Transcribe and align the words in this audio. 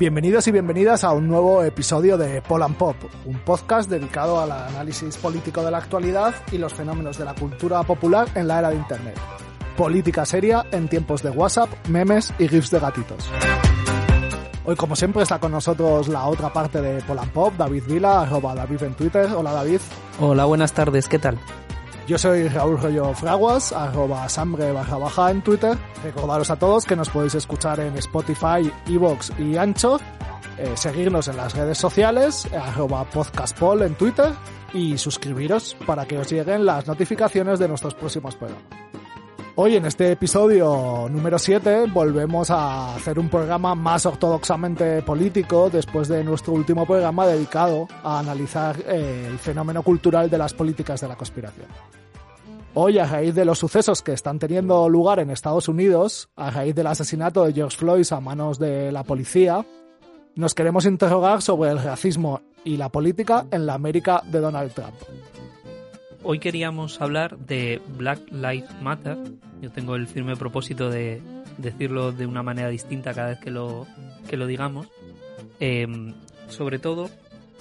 Bienvenidos 0.00 0.48
y 0.48 0.50
bienvenidas 0.50 1.04
a 1.04 1.12
un 1.12 1.28
nuevo 1.28 1.62
episodio 1.62 2.16
de 2.16 2.40
Pol 2.40 2.62
and 2.62 2.74
Pop, 2.74 2.96
un 3.26 3.38
podcast 3.40 3.90
dedicado 3.90 4.40
al 4.40 4.50
análisis 4.50 5.18
político 5.18 5.62
de 5.62 5.70
la 5.70 5.76
actualidad 5.76 6.34
y 6.50 6.56
los 6.56 6.72
fenómenos 6.72 7.18
de 7.18 7.26
la 7.26 7.34
cultura 7.34 7.82
popular 7.82 8.26
en 8.34 8.48
la 8.48 8.60
era 8.60 8.70
de 8.70 8.76
Internet. 8.76 9.18
Política 9.76 10.24
seria 10.24 10.64
en 10.70 10.88
tiempos 10.88 11.22
de 11.22 11.28
WhatsApp, 11.28 11.68
memes 11.88 12.32
y 12.38 12.48
GIFs 12.48 12.70
de 12.70 12.80
gatitos. 12.80 13.30
Hoy, 14.64 14.74
como 14.74 14.96
siempre, 14.96 15.22
está 15.22 15.38
con 15.38 15.52
nosotros 15.52 16.08
la 16.08 16.24
otra 16.24 16.50
parte 16.50 16.80
de 16.80 17.02
Pol 17.02 17.18
and 17.18 17.32
Pop, 17.32 17.52
David 17.58 17.84
Vila, 17.86 18.22
arroba 18.22 18.54
David 18.54 18.82
en 18.84 18.94
Twitter. 18.94 19.28
Hola, 19.36 19.52
David. 19.52 19.80
Hola, 20.18 20.46
buenas 20.46 20.72
tardes, 20.72 21.08
¿qué 21.08 21.18
tal? 21.18 21.38
Yo 22.10 22.18
soy 22.18 22.48
Raúl 22.48 22.76
Rollo 22.76 23.14
Fraguas, 23.14 23.72
arroba 23.72 24.28
sambre 24.28 24.72
baja 24.72 24.98
baja 24.98 25.30
en 25.30 25.42
Twitter. 25.42 25.78
Recordaros 26.02 26.50
a 26.50 26.56
todos 26.56 26.84
que 26.84 26.96
nos 26.96 27.08
podéis 27.08 27.36
escuchar 27.36 27.78
en 27.78 27.96
Spotify, 27.98 28.68
Evox 28.88 29.30
y 29.38 29.56
Ancho. 29.56 30.00
Eh, 30.58 30.72
seguirnos 30.74 31.28
en 31.28 31.36
las 31.36 31.54
redes 31.54 31.78
sociales, 31.78 32.48
arroba 32.52 33.04
podcastpol 33.04 33.82
en 33.82 33.94
Twitter 33.94 34.32
y 34.74 34.98
suscribiros 34.98 35.76
para 35.86 36.04
que 36.04 36.18
os 36.18 36.28
lleguen 36.32 36.66
las 36.66 36.84
notificaciones 36.88 37.60
de 37.60 37.68
nuestros 37.68 37.94
próximos 37.94 38.34
programas. 38.34 38.64
Hoy 39.62 39.76
en 39.76 39.84
este 39.84 40.10
episodio 40.10 41.06
número 41.10 41.38
7 41.38 41.84
volvemos 41.92 42.48
a 42.48 42.94
hacer 42.94 43.18
un 43.18 43.28
programa 43.28 43.74
más 43.74 44.06
ortodoxamente 44.06 45.02
político 45.02 45.68
después 45.68 46.08
de 46.08 46.24
nuestro 46.24 46.54
último 46.54 46.86
programa 46.86 47.26
dedicado 47.26 47.86
a 48.02 48.20
analizar 48.20 48.80
eh, 48.86 49.26
el 49.28 49.38
fenómeno 49.38 49.82
cultural 49.82 50.30
de 50.30 50.38
las 50.38 50.54
políticas 50.54 51.02
de 51.02 51.08
la 51.08 51.16
conspiración. 51.16 51.66
Hoy, 52.72 52.98
a 52.98 53.04
raíz 53.04 53.34
de 53.34 53.44
los 53.44 53.58
sucesos 53.58 54.00
que 54.00 54.14
están 54.14 54.38
teniendo 54.38 54.88
lugar 54.88 55.18
en 55.18 55.28
Estados 55.28 55.68
Unidos, 55.68 56.30
a 56.36 56.50
raíz 56.50 56.74
del 56.74 56.86
asesinato 56.86 57.44
de 57.44 57.52
George 57.52 57.76
Floyd 57.76 58.06
a 58.12 58.20
manos 58.20 58.58
de 58.58 58.90
la 58.90 59.04
policía, 59.04 59.66
nos 60.36 60.54
queremos 60.54 60.86
interrogar 60.86 61.42
sobre 61.42 61.68
el 61.68 61.82
racismo 61.82 62.40
y 62.64 62.78
la 62.78 62.88
política 62.88 63.44
en 63.50 63.66
la 63.66 63.74
América 63.74 64.22
de 64.24 64.40
Donald 64.40 64.72
Trump. 64.72 64.94
Hoy 66.22 66.38
queríamos 66.38 67.00
hablar 67.00 67.38
de 67.38 67.80
Black 67.96 68.20
Lives 68.30 68.70
Matter. 68.82 69.16
Yo 69.62 69.70
tengo 69.70 69.96
el 69.96 70.06
firme 70.06 70.36
propósito 70.36 70.90
de 70.90 71.22
decirlo 71.56 72.12
de 72.12 72.26
una 72.26 72.42
manera 72.42 72.68
distinta 72.68 73.14
cada 73.14 73.28
vez 73.28 73.38
que 73.38 73.50
lo, 73.50 73.86
que 74.28 74.36
lo 74.36 74.46
digamos. 74.46 74.88
Em, 75.60 76.12
sobre 76.48 76.78
todo 76.78 77.08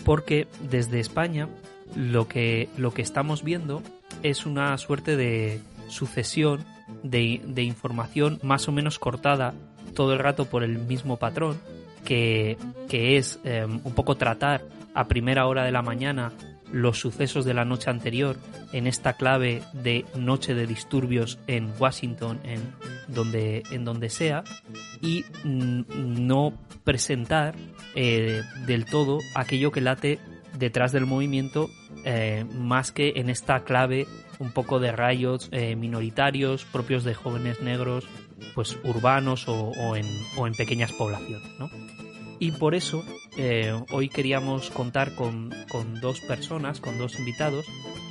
porque 0.04 0.48
desde 0.70 1.00
España 1.00 1.48
lo 1.96 2.28
que, 2.28 2.68
lo 2.78 2.92
que 2.92 3.02
estamos 3.02 3.44
viendo 3.44 3.82
es 4.24 4.46
una 4.46 4.78
suerte 4.78 5.16
de 5.16 5.62
sucesión 5.88 6.66
de, 7.04 7.42
de, 7.46 7.64
información 7.64 8.40
más 8.44 8.68
o 8.68 8.72
menos 8.72 9.00
cortada 9.00 9.54
todo 9.96 10.14
el 10.14 10.20
rato 10.20 10.46
por 10.46 10.64
el 10.64 10.80
mismo 10.80 11.18
patrón, 11.18 11.60
que, 12.04 12.58
que 12.90 13.18
es 13.18 13.40
eh, 13.44 13.66
un 13.66 13.94
poco 13.94 14.16
tratar 14.16 14.64
a 14.94 15.08
primera 15.08 15.48
hora 15.48 15.64
de 15.64 15.72
la 15.72 15.82
mañana 15.82 16.32
los 16.72 17.00
sucesos 17.00 17.46
de 17.46 17.54
la 17.54 17.66
noche 17.66 17.90
anterior 17.90 18.38
en 18.72 18.88
esta 18.88 19.14
clave 19.14 19.62
de 19.74 20.06
noche 20.16 20.54
de 20.54 20.68
disturbios 20.68 21.40
en 21.48 21.72
Washington, 21.80 22.40
en 22.44 22.62
donde, 23.08 23.64
en 23.72 23.86
donde 23.86 24.10
sea, 24.10 24.44
y 25.02 25.26
mm, 25.44 26.28
no 26.28 26.54
presentar 26.84 27.56
eh, 27.96 28.42
del 28.66 28.86
todo 28.86 29.20
aquello 29.36 29.72
que 29.72 29.82
late 29.82 30.20
detrás 30.58 30.92
del 30.92 31.06
movimiento 31.06 31.70
eh, 32.06 32.46
más 32.54 32.92
que 32.92 33.14
en 33.16 33.30
esta 33.30 33.64
clave 33.64 34.08
un 34.40 34.52
poco 34.52 34.80
de 34.80 34.92
rayos 34.92 35.50
eh, 35.52 35.76
minoritarios 35.76 36.66
propios 36.66 37.04
de 37.04 37.14
jóvenes 37.14 37.62
negros 37.62 38.08
pues 38.56 38.78
urbanos 38.84 39.48
o, 39.48 39.96
en, 39.96 40.06
o 40.38 40.48
en, 40.48 40.54
pequeñas 40.54 40.92
poblaciones 40.94 41.50
¿no? 41.60 41.70
Y 42.40 42.52
por 42.52 42.76
eso 42.76 43.04
eh, 43.38 43.78
hoy 43.92 44.10
queríamos 44.10 44.70
contar 44.72 45.16
con, 45.16 45.54
con, 45.70 46.00
dos 46.00 46.20
personas 46.22 46.80
con 46.80 46.98
dos 46.98 47.20
invitados 47.20 47.66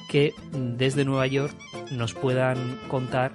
que 0.08 0.32
desde 0.52 1.04
Nueva 1.04 1.26
York 1.26 1.54
nos 1.90 2.14
puedan 2.14 2.78
contar 2.88 3.32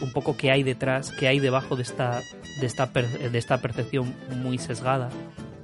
un 0.00 0.12
poco 0.12 0.36
qué 0.36 0.52
hay 0.52 0.62
detrás 0.62 1.10
qué 1.10 1.26
hay 1.26 1.40
debajo 1.40 1.74
de 1.76 1.82
esta 1.82 2.22
de 2.60 2.66
esta, 2.66 2.86
de 2.86 3.38
esta 3.38 3.58
percepción 3.58 4.14
muy 4.42 4.58
sesgada 4.58 5.10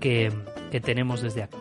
que, 0.00 0.32
que 0.72 0.80
tenemos 0.80 1.22
desde 1.22 1.44
aquí 1.44 1.56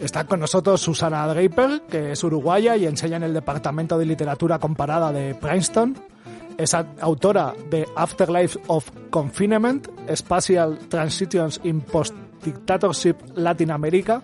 Está 0.00 0.24
con 0.24 0.40
nosotros 0.40 0.80
Susana 0.80 1.26
Draper, 1.26 1.82
que 1.82 2.12
es 2.12 2.24
uruguaya 2.24 2.74
y 2.74 2.86
enseña 2.86 3.18
en 3.18 3.22
el 3.22 3.34
Departamento 3.34 3.98
de 3.98 4.06
Literatura 4.06 4.58
Comparada 4.58 5.12
de 5.12 5.34
Princeton. 5.34 5.94
Es 6.60 6.74
autora 6.74 7.54
de 7.70 7.88
Afterlife 7.96 8.60
of 8.66 8.90
Confinement, 9.08 9.88
Spatial 10.14 10.78
Transitions 10.90 11.58
in 11.64 11.80
Post-Dictatorship 11.80 13.14
Latin 13.34 13.70
America, 13.70 14.22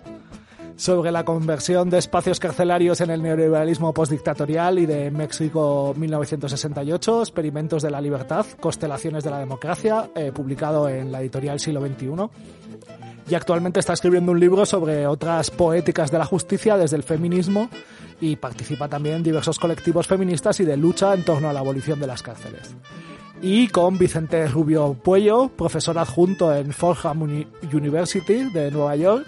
sobre 0.75 1.11
la 1.11 1.25
conversión 1.25 1.89
de 1.89 1.97
espacios 1.97 2.39
carcelarios 2.39 3.01
en 3.01 3.09
el 3.09 3.23
neoliberalismo 3.23 3.91
postdictatorial 3.91 4.77
y 4.77 4.85
de 4.85 5.09
México 5.09 5.95
1968, 5.97 7.21
Experimentos 7.21 7.81
de 7.81 7.89
la 7.89 7.99
Libertad, 7.99 8.45
Constelaciones 8.59 9.23
de 9.23 9.31
la 9.31 9.39
Democracia, 9.39 10.11
eh, 10.13 10.31
publicado 10.31 10.87
en 10.87 11.11
la 11.11 11.21
editorial 11.21 11.59
Siglo 11.59 11.81
XXI 11.81 12.29
y 13.29 13.35
actualmente 13.35 13.79
está 13.79 13.93
escribiendo 13.93 14.31
un 14.31 14.39
libro 14.39 14.65
sobre 14.65 15.05
otras 15.05 15.51
poéticas 15.51 16.11
de 16.11 16.17
la 16.17 16.25
justicia 16.25 16.77
desde 16.77 16.95
el 16.95 17.03
feminismo 17.03 17.69
y 18.21 18.35
participa 18.37 18.87
también 18.87 19.15
en 19.15 19.23
diversos 19.23 19.59
colectivos 19.59 20.07
feministas 20.07 20.59
y 20.59 20.65
de 20.65 20.77
lucha 20.77 21.13
en 21.13 21.23
torno 21.23 21.49
a 21.49 21.53
la 21.53 21.59
abolición 21.59 21.99
de 21.99 22.07
las 22.07 22.23
cárceles. 22.23 22.75
Y 23.41 23.67
con 23.67 23.97
Vicente 23.97 24.47
Rubio 24.47 24.93
Puello, 24.95 25.49
profesor 25.49 25.97
adjunto 25.99 26.55
en 26.55 26.73
Fordham 26.73 27.45
University 27.71 28.49
de 28.51 28.71
Nueva 28.71 28.95
York, 28.95 29.27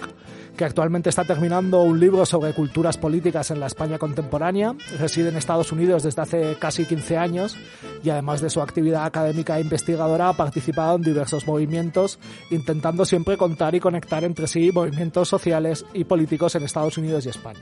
que 0.60 0.66
actualmente 0.66 1.08
está 1.08 1.24
terminando 1.24 1.84
un 1.84 2.02
libro 2.02 2.26
sobre 2.26 2.54
culturas 2.54 2.98
políticas 2.98 3.50
en 3.50 3.62
la 3.62 3.68
España 3.68 3.98
contemporánea, 3.98 4.76
reside 5.00 5.30
en 5.30 5.38
Estados 5.38 5.72
Unidos 5.72 6.04
desde 6.04 6.22
hace 6.22 6.58
casi 6.60 6.84
15 6.84 7.18
años 7.18 7.56
y 8.04 8.10
además 8.10 8.42
de 8.42 8.50
su 8.50 8.62
actividad 8.62 9.06
académica 9.06 9.58
e 9.58 9.62
investigadora 9.62 10.28
ha 10.28 10.34
participado 10.34 10.98
en 10.98 11.04
diversos 11.04 11.48
movimientos, 11.48 12.20
intentando 12.52 13.06
siempre 13.06 13.38
contar 13.38 13.74
y 13.74 13.80
conectar 13.80 14.26
entre 14.26 14.48
sí 14.48 14.70
movimientos 14.74 15.30
sociales 15.30 15.86
y 15.94 16.04
políticos 16.04 16.56
en 16.56 16.64
Estados 16.64 16.98
Unidos 16.98 17.26
y 17.26 17.30
España. 17.30 17.62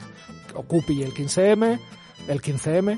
Ocupi 0.56 1.04
el 1.04 1.14
15M, 1.14 1.80
el 2.28 2.42
15M, 2.42 2.98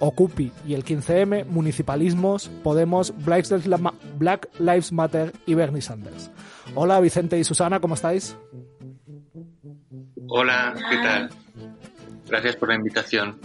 Ocupi 0.00 0.52
y 0.66 0.74
el 0.74 0.84
15M, 0.84 1.46
municipalismos, 1.46 2.50
Podemos, 2.62 3.14
Black 3.24 4.50
Lives 4.58 4.92
Matter 4.92 5.32
y 5.46 5.54
Bernie 5.54 5.80
Sanders. 5.80 6.30
Hola 6.74 7.00
Vicente 7.00 7.38
y 7.38 7.44
Susana, 7.44 7.80
¿cómo 7.80 7.94
estáis? 7.94 8.36
Hola, 10.28 10.74
¿qué 10.90 10.96
tal? 10.96 11.30
Gracias 12.26 12.56
por 12.56 12.68
la 12.68 12.74
invitación. 12.74 13.38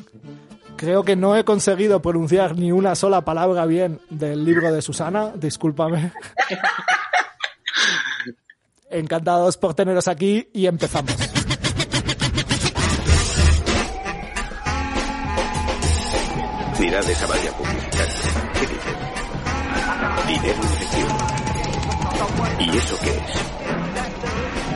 Creo 0.76 1.04
que 1.04 1.16
no 1.16 1.36
he 1.36 1.46
conseguido 1.46 2.02
pronunciar 2.02 2.58
ni 2.58 2.72
una 2.72 2.96
sola 2.96 3.22
palabra 3.22 3.66
bien 3.66 4.02
del 4.10 4.44
libro 4.44 4.72
de 4.72 4.82
Susana, 4.82 5.32
discúlpame. 5.36 6.12
Encantados 8.90 9.58
por 9.58 9.74
teneros 9.74 10.08
aquí 10.08 10.50
y 10.54 10.68
empezamos. 10.68 11.16
Mirad 16.80 17.10
esa 17.10 17.28
valla 17.28 17.52
publicitaria. 17.54 18.16
¿Qué 18.54 18.68
dice? 18.68 18.90
Dinero 20.28 20.62
en 20.62 20.74
efectivo. 20.74 21.18
¿Y 22.60 22.78
eso 22.78 22.98
qué 23.02 23.10
es? 23.10 23.63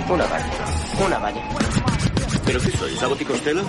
Una 0.09 0.25
valla. 0.25 1.06
Una 1.06 1.18
valla. 1.19 1.42
¿Pero 2.45 2.62
qué 2.62 2.71
soy, 2.71 3.25
Costello? 3.25 3.63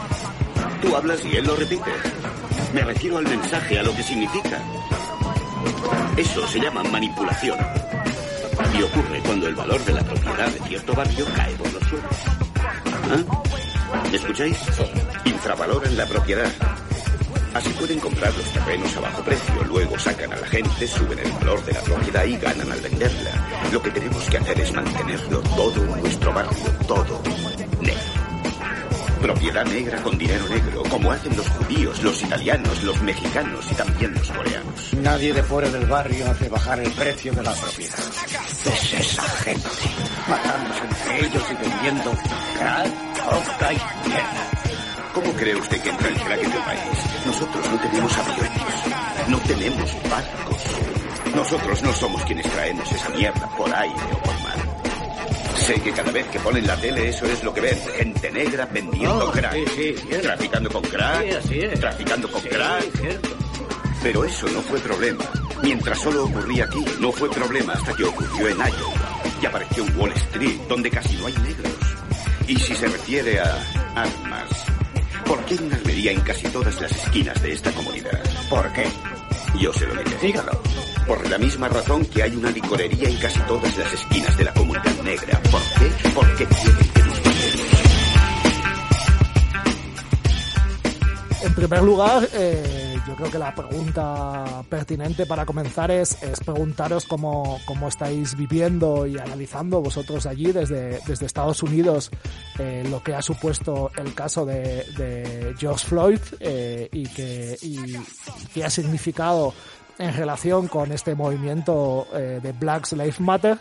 Tú 0.81 0.95
hablas 0.95 1.25
y 1.25 1.37
él 1.37 1.45
lo 1.45 1.57
repite. 1.57 1.91
Me 2.73 2.83
refiero 2.83 3.19
al 3.19 3.25
mensaje, 3.25 3.79
a 3.79 3.83
lo 3.83 3.95
que 3.95 4.03
significa. 4.05 4.61
Eso 6.17 6.47
se 6.47 6.61
llama 6.61 6.85
manipulación. 6.85 7.59
Y 8.79 8.83
ocurre 8.83 9.21
cuando 9.25 9.49
el 9.49 9.55
valor 9.57 9.85
de 9.85 9.93
la 9.95 10.03
propiedad 10.03 10.49
de 10.49 10.61
cierto 10.69 10.95
barrio 10.95 11.27
cae 11.35 11.55
por 11.55 11.73
los 11.73 11.83
suelos. 11.85 12.13
¿Ah? 13.11 14.09
¿Me 14.11 14.17
escucháis? 14.17 14.59
Infravaloran 15.25 15.97
la 15.97 16.07
propiedad. 16.07 16.51
Así 17.55 17.71
pueden 17.71 17.99
comprar 17.99 18.35
los 18.35 18.53
terrenos 18.53 18.97
a 18.97 19.01
bajo 19.01 19.23
precio, 19.23 19.65
luego 19.65 19.99
sacan 19.99 20.33
a 20.33 20.37
la 20.37 20.47
gente, 20.47 20.87
suben 20.87 21.19
el 21.19 21.33
valor 21.33 21.65
de 21.65 21.73
la 21.73 21.81
propiedad 21.81 22.25
y 22.25 22.37
ganan 22.37 22.71
al 22.71 22.81
venderla. 22.81 23.31
Lo 23.73 23.83
que 23.83 23.91
tenemos 23.91 24.23
que 24.25 24.39
hacer 24.39 24.61
es 24.61 24.73
mantenerlo 24.73 25.41
todo 25.41 25.83
en 25.83 26.03
nuestro 26.03 26.33
barrio, 26.33 26.71
todo 26.87 27.23
negro. 27.81 28.29
Propiedad 29.21 29.65
negra 29.65 30.01
con 30.03 30.17
dinero 30.17 30.49
negro, 30.49 30.83
como 30.85 31.11
hacen 31.11 31.37
los 31.37 31.49
judíos, 31.49 32.03
los 32.05 32.23
italianos, 32.23 32.83
los 32.85 33.03
mexicanos 33.03 33.67
y 33.71 33.75
también 33.75 34.15
los 34.15 34.31
coreanos. 34.31 34.95
Nadie 35.03 35.35
de 35.35 35.43
fuera 35.43 35.69
del 35.71 35.87
barrio 35.87 36.31
hace 36.31 36.49
bajar 36.49 36.79
el 36.79 36.93
precio 36.93 37.33
de 37.33 37.43
la 37.43 37.53
propiedad. 37.53 37.99
Es 37.99 38.93
esa 38.95 39.23
gente, 39.23 39.69
matándose 40.29 40.85
entre 40.85 41.27
ellos 41.27 41.45
y 41.51 41.69
vendiendo 41.69 42.13
crack, 42.59 42.93
coca 43.25 43.73
y 43.73 44.09
mierda. 44.09 44.51
¿Cómo 45.15 45.33
cree 45.33 45.57
usted 45.57 45.81
que 45.83 45.89
entra 45.89 46.09
el 46.09 46.15
crack 46.15 46.39
en 46.45 46.53
el 46.53 46.59
país? 46.59 47.18
Nosotros 47.29 47.71
no 47.71 47.79
tenemos 47.81 48.17
aviones, 48.19 49.29
no 49.29 49.39
tenemos 49.41 49.91
barcos. 50.11 50.63
Nosotros 51.35 51.83
no 51.83 51.93
somos 51.93 52.23
quienes 52.25 52.51
traemos 52.51 52.91
esa 52.91 53.09
mierda 53.11 53.47
por 53.57 53.73
aire 53.75 53.95
o 54.15 54.19
por 54.23 54.35
mar. 54.41 55.59
Sé 55.59 55.75
que 55.75 55.93
cada 55.93 56.11
vez 56.11 56.27
que 56.29 56.39
ponen 56.41 56.67
la 56.67 56.75
tele 56.77 57.11
eso 57.11 57.27
es 57.27 57.45
lo 57.45 57.53
que 57.53 57.61
ven. 57.61 57.79
Gente 57.99 58.31
negra 58.31 58.67
vendiendo 58.73 59.29
Oh, 59.29 59.31
crack. 59.31 59.53
sí, 59.53 59.65
sí, 59.77 59.95
cierto. 60.09 60.27
traficando 60.29 60.71
con 60.71 60.83
crack. 60.85 61.23
Sí, 61.23 61.31
así 61.35 61.59
es. 61.61 61.81
Traficando 61.81 62.31
con 62.33 62.41
crack. 62.41 62.85
cierto. 62.99 63.29
Pero 64.03 64.25
eso 64.25 64.49
no 64.49 64.63
fue 64.63 64.79
problema. 64.81 65.25
Mientras 65.63 65.99
solo 65.99 66.25
ocurría 66.25 66.65
aquí, 66.65 66.83
no 66.99 67.13
fue 67.13 67.29
problema 67.31 67.75
hasta 67.75 67.93
que 67.95 68.05
ocurrió 68.05 68.49
en 68.49 68.57
Iowa. 68.57 69.21
Y 69.43 69.47
apareció 69.47 69.85
Wall 69.97 70.13
Street, 70.13 70.61
donde 70.69 70.91
casi 70.91 71.15
no 71.19 71.27
hay 71.27 71.35
negros. 71.35 71.73
Y 72.47 72.57
si 72.57 72.75
se 72.75 72.87
refiere 72.89 73.39
a 73.41 73.59
armas, 73.97 74.58
¿por 75.29 75.45
qué 75.45 75.55
hay 75.55 75.61
una 75.61 75.77
armería 75.77 76.13
en 76.13 76.21
casi 76.23 76.49
todas 76.49 76.81
las 76.81 76.91
esquinas 76.91 77.41
de 77.43 77.53
esta 77.53 77.71
comunidad? 77.73 78.19
¿Por 78.49 78.73
qué? 78.73 78.87
Yo 79.61 79.73
se 79.73 79.87
lo 79.87 79.95
diré. 79.95 80.17
Dígalo. 80.23 80.53
Por 81.07 81.29
la 81.29 81.39
misma 81.39 81.69
razón 81.69 82.05
que 82.07 82.23
hay 82.23 82.35
una 82.35 82.51
licorería 82.51 83.09
en 83.09 83.17
casi 83.19 83.39
todas 83.41 83.77
las 83.77 83.93
esquinas 83.93 84.37
de 84.37 84.45
la 84.45 84.55
comunidad 84.55 85.03
negra. 85.05 85.41
¿Por 85.51 85.61
qué? 85.61 86.11
Porque 86.15 86.47
quieren 86.47 86.89
que 86.95 87.03
nos. 87.03 87.19
En 91.45 91.55
primer 91.55 91.83
lugar, 91.83 92.29
eh, 92.33 92.88
creo 93.19 93.31
que 93.33 93.39
la 93.39 93.53
pregunta 93.55 94.63
pertinente 94.69 95.27
para 95.27 95.45
comenzar 95.45 95.91
es, 95.91 96.23
es 96.23 96.39
preguntaros 96.39 97.05
cómo, 97.05 97.59
cómo 97.67 97.89
estáis 97.89 98.37
viviendo 98.37 99.07
y 99.09 99.19
analizando 99.19 99.83
vosotros 99.83 100.25
allí 100.25 100.53
desde, 100.53 101.01
desde 101.05 101.27
Estados 101.27 101.63
Unidos 101.65 102.13
eh, 102.61 102.85
lo 102.89 103.03
que 103.03 103.15
ha 103.17 103.23
supuesto 103.23 103.91
el 103.97 104.15
caso 104.15 104.47
de, 104.47 104.85
de 104.97 105.55
George 105.59 105.85
Floyd 105.85 106.21
eh, 106.39 106.89
y, 106.93 107.09
que, 107.09 107.59
y 107.61 107.79
qué 108.55 108.65
ha 108.65 108.71
significado 108.71 109.53
en 109.99 110.15
relación 110.15 110.69
con 110.69 110.93
este 110.93 111.17
movimiento 111.17 112.07
eh, 112.15 112.39
de 112.41 112.53
Black 112.53 112.93
Lives 112.93 113.19
Matter. 113.21 113.59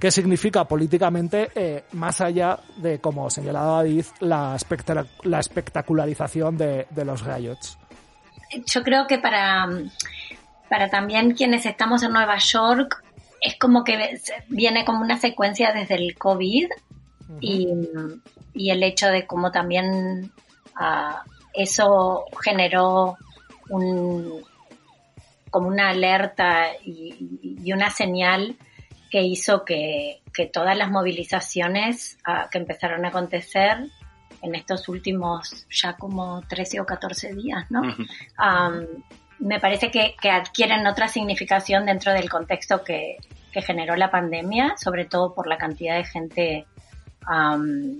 ¿Qué 0.00 0.10
significa 0.10 0.64
políticamente, 0.64 1.50
eh, 1.54 1.84
más 1.92 2.20
allá 2.20 2.58
de, 2.78 3.00
como 3.00 3.30
señalaba 3.30 3.76
David, 3.76 4.04
la, 4.20 4.56
espectac- 4.56 5.06
la 5.22 5.38
espectacularización 5.40 6.56
de, 6.56 6.86
de 6.90 7.04
los 7.04 7.22
riots? 7.22 7.78
Yo 8.66 8.82
creo 8.82 9.06
que 9.06 9.18
para, 9.18 9.68
para 10.68 10.88
también 10.90 11.32
quienes 11.34 11.66
estamos 11.66 12.02
en 12.02 12.12
Nueva 12.12 12.38
York 12.38 13.02
es 13.40 13.58
como 13.58 13.84
que 13.84 14.20
viene 14.48 14.84
como 14.84 15.00
una 15.00 15.18
secuencia 15.18 15.72
desde 15.72 15.96
el 15.96 16.16
COVID 16.16 16.68
y, 17.40 17.68
y 18.54 18.70
el 18.70 18.82
hecho 18.82 19.08
de 19.08 19.26
cómo 19.26 19.50
también 19.50 20.32
ah, 20.76 21.22
eso 21.52 22.24
generó 22.42 23.16
un, 23.68 24.42
como 25.50 25.68
una 25.68 25.90
alerta 25.90 26.68
y, 26.84 27.58
y 27.62 27.72
una 27.72 27.90
señal 27.90 28.56
que 29.10 29.22
hizo 29.22 29.64
que, 29.64 30.22
que 30.32 30.46
todas 30.46 30.76
las 30.76 30.90
movilizaciones 30.90 32.18
ah, 32.24 32.48
que 32.50 32.58
empezaron 32.58 33.04
a 33.04 33.08
acontecer 33.08 33.88
en 34.44 34.54
estos 34.54 34.88
últimos 34.88 35.66
ya 35.70 35.94
como 35.94 36.42
13 36.42 36.80
o 36.80 36.86
14 36.86 37.34
días, 37.34 37.70
¿no? 37.70 37.80
Um, 37.82 39.02
me 39.38 39.58
parece 39.58 39.90
que, 39.90 40.14
que 40.20 40.30
adquieren 40.30 40.86
otra 40.86 41.08
significación 41.08 41.86
dentro 41.86 42.12
del 42.12 42.28
contexto 42.28 42.84
que, 42.84 43.16
que 43.52 43.62
generó 43.62 43.96
la 43.96 44.10
pandemia, 44.10 44.74
sobre 44.76 45.06
todo 45.06 45.34
por 45.34 45.46
la 45.46 45.56
cantidad 45.56 45.96
de 45.96 46.04
gente 46.04 46.66
um, 47.28 47.96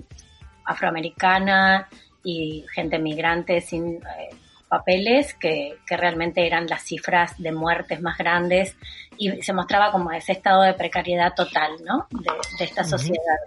afroamericana 0.65 1.89
y 2.23 2.65
gente 2.73 2.99
migrante 2.99 3.61
sin 3.61 3.97
eh, 3.97 4.31
papeles, 4.69 5.35
que, 5.35 5.79
que 5.87 5.97
realmente 5.97 6.47
eran 6.47 6.67
las 6.67 6.83
cifras 6.83 7.39
de 7.39 7.53
muertes 7.53 8.01
más 8.01 8.19
grandes 8.19 8.77
y 9.17 9.43
se 9.43 9.53
mostraba 9.53 9.93
como 9.93 10.13
ese 10.13 10.33
estado 10.33 10.63
de 10.63 10.75
precariedad 10.75 11.35
total, 11.35 11.73
¿no? 11.85 12.07
De, 12.11 12.33
de 12.59 12.65
esta 12.65 12.85
sociedad 12.85 13.39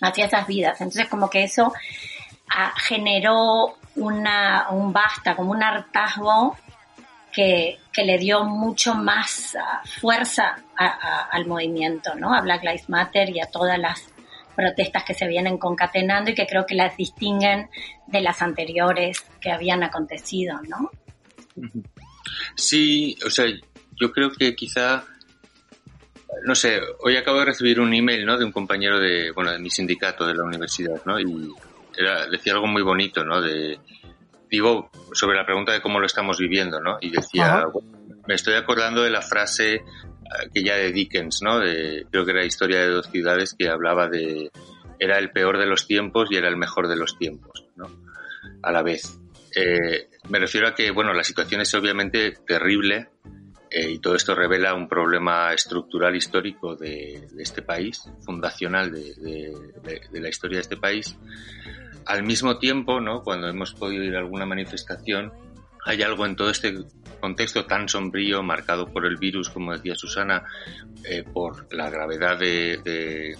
hacia 0.00 0.26
esas 0.26 0.46
vidas. 0.46 0.80
Entonces 0.80 1.08
como 1.08 1.30
que 1.30 1.44
eso 1.44 1.72
generó 2.76 3.76
una, 3.96 4.68
un 4.70 4.92
basta, 4.92 5.34
como 5.36 5.50
un 5.52 5.62
hartazgo 5.62 6.56
que, 7.32 7.78
que 7.92 8.04
le 8.04 8.18
dio 8.18 8.44
mucho 8.44 8.94
más 8.94 9.56
ah, 9.56 9.82
fuerza 10.00 10.56
a- 10.76 11.28
al 11.30 11.46
movimiento, 11.46 12.14
¿no? 12.16 12.34
A 12.34 12.40
Black 12.40 12.62
Lives 12.64 12.88
Matter 12.88 13.30
y 13.30 13.40
a 13.40 13.46
todas 13.46 13.78
las 13.78 14.08
protestas 14.56 15.04
que 15.04 15.14
se 15.14 15.26
vienen 15.28 15.58
concatenando 15.58 16.30
y 16.30 16.34
que 16.34 16.46
creo 16.46 16.66
que 16.66 16.74
las 16.74 16.96
distinguen 16.96 17.70
de 18.08 18.20
las 18.20 18.42
anteriores 18.42 19.24
que 19.40 19.52
habían 19.52 19.82
acontecido, 19.82 20.60
¿no? 20.68 20.90
Sí, 22.54 23.16
o 23.24 23.30
sea, 23.30 23.46
yo 24.00 24.12
creo 24.12 24.32
que 24.32 24.54
quizá, 24.54 25.04
no 26.44 26.54
sé, 26.54 26.80
hoy 27.00 27.16
acabo 27.16 27.38
de 27.38 27.46
recibir 27.46 27.80
un 27.80 27.94
email, 27.94 28.26
¿no? 28.26 28.36
De 28.38 28.44
un 28.44 28.52
compañero 28.52 28.98
de, 28.98 29.30
bueno, 29.32 29.52
de 29.52 29.58
mi 29.58 29.70
sindicato 29.70 30.26
de 30.26 30.34
la 30.34 30.44
universidad, 30.44 31.00
¿no? 31.04 31.18
Y 31.18 31.48
era, 31.96 32.26
decía 32.26 32.52
algo 32.54 32.66
muy 32.66 32.82
bonito, 32.82 33.24
¿no? 33.24 33.40
De, 33.40 33.78
digo, 34.50 34.90
sobre 35.12 35.36
la 35.36 35.46
pregunta 35.46 35.72
de 35.72 35.80
cómo 35.80 36.00
lo 36.00 36.06
estamos 36.06 36.38
viviendo, 36.38 36.80
¿no? 36.80 36.98
Y 37.00 37.10
decía, 37.10 37.64
bueno, 37.72 37.88
me 38.26 38.34
estoy 38.34 38.54
acordando 38.54 39.02
de 39.02 39.10
la 39.10 39.22
frase 39.22 39.74
eh, 39.74 39.82
que 40.52 40.62
ya 40.62 40.76
de 40.76 40.92
Dickens, 40.92 41.40
¿no? 41.42 41.58
De, 41.60 42.06
creo 42.10 42.24
que 42.24 42.32
era 42.32 42.44
Historia 42.44 42.80
de 42.80 42.88
dos 42.88 43.06
ciudades 43.10 43.54
que 43.58 43.68
hablaba 43.68 44.08
de, 44.08 44.50
era 44.98 45.18
el 45.18 45.30
peor 45.30 45.58
de 45.58 45.66
los 45.66 45.86
tiempos 45.86 46.28
y 46.30 46.36
era 46.36 46.48
el 46.48 46.56
mejor 46.56 46.88
de 46.88 46.96
los 46.96 47.16
tiempos, 47.18 47.64
¿no? 47.76 47.86
A 48.62 48.70
la 48.72 48.82
vez. 48.82 49.18
Eh, 49.56 50.08
me 50.28 50.38
refiero 50.38 50.68
a 50.68 50.74
que, 50.74 50.90
bueno, 50.90 51.12
la 51.12 51.24
situación 51.24 51.60
es 51.60 51.72
obviamente 51.74 52.32
terrible 52.46 53.08
eh, 53.70 53.90
y 53.90 53.98
todo 53.98 54.14
esto 54.14 54.34
revela 54.34 54.74
un 54.74 54.88
problema 54.88 55.52
estructural 55.52 56.14
histórico 56.14 56.76
de, 56.76 57.26
de 57.32 57.42
este 57.42 57.62
país, 57.62 58.02
fundacional 58.24 58.92
de, 58.92 59.14
de- 59.14 59.72
de- 59.82 60.00
de 60.12 60.20
la 60.20 60.28
historia 60.28 60.58
de 60.58 60.62
este 60.62 60.76
país. 60.76 61.16
Al 62.06 62.22
mismo 62.24 62.58
tiempo, 62.58 63.00
¿no? 63.00 63.22
cuando 63.22 63.48
hemos 63.48 63.74
podido 63.74 64.02
ir 64.04 64.16
a 64.16 64.20
alguna 64.20 64.46
manifestación, 64.46 65.32
hay 65.84 66.02
algo 66.02 66.26
en 66.26 66.36
todo 66.36 66.50
este 66.50 66.74
contexto 67.20 67.66
tan 67.66 67.88
sombrío, 67.88 68.42
marcado 68.42 68.86
por 68.92 69.06
el 69.06 69.16
virus, 69.16 69.48
como 69.50 69.72
decía 69.72 69.94
Susana, 69.94 70.44
eh, 71.04 71.22
por 71.22 71.72
la 71.74 71.88
gravedad 71.90 72.38
de, 72.38 72.78
de- 72.84 73.36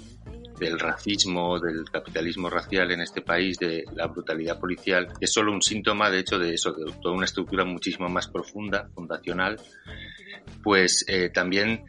del 0.59 0.79
racismo, 0.79 1.59
del 1.59 1.91
capitalismo 1.91 2.51
racial 2.51 2.91
en 2.91 3.01
este 3.01 3.23
país, 3.23 3.59
de 3.59 3.85
la 3.95 4.07
brutalidad 4.09 4.61
policial, 4.61 5.09
que 5.19 5.25
es 5.25 5.33
solo 5.33 5.53
un 5.53 5.63
síntoma, 5.63 6.11
de 6.11 6.19
hecho, 6.19 6.39
de 6.39 6.53
eso, 6.53 6.73
de 6.73 6.93
toda 7.01 7.15
una 7.15 7.25
estructura 7.25 7.65
muchísimo 7.65 8.11
más 8.11 8.29
profunda, 8.29 8.87
fundacional, 8.95 9.59
pues 10.63 11.05
eh, 11.09 11.31
también, 11.31 11.85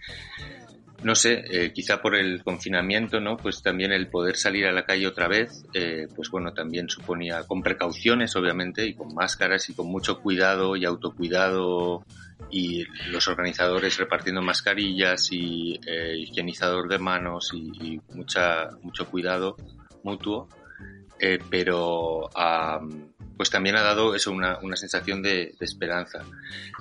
no 1.03 1.15
sé, 1.15 1.43
eh, 1.49 1.71
quizá 1.73 2.01
por 2.01 2.15
el 2.15 2.43
confinamiento, 2.43 3.19
¿no? 3.19 3.37
Pues 3.37 3.61
también 3.61 3.91
el 3.91 4.07
poder 4.07 4.37
salir 4.37 4.67
a 4.67 4.71
la 4.71 4.85
calle 4.85 5.07
otra 5.07 5.27
vez, 5.27 5.65
eh, 5.73 6.07
pues 6.15 6.29
bueno, 6.29 6.53
también 6.53 6.89
suponía, 6.89 7.43
con 7.43 7.63
precauciones, 7.63 8.35
obviamente, 8.35 8.85
y 8.85 8.93
con 8.93 9.13
máscaras 9.13 9.69
y 9.69 9.73
con 9.73 9.87
mucho 9.87 10.19
cuidado 10.19 10.75
y 10.75 10.85
autocuidado 10.85 12.05
y 12.49 12.85
los 13.09 13.27
organizadores 13.27 13.97
repartiendo 13.97 14.41
mascarillas 14.41 15.31
y 15.31 15.79
eh, 15.85 16.17
higienizador 16.17 16.89
de 16.89 16.99
manos 16.99 17.51
y, 17.53 17.99
mucha, 18.13 18.69
mucho 18.81 19.07
cuidado 19.07 19.55
mutuo, 20.03 20.49
eh, 21.19 21.39
pero 21.49 22.29
am, 22.35 23.11
pues 23.41 23.49
también 23.49 23.75
ha 23.75 23.81
dado 23.81 24.13
eso 24.13 24.31
una, 24.31 24.59
una 24.59 24.75
sensación 24.75 25.23
de, 25.23 25.55
de 25.59 25.65
esperanza. 25.65 26.23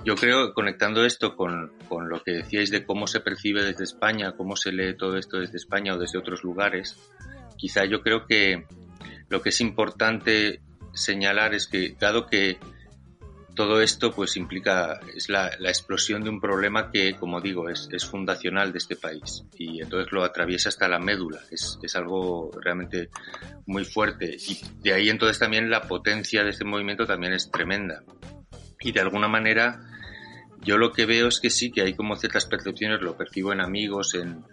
Yo 0.04 0.14
creo, 0.14 0.52
conectando 0.52 1.06
esto 1.06 1.34
con, 1.34 1.72
con 1.88 2.10
lo 2.10 2.22
que 2.22 2.32
decíais 2.32 2.70
de 2.70 2.84
cómo 2.84 3.06
se 3.06 3.20
percibe 3.20 3.64
desde 3.64 3.84
España, 3.84 4.32
cómo 4.36 4.56
se 4.56 4.70
lee 4.70 4.94
todo 4.94 5.16
esto 5.16 5.38
desde 5.38 5.56
España 5.56 5.94
o 5.94 5.98
desde 5.98 6.18
otros 6.18 6.44
lugares, 6.44 6.98
quizá 7.56 7.86
yo 7.86 8.02
creo 8.02 8.26
que 8.26 8.66
lo 9.30 9.40
que 9.40 9.48
es 9.48 9.60
importante 9.62 10.60
señalar 10.92 11.54
es 11.54 11.66
que, 11.66 11.96
dado 11.98 12.26
que 12.26 12.58
todo 13.54 13.80
esto 13.80 14.12
pues 14.12 14.36
implica, 14.36 15.00
es 15.14 15.28
la, 15.28 15.48
explosión 15.60 16.22
de 16.22 16.30
un 16.30 16.40
problema 16.40 16.90
que, 16.90 17.14
como 17.14 17.40
digo, 17.40 17.68
es, 17.68 17.88
es 17.92 18.06
fundacional 18.06 18.72
de 18.72 18.78
este 18.78 18.96
país. 18.96 19.44
Y 19.56 19.82
entonces 19.82 20.12
lo 20.12 20.24
atraviesa 20.24 20.68
hasta 20.68 20.88
la 20.88 20.98
médula, 20.98 21.40
es, 21.50 21.78
es 21.82 21.96
algo 21.96 22.50
realmente 22.60 23.10
muy 23.66 23.84
fuerte. 23.84 24.36
Y 24.36 24.60
de 24.82 24.94
ahí 24.94 25.08
entonces 25.08 25.38
también 25.38 25.70
la 25.70 25.82
potencia 25.82 26.42
de 26.42 26.50
este 26.50 26.64
movimiento 26.64 27.06
también 27.06 27.32
es 27.32 27.50
tremenda. 27.50 28.02
Y 28.80 28.92
de 28.92 29.00
alguna 29.00 29.28
manera 29.28 29.80
yo 30.62 30.76
lo 30.76 30.92
que 30.92 31.06
veo 31.06 31.28
es 31.28 31.40
que 31.40 31.50
sí, 31.50 31.70
que 31.70 31.82
hay 31.82 31.94
como 31.94 32.16
ciertas 32.16 32.46
percepciones, 32.46 33.00
lo 33.00 33.16
percibo 33.16 33.52
en 33.52 33.60
amigos, 33.60 34.14
en, 34.14 34.44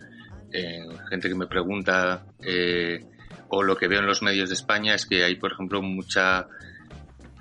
en 0.52 0.98
gente 1.10 1.28
que 1.30 1.36
me 1.36 1.48
pregunta, 1.48 2.26
eh, 2.40 3.06
o 3.50 3.64
lo 3.64 3.78
que 3.78 3.88
veo 3.88 4.00
en 4.00 4.06
los 4.06 4.22
medios 4.22 4.50
de 4.50 4.56
España 4.56 4.96
es 4.96 5.06
que 5.06 5.24
hay, 5.24 5.36
por 5.36 5.52
ejemplo, 5.52 5.82
mucha 5.82 6.48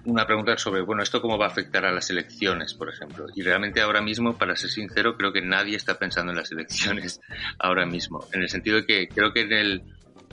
una 0.07 0.27
pregunta 0.27 0.57
sobre, 0.57 0.81
bueno, 0.83 1.03
¿esto 1.03 1.21
cómo 1.21 1.39
va 1.39 1.47
a 1.47 1.49
afectar 1.49 1.85
a 1.85 1.93
las 1.93 2.11
elecciones, 2.11 2.75
por 2.75 2.89
ejemplo? 2.89 3.27
Y 3.35 3.43
realmente 3.43 3.81
ahora 3.81 4.01
mismo, 4.01 4.37
para 4.37 4.57
ser 4.57 4.71
sincero, 4.71 5.17
creo 5.17 5.33
que 5.33 5.43
nadie 5.43 5.77
está 5.77 5.99
pensando 5.99 6.33
en 6.33 6.39
las 6.39 6.51
elecciones 6.53 7.21
ahora 7.59 7.87
mismo, 7.87 8.27
en 8.33 8.43
el 8.43 8.49
sentido 8.49 8.77
de 8.77 8.87
que 8.87 9.09
creo 9.09 9.33
que 9.33 9.43
en 9.43 9.53
el, 9.53 9.83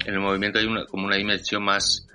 en 0.06 0.14
el 0.14 0.20
movimiento 0.20 0.60
hay 0.60 0.66
una, 0.66 0.86
como 0.86 1.06
una 1.06 1.16
dimensión 1.16 1.64
más 1.64 2.08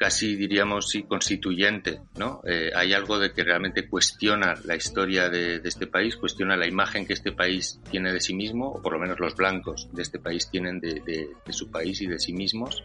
casi 0.00 0.34
diríamos 0.34 0.88
sí, 0.88 1.02
constituyente, 1.02 2.00
¿no? 2.16 2.40
Eh, 2.46 2.70
hay 2.74 2.94
algo 2.94 3.18
de 3.18 3.34
que 3.34 3.44
realmente 3.44 3.86
cuestiona 3.86 4.54
la 4.64 4.74
historia 4.74 5.28
de, 5.28 5.60
este 5.62 5.86
país, 5.86 6.16
cuestiona 6.16 6.56
la 6.56 6.66
imagen 6.66 7.04
que 7.04 7.12
este 7.12 7.32
país 7.32 7.78
tiene 7.90 8.10
de 8.10 8.18
sí 8.18 8.32
mismo, 8.32 8.70
o 8.70 8.80
por 8.80 8.94
lo 8.94 8.98
menos 8.98 9.20
los 9.20 9.36
blancos 9.36 9.90
de 9.92 10.00
este 10.00 10.18
país 10.18 10.48
tienen 10.50 10.80
de, 10.80 11.28
su 11.50 11.70
país 11.70 12.00
y 12.00 12.06
de 12.06 12.18
sí 12.18 12.32
mismos, 12.32 12.82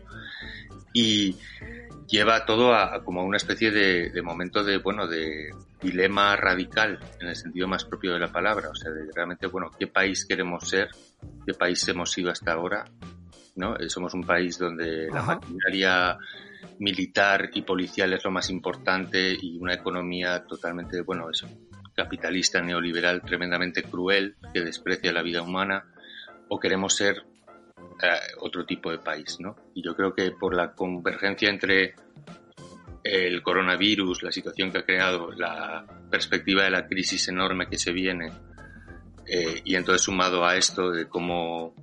y 0.91 1.37
lleva 2.07 2.45
todo 2.45 2.73
a, 2.73 3.03
como 3.03 3.21
a 3.21 3.23
una 3.23 3.37
especie 3.37 3.71
de, 3.71 4.21
momento 4.21 4.63
de, 4.63 4.77
bueno, 4.77 5.07
de 5.07 5.49
dilema 5.81 6.35
radical, 6.35 6.99
en 7.19 7.27
el 7.27 7.35
sentido 7.35 7.67
más 7.67 7.85
propio 7.85 8.13
de 8.13 8.19
la 8.19 8.31
palabra, 8.31 8.69
o 8.69 8.75
sea, 8.75 8.91
de 8.91 9.09
realmente, 9.13 9.47
bueno, 9.47 9.71
¿qué 9.77 9.87
país 9.87 10.25
queremos 10.25 10.67
ser? 10.67 10.89
¿Qué 11.45 11.53
país 11.53 11.87
hemos 11.87 12.11
sido 12.11 12.31
hasta 12.31 12.53
ahora? 12.53 12.85
¿no? 13.55 13.77
Eh, 13.77 13.89
somos 13.89 14.13
un 14.13 14.23
país 14.23 14.57
donde 14.57 15.07
la 15.11 15.21
maquinaria 15.21 16.17
militar 16.79 17.49
y 17.53 17.61
policial 17.61 18.13
es 18.13 18.23
lo 18.23 18.31
más 18.31 18.49
importante 18.49 19.35
y 19.39 19.57
una 19.57 19.73
economía 19.73 20.45
totalmente, 20.45 21.01
bueno, 21.01 21.29
eso, 21.29 21.47
capitalista, 21.95 22.61
neoliberal, 22.61 23.21
tremendamente 23.21 23.83
cruel, 23.83 24.35
que 24.53 24.61
desprecia 24.61 25.13
la 25.13 25.21
vida 25.21 25.41
humana, 25.41 25.85
o 26.49 26.59
queremos 26.59 26.95
ser 26.95 27.23
otro 28.39 28.65
tipo 28.65 28.91
de 28.91 28.99
país, 28.99 29.37
¿no? 29.39 29.55
Y 29.73 29.83
yo 29.83 29.95
creo 29.95 30.13
que 30.13 30.31
por 30.31 30.55
la 30.55 30.73
convergencia 30.73 31.49
entre 31.49 31.95
el 33.03 33.43
coronavirus, 33.43 34.23
la 34.23 34.31
situación 34.31 34.71
que 34.71 34.79
ha 34.79 34.85
creado, 34.85 35.31
la 35.31 35.85
perspectiva 36.09 36.63
de 36.63 36.71
la 36.71 36.87
crisis 36.87 37.27
enorme 37.27 37.67
que 37.67 37.77
se 37.77 37.91
viene, 37.91 38.31
eh, 39.27 39.61
y 39.63 39.75
entonces 39.75 40.01
sumado 40.01 40.45
a 40.45 40.55
esto 40.55 40.91
de 40.91 41.07
cómo 41.07 41.73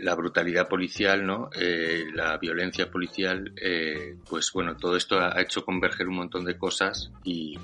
la 0.00 0.14
brutalidad 0.14 0.68
policial, 0.68 1.24
¿no? 1.24 1.50
Eh, 1.54 2.06
la 2.14 2.36
violencia 2.38 2.90
policial, 2.90 3.52
eh, 3.56 4.16
pues 4.28 4.50
bueno, 4.52 4.76
todo 4.76 4.96
esto 4.96 5.20
ha 5.20 5.40
hecho 5.40 5.64
converger 5.64 6.08
un 6.08 6.16
montón 6.16 6.44
de 6.44 6.56
cosas 6.56 7.12
y, 7.24 7.58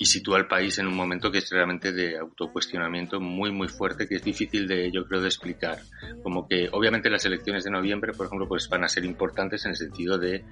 y 0.00 0.06
sitúa 0.06 0.38
al 0.38 0.46
país 0.46 0.78
en 0.78 0.86
un 0.86 0.94
momento 0.94 1.32
que 1.32 1.38
es 1.38 1.50
realmente 1.50 1.90
de 1.90 2.18
autocuestionamiento 2.18 3.20
muy, 3.20 3.50
muy 3.50 3.66
fuerte, 3.66 4.06
que 4.06 4.14
es 4.14 4.22
difícil 4.22 4.68
de, 4.68 4.92
yo 4.92 5.04
creo, 5.06 5.20
de 5.20 5.26
explicar. 5.26 5.78
Como 6.22 6.46
que, 6.46 6.68
obviamente, 6.70 7.10
las 7.10 7.24
elecciones 7.24 7.64
de 7.64 7.70
noviembre, 7.70 8.12
por 8.12 8.26
ejemplo, 8.26 8.46
pues 8.46 8.68
van 8.68 8.84
a 8.84 8.88
ser 8.88 9.04
importantes 9.04 9.64
en 9.64 9.72
el 9.72 9.76
sentido 9.76 10.16
de 10.16 10.44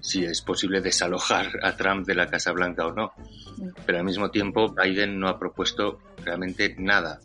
si 0.00 0.24
es 0.24 0.40
posible 0.40 0.80
desalojar 0.80 1.50
a 1.62 1.76
Trump 1.76 2.06
de 2.06 2.14
la 2.14 2.28
Casa 2.28 2.52
Blanca 2.52 2.86
o 2.86 2.92
no. 2.92 3.12
Pero 3.84 3.98
al 3.98 4.04
mismo 4.04 4.30
tiempo, 4.30 4.74
Biden 4.74 5.20
no 5.20 5.28
ha 5.28 5.38
propuesto 5.38 6.00
realmente 6.24 6.74
nada 6.78 7.20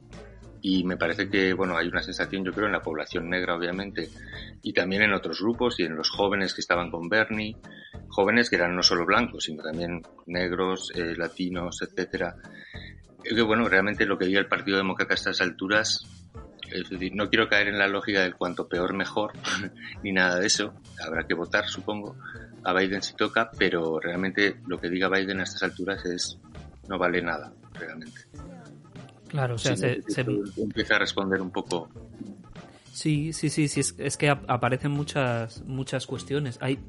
y 0.70 0.84
me 0.84 0.98
parece 0.98 1.30
que 1.30 1.54
bueno 1.54 1.78
hay 1.78 1.88
una 1.88 2.02
sensación 2.02 2.44
yo 2.44 2.52
creo 2.52 2.66
en 2.66 2.74
la 2.74 2.82
población 2.82 3.30
negra 3.30 3.56
obviamente 3.56 4.10
y 4.62 4.74
también 4.74 5.02
en 5.02 5.14
otros 5.14 5.40
grupos 5.40 5.80
y 5.80 5.84
en 5.84 5.96
los 5.96 6.10
jóvenes 6.10 6.54
que 6.54 6.60
estaban 6.60 6.92
con 6.92 7.08
Bernie 7.08 7.56
jóvenes 8.10 8.50
que 8.50 8.58
eran 8.58 8.76
no 8.76 8.84
solo 8.84 9.06
blancos 9.06 9.46
sino 9.46 9.64
también 9.64 10.02
negros 10.26 10.92
eh, 10.94 11.16
latinos 11.16 11.82
etcétera 11.82 12.36
que 13.24 13.42
bueno 13.42 13.70
realmente 13.70 14.06
lo 14.06 14.18
que 14.18 14.26
diga 14.26 14.42
el 14.42 14.48
Partido 14.48 14.78
Demócrata 14.78 15.14
a 15.14 15.16
estas 15.16 15.40
alturas 15.40 16.06
es 16.70 16.90
decir, 16.90 17.16
no 17.16 17.30
quiero 17.30 17.48
caer 17.48 17.70
en 17.70 17.80
la 17.80 17.88
lógica 17.88 18.24
del 18.24 18.36
cuanto 18.36 18.68
peor 18.68 18.94
mejor, 18.94 19.32
ni 20.04 20.12
nada 20.12 20.38
de 20.38 20.48
eso. 20.48 20.74
Habrá 21.02 21.26
que 21.26 21.34
votar, 21.34 21.66
supongo, 21.66 22.18
a 22.62 22.74
Biden 22.74 23.02
si 23.02 23.16
toca, 23.16 23.50
pero 23.58 24.02
realmente 24.02 24.58
lo 24.68 24.78
que 24.78 24.90
diga 24.90 25.08
Biden 25.08 25.40
a 25.40 25.44
estas 25.44 25.64
alturas 25.64 26.04
es 26.06 26.38
no 26.90 26.98
vale 26.98 27.22
nada, 27.22 27.54
realmente. 27.74 28.27
Claro, 29.28 29.56
o 29.56 29.58
sea, 29.58 29.76
se, 29.76 30.02
empieza 30.58 30.96
a 30.96 31.00
responder 31.00 31.42
un 31.42 31.52
poco. 31.52 31.90
Sí, 32.92 33.32
sí, 33.32 33.50
sí, 33.50 33.68
sí, 33.68 33.82
es, 34.00 34.18
que 34.18 34.30
aparecen 34.30 34.92
muchas, 34.92 35.64
muchas 35.66 36.08
cuestiones. 36.08 36.58
Hay, 36.62 36.80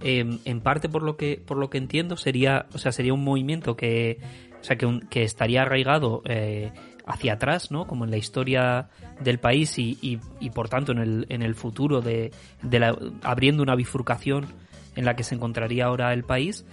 em, 0.00 0.40
en 0.44 0.60
parte 0.60 0.88
por 0.88 1.04
lo 1.04 1.16
que, 1.16 1.40
por 1.44 1.56
lo 1.56 1.70
que 1.70 1.78
entiendo, 1.78 2.16
sería, 2.16 2.66
o 2.74 2.78
sea, 2.78 2.90
sería 2.90 3.14
un 3.14 3.22
movimiento 3.22 3.76
que, 3.76 4.18
o 4.60 4.64
sea, 4.64 4.76
que, 4.76 5.00
que 5.08 5.22
estaría 5.22 5.62
arraigado 5.62 6.22
eh, 6.24 6.72
hacia 7.06 7.34
atrás, 7.34 7.70
¿no? 7.70 7.86
Como 7.86 8.04
en 8.04 8.10
la 8.10 8.16
historia 8.16 8.88
del 9.20 9.38
país 9.38 9.78
y, 9.78 9.98
y, 10.02 10.18
y 10.40 10.50
por 10.50 10.68
tanto 10.68 10.90
en 10.90 10.98
el, 10.98 11.26
en 11.28 11.42
el 11.42 11.54
futuro 11.54 12.00
de, 12.00 12.32
de 12.62 12.80
la, 12.80 12.98
abriendo 13.22 13.62
una 13.62 13.76
bifurcación 13.76 14.46
en 14.96 15.04
la 15.04 15.16
que 15.16 15.22
se 15.22 15.34
encontraría 15.34 15.86
ahora 15.86 16.12
el 16.12 16.24
país, 16.24 16.64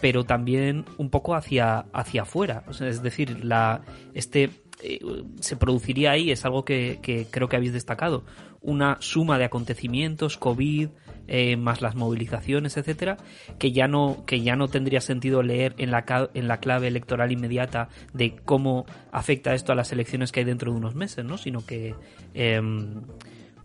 pero 0.00 0.24
también 0.24 0.84
un 0.98 1.10
poco 1.10 1.34
hacia, 1.34 1.86
hacia 1.92 2.22
afuera. 2.22 2.64
O 2.68 2.72
sea, 2.72 2.88
es 2.88 3.02
decir, 3.02 3.44
la, 3.44 3.82
este 4.14 4.50
eh, 4.82 5.00
se 5.40 5.56
produciría 5.56 6.10
ahí, 6.12 6.30
es 6.30 6.44
algo 6.44 6.64
que, 6.64 7.26
creo 7.30 7.48
que 7.48 7.56
habéis 7.56 7.72
destacado, 7.72 8.24
una 8.60 8.96
suma 9.00 9.38
de 9.38 9.44
acontecimientos, 9.44 10.36
COVID, 10.36 10.88
eh, 11.28 11.56
más 11.56 11.82
las 11.82 11.94
movilizaciones, 11.94 12.76
etcétera, 12.76 13.16
que 13.58 13.72
ya 13.72 13.88
no, 13.88 14.24
que 14.26 14.40
ya 14.40 14.56
no 14.56 14.68
tendría 14.68 15.00
sentido 15.00 15.42
leer 15.42 15.74
en 15.78 15.90
la, 15.90 16.04
en 16.34 16.48
la 16.48 16.58
clave 16.58 16.88
electoral 16.88 17.32
inmediata 17.32 17.88
de 18.12 18.36
cómo 18.44 18.86
afecta 19.12 19.54
esto 19.54 19.72
a 19.72 19.76
las 19.76 19.92
elecciones 19.92 20.30
que 20.30 20.40
hay 20.40 20.46
dentro 20.46 20.72
de 20.72 20.78
unos 20.78 20.94
meses, 20.94 21.24
¿no? 21.24 21.38
Sino 21.38 21.64
que 21.64 21.94
em, 22.34 23.02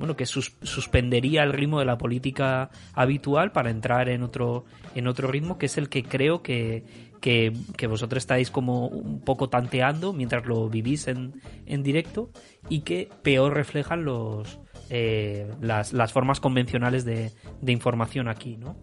bueno, 0.02 0.16
que 0.16 0.26
suspendería 0.26 1.44
el 1.44 1.54
ritmo 1.54 1.78
de 1.78 1.86
la 1.86 2.00
política 2.00 2.72
habitual 2.94 3.52
para 3.52 3.70
entrar 3.70 4.10
en 4.10 4.24
otro, 4.24 4.66
en 4.96 5.06
otro 5.06 5.28
ritmo, 5.28 5.60
que 5.60 5.68
es 5.68 5.78
el 5.78 5.90
que 5.90 6.02
creo 6.02 6.42
que, 6.42 7.11
que, 7.22 7.54
vosotros 7.88 8.24
estáis 8.24 8.50
como 8.52 8.88
un 8.88 9.22
poco 9.22 9.48
tanteando 9.48 10.12
mientras 10.12 10.46
lo 10.46 10.68
vivís 10.68 11.08
en, 11.08 11.40
en 11.66 11.84
directo 11.84 12.32
y 12.68 12.82
que 12.82 13.10
peor 13.22 13.54
reflejan 13.54 14.04
los, 14.04 14.60
eh, 14.90 15.50
las, 15.62 15.94
las, 15.94 16.12
formas 16.12 16.40
convencionales 16.40 17.06
de, 17.06 17.32
de 17.62 17.72
información 17.72 18.28
aquí, 18.28 18.58
¿no? 18.58 18.76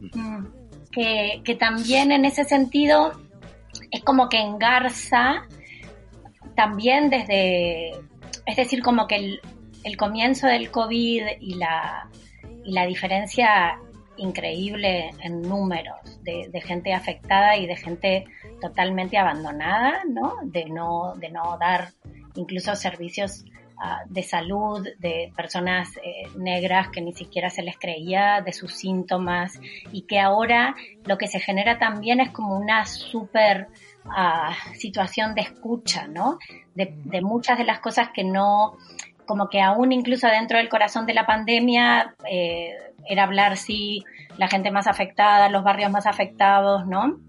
Mm. 0.00 0.46
Que, 0.90 1.40
que, 1.44 1.54
también 1.54 2.12
en 2.12 2.24
ese 2.24 2.44
sentido 2.44 3.12
es 3.90 4.02
como 4.02 4.28
que 4.28 4.40
engarza 4.40 5.46
también 6.56 7.10
desde, 7.10 7.90
es 8.46 8.56
decir, 8.56 8.82
como 8.82 9.06
que 9.06 9.16
el, 9.16 9.40
el 9.84 9.96
comienzo 9.96 10.48
del 10.48 10.70
COVID 10.70 11.22
y 11.40 11.54
la, 11.54 12.08
y 12.64 12.72
la 12.72 12.86
diferencia 12.86 13.78
increíble 14.18 15.10
en 15.20 15.42
números 15.42 16.20
de, 16.22 16.50
gente 16.60 16.92
afectada 16.92 17.56
y 17.56 17.66
de 17.66 17.76
gente 17.76 18.24
totalmente 18.60 19.16
abandonada, 19.16 20.02
¿no? 20.08 20.36
De 20.42 20.66
no, 20.66 21.14
de 21.16 21.30
no 21.30 21.56
dar 21.58 21.92
incluso 22.34 22.74
servicios 22.76 23.44
ah, 23.78 24.02
de 24.08 24.22
salud 24.22 24.86
de 24.98 25.32
personas 25.36 25.96
eh, 25.98 26.28
negras 26.36 26.88
que 26.88 27.00
ni 27.00 27.12
siquiera 27.12 27.48
se 27.48 27.62
les 27.62 27.78
creía 27.78 28.42
de 28.42 28.52
sus 28.52 28.74
síntomas 28.74 29.58
y 29.92 30.02
que 30.02 30.18
ahora 30.20 30.74
lo 31.04 31.16
que 31.16 31.26
se 31.26 31.40
genera 31.40 31.78
también 31.78 32.20
es 32.20 32.30
como 32.30 32.56
una 32.56 32.84
súper 32.84 33.68
ah, 34.04 34.54
situación 34.74 35.34
de 35.34 35.42
escucha, 35.42 36.06
¿no? 36.06 36.38
De, 36.74 36.92
de 37.04 37.22
muchas 37.22 37.56
de 37.58 37.64
las 37.64 37.80
cosas 37.80 38.10
que 38.12 38.24
no, 38.24 38.76
como 39.28 39.48
que 39.48 39.60
aún 39.60 39.92
incluso 39.92 40.26
dentro 40.26 40.56
del 40.56 40.70
corazón 40.70 41.04
de 41.06 41.14
la 41.14 41.26
pandemia 41.26 42.14
eh, 42.28 42.74
era 43.06 43.24
hablar 43.24 43.58
si 43.58 44.04
la 44.38 44.48
gente 44.48 44.70
más 44.70 44.86
afectada, 44.86 45.50
los 45.50 45.62
barrios 45.62 45.92
más 45.92 46.06
afectados, 46.06 46.86
¿no? 46.86 47.20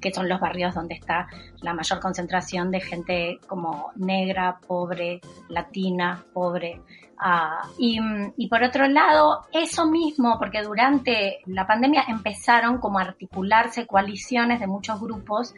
que 0.00 0.14
son 0.14 0.28
los 0.28 0.40
barrios 0.40 0.74
donde 0.74 0.94
está 0.94 1.26
la 1.60 1.74
mayor 1.74 2.00
concentración 2.00 2.70
de 2.70 2.80
gente 2.80 3.38
como 3.46 3.90
negra, 3.96 4.58
pobre, 4.66 5.20
latina, 5.48 6.24
pobre. 6.32 6.80
Ah, 7.18 7.60
y, 7.76 8.48
por 8.48 8.62
otro 8.62 8.88
lado, 8.88 9.44
eso 9.52 9.84
mismo, 9.84 10.38
porque 10.38 10.62
durante 10.62 11.40
la 11.44 11.66
pandemia 11.66 12.04
empezaron 12.08 12.78
como 12.78 12.98
a 12.98 13.02
articularse 13.02 13.86
coaliciones 13.86 14.58
de 14.58 14.66
muchos 14.66 14.98
grupos 14.98 15.54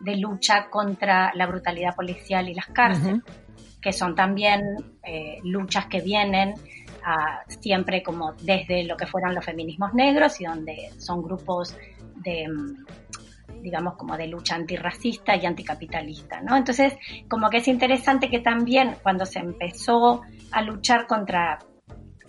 de 0.00 0.16
lucha 0.16 0.68
contra 0.70 1.32
la 1.34 1.46
brutalidad 1.46 1.94
policial 1.94 2.48
y 2.48 2.54
las 2.54 2.66
cárceles 2.66 3.22
que 3.84 3.92
son 3.92 4.14
también 4.14 4.62
eh, 5.02 5.40
luchas 5.44 5.86
que 5.86 6.00
vienen 6.00 6.54
siempre 7.60 8.02
como 8.02 8.32
desde 8.32 8.82
lo 8.84 8.96
que 8.96 9.06
fueran 9.06 9.34
los 9.34 9.44
feminismos 9.44 9.92
negros 9.92 10.40
y 10.40 10.46
donde 10.46 10.90
son 10.96 11.22
grupos 11.22 11.76
de 12.16 12.48
mm, 12.48 13.60
digamos 13.60 13.96
como 13.96 14.16
de 14.16 14.26
lucha 14.26 14.54
antirracista 14.54 15.36
y 15.36 15.44
anticapitalista, 15.44 16.40
¿no? 16.40 16.56
Entonces, 16.56 16.94
como 17.28 17.50
que 17.50 17.58
es 17.58 17.68
interesante 17.68 18.30
que 18.30 18.38
también 18.38 18.96
cuando 19.02 19.26
se 19.26 19.40
empezó 19.40 20.22
a 20.50 20.62
luchar 20.62 21.06
contra 21.06 21.58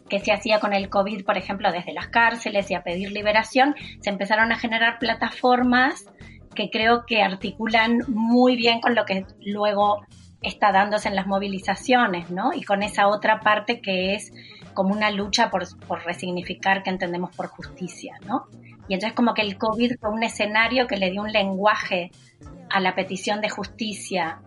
que 0.10 0.20
se 0.20 0.34
hacía 0.34 0.60
con 0.60 0.74
el 0.74 0.90
COVID, 0.90 1.24
por 1.24 1.38
ejemplo, 1.38 1.72
desde 1.72 1.94
las 1.94 2.10
cárceles 2.10 2.70
y 2.70 2.74
a 2.76 2.84
pedir 2.84 3.14
liberación, 3.14 3.76
se 4.02 4.10
empezaron 4.10 4.52
a 4.52 4.60
generar 4.60 5.00
plataformas 5.00 6.06
que 6.54 6.70
creo 6.70 7.06
que 7.06 7.22
articulan 7.22 8.00
muy 8.08 8.58
bien 8.58 8.82
con 8.82 8.94
lo 8.94 9.06
que 9.06 9.26
luego 9.40 10.06
está 10.46 10.72
dándose 10.72 11.10
en 11.10 11.16
las 11.16 11.28
movilizaciones, 11.28 12.30
¿no? 12.30 12.54
Y 12.54 12.64
con 12.64 12.84
esa 12.84 13.08
otra 13.08 13.40
parte 13.40 13.82
que 13.82 14.14
es 14.16 14.32
como 14.74 14.94
una 14.94 15.10
lucha 15.10 15.50
por, 15.50 15.66
resignificar 16.06 16.84
que 16.84 16.92
entendemos 16.92 17.36
por 17.36 17.48
justicia, 17.48 18.18
¿no? 18.26 18.48
Y 18.88 18.94
entonces 18.94 19.16
como 19.16 19.34
que 19.34 19.42
el 19.42 19.58
COVID 19.58 19.94
fue 20.00 20.12
un 20.12 20.24
escenario 20.24 20.86
que 20.86 20.98
le 20.98 21.10
dio 21.10 21.24
un 21.24 21.32
lenguaje 21.32 22.12
a 22.70 22.80
la 22.80 22.94
petición 22.94 23.42
de 23.42 23.50
justicia 23.50 24.42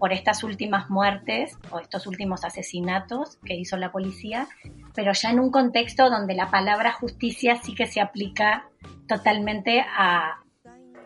por 0.00 0.12
estas 0.12 0.42
últimas 0.42 0.90
muertes 0.90 1.56
o 1.70 1.78
estos 1.78 2.06
últimos 2.06 2.44
asesinatos 2.44 3.38
que 3.44 3.54
hizo 3.54 3.76
la 3.76 3.92
policía, 3.92 4.48
pero 4.94 5.12
ya 5.12 5.30
en 5.30 5.38
un 5.38 5.50
contexto 5.50 6.10
donde 6.10 6.34
la 6.34 6.50
palabra 6.50 6.92
justicia 6.92 7.56
sí 7.62 7.74
que 7.74 7.86
se 7.86 8.00
aplica 8.00 8.68
totalmente 9.06 9.80
a, 9.80 10.42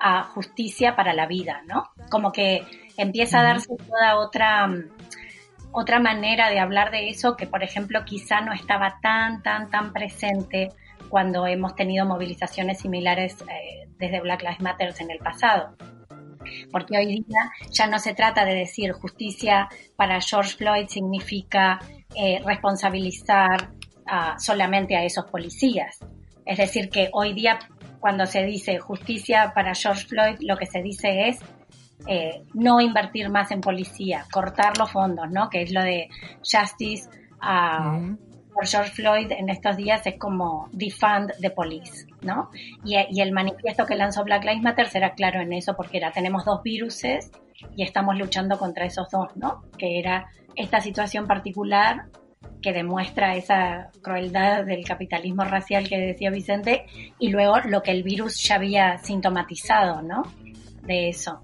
a 0.00 0.23
justicia 0.25 0.97
para 0.97 1.12
la 1.12 1.26
vida, 1.26 1.62
¿no? 1.66 1.90
Como 2.11 2.32
que 2.32 2.66
empieza 3.02 3.40
a 3.40 3.45
darse 3.45 3.75
toda 3.76 4.19
otra 4.19 4.69
otra 5.73 6.00
manera 6.00 6.50
de 6.50 6.59
hablar 6.59 6.90
de 6.90 7.11
eso 7.11 7.37
que, 7.37 7.47
por 7.47 7.62
ejemplo, 7.62 8.04
quizá 8.04 8.40
no 8.40 8.52
estaba 8.52 8.99
tan, 9.00 9.42
tan, 9.42 9.71
tan 9.71 9.92
presente 9.92 10.69
cuando 11.09 11.47
hemos 11.47 11.75
tenido 11.75 12.07
movilizaciones 12.07 12.80
similares 12.80 13.40
eh, 13.42 13.88
desde 13.99 14.21
Black 14.21 14.42
Lives 14.42 14.61
Matter 14.61 14.95
en 14.99 15.11
el 15.11 15.19
pasado. 15.19 15.76
Porque 16.73 16.99
hoy 16.99 17.07
día 17.07 17.50
ya 17.71 17.87
no 17.87 17.99
se 17.99 18.14
trata 18.14 18.45
de 18.45 18.54
decir 18.54 18.92
justicia 18.92 19.69
para 19.97 20.21
George 20.21 20.57
Floyd 20.57 20.87
significa 20.88 21.78
eh, 22.16 22.40
responsabilizar 22.45 23.71
solamente 24.38 24.97
a 24.97 25.04
esos 25.04 25.26
policías. 25.26 26.00
Es 26.45 26.59
decir, 26.59 26.90
que 26.90 27.11
hoy 27.12 27.33
día 27.33 27.61
cuando 28.00 28.26
se 28.26 28.42
dice 28.42 28.78
justicia 28.78 29.52
para 29.54 29.73
George 29.73 30.07
Floyd, 30.09 30.37
lo 30.40 30.57
que 30.57 30.66
se 30.66 30.83
dice 30.83 31.28
es 31.28 31.38
eh, 32.07 32.42
no 32.54 32.80
invertir 32.80 33.28
más 33.28 33.50
en 33.50 33.61
policía, 33.61 34.25
cortar 34.33 34.78
los 34.78 34.90
fondos, 34.90 35.30
¿no? 35.30 35.49
Que 35.50 35.62
es 35.62 35.73
lo 35.73 35.83
de 35.83 36.09
Justice 36.38 37.09
uh, 37.42 38.16
por 38.52 38.66
George 38.66 38.90
Floyd 38.90 39.30
en 39.33 39.49
estos 39.49 39.76
días 39.76 40.07
es 40.07 40.19
como 40.19 40.69
defund 40.73 41.33
the 41.40 41.50
police, 41.50 42.07
¿no? 42.23 42.50
Y, 42.85 42.97
el 43.21 43.33
manifiesto 43.33 43.87
que 43.87 43.95
lanzó 43.95 44.25
Black 44.25 44.45
Lives 44.45 44.62
Matter 44.62 44.88
será 44.88 45.14
claro 45.14 45.40
en 45.40 45.52
eso 45.52 45.75
porque 45.76 45.99
era 45.99 46.11
tenemos 46.11 46.45
dos 46.45 46.62
viruses 46.62 47.30
y 47.76 47.83
estamos 47.83 48.16
luchando 48.16 48.59
contra 48.59 48.87
esos 48.87 49.09
dos, 49.11 49.37
¿no? 49.37 49.62
Que 49.78 49.99
era 49.99 50.28
esta 50.57 50.80
situación 50.80 51.26
particular 51.26 52.07
que 52.62 52.73
demuestra 52.73 53.37
esa 53.37 53.90
crueldad 54.02 54.64
del 54.64 54.85
capitalismo 54.85 55.45
racial 55.45 55.88
que 55.88 55.99
decía 55.99 56.30
Vicente 56.30 56.87
y 57.19 57.28
luego 57.28 57.59
lo 57.61 57.83
que 57.83 57.90
el 57.92 58.02
virus 58.02 58.42
ya 58.42 58.57
había 58.57 58.99
sintomatizado, 58.99 60.02
¿no? 60.02 60.23
De 60.83 61.09
eso. 61.09 61.40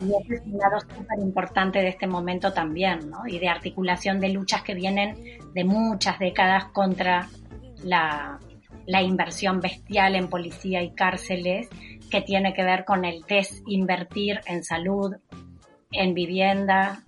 Y 0.00 0.12
ese 0.22 0.34
es 0.34 0.42
un 0.46 0.58
lado 0.58 0.80
súper 0.80 1.18
importante 1.18 1.80
de 1.80 1.88
este 1.88 2.06
momento 2.06 2.52
también, 2.52 3.10
¿no? 3.10 3.26
Y 3.26 3.38
de 3.38 3.48
articulación 3.48 4.20
de 4.20 4.30
luchas 4.30 4.62
que 4.62 4.74
vienen 4.74 5.16
de 5.54 5.64
muchas 5.64 6.18
décadas 6.18 6.66
contra 6.66 7.28
la, 7.82 8.38
inversión 9.02 9.60
bestial 9.60 10.14
en 10.14 10.28
policía 10.28 10.82
y 10.82 10.90
cárceles, 10.90 11.68
que 12.10 12.20
tiene 12.20 12.54
que 12.54 12.62
ver 12.62 12.84
con 12.84 13.04
el 13.04 13.22
desinvertir 13.22 14.40
en 14.46 14.62
salud, 14.62 15.16
en 15.90 16.14
vivienda, 16.14 17.02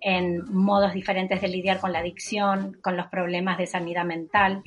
en 0.00 0.42
modos 0.52 0.92
diferentes 0.92 1.40
de 1.40 1.48
lidiar 1.48 1.78
con 1.78 1.92
la 1.92 2.00
adicción, 2.00 2.76
con 2.82 2.96
los 2.96 3.06
problemas 3.06 3.58
de 3.58 3.66
sanidad 3.66 4.04
mental, 4.04 4.62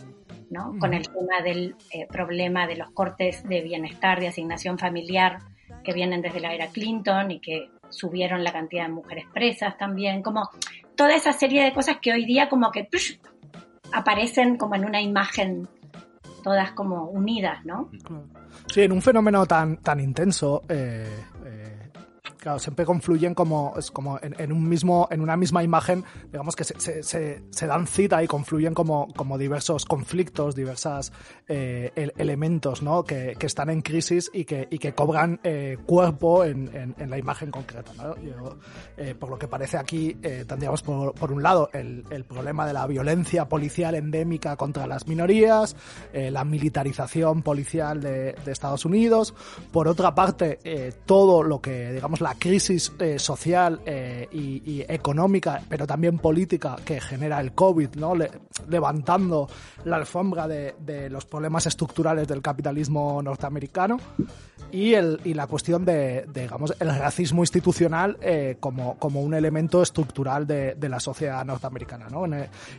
¿no? 0.49 0.77
Con 0.79 0.93
el 0.93 1.03
tema 1.03 1.41
del 1.43 1.75
eh, 1.91 2.07
problema 2.07 2.67
de 2.67 2.77
los 2.77 2.91
cortes 2.91 3.43
de 3.43 3.61
bienestar, 3.61 4.19
de 4.19 4.27
asignación 4.27 4.77
familiar, 4.77 5.39
que 5.83 5.93
vienen 5.93 6.21
desde 6.21 6.39
la 6.39 6.53
era 6.53 6.67
Clinton 6.67 7.31
y 7.31 7.39
que 7.39 7.69
subieron 7.89 8.43
la 8.43 8.51
cantidad 8.51 8.83
de 8.83 8.93
mujeres 8.93 9.25
presas 9.33 9.77
también, 9.77 10.21
como 10.21 10.49
toda 10.95 11.15
esa 11.15 11.33
serie 11.33 11.63
de 11.63 11.73
cosas 11.73 11.97
que 12.01 12.11
hoy 12.11 12.25
día 12.25 12.49
como 12.49 12.71
que 12.71 12.87
aparecen 13.91 14.57
como 14.57 14.75
en 14.75 14.85
una 14.85 15.01
imagen 15.01 15.67
todas 16.43 16.71
como 16.71 17.05
unidas, 17.05 17.63
¿no? 17.65 17.89
Sí, 18.67 18.81
en 18.81 18.91
un 18.91 19.01
fenómeno 19.01 19.45
tan, 19.45 19.77
tan 19.77 19.99
intenso, 19.99 20.61
eh, 20.67 21.07
claro, 22.43 22.59
siempre 22.59 22.83
confluyen 22.85 23.33
como, 23.33 23.73
como 23.93 24.19
en, 24.21 24.51
un 24.51 24.67
mismo, 24.67 25.07
en 25.09 25.21
una 25.21 25.37
misma 25.37 25.63
imagen, 25.63 26.03
digamos 26.29 26.57
que 26.57 26.65
se, 26.65 27.01
se, 27.01 27.67
dan 27.67 27.87
cita 27.87 28.21
y 28.21 28.27
confluyen 28.27 28.73
como, 28.73 29.07
como 29.15 29.37
diversos 29.37 29.85
conflictos, 29.85 30.53
diversas 30.53 31.13
eh, 31.47 32.11
elementos 32.17 32.81
¿no? 32.81 33.05
que, 33.05 33.37
que, 33.39 33.45
están 33.45 33.69
en 33.69 33.81
crisis 33.81 34.29
y 34.33 34.43
que, 34.43 34.67
y 34.69 34.77
que 34.77 34.93
cobran 34.93 35.39
eh, 35.45 35.77
cuerpo 35.85 36.43
en, 36.43 36.93
en, 36.97 37.09
la 37.09 37.17
imagen 37.17 37.49
concreta. 37.49 37.91
Eh, 38.97 39.15
por 39.17 39.29
lo 39.29 39.39
que 39.39 39.47
parece 39.47 39.77
aquí, 39.77 40.13
tendríamos 40.15 40.81
por, 40.83 41.31
un 41.31 41.41
lado 41.41 41.69
el, 41.71 42.03
el, 42.09 42.25
problema 42.25 42.67
de 42.67 42.73
la 42.73 42.85
violencia 42.87 43.47
policial 43.47 43.95
endémica 43.95 44.57
contra 44.57 44.85
las 44.85 45.07
minorías, 45.07 45.77
la 46.13 46.43
militarización 46.43 47.41
policial 47.41 48.01
de, 48.01 48.35
Estados 48.47 48.83
Unidos, 48.83 49.33
por 49.71 49.87
otra 49.87 50.13
parte, 50.13 50.59
todo 51.05 51.41
lo 51.41 51.61
que, 51.61 51.93
digamos, 51.93 52.19
la 52.19 52.32
crisis 52.37 52.91
eh, 52.99 53.19
social 53.19 53.81
eh, 53.85 54.27
y, 54.31 54.81
económica, 54.87 55.61
pero 55.67 55.87
también 55.87 56.19
política 56.19 56.75
que 56.83 56.99
genera 56.99 57.39
el 57.39 57.53
COVID, 57.53 57.89
levantando 58.69 59.47
la 59.85 59.97
alfombra 59.97 60.47
de, 60.47 61.09
los 61.09 61.25
problemas 61.25 61.65
estructurales 61.65 62.27
del 62.27 62.41
capitalismo 62.41 63.21
norteamericano 63.21 63.99
y, 64.71 64.93
el, 64.93 65.19
y 65.23 65.33
la 65.33 65.47
cuestión 65.47 65.85
de, 65.85 66.25
digamos, 66.33 66.73
el 66.79 66.89
racismo 66.89 67.43
institucional 67.43 68.17
eh, 68.21 68.57
como, 68.59 68.97
como 68.97 69.21
un 69.21 69.33
elemento 69.33 69.81
estructural 69.81 70.47
de, 70.47 70.75
la 70.83 70.99
sociedad 70.99 71.43
norteamericana. 71.45 72.07
¿no? 72.09 72.25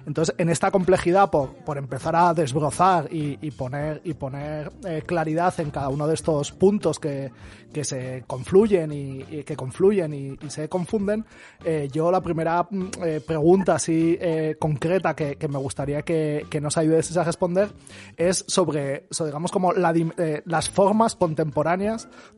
entonces, 0.07 0.35
en 0.39 0.49
esta 0.49 0.71
complejidad, 0.71 1.31
por, 1.31 1.55
por 1.65 1.79
empezar 1.79 2.15
a 2.15 2.35
desbrozar 2.35 3.13
y, 3.13 3.39
y 3.41 3.51
poner, 3.51 4.01
y 4.05 4.15
poner 4.15 4.73
claridad 5.07 5.59
en 5.59 5.71
cada 5.71 5.89
uno 5.89 6.07
de 6.07 6.15
estos 6.15 6.53
puntos 6.53 7.01
que, 7.01 7.33
que 7.75 7.85
se 7.85 8.25
confluyen 8.27 8.93
y, 8.93 9.45
que 9.45 9.57
confluyen 9.57 10.15
y, 10.15 10.49
se 10.49 10.69
confunden, 10.71 11.27
eh, 11.65 11.89
yo 11.93 12.11
la 12.11 12.23
primera 12.23 12.67
mm, 12.71 12.85
eh, 13.05 13.21
pregunta 13.21 13.75
así 13.75 14.17
eh, 14.19 14.57
concreta 14.59 15.15
que, 15.15 15.37
me 15.49 15.59
gustaría 15.59 16.03
que, 16.03 16.47
nos 16.63 16.79
ayudes 16.79 17.15
a 17.17 17.25
responder 17.25 17.69
es 18.17 18.45
sobre, 18.47 19.07
digamos, 19.11 19.51
como 19.51 19.73
las 19.73 20.71
formas 20.71 21.17
contemporáneas 21.17 21.74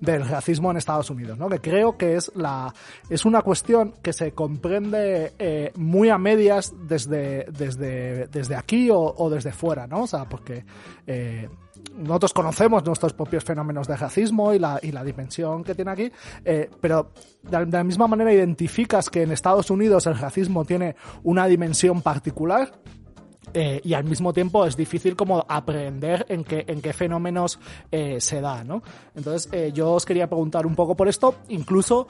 del 0.01 0.27
racismo 0.27 0.71
en 0.71 0.77
Estados 0.77 1.11
Unidos, 1.11 1.39
¿no? 1.39 1.49
Que 1.49 1.61
creo 1.61 1.97
que 1.97 2.17
es 2.17 2.33
la 2.35 2.73
es 3.09 3.25
una 3.25 3.43
cuestión 3.43 3.95
que 4.03 4.13
se 4.13 4.33
comprende 4.33 5.73
muy 5.77 6.11
a 6.11 6.19
medias 6.19 6.73
desde, 6.87 7.47
desde, 7.51 8.27
desde 8.29 8.57
aquí 8.57 8.89
o, 8.91 9.31
desde 9.31 9.53
fuera, 9.53 9.87
¿no? 9.87 10.03
O 10.03 10.07
sea, 10.07 10.29
porque 10.29 10.65
nosotros 11.97 12.33
conocemos 12.33 12.85
nuestros 12.85 13.13
propios 13.13 13.45
fenómenos 13.45 13.87
de 13.87 13.97
racismo 13.97 14.53
y 14.53 14.59
la, 14.59 14.79
y 14.83 14.93
la 14.93 15.05
dimensión 15.05 15.65
que 15.65 15.75
tiene 15.75 15.91
aquí, 15.91 16.13
eh, 16.45 16.71
pero 16.81 17.11
de, 17.43 17.67
la 17.67 17.85
misma 17.85 18.07
manera 18.07 18.33
identificas 18.33 19.11
que 19.11 19.23
en 19.23 19.33
Estados 19.33 19.71
Unidos 19.71 20.07
el 20.07 20.19
racismo 20.19 20.65
tiene 20.65 20.97
una 21.23 21.47
dimensión 21.47 22.03
particular, 22.03 22.73
eh, 23.59 23.81
y 23.83 23.95
al 23.95 24.05
mismo 24.05 24.35
tiempo 24.35 24.67
es 24.67 24.77
difícil 24.77 25.17
como 25.17 25.43
aprender 25.49 26.27
en 26.29 26.45
qué, 26.45 26.63
en 26.69 26.83
qué 26.83 26.93
fenómenos 26.93 27.59
eh, 27.91 28.21
se 28.21 28.43
da, 28.43 28.63
¿no? 28.63 28.83
Entonces 29.15 29.73
yo 29.73 29.95
os 29.95 30.05
quería 30.05 30.27
preguntar 30.27 30.67
un 30.67 30.75
poco 30.75 30.95
por 30.95 31.09
esto, 31.09 31.37
incluso 31.49 32.07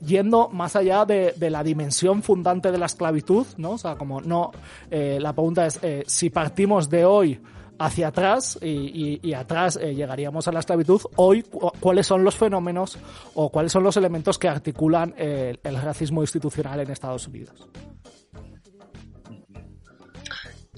yendo 0.00 0.48
más 0.48 0.74
allá 0.74 1.04
de, 1.04 1.34
la 1.38 1.62
dimensión 1.62 2.24
fundante 2.24 2.72
de 2.72 2.78
la 2.78 2.86
esclavitud, 2.86 3.46
¿no? 3.58 3.72
O 3.72 3.78
sea, 3.78 3.94
como 3.94 4.20
no, 4.20 4.50
la 4.90 5.32
pregunta 5.32 5.66
es 5.66 5.80
si 6.06 6.30
partimos 6.30 6.90
de 6.90 7.04
hoy 7.04 7.40
hacia 7.78 8.08
atrás 8.08 8.58
y, 8.60 9.32
atrás 9.34 9.78
eh, 9.80 9.94
llegaríamos 9.94 10.48
a 10.48 10.52
la 10.52 10.60
esclavitud, 10.60 11.00
hoy 11.16 11.44
cuáles 11.80 12.06
son 12.06 12.24
los 12.24 12.36
fenómenos 12.36 12.98
o 13.34 13.50
cuáles 13.50 13.72
son 13.72 13.82
los 13.82 13.96
elementos 13.96 14.38
que 14.38 14.48
articulan 14.48 15.14
el, 15.16 15.58
racismo 15.62 16.22
institucional 16.22 16.80
en 16.80 16.90
Estados 16.90 17.28
Unidos. 17.28 17.68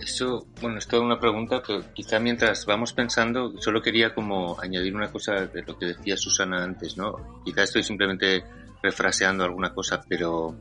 Eso, 0.04 0.46
bueno, 0.60 0.76
es 0.76 0.86
toda 0.86 1.02
una 1.02 1.18
pregunta, 1.18 1.62
pero 1.66 1.82
quizá 1.94 2.20
mientras 2.20 2.66
vamos 2.66 2.92
pensando, 2.92 3.54
solo 3.58 3.80
quería 3.80 4.14
como 4.14 4.60
añadir 4.60 4.94
una 4.94 5.10
cosa 5.10 5.46
de 5.46 5.62
lo 5.62 5.78
que 5.78 5.86
decía 5.86 6.14
Susana 6.18 6.62
antes, 6.62 6.98
¿no? 6.98 7.40
Quizá 7.42 7.62
estoy 7.62 7.82
simplemente 7.82 8.44
refraseando 8.82 9.44
alguna 9.44 9.72
cosa, 9.72 10.04
pero 10.06 10.60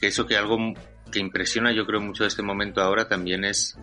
eso 0.00 0.24
que 0.24 0.36
algo 0.36 0.56
que 1.10 1.18
impresiona 1.18 1.72
yo 1.72 1.84
creo 1.84 2.00
mucho 2.00 2.24
este 2.24 2.42
momento 2.42 2.80
ahora 2.80 3.08
también 3.08 3.44
es 3.44 3.76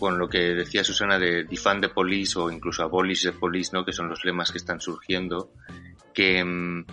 con 0.00 0.18
lo 0.18 0.28
que 0.28 0.38
decía 0.56 0.82
Susana 0.82 1.20
de 1.20 1.44
defund 1.44 1.80
the 1.80 1.90
police 1.90 2.36
o 2.36 2.50
incluso 2.50 2.82
abolish 2.82 3.22
the 3.22 3.32
police, 3.32 3.70
¿no? 3.72 3.84
que 3.84 3.92
son 3.92 4.08
los 4.08 4.24
lemas 4.24 4.50
que 4.50 4.58
están 4.58 4.80
surgiendo, 4.80 5.52
que 6.12 6.44
mm, 6.44 6.86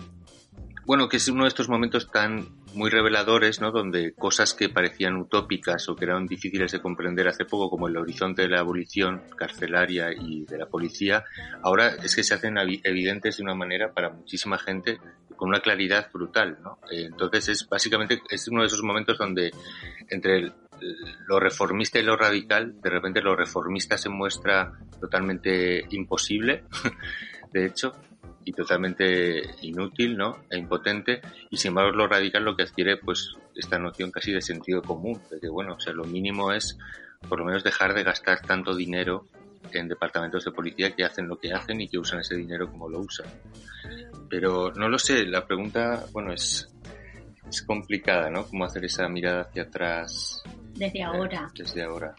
bueno, 0.86 1.08
que 1.08 1.16
es 1.16 1.26
uno 1.26 1.42
de 1.42 1.48
estos 1.48 1.68
momentos 1.68 2.08
tan 2.08 2.61
muy 2.74 2.90
reveladores, 2.90 3.60
¿no? 3.60 3.70
Donde 3.70 4.12
cosas 4.14 4.54
que 4.54 4.68
parecían 4.68 5.16
utópicas 5.16 5.88
o 5.88 5.96
que 5.96 6.04
eran 6.04 6.26
difíciles 6.26 6.72
de 6.72 6.80
comprender 6.80 7.28
hace 7.28 7.44
poco, 7.44 7.70
como 7.70 7.88
el 7.88 7.96
horizonte 7.96 8.42
de 8.42 8.48
la 8.48 8.60
abolición 8.60 9.22
carcelaria 9.36 10.12
y 10.12 10.44
de 10.44 10.58
la 10.58 10.66
policía, 10.66 11.24
ahora 11.62 11.88
es 12.02 12.14
que 12.14 12.24
se 12.24 12.34
hacen 12.34 12.56
evidentes 12.58 13.36
de 13.36 13.42
una 13.42 13.54
manera 13.54 13.92
para 13.92 14.10
muchísima 14.10 14.58
gente 14.58 14.98
con 15.36 15.48
una 15.48 15.60
claridad 15.60 16.10
brutal, 16.12 16.58
¿no? 16.62 16.78
Eh, 16.90 17.06
entonces 17.06 17.48
es 17.48 17.68
básicamente 17.68 18.22
es 18.30 18.48
uno 18.48 18.60
de 18.60 18.68
esos 18.68 18.82
momentos 18.82 19.18
donde 19.18 19.50
entre 20.08 20.38
el, 20.38 20.52
lo 21.26 21.40
reformista 21.40 21.98
y 21.98 22.02
lo 22.02 22.16
radical, 22.16 22.80
de 22.80 22.90
repente 22.90 23.20
lo 23.20 23.36
reformista 23.36 23.96
se 23.96 24.08
muestra 24.08 24.72
totalmente 25.00 25.84
imposible, 25.90 26.64
de 27.52 27.66
hecho, 27.66 27.92
y 28.44 28.52
totalmente 28.52 29.42
inútil, 29.62 30.16
¿no? 30.16 30.44
E 30.50 30.58
impotente, 30.58 31.20
y 31.50 31.56
sin 31.56 31.70
embargo 31.70 31.92
lo 31.92 32.08
radical 32.08 32.44
lo 32.44 32.56
que 32.56 32.64
adquiere, 32.64 32.96
pues, 32.96 33.36
esta 33.54 33.78
noción 33.78 34.10
casi 34.10 34.32
de 34.32 34.40
sentido 34.40 34.82
común, 34.82 35.20
de 35.30 35.40
que, 35.40 35.48
bueno, 35.48 35.74
o 35.74 35.80
sea, 35.80 35.92
lo 35.92 36.04
mínimo 36.04 36.52
es 36.52 36.78
por 37.28 37.38
lo 37.38 37.44
menos 37.44 37.62
dejar 37.62 37.94
de 37.94 38.02
gastar 38.02 38.40
tanto 38.42 38.74
dinero 38.74 39.26
en 39.72 39.88
departamentos 39.88 40.44
de 40.44 40.50
policía 40.50 40.94
que 40.94 41.04
hacen 41.04 41.28
lo 41.28 41.38
que 41.38 41.52
hacen 41.52 41.80
y 41.80 41.88
que 41.88 41.98
usan 41.98 42.20
ese 42.20 42.36
dinero 42.36 42.70
como 42.70 42.88
lo 42.88 43.00
usan. 43.00 43.26
Pero 44.28 44.72
no 44.72 44.88
lo 44.88 44.98
sé, 44.98 45.24
la 45.24 45.46
pregunta, 45.46 46.04
bueno, 46.12 46.32
es, 46.32 46.68
es 47.48 47.62
complicada, 47.62 48.28
¿no? 48.30 48.44
Cómo 48.46 48.64
hacer 48.64 48.84
esa 48.84 49.08
mirada 49.08 49.42
hacia 49.42 49.62
atrás. 49.62 50.42
Desde 50.74 51.00
eh, 51.00 51.04
ahora. 51.04 51.50
desde 51.54 51.82
ahora. 51.82 52.14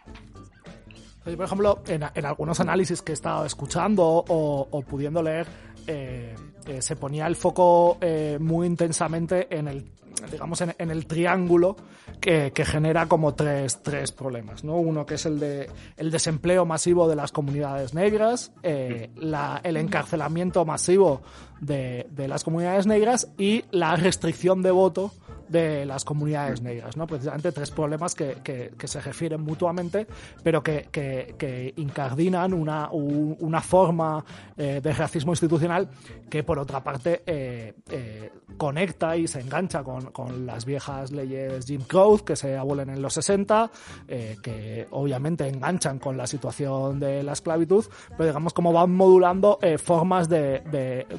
por 1.24 1.46
ejemplo, 1.46 1.84
en, 1.88 2.04
en, 2.16 2.26
algunos 2.26 2.60
análisis 2.60 3.02
que 3.02 3.12
he 3.12 3.16
estado 3.16 3.46
escuchando 3.46 4.04
o, 4.06 4.68
o 4.72 4.82
pudiendo 4.84 5.22
leer, 5.22 5.48
eh, 5.88 6.36
eh, 6.68 6.82
se 6.82 6.96
ponía 6.96 7.28
el 7.28 7.36
foco 7.36 7.98
eh, 8.02 8.38
muy 8.40 8.68
intensamente 8.68 9.48
en 9.56 9.68
el 9.68 9.86
digamos 10.32 10.62
en, 10.62 10.92
el 10.92 11.06
triángulo 11.06 11.76
que, 12.22 12.52
genera 12.56 13.08
como 13.08 13.34
tres, 13.34 13.82
tres 13.82 14.14
problemas 14.14 14.64
¿no? 14.64 14.76
uno 14.76 15.06
que 15.06 15.16
es 15.16 15.26
el 15.26 15.40
de 15.40 15.70
el 15.98 16.12
desempleo 16.12 16.66
masivo 16.66 17.10
de 17.10 17.16
las 17.18 17.34
comunidades 17.34 17.94
negras 17.94 18.54
el 18.62 19.78
encarcelamiento 19.78 20.64
masivo 20.64 21.24
de, 21.60 22.08
de 22.12 22.28
las 22.30 22.46
comunidades 22.46 22.86
negras 22.86 23.28
y 23.38 23.66
la 23.72 23.96
restricción 23.98 24.62
de 24.62 24.72
voto 24.72 25.12
de 25.50 25.86
las 25.86 26.06
comunidades 26.06 26.62
negras, 26.62 26.98
¿no? 26.98 27.08
Precisamente 27.08 27.52
tres 27.52 27.72
problemas 27.72 28.16
que, 28.16 28.38
que, 28.44 28.88
se 28.88 29.02
refieren 29.02 29.42
mutuamente, 29.42 30.08
pero 30.44 30.62
que, 30.62 30.90
que 30.92 31.74
incardinan 31.78 32.54
una, 32.54 32.90
una 32.92 33.62
forma 33.62 34.24
eh, 34.58 34.82
de 34.84 34.94
racismo 34.94 35.32
institucional 35.32 35.90
que, 36.30 36.44
por 36.44 36.60
otra 36.60 36.84
parte, 36.84 37.22
eh, 37.26 37.74
eh, 37.90 38.32
conecta 38.58 39.16
y 39.16 39.28
se 39.28 39.40
engancha 39.40 39.84
con, 39.84 40.12
con, 40.12 40.46
las 40.46 40.66
viejas 40.66 41.12
leyes 41.12 41.66
Jim 41.66 41.82
Crow 41.88 42.24
que 42.24 42.36
se 42.36 42.58
abolen 42.58 42.90
en 42.90 43.02
los 43.02 43.14
60, 43.14 43.72
eh, 44.08 44.38
que 44.42 44.88
obviamente 44.92 45.48
enganchan 45.48 46.00
con 46.00 46.18
la 46.18 46.28
situación 46.28 47.00
de 47.00 47.24
la 47.24 47.34
esclavitud, 47.34 47.86
pero 48.18 48.26
digamos 48.26 48.54
como 48.54 48.74
van 48.74 48.92
modulando 48.96 49.60
formas 49.84 50.30
de, 50.30 50.62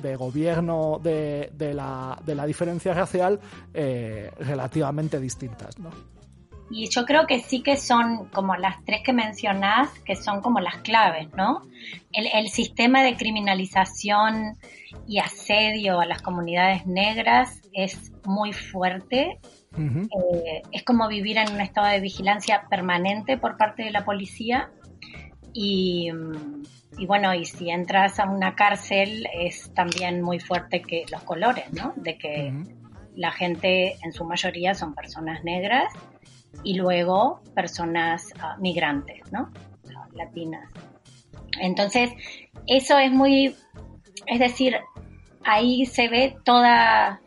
de, 0.03 0.17
gobierno 0.17 1.01
de, 1.03 1.51
de, 1.57 1.75
la, 1.75 2.19
de 2.25 2.35
la 2.35 2.47
diferencia 2.47 2.95
racial 2.95 3.41
relativamente 4.39 5.21
distintas, 5.21 5.79
¿no? 5.79 5.91
Y 6.71 6.89
yo 6.89 7.05
creo 7.05 7.27
que 7.27 7.41
sí 7.41 7.63
que 7.63 7.77
son 7.77 8.27
como 8.31 8.57
las 8.57 8.83
tres 8.85 9.03
que 9.05 9.13
mencionás, 9.13 9.91
que 10.07 10.17
son 10.17 10.41
como 10.41 10.61
las 10.61 10.77
claves, 10.79 11.29
¿no? 11.37 11.63
El, 12.11 12.27
el 12.33 12.49
sistema 12.49 13.03
de 13.03 13.17
criminalización 13.17 14.57
y 15.07 15.19
asedio 15.19 16.01
a 16.01 16.07
las 16.07 16.23
comunidades 16.23 16.87
negras 16.87 17.61
es 17.73 18.13
muy 18.25 18.53
fuerte. 18.53 19.39
Uh 19.77 19.81
-huh. 19.81 20.09
eh, 20.37 20.63
es 20.73 20.83
como 20.85 21.07
vivir 21.09 21.37
en 21.37 21.53
un 21.53 21.61
estado 21.61 21.89
de 21.89 22.01
vigilancia 22.01 22.63
permanente 22.71 23.37
por 23.37 23.57
parte 23.57 23.83
de 23.85 23.91
la 23.91 24.05
policía. 24.05 24.71
Y, 25.53 26.11
y, 26.99 27.07
bueno, 27.07 27.35
y 27.35 27.45
si 27.45 27.71
entras 27.71 28.19
a 28.19 28.25
una 28.25 28.55
cárcel 28.55 29.29
es 29.35 29.73
también 29.75 30.23
muy 30.23 30.41
fuerte 30.41 30.81
que 30.81 31.05
los 31.13 31.23
colores, 31.23 31.73
¿no? 31.73 31.93
De 31.97 32.17
que 32.17 32.51
uh 32.51 32.57
-huh. 32.57 32.84
La 33.15 33.31
gente 33.33 33.97
en 34.03 34.13
su 34.13 34.25
mayoría 34.25 34.75
son 34.75 34.95
personas 34.95 35.45
negras 35.45 35.93
y 36.63 36.75
luego 36.75 37.41
personas 37.55 38.33
uh, 38.37 38.61
migrantes, 38.61 39.21
¿no? 39.33 39.51
Latinas. 40.13 40.71
Entonces, 41.61 42.11
eso 42.67 42.99
es 42.99 43.11
muy, 43.11 43.57
es 44.27 44.39
decir, 44.39 44.77
ahí 45.45 45.87
se 45.87 46.09
ve 46.09 46.37
toda 46.45 47.21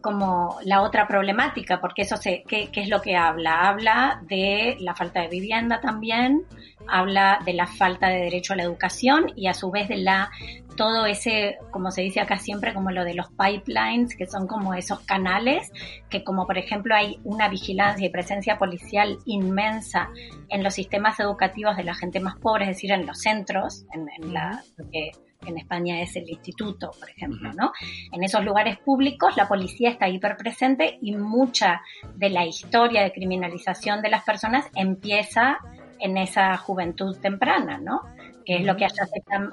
como 0.00 0.58
la 0.64 0.82
otra 0.82 1.06
problemática, 1.08 1.80
porque 1.80 2.02
eso 2.02 2.16
se, 2.16 2.44
¿qué, 2.46 2.68
¿qué, 2.72 2.82
es 2.82 2.88
lo 2.88 3.00
que 3.00 3.16
habla? 3.16 3.68
Habla 3.68 4.22
de 4.28 4.76
la 4.80 4.94
falta 4.94 5.22
de 5.22 5.28
vivienda 5.28 5.80
también, 5.80 6.44
habla 6.86 7.40
de 7.44 7.52
la 7.52 7.66
falta 7.66 8.08
de 8.08 8.20
derecho 8.20 8.52
a 8.52 8.56
la 8.56 8.62
educación 8.62 9.32
y 9.34 9.48
a 9.48 9.54
su 9.54 9.70
vez 9.70 9.88
de 9.88 9.98
la 9.98 10.30
todo 10.76 11.06
ese, 11.06 11.58
como 11.72 11.90
se 11.90 12.02
dice 12.02 12.20
acá 12.20 12.38
siempre, 12.38 12.72
como 12.72 12.92
lo 12.92 13.04
de 13.04 13.14
los 13.14 13.26
pipelines, 13.30 14.14
que 14.16 14.26
son 14.26 14.46
como 14.46 14.74
esos 14.74 15.00
canales, 15.00 15.72
que 16.08 16.22
como 16.22 16.46
por 16.46 16.56
ejemplo 16.56 16.94
hay 16.94 17.18
una 17.24 17.48
vigilancia 17.48 18.06
y 18.06 18.10
presencia 18.10 18.58
policial 18.58 19.18
inmensa 19.26 20.08
en 20.48 20.62
los 20.62 20.74
sistemas 20.74 21.18
educativos 21.18 21.76
de 21.76 21.82
la 21.82 21.96
gente 21.96 22.20
más 22.20 22.36
pobre, 22.36 22.64
es 22.64 22.76
decir, 22.76 22.92
en 22.92 23.06
los 23.06 23.18
centros, 23.18 23.86
en, 23.92 24.08
en 24.22 24.32
la, 24.32 24.62
que 24.92 25.10
en 25.46 25.58
España 25.58 26.00
es 26.02 26.16
el 26.16 26.28
instituto, 26.28 26.90
por 26.98 27.08
ejemplo, 27.08 27.52
¿no? 27.52 27.72
En 28.12 28.22
esos 28.24 28.44
lugares 28.44 28.78
públicos 28.78 29.36
la 29.36 29.48
policía 29.48 29.90
está 29.90 30.08
hiperpresente 30.08 30.98
y 31.00 31.14
mucha 31.16 31.82
de 32.14 32.30
la 32.30 32.44
historia 32.44 33.02
de 33.02 33.12
criminalización 33.12 34.02
de 34.02 34.10
las 34.10 34.24
personas 34.24 34.66
empieza 34.74 35.58
en 36.00 36.16
esa 36.16 36.56
juventud 36.56 37.16
temprana, 37.18 37.78
¿no? 37.78 38.02
que 38.48 38.56
es 38.56 38.64
lo 38.64 38.76
que 38.76 38.86
allá 38.86 39.04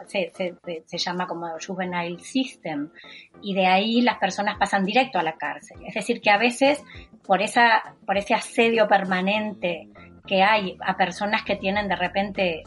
se, 0.07 0.31
se, 0.31 0.55
se, 0.63 0.83
se, 0.85 0.97
llama 0.97 1.27
como 1.27 1.49
juvenile 1.59 2.17
system, 2.17 2.89
y 3.41 3.53
de 3.53 3.67
ahí 3.67 4.01
las 4.01 4.17
personas 4.19 4.57
pasan 4.57 4.85
directo 4.85 5.19
a 5.19 5.23
la 5.23 5.33
cárcel. 5.33 5.79
Es 5.85 5.95
decir, 5.95 6.21
que 6.21 6.29
a 6.29 6.37
veces 6.37 6.81
por, 7.27 7.41
esa, 7.41 7.95
por 8.05 8.17
ese 8.17 8.33
asedio 8.33 8.87
permanente 8.87 9.89
que 10.25 10.43
hay 10.43 10.77
a 10.79 10.95
personas 10.95 11.43
que 11.43 11.57
tienen 11.57 11.89
de 11.89 11.97
repente 11.97 12.63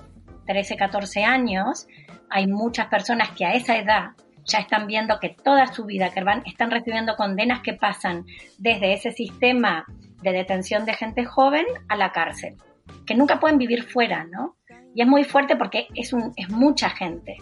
13, 0.48 0.76
14 0.76 1.24
años, 1.24 1.86
hay 2.30 2.46
muchas 2.46 2.86
personas 2.86 3.30
que 3.32 3.44
a 3.44 3.52
esa 3.52 3.76
edad 3.76 4.12
ya 4.46 4.60
están 4.60 4.86
viendo 4.86 5.20
que 5.20 5.28
toda 5.28 5.66
su 5.66 5.84
vida, 5.84 6.08
que 6.10 6.24
van, 6.24 6.42
están 6.46 6.70
recibiendo 6.70 7.16
condenas 7.16 7.60
que 7.60 7.74
pasan 7.74 8.24
desde 8.56 8.94
ese 8.94 9.12
sistema 9.12 9.84
de 10.22 10.32
detención 10.32 10.86
de 10.86 10.94
gente 10.94 11.26
joven 11.26 11.66
a 11.88 11.96
la 11.96 12.12
cárcel, 12.12 12.56
que 13.06 13.14
nunca 13.14 13.38
pueden 13.38 13.58
vivir 13.58 13.82
fuera, 13.82 14.24
¿no? 14.24 14.56
Y 14.94 15.02
es 15.02 15.06
muy 15.06 15.22
fuerte 15.24 15.54
porque 15.54 15.86
es, 15.94 16.14
un, 16.14 16.32
es 16.34 16.48
mucha 16.48 16.88
gente. 16.88 17.36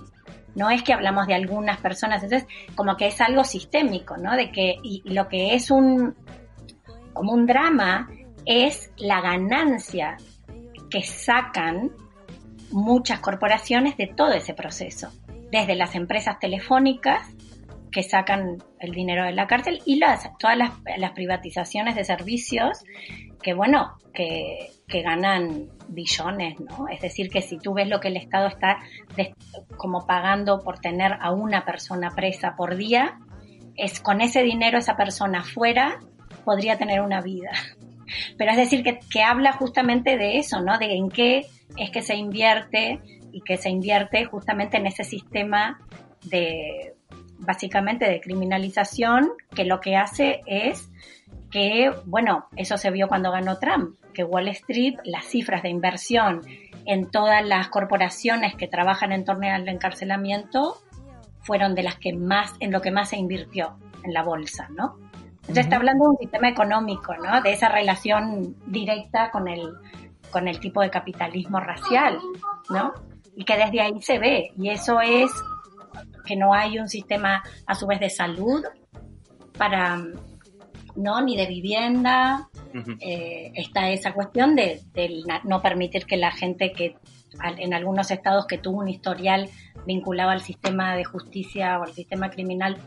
No 0.56 0.68
es 0.68 0.82
que 0.82 0.92
hablamos 0.92 1.28
de 1.28 1.34
algunas 1.34 1.78
personas, 1.78 2.24
entonces 2.24 2.48
como 2.74 2.96
que 2.96 3.06
es 3.06 3.20
algo 3.20 3.44
sistémico, 3.44 4.16
¿no? 4.16 4.34
De 4.34 4.50
que, 4.50 4.74
y, 4.82 5.02
lo 5.08 5.28
que 5.28 5.54
es 5.54 5.70
un, 5.70 6.16
como 7.12 7.32
un 7.32 7.46
drama 7.46 8.10
es 8.44 8.90
la 8.96 9.20
ganancia 9.20 10.16
que 10.90 11.02
sacan 11.02 11.92
muchas 12.70 13.20
corporaciones 13.20 13.96
de 13.96 14.06
todo 14.06 14.32
ese 14.32 14.54
proceso. 14.54 15.10
Desde 15.50 15.76
las 15.76 15.94
empresas 15.94 16.38
telefónicas 16.38 17.22
que 17.90 18.02
sacan 18.02 18.62
el 18.78 18.92
dinero 18.92 19.24
de 19.24 19.32
la 19.32 19.46
cárcel 19.46 19.80
y 19.86 19.96
las, 19.96 20.28
todas 20.38 20.58
las, 20.58 21.12
privatizaciones 21.12 21.94
de 21.94 22.04
servicios 22.04 22.84
que, 23.42 23.54
bueno, 23.54 23.94
que, 24.12 24.70
que 24.86 25.02
ganan 25.02 25.70
billones, 25.88 26.60
¿no? 26.60 26.88
Es 26.88 27.00
decir, 27.00 27.30
que 27.30 27.40
si 27.40 27.58
tú 27.58 27.72
ves 27.72 27.88
lo 27.88 28.00
que 28.00 28.08
el 28.08 28.16
Estado 28.16 28.48
está 28.48 28.78
como 29.76 30.06
pagando 30.06 30.62
por 30.62 30.78
tener 30.78 31.16
a 31.20 31.30
una 31.30 31.64
persona 31.64 32.10
presa 32.10 32.54
por 32.56 32.76
día, 32.76 33.18
es 33.76 34.00
con 34.00 34.20
ese 34.20 34.42
dinero 34.42 34.78
esa 34.78 34.96
persona 34.96 35.42
fuera 35.42 36.00
podría 36.44 36.76
tener 36.76 37.00
una 37.00 37.20
vida. 37.20 37.50
Pero 38.38 38.50
es 38.50 38.56
decir, 38.56 38.82
que, 38.82 38.98
que 39.10 39.22
habla 39.22 39.52
justamente 39.52 40.16
de 40.16 40.38
eso, 40.38 40.60
¿no? 40.60 40.78
De 40.78 40.94
en 40.94 41.08
qué 41.08 41.46
es 41.76 41.90
que 41.90 42.02
se 42.02 42.14
invierte 42.14 43.00
y 43.32 43.40
que 43.42 43.56
se 43.56 43.68
invierte 43.68 44.24
justamente 44.24 44.76
en 44.76 44.86
ese 44.86 45.04
sistema 45.04 45.78
de, 46.24 46.94
básicamente, 47.38 48.08
de 48.08 48.20
criminalización 48.20 49.30
que 49.54 49.64
lo 49.64 49.80
que 49.80 49.96
hace 49.96 50.42
es 50.46 50.90
que, 51.50 51.92
bueno, 52.04 52.46
eso 52.56 52.76
se 52.76 52.90
vio 52.90 53.08
cuando 53.08 53.30
ganó 53.30 53.58
Trump, 53.58 53.96
que 54.12 54.24
Wall 54.24 54.48
Street, 54.48 54.94
las 55.04 55.24
cifras 55.24 55.62
de 55.62 55.68
inversión 55.68 56.42
en 56.86 57.10
todas 57.10 57.44
las 57.44 57.68
corporaciones 57.68 58.54
que 58.54 58.68
trabajan 58.68 59.12
en 59.12 59.24
torno 59.24 59.48
al 59.52 59.68
encarcelamiento 59.68 60.78
fueron 61.40 61.74
de 61.74 61.82
las 61.82 61.96
que 61.96 62.12
más, 62.12 62.54
en 62.60 62.72
lo 62.72 62.80
que 62.80 62.90
más 62.90 63.10
se 63.10 63.16
invirtió 63.16 63.76
en 64.02 64.12
la 64.12 64.22
bolsa, 64.22 64.68
¿no? 64.70 64.96
Entonces 65.42 65.48
uh 65.48 65.52
-huh. 65.52 65.60
está 65.60 65.76
hablando 65.76 66.04
de 66.04 66.10
un 66.10 66.18
sistema 66.18 66.48
económico, 66.48 67.14
¿no? 67.16 67.40
De 67.42 67.52
esa 67.52 67.68
relación 67.68 68.56
directa 68.66 69.30
con 69.30 69.46
el, 69.46 69.74
con 70.30 70.48
el 70.48 70.60
tipo 70.60 70.80
de 70.80 70.90
capitalismo 70.90 71.60
racial, 71.60 72.18
¿no? 72.70 72.92
Y 73.36 73.44
que 73.44 73.56
desde 73.56 73.80
ahí 73.80 74.00
se 74.00 74.18
ve. 74.18 74.52
Y 74.58 74.70
eso 74.70 75.00
es 75.00 75.30
que 76.26 76.36
no 76.36 76.52
hay 76.52 76.78
un 76.78 76.88
sistema 76.88 77.42
a 77.66 77.74
su 77.74 77.86
vez 77.86 78.00
de 78.00 78.10
salud 78.10 78.64
para 79.56 80.02
no 80.96 81.20
ni 81.20 81.36
de 81.36 81.46
vivienda 81.46 82.48
uh 82.74 82.78
-huh. 82.78 82.96
eh, 83.00 83.52
está 83.54 83.90
esa 83.90 84.12
cuestión 84.12 84.56
de, 84.56 84.80
de, 84.94 85.22
no 85.44 85.60
permitir 85.62 86.06
que 86.06 86.16
la 86.16 86.32
gente 86.32 86.72
que 86.72 86.96
en 87.58 87.74
algunos 87.74 88.10
estados 88.10 88.46
que 88.46 88.56
tuvo 88.56 88.78
un 88.78 88.88
historial 88.88 89.50
vinculado 89.86 90.30
al 90.30 90.40
sistema 90.40 90.96
de 90.96 91.04
justicia 91.04 91.78
o 91.78 91.82
al 91.82 91.92
sistema 91.92 92.30
criminal 92.30 92.78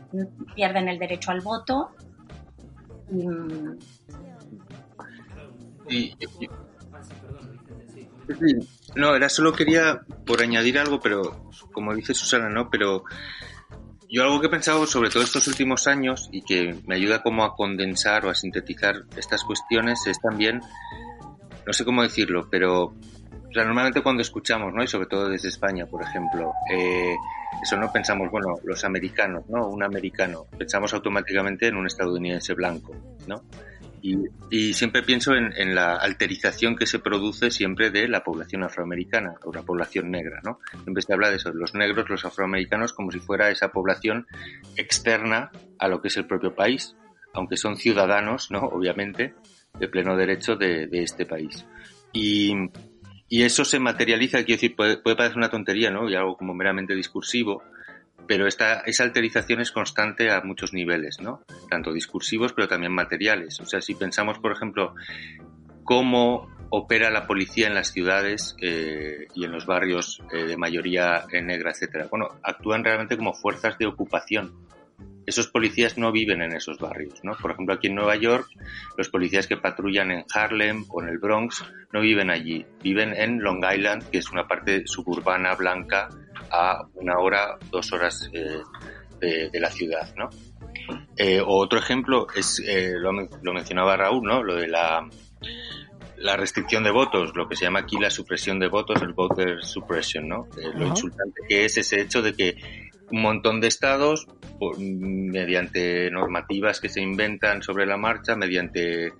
pierden 0.56 0.88
el 0.88 0.98
derecho 0.98 1.30
al 1.30 1.40
voto 1.40 1.90
y, 3.12 3.26
y, 5.88 6.16
y 6.40 6.48
no, 8.94 9.14
era 9.14 9.28
solo 9.28 9.52
quería 9.52 10.00
por 10.26 10.42
añadir 10.42 10.78
algo, 10.78 11.00
pero 11.00 11.50
como 11.72 11.94
dice 11.94 12.14
Susana, 12.14 12.48
¿no? 12.48 12.70
Pero 12.70 13.04
yo 14.08 14.24
algo 14.24 14.40
que 14.40 14.48
he 14.48 14.50
pensado 14.50 14.86
sobre 14.86 15.10
todo 15.10 15.22
estos 15.22 15.46
últimos 15.46 15.86
años 15.86 16.28
y 16.32 16.42
que 16.42 16.76
me 16.86 16.96
ayuda 16.96 17.22
como 17.22 17.44
a 17.44 17.54
condensar 17.54 18.26
o 18.26 18.30
a 18.30 18.34
sintetizar 18.34 19.04
estas 19.16 19.44
cuestiones 19.44 20.04
es 20.06 20.20
también, 20.20 20.60
no 21.66 21.72
sé 21.72 21.84
cómo 21.84 22.02
decirlo, 22.02 22.48
pero 22.50 22.92
normalmente 23.54 24.02
cuando 24.02 24.22
escuchamos, 24.22 24.72
¿no? 24.74 24.82
Y 24.82 24.88
sobre 24.88 25.06
todo 25.06 25.28
desde 25.28 25.48
España, 25.48 25.86
por 25.86 26.02
ejemplo, 26.02 26.52
eh, 26.72 27.14
eso 27.62 27.76
no 27.76 27.92
pensamos, 27.92 28.30
bueno, 28.30 28.56
los 28.64 28.84
americanos, 28.84 29.44
¿no? 29.48 29.68
Un 29.68 29.82
americano, 29.82 30.46
pensamos 30.58 30.92
automáticamente 30.94 31.68
en 31.68 31.76
un 31.76 31.86
estadounidense 31.86 32.54
blanco, 32.54 32.94
¿no? 33.28 33.42
Y, 34.02 34.72
siempre 34.72 35.02
pienso 35.02 35.34
en, 35.34 35.74
la 35.74 35.96
alterización 35.96 36.76
que 36.76 36.86
se 36.86 36.98
produce 36.98 37.50
siempre 37.50 37.90
de 37.90 38.08
la 38.08 38.24
población 38.24 38.62
afroamericana 38.62 39.34
o 39.44 39.52
la 39.52 39.62
población 39.62 40.10
negra, 40.10 40.40
¿no? 40.44 40.58
Siempre 40.82 41.02
se 41.02 41.12
habla 41.12 41.30
de 41.30 41.36
eso, 41.36 41.52
los 41.52 41.74
negros, 41.74 42.08
los 42.08 42.24
afroamericanos, 42.24 42.92
como 42.92 43.10
si 43.12 43.20
fuera 43.20 43.50
esa 43.50 43.68
población 43.68 44.26
externa 44.76 45.50
a 45.78 45.88
lo 45.88 46.00
que 46.00 46.08
es 46.08 46.16
el 46.16 46.26
propio 46.26 46.54
país, 46.54 46.96
aunque 47.32 47.56
son 47.56 47.76
ciudadanos, 47.76 48.50
¿no? 48.50 48.60
Obviamente, 48.60 49.34
de 49.78 49.88
pleno 49.88 50.16
derecho 50.16 50.56
de, 50.56 50.88
este 50.92 51.26
país. 51.26 51.66
Y, 52.12 52.54
eso 53.28 53.64
se 53.64 53.78
materializa, 53.78 54.38
quiero 54.38 54.60
decir, 54.60 54.74
puede, 54.74 54.96
puede 54.96 55.16
parecer 55.16 55.36
una 55.36 55.50
tontería, 55.50 55.90
¿no? 55.90 56.08
Y 56.08 56.16
algo 56.16 56.36
como 56.36 56.52
meramente 56.52 56.94
discursivo, 56.94 57.62
pero 58.26 58.46
esta, 58.46 58.80
esa 58.80 59.04
alterización 59.04 59.60
es 59.60 59.72
constante 59.72 60.30
a 60.30 60.40
muchos 60.42 60.72
niveles, 60.72 61.20
¿no? 61.20 61.42
Tanto 61.68 61.92
discursivos, 61.92 62.52
pero 62.52 62.68
también 62.68 62.92
materiales. 62.92 63.60
O 63.60 63.66
sea, 63.66 63.80
si 63.80 63.94
pensamos, 63.94 64.38
por 64.38 64.52
ejemplo, 64.52 64.94
cómo 65.84 66.48
opera 66.70 67.10
la 67.10 67.26
policía 67.26 67.66
en 67.66 67.74
las 67.74 67.92
ciudades 67.92 68.56
eh, 68.60 69.26
y 69.34 69.44
en 69.44 69.52
los 69.52 69.66
barrios 69.66 70.22
eh, 70.32 70.44
de 70.44 70.56
mayoría 70.56 71.24
negra, 71.32 71.72
etcétera. 71.72 72.06
Bueno, 72.08 72.28
actúan 72.42 72.84
realmente 72.84 73.16
como 73.16 73.34
fuerzas 73.34 73.76
de 73.76 73.86
ocupación. 73.86 74.52
Esos 75.30 75.46
policías 75.46 75.96
no 75.96 76.10
viven 76.10 76.42
en 76.42 76.56
esos 76.56 76.78
barrios, 76.78 77.22
¿no? 77.22 77.36
Por 77.40 77.52
ejemplo, 77.52 77.76
aquí 77.76 77.86
en 77.86 77.94
Nueva 77.94 78.16
York, 78.16 78.48
los 78.98 79.08
policías 79.10 79.46
que 79.46 79.56
patrullan 79.56 80.10
en 80.10 80.24
Harlem 80.34 80.86
o 80.88 81.00
en 81.00 81.08
el 81.08 81.18
Bronx 81.18 81.64
no 81.92 82.00
viven 82.00 82.30
allí, 82.30 82.66
viven 82.82 83.14
en 83.14 83.40
Long 83.40 83.64
Island, 83.64 84.10
que 84.10 84.18
es 84.18 84.28
una 84.32 84.48
parte 84.48 84.88
suburbana 84.88 85.54
blanca 85.54 86.08
a 86.50 86.84
una 86.94 87.16
hora, 87.20 87.60
dos 87.70 87.92
horas 87.92 88.28
eh, 88.32 88.60
de, 89.52 89.60
la 89.60 89.70
ciudad, 89.70 90.12
¿no? 90.16 90.30
Eh, 91.16 91.40
otro 91.46 91.78
ejemplo 91.78 92.26
es, 92.34 92.60
eh, 92.66 92.94
lo, 92.98 93.12
mencionaba 93.52 93.96
Raúl, 93.96 94.26
¿no? 94.26 94.42
Lo 94.42 94.56
de 94.56 94.66
la, 94.66 95.08
la 96.16 96.36
restricción 96.36 96.82
de 96.82 96.90
votos, 96.90 97.36
lo 97.36 97.48
que 97.48 97.54
se 97.54 97.66
llama 97.66 97.78
aquí 97.78 97.98
la 98.00 98.10
supresión 98.10 98.58
de 98.58 98.66
votos, 98.66 99.00
el 99.00 99.12
voter 99.12 99.62
suppression, 99.62 100.26
¿no? 100.26 100.48
lo 100.74 100.88
insultante 100.88 101.42
que 101.48 101.66
es 101.66 101.76
ese 101.76 102.00
hecho 102.00 102.20
de 102.20 102.34
que 102.34 102.90
un 103.12 103.22
montón 103.22 103.60
de 103.60 103.68
estados, 103.68 104.26
mediante 104.78 106.10
normativas 106.10 106.80
que 106.80 106.88
se 106.88 107.00
inventan 107.00 107.62
sobre 107.62 107.86
la 107.86 107.96
marcha, 107.96 108.36
mediante 108.36 109.12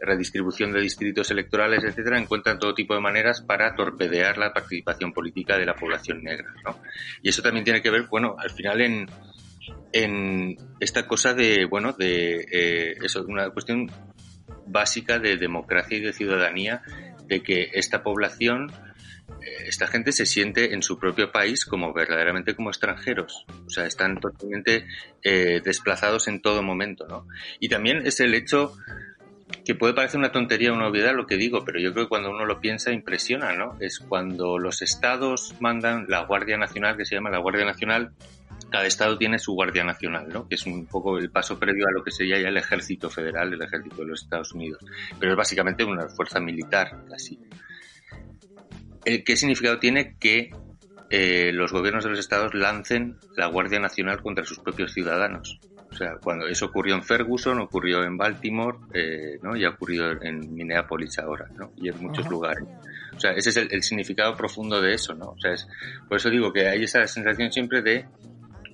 redistribución 0.00 0.72
de 0.72 0.80
distritos 0.80 1.30
electorales, 1.30 1.82
etcétera, 1.82 2.18
encuentran 2.18 2.58
todo 2.58 2.74
tipo 2.74 2.94
de 2.94 3.00
maneras 3.00 3.42
para 3.42 3.74
torpedear 3.74 4.38
la 4.38 4.52
participación 4.52 5.12
política 5.12 5.56
de 5.56 5.66
la 5.66 5.74
población 5.74 6.22
negra, 6.22 6.52
¿no? 6.64 6.78
Y 7.22 7.30
eso 7.30 7.42
también 7.42 7.64
tiene 7.64 7.82
que 7.82 7.90
ver, 7.90 8.06
bueno, 8.10 8.36
al 8.38 8.50
final 8.50 8.80
en, 8.80 9.06
en 9.92 10.56
esta 10.80 11.06
cosa 11.06 11.34
de, 11.34 11.64
bueno, 11.64 11.92
de 11.92 12.46
eh, 12.50 12.94
eso, 13.02 13.24
una 13.26 13.50
cuestión 13.50 13.90
básica 14.66 15.18
de 15.18 15.36
democracia 15.36 15.98
y 15.98 16.00
de 16.00 16.12
ciudadanía, 16.12 16.82
de 17.26 17.42
que 17.42 17.70
esta 17.72 18.02
población 18.02 18.70
esta 19.66 19.86
gente 19.86 20.12
se 20.12 20.26
siente 20.26 20.74
en 20.74 20.82
su 20.82 20.98
propio 20.98 21.32
país 21.32 21.64
como 21.64 21.92
verdaderamente 21.92 22.54
como 22.54 22.70
extranjeros, 22.70 23.44
o 23.66 23.70
sea, 23.70 23.86
están 23.86 24.18
totalmente 24.20 24.86
eh, 25.22 25.60
desplazados 25.64 26.28
en 26.28 26.40
todo 26.40 26.62
momento, 26.62 27.06
¿no? 27.06 27.26
Y 27.60 27.68
también 27.68 28.06
es 28.06 28.20
el 28.20 28.34
hecho 28.34 28.74
que 29.64 29.74
puede 29.74 29.94
parecer 29.94 30.18
una 30.18 30.32
tontería, 30.32 30.72
una 30.72 30.88
obviedad 30.88 31.14
lo 31.14 31.26
que 31.26 31.36
digo, 31.36 31.64
pero 31.64 31.78
yo 31.78 31.92
creo 31.92 32.06
que 32.06 32.08
cuando 32.08 32.30
uno 32.30 32.44
lo 32.44 32.60
piensa 32.60 32.92
impresiona, 32.92 33.52
¿no? 33.52 33.76
Es 33.80 33.98
cuando 33.98 34.58
los 34.58 34.82
estados 34.82 35.54
mandan 35.60 36.06
la 36.08 36.24
Guardia 36.24 36.56
Nacional, 36.56 36.96
que 36.96 37.04
se 37.04 37.14
llama 37.14 37.30
la 37.30 37.38
Guardia 37.38 37.64
Nacional, 37.64 38.12
cada 38.70 38.86
estado 38.86 39.16
tiene 39.16 39.38
su 39.38 39.52
Guardia 39.52 39.84
Nacional, 39.84 40.28
¿no? 40.32 40.48
Que 40.48 40.56
es 40.56 40.66
un 40.66 40.86
poco 40.86 41.18
el 41.18 41.30
paso 41.30 41.58
previo 41.58 41.86
a 41.86 41.92
lo 41.92 42.02
que 42.02 42.10
sería 42.10 42.40
ya 42.40 42.48
el 42.48 42.56
ejército 42.56 43.10
federal, 43.10 43.52
el 43.52 43.62
ejército 43.62 43.96
de 43.96 44.06
los 44.06 44.22
Estados 44.22 44.52
Unidos. 44.52 44.84
Pero 45.18 45.32
es 45.32 45.36
básicamente 45.36 45.84
una 45.84 46.08
fuerza 46.08 46.40
militar, 46.40 47.04
casi. 47.08 47.38
¿Qué 49.04 49.36
significado 49.36 49.78
tiene 49.78 50.16
que 50.18 50.50
eh, 51.10 51.52
los 51.52 51.72
gobiernos 51.72 52.04
de 52.04 52.10
los 52.10 52.18
estados 52.18 52.54
lancen 52.54 53.16
la 53.36 53.46
Guardia 53.46 53.78
Nacional 53.78 54.22
contra 54.22 54.44
sus 54.44 54.58
propios 54.58 54.92
ciudadanos? 54.92 55.60
O 55.94 55.96
sea, 55.96 56.16
cuando 56.20 56.48
eso 56.48 56.66
ocurrió 56.66 56.96
en 56.96 57.04
Ferguson, 57.04 57.60
ocurrió 57.60 58.02
en 58.02 58.16
Baltimore, 58.16 58.78
eh, 58.92 59.38
¿no? 59.42 59.54
Y 59.54 59.64
ha 59.64 59.70
ocurrido 59.70 60.10
en 60.22 60.52
Minneapolis 60.52 61.20
ahora, 61.20 61.46
¿no? 61.56 61.72
Y 61.76 61.88
en 61.88 62.00
muchos 62.00 62.28
lugares. 62.28 62.64
O 63.16 63.20
sea, 63.20 63.30
ese 63.30 63.50
es 63.50 63.56
el, 63.58 63.82
significado 63.82 64.34
profundo 64.34 64.80
de 64.80 64.94
eso, 64.94 65.14
¿no? 65.14 65.26
O 65.26 65.38
sea, 65.38 65.52
es, 65.52 65.68
por 66.08 66.16
eso 66.16 66.30
digo 66.30 66.52
que 66.52 66.66
hay 66.66 66.82
esa 66.82 67.06
sensación 67.06 67.52
siempre 67.52 67.80
de 67.80 68.06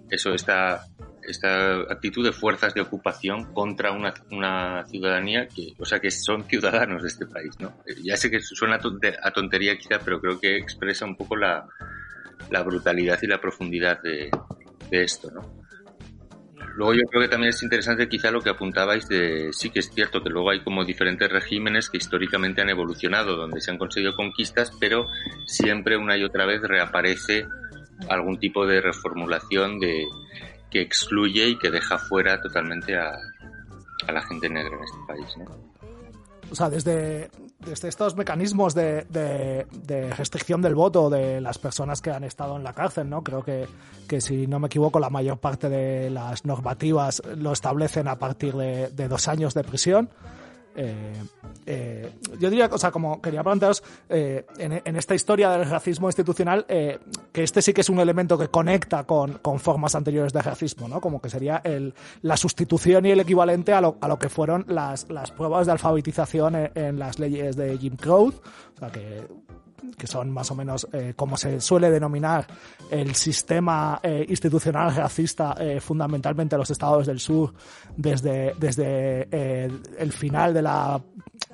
eso, 0.08 0.32
esta, 0.32 0.86
esta 1.30 1.80
actitud 1.90 2.24
de 2.24 2.32
fuerzas 2.32 2.74
de 2.74 2.80
ocupación 2.80 3.52
contra 3.52 3.92
una, 3.92 4.14
una 4.30 4.84
ciudadanía 4.86 5.48
que, 5.48 5.74
o 5.78 5.84
sea, 5.84 6.00
que 6.00 6.10
son 6.10 6.44
ciudadanos 6.44 7.02
de 7.02 7.08
este 7.08 7.26
país, 7.26 7.58
¿no? 7.58 7.74
Eh, 7.86 7.96
ya 8.02 8.16
sé 8.16 8.30
que 8.30 8.40
suena 8.40 8.78
a 9.22 9.30
tontería 9.30 9.76
quizá, 9.76 9.98
pero 10.04 10.20
creo 10.20 10.40
que 10.40 10.56
expresa 10.56 11.04
un 11.04 11.16
poco 11.16 11.36
la, 11.36 11.66
la 12.50 12.62
brutalidad 12.62 13.18
y 13.22 13.26
la 13.26 13.40
profundidad 13.40 14.00
de, 14.02 14.30
de 14.90 15.02
esto, 15.02 15.30
¿no? 15.30 15.60
Luego 16.76 16.94
yo 16.94 17.02
creo 17.10 17.22
que 17.22 17.28
también 17.28 17.50
es 17.50 17.62
interesante 17.62 18.08
quizá 18.08 18.30
lo 18.30 18.40
que 18.40 18.50
apuntabais 18.50 19.08
de, 19.08 19.50
sí 19.52 19.70
que 19.70 19.80
es 19.80 19.90
cierto 19.90 20.22
que 20.22 20.30
luego 20.30 20.50
hay 20.50 20.62
como 20.62 20.84
diferentes 20.84 21.28
regímenes 21.28 21.90
que 21.90 21.98
históricamente 21.98 22.62
han 22.62 22.70
evolucionado, 22.70 23.36
donde 23.36 23.60
se 23.60 23.70
han 23.70 23.78
conseguido 23.78 24.14
conquistas, 24.14 24.72
pero 24.78 25.08
siempre 25.46 25.96
una 25.96 26.16
y 26.16 26.24
otra 26.24 26.46
vez 26.46 26.62
reaparece 26.62 27.46
algún 28.08 28.38
tipo 28.38 28.66
de 28.66 28.80
reformulación 28.80 29.78
de 29.78 30.06
que 30.70 30.80
excluye 30.80 31.48
y 31.48 31.58
que 31.58 31.70
deja 31.70 31.98
fuera 31.98 32.40
totalmente 32.40 32.96
a, 32.96 33.12
a 34.06 34.12
la 34.12 34.22
gente 34.22 34.48
negra 34.48 34.76
en 34.76 34.84
este 34.84 34.98
país. 35.06 35.36
¿no? 35.38 35.70
o 36.50 36.54
sea, 36.54 36.68
desde, 36.68 37.30
desde 37.60 37.88
estos 37.88 38.16
mecanismos 38.16 38.74
de, 38.74 39.06
de, 39.08 40.10
restricción 40.14 40.60
del 40.60 40.74
voto 40.74 41.08
de 41.08 41.40
las 41.40 41.58
personas 41.58 42.00
que 42.00 42.10
han 42.10 42.24
estado 42.24 42.56
en 42.56 42.64
la 42.64 42.72
cárcel, 42.72 43.08
¿no? 43.08 43.22
Creo 43.22 43.42
que, 43.42 43.68
que 44.08 44.20
si 44.20 44.46
no 44.46 44.58
me 44.58 44.66
equivoco, 44.66 44.98
la 44.98 45.10
mayor 45.10 45.38
parte 45.38 45.68
de 45.68 46.10
las 46.10 46.44
normativas 46.44 47.22
lo 47.36 47.52
establecen 47.52 48.08
a 48.08 48.18
partir 48.18 48.54
de, 48.54 48.88
de 48.88 49.08
dos 49.08 49.28
años 49.28 49.54
de 49.54 49.62
prisión. 49.62 50.10
Eh, 50.82 51.22
eh, 51.66 52.12
yo 52.38 52.48
diría, 52.48 52.70
o 52.72 52.78
sea, 52.78 52.90
como 52.90 53.20
quería 53.20 53.42
preguntaros, 53.42 53.82
eh, 54.08 54.46
en, 54.56 54.96
esta 54.96 55.14
historia 55.14 55.50
del 55.50 55.68
racismo 55.68 56.08
institucional, 56.08 56.64
que 56.66 57.42
este 57.42 57.60
sí 57.60 57.74
que 57.74 57.82
es 57.82 57.90
un 57.90 58.00
elemento 58.00 58.38
que 58.38 58.48
conecta 58.48 59.04
con, 59.04 59.34
con, 59.38 59.60
formas 59.60 59.94
anteriores 59.94 60.32
de 60.32 60.40
racismo, 60.40 60.88
¿no? 60.88 61.00
Como 61.00 61.20
que 61.20 61.28
sería 61.28 61.62
la 62.22 62.36
sustitución 62.38 63.04
y 63.04 63.10
el 63.10 63.20
equivalente 63.20 63.74
a 63.74 63.82
lo, 63.82 63.98
a 64.00 64.08
lo 64.08 64.18
que 64.18 64.30
fueron 64.30 64.64
las, 64.68 65.10
las 65.10 65.30
pruebas 65.32 65.66
de 65.66 65.72
alfabetización 65.72 66.56
en, 66.56 66.70
en, 66.74 66.98
las 66.98 67.18
leyes 67.18 67.56
de 67.56 67.76
Jim 67.76 67.96
Crow, 67.96 68.28
o 68.28 68.78
sea, 68.78 68.90
que 68.90 69.26
que 69.96 70.06
son 70.06 70.30
más 70.30 70.50
o 70.50 70.54
menos 70.54 70.88
eh, 70.92 71.14
como 71.16 71.36
se 71.36 71.60
suele 71.60 71.90
denominar 71.90 72.46
el 72.90 73.14
sistema 73.14 74.00
eh, 74.02 74.24
institucional 74.28 74.94
racista 74.94 75.54
eh, 75.58 75.80
fundamentalmente 75.80 76.54
en 76.54 76.60
los 76.60 76.70
estados 76.70 77.06
del 77.06 77.20
sur 77.20 77.54
desde, 77.96 78.54
desde 78.58 79.28
el 79.98 80.12
final 80.12 80.54
de 80.54 80.62
la 80.62 81.00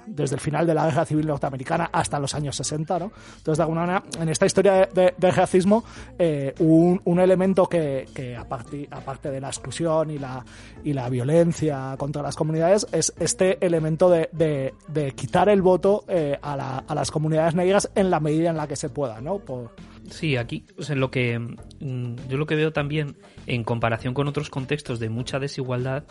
desde 0.07 0.37
el 0.37 0.41
final 0.41 0.67
de 0.67 0.75
la 0.75 0.87
guerra 0.87 1.05
civil 1.05 1.27
norteamericana 1.27 1.91
hasta 1.93 2.19
los 2.19 2.35
años 2.35 2.57
60, 2.57 2.99
¿no? 2.99 3.13
Entonces, 3.39 3.59
de 3.59 3.63
alguna 3.63 3.81
manera, 3.83 4.03
en 4.21 4.29
esta 4.29 4.47
historia 4.47 4.89
de, 4.93 5.31
racismo, 5.31 5.85
eh, 6.19 6.55
un, 6.61 7.01
un, 7.05 7.21
elemento 7.21 7.67
que, 7.67 8.09
que 8.15 8.37
aparte, 8.37 8.89
aparte, 8.91 9.31
de 9.31 9.41
la 9.41 9.49
exclusión 9.49 10.11
y 10.11 10.19
la, 10.19 10.45
y 10.85 10.93
la 10.93 11.09
violencia 11.09 11.97
contra 11.99 12.23
las 12.23 12.37
comunidades, 12.37 12.87
es 12.93 13.13
este 13.19 13.65
elemento 13.65 14.09
de, 14.09 14.29
de, 14.33 15.13
quitar 15.13 15.49
el 15.49 15.63
voto 15.63 16.05
eh, 16.09 16.39
a, 16.41 16.83
a, 16.87 16.95
las 16.95 17.11
comunidades 17.11 17.55
negras 17.55 17.91
en 17.95 18.11
la 18.11 18.16
medida 18.21 18.51
en 18.51 18.57
la 18.57 18.67
que 18.67 18.77
se 18.77 18.89
pueda, 18.89 19.21
¿no? 19.21 19.39
Por... 19.39 19.75
Sí, 20.11 20.37
aquí, 20.37 20.65
o 20.79 20.95
lo 20.95 21.11
que 21.11 21.39
mm, 21.39 22.29
yo 22.29 22.37
lo 22.37 22.47
que 22.47 22.55
veo 22.55 22.73
también 22.73 23.17
en 23.47 23.65
comparación 23.65 24.15
con 24.15 24.29
otros 24.29 24.51
contextos 24.51 25.01
de 25.01 25.09
mucha 25.09 25.39
desigualdad 25.39 26.05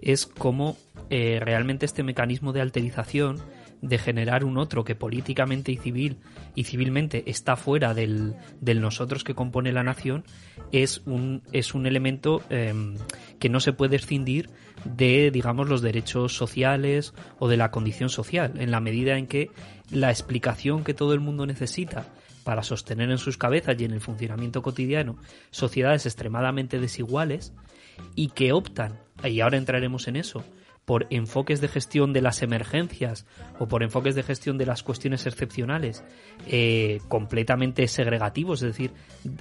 es 0.00 0.26
cómo 0.26 0.76
eh, 1.10 1.38
realmente 1.40 1.86
este 1.86 2.02
mecanismo 2.02 2.52
de 2.52 2.60
alterización 2.60 3.42
de 3.84 3.98
generar 3.98 4.44
un 4.44 4.56
otro 4.56 4.82
que 4.82 4.94
políticamente 4.94 5.70
y 5.70 5.76
civil 5.76 6.16
y 6.54 6.64
civilmente 6.64 7.22
está 7.26 7.54
fuera 7.56 7.92
del, 7.92 8.34
del 8.60 8.80
nosotros 8.80 9.24
que 9.24 9.34
compone 9.34 9.72
la 9.72 9.82
nación 9.82 10.24
es 10.72 11.02
un, 11.04 11.42
es 11.52 11.74
un 11.74 11.86
elemento 11.86 12.42
em, 12.48 12.96
que 13.38 13.50
no 13.50 13.60
se 13.60 13.74
puede 13.74 13.96
escindir 13.96 14.48
de 14.86 15.30
digamos 15.30 15.68
los 15.68 15.82
derechos 15.82 16.34
sociales 16.34 17.12
o 17.38 17.48
de 17.48 17.58
la 17.58 17.70
condición 17.70 18.08
social 18.08 18.54
en 18.58 18.70
la 18.70 18.80
medida 18.80 19.18
en 19.18 19.26
que 19.26 19.50
la 19.90 20.10
explicación 20.10 20.84
que 20.84 20.94
todo 20.94 21.14
el 21.14 21.20
mundo 21.20 21.46
necesita 21.46 22.06
para 22.44 22.62
sostener 22.62 23.10
en 23.10 23.18
sus 23.18 23.38
cabezas 23.38 23.76
y 23.78 23.84
en 23.84 23.92
el 23.92 24.00
funcionamiento 24.00 24.62
cotidiano 24.62 25.16
sociedades 25.50 26.06
extremadamente 26.06 26.78
desiguales 26.78 27.52
y 28.14 28.28
que 28.28 28.52
optan, 28.52 29.00
y 29.22 29.40
ahora 29.40 29.56
entraremos 29.56 30.08
en 30.08 30.16
eso, 30.16 30.44
por 30.84 31.06
enfoques 31.10 31.60
de 31.60 31.68
gestión 31.68 32.12
de 32.12 32.20
las 32.20 32.42
emergencias 32.42 33.26
o 33.58 33.66
por 33.66 33.82
enfoques 33.82 34.14
de 34.14 34.22
gestión 34.22 34.58
de 34.58 34.66
las 34.66 34.82
cuestiones 34.82 35.26
excepcionales 35.26 36.04
eh, 36.46 37.00
completamente 37.08 37.88
segregativos, 37.88 38.62
es 38.62 38.68
decir, 38.68 38.92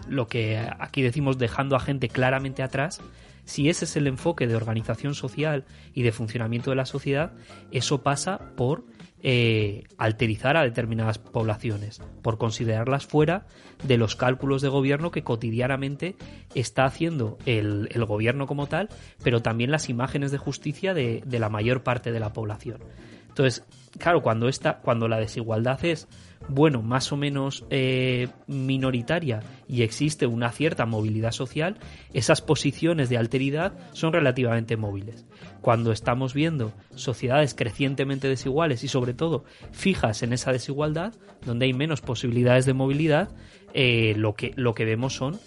lo 0.07 0.27
que 0.27 0.65
aquí 0.79 1.01
decimos 1.01 1.37
dejando 1.37 1.75
a 1.75 1.81
gente 1.81 2.07
claramente 2.07 2.63
atrás, 2.63 3.01
si 3.45 3.67
ese 3.67 3.83
es 3.83 3.97
el 3.97 4.07
enfoque 4.07 4.47
de 4.47 4.55
organización 4.55 5.15
social 5.15 5.65
y 5.93 6.03
de 6.03 6.13
funcionamiento 6.13 6.69
de 6.69 6.77
la 6.77 6.85
sociedad, 6.85 7.33
eso 7.71 8.01
pasa 8.01 8.39
por 8.55 8.85
eh, 9.23 9.85
alterizar 9.97 10.57
a 10.57 10.63
determinadas 10.63 11.17
poblaciones, 11.17 12.01
por 12.21 12.37
considerarlas 12.37 13.05
fuera 13.05 13.45
de 13.83 13.97
los 13.97 14.17
cálculos 14.17 14.61
de 14.61 14.67
gobierno 14.67 15.11
que 15.11 15.23
cotidianamente 15.23 16.15
está 16.55 16.83
haciendo 16.83 17.37
el, 17.45 17.87
gobierno 18.05 18.47
como 18.47 18.67
tal, 18.67 18.89
pero 19.23 19.41
también 19.41 19.71
las 19.71 19.89
imágenes 19.89 20.31
de 20.31 20.37
justicia 20.37 20.93
de, 20.93 21.23
de 21.25 21.39
la 21.39 21.49
mayor 21.49 21.83
parte 21.83 22.11
de 22.11 22.19
la 22.19 22.33
población. 22.33 22.81
Entonces, 23.29 23.65
claro, 23.97 24.21
cuando, 24.21 24.47
esta, 24.47 24.79
cuando 24.79 25.07
la 25.07 25.17
desigualdad 25.17 25.83
es 25.85 26.07
bueno, 26.47 26.81
más 26.81 27.11
o 27.11 27.17
menos 27.17 27.65
eh, 27.69 28.27
minoritaria 28.47 29.41
y 29.67 29.83
existe 29.83 30.27
una 30.27 30.51
cierta 30.51 30.85
movilidad 30.85 31.31
social, 31.31 31.77
esas 32.13 32.41
posiciones 32.41 33.09
de 33.09 33.17
alteridad 33.17 33.73
son 33.93 34.13
relativamente 34.13 34.77
móviles. 34.77 35.25
Cuando 35.61 35.91
estamos 35.91 36.33
viendo 36.33 36.73
sociedades 36.95 37.55
crecientemente 37.55 38.27
desiguales 38.27 38.83
y 38.83 38.87
sobre 38.87 39.13
todo 39.13 39.45
fijas 39.71 40.23
en 40.23 40.33
esa 40.33 40.51
desigualdad, 40.51 41.13
donde 41.45 41.65
hay 41.65 41.73
menos 41.73 42.01
posibilidades 42.01 42.65
de 42.65 42.73
movilidad, 42.73 43.29
eh, 43.73 44.13
lo, 44.17 44.35
que, 44.35 44.51
lo 44.55 44.73
que 44.73 44.85
vemos 44.85 45.15
son 45.15 45.39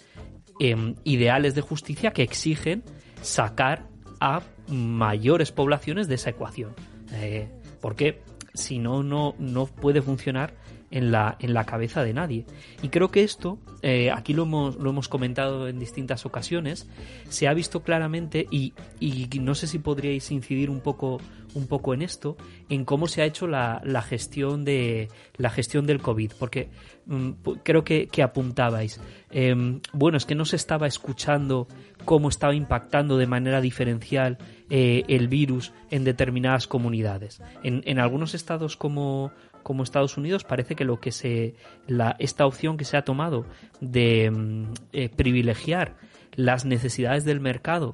em, 0.59 0.95
ideales 1.03 1.55
de 1.55 1.61
justicia 1.61 2.11
que 2.11 2.23
exigen 2.23 2.83
sacar 3.21 3.87
a 4.19 4.41
mayores 4.67 5.51
poblaciones 5.51 6.07
de 6.07 6.15
esa 6.15 6.31
ecuación. 6.31 6.73
Eh, 7.13 7.47
porque 7.81 8.21
si 8.53 8.79
no, 8.79 9.03
no, 9.03 9.35
no 9.37 9.67
puede 9.67 10.01
funcionar 10.01 10.55
en 10.91 11.11
la, 11.11 11.35
en 11.39 11.53
la 11.53 11.65
cabeza 11.65 12.03
de 12.03 12.13
nadie. 12.13 12.45
Y 12.81 12.89
creo 12.89 13.09
que 13.09 13.23
esto, 13.23 13.59
eh, 13.81 14.11
aquí 14.11 14.33
lo 14.33 14.43
hemos, 14.43 14.77
lo 14.77 14.89
hemos 14.89 15.09
comentado 15.09 15.67
en 15.67 15.79
distintas 15.79 16.25
ocasiones, 16.25 16.89
se 17.29 17.47
ha 17.47 17.53
visto 17.53 17.83
claramente 17.83 18.47
y, 18.49 18.73
y, 18.99 19.27
no 19.39 19.55
sé 19.55 19.67
si 19.67 19.79
podríais 19.79 20.31
incidir 20.31 20.69
un 20.69 20.81
poco, 20.81 21.19
un 21.53 21.67
poco 21.67 21.93
en 21.93 22.01
esto, 22.01 22.37
en 22.69 22.85
cómo 22.85 23.07
se 23.07 23.21
ha 23.21 23.25
hecho 23.25 23.47
la, 23.47 23.81
la 23.83 24.01
gestión 24.01 24.63
de 24.63 25.09
la 25.35 25.49
gestión 25.49 25.85
del 25.85 26.01
COVID, 26.01 26.31
porque 26.39 26.69
mm, 27.05 27.31
creo 27.63 27.83
que, 27.83 28.07
que 28.07 28.23
apuntabais. 28.23 29.01
Em, 29.29 29.81
bueno, 29.91 30.17
es 30.17 30.25
que 30.25 30.35
no 30.35 30.45
se 30.45 30.55
estaba 30.55 30.87
escuchando 30.87 31.67
cómo 32.05 32.29
estaba 32.29 32.55
impactando 32.55 33.17
de 33.17 33.27
manera 33.27 33.59
diferencial 33.59 34.37
eh, 34.69 35.03
el 35.07 35.27
virus 35.27 35.73
en 35.91 36.03
determinadas 36.03 36.67
comunidades. 36.67 37.41
En, 37.63 37.83
en 37.85 37.99
algunos 37.99 38.33
estados 38.33 38.77
como, 38.77 39.31
como 39.67 39.83
Estados 39.83 40.15
Unidos, 40.15 40.45
parece 40.45 40.77
que 40.77 40.85
lo 40.85 41.01
que 41.01 41.11
se 41.11 41.53
la, 41.87 42.15
esta 42.19 42.45
opción 42.45 42.77
que 42.77 42.85
se 42.85 42.95
ha 42.95 43.01
tomado 43.01 43.45
de 43.81 44.31
mm, 44.31 44.63
eh, 44.93 45.09
privilegiar 45.09 45.97
las 46.35 46.63
necesidades 46.63 47.25
del 47.25 47.41
mercado 47.41 47.93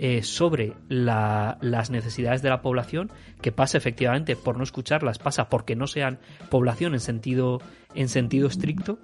eh, 0.00 0.24
sobre 0.24 0.72
las 0.88 1.90
necesidades 1.90 2.42
de 2.42 2.48
la 2.48 2.60
población, 2.60 3.12
que 3.40 3.52
pasa 3.52 3.78
efectivamente 3.78 4.34
por 4.34 4.56
no 4.56 4.64
escucharlas, 4.64 5.20
pasa 5.20 5.48
porque 5.48 5.76
no 5.76 5.86
sean 5.86 6.18
población 6.50 6.92
en 6.94 6.98
sentido, 6.98 7.60
en 7.94 8.08
sentido 8.08 8.48
estricto, 8.48 8.98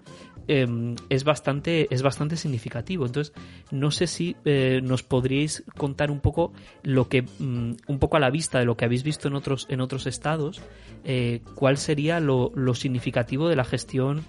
em, 0.48 0.96
es, 1.08 1.24
bastante, 1.24 1.92
es 1.94 2.02
bastante 2.02 2.36
significativo. 2.36 3.06
Entonces, 3.06 3.32
no 3.70 3.90
sé 3.90 4.06
si 4.06 4.36
eh, 4.44 4.80
nos 4.82 5.02
podríais 5.02 5.64
contar 5.76 6.10
un 6.10 6.20
poco 6.20 6.52
lo 6.82 7.08
que, 7.08 7.22
mm, 7.22 7.76
un 7.86 7.98
poco 7.98 8.16
a 8.16 8.20
la 8.20 8.30
vista 8.30 8.58
de 8.58 8.64
lo 8.64 8.76
que 8.76 8.84
habéis 8.84 9.02
visto 9.02 9.28
en 9.28 9.34
otros, 9.34 9.66
en 9.68 9.80
otros 9.80 10.06
estados, 10.06 10.60
eh, 11.04 11.42
cuál 11.54 11.76
sería 11.76 12.18
lo, 12.20 12.50
lo, 12.54 12.74
significativo 12.74 13.48
de 13.48 13.56
la 13.56 13.64
gestión 13.64 14.24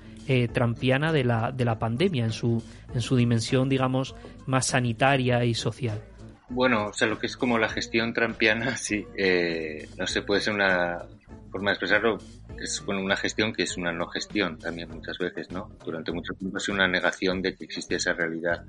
trampiana 0.54 1.12
de 1.12 1.24
la, 1.24 1.52
de 1.52 1.66
la 1.66 1.80
pandemia 1.80 2.24
en 2.24 2.32
su, 2.32 2.62
en 2.94 3.02
su 3.02 3.16
dimensión, 3.16 3.68
digamos, 3.68 4.14
más 4.46 4.68
sanitaria 4.68 5.44
y 5.44 5.56
social. 5.56 6.04
Bueno, 6.50 6.88
o 6.88 6.94
sea, 6.94 7.08
lo 7.08 7.20
que 7.20 7.28
es 7.28 7.38
como 7.38 7.60
la 7.60 7.70
gestión 7.70 8.14
trampiana, 8.14 8.76
sí, 8.78 9.06
eh, 9.16 9.88
no 9.98 10.08
sé, 10.08 10.22
puede 10.22 10.42
ser 10.42 10.54
una 10.54 11.04
forma 11.50 11.72
de 11.72 11.74
expresarlo, 11.74 12.18
es 12.58 12.84
bueno, 12.86 13.02
una 13.02 13.16
gestión 13.16 13.54
que 13.54 13.64
es 13.64 13.78
una 13.78 13.92
no 13.92 14.08
gestión 14.08 14.58
también 14.58 14.90
muchas 14.90 15.18
veces, 15.18 15.52
¿no? 15.52 15.72
Durante 15.84 16.12
mucho 16.12 16.34
tiempo 16.34 16.58
es 16.58 16.70
una 16.70 16.88
negación 16.88 17.42
de 17.42 17.56
que 17.56 17.66
existe 17.66 17.96
esa 17.96 18.14
realidad. 18.14 18.66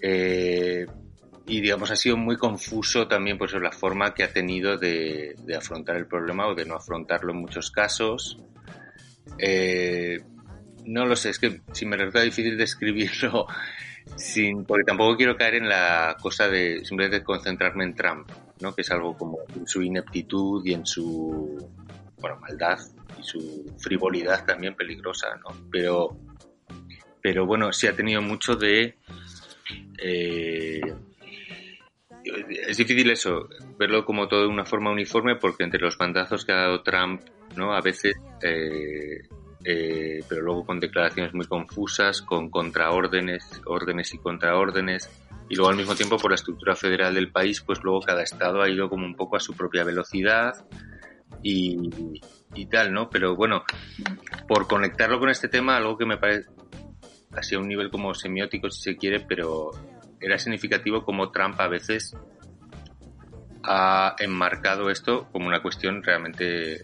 Eh, 0.00 0.86
y 1.46 1.60
digamos, 1.60 1.90
ha 1.90 1.96
sido 1.96 2.16
muy 2.16 2.36
confuso 2.36 3.06
también 3.06 3.38
por 3.38 3.48
eso 3.48 3.60
la 3.60 3.70
forma 3.70 4.12
que 4.14 4.24
ha 4.24 4.32
tenido 4.32 4.76
de, 4.76 5.36
afrontar 5.56 5.96
el 5.96 6.06
problema 6.06 6.48
o 6.48 6.54
de 6.54 6.64
no 6.64 6.74
afrontarlo 6.74 7.32
en 7.32 7.38
muchos 7.38 7.70
casos. 7.70 8.38
Eh, 9.38 10.20
no 10.86 11.06
lo 11.06 11.14
sé, 11.14 11.30
es 11.30 11.38
que 11.38 11.60
si 11.72 11.86
me 11.86 11.96
resulta 11.96 12.20
difícil 12.22 12.56
describirlo 12.58 13.46
sin, 14.16 14.64
porque 14.64 14.84
tampoco 14.84 15.16
quiero 15.16 15.36
caer 15.36 15.56
en 15.56 15.68
la 15.68 16.16
cosa 16.20 16.48
de 16.48 16.84
simplemente 16.84 17.24
concentrarme 17.24 17.84
en 17.84 17.94
Trump, 17.94 18.30
¿no? 18.60 18.74
que 18.74 18.82
es 18.82 18.90
algo 18.90 19.16
como 19.16 19.38
en 19.54 19.66
su 19.66 19.82
ineptitud 19.82 20.64
y 20.64 20.74
en 20.74 20.86
su 20.86 21.68
bueno, 22.18 22.38
maldad 22.40 22.78
y 23.18 23.22
su 23.22 23.74
frivolidad 23.78 24.44
también 24.44 24.74
peligrosa, 24.74 25.28
¿no? 25.36 25.54
Pero, 25.70 26.16
pero 27.22 27.46
bueno, 27.46 27.72
sí 27.72 27.86
ha 27.86 27.96
tenido 27.96 28.22
mucho 28.22 28.56
de... 28.56 28.96
Eh, 29.98 30.80
es 32.66 32.76
difícil 32.76 33.10
eso, 33.10 33.48
verlo 33.78 34.04
como 34.04 34.26
todo 34.26 34.42
de 34.42 34.48
una 34.48 34.64
forma 34.64 34.90
uniforme 34.90 35.36
porque 35.36 35.64
entre 35.64 35.80
los 35.80 35.96
bandazos 35.96 36.44
que 36.44 36.52
ha 36.52 36.56
dado 36.56 36.82
Trump, 36.82 37.22
¿no? 37.56 37.72
A 37.72 37.80
veces 37.80 38.16
eh, 38.42 39.22
eh, 39.68 40.22
pero 40.28 40.42
luego 40.42 40.64
con 40.64 40.78
declaraciones 40.78 41.34
muy 41.34 41.46
confusas, 41.46 42.22
con 42.22 42.50
contraórdenes, 42.50 43.60
órdenes 43.66 44.14
y 44.14 44.18
contraórdenes, 44.18 45.10
y 45.48 45.54
luego 45.54 45.70
al 45.70 45.76
mismo 45.76 45.94
tiempo 45.94 46.16
por 46.16 46.30
la 46.30 46.36
estructura 46.36 46.74
federal 46.74 47.14
del 47.14 47.30
país, 47.30 47.60
pues 47.60 47.80
luego 47.82 48.00
cada 48.00 48.22
estado 48.22 48.62
ha 48.62 48.68
ido 48.68 48.88
como 48.88 49.04
un 49.04 49.14
poco 49.14 49.36
a 49.36 49.40
su 49.40 49.54
propia 49.54 49.84
velocidad 49.84 50.66
y, 51.42 52.20
tal, 52.70 52.92
¿no? 52.92 53.08
Pero 53.10 53.36
bueno, 53.36 53.64
por 54.48 54.66
conectarlo 54.66 55.18
con 55.20 55.28
este 55.28 55.48
tema, 55.48 55.76
algo 55.76 55.96
que 55.96 56.06
me 56.06 56.16
parece 56.16 56.48
así 57.36 57.54
a 57.54 57.58
un 57.58 57.68
nivel 57.68 57.90
como 57.90 58.14
semiótico 58.14 58.70
si 58.70 58.82
se 58.82 58.96
quiere, 58.96 59.20
pero 59.20 59.70
era 60.20 60.38
significativo 60.38 61.04
como 61.04 61.30
Trump 61.30 61.60
a 61.60 61.68
veces 61.68 62.16
ha 63.62 64.16
enmarcado 64.18 64.90
esto 64.90 65.28
como 65.32 65.48
una 65.48 65.60
cuestión 65.60 66.02
realmente 66.02 66.82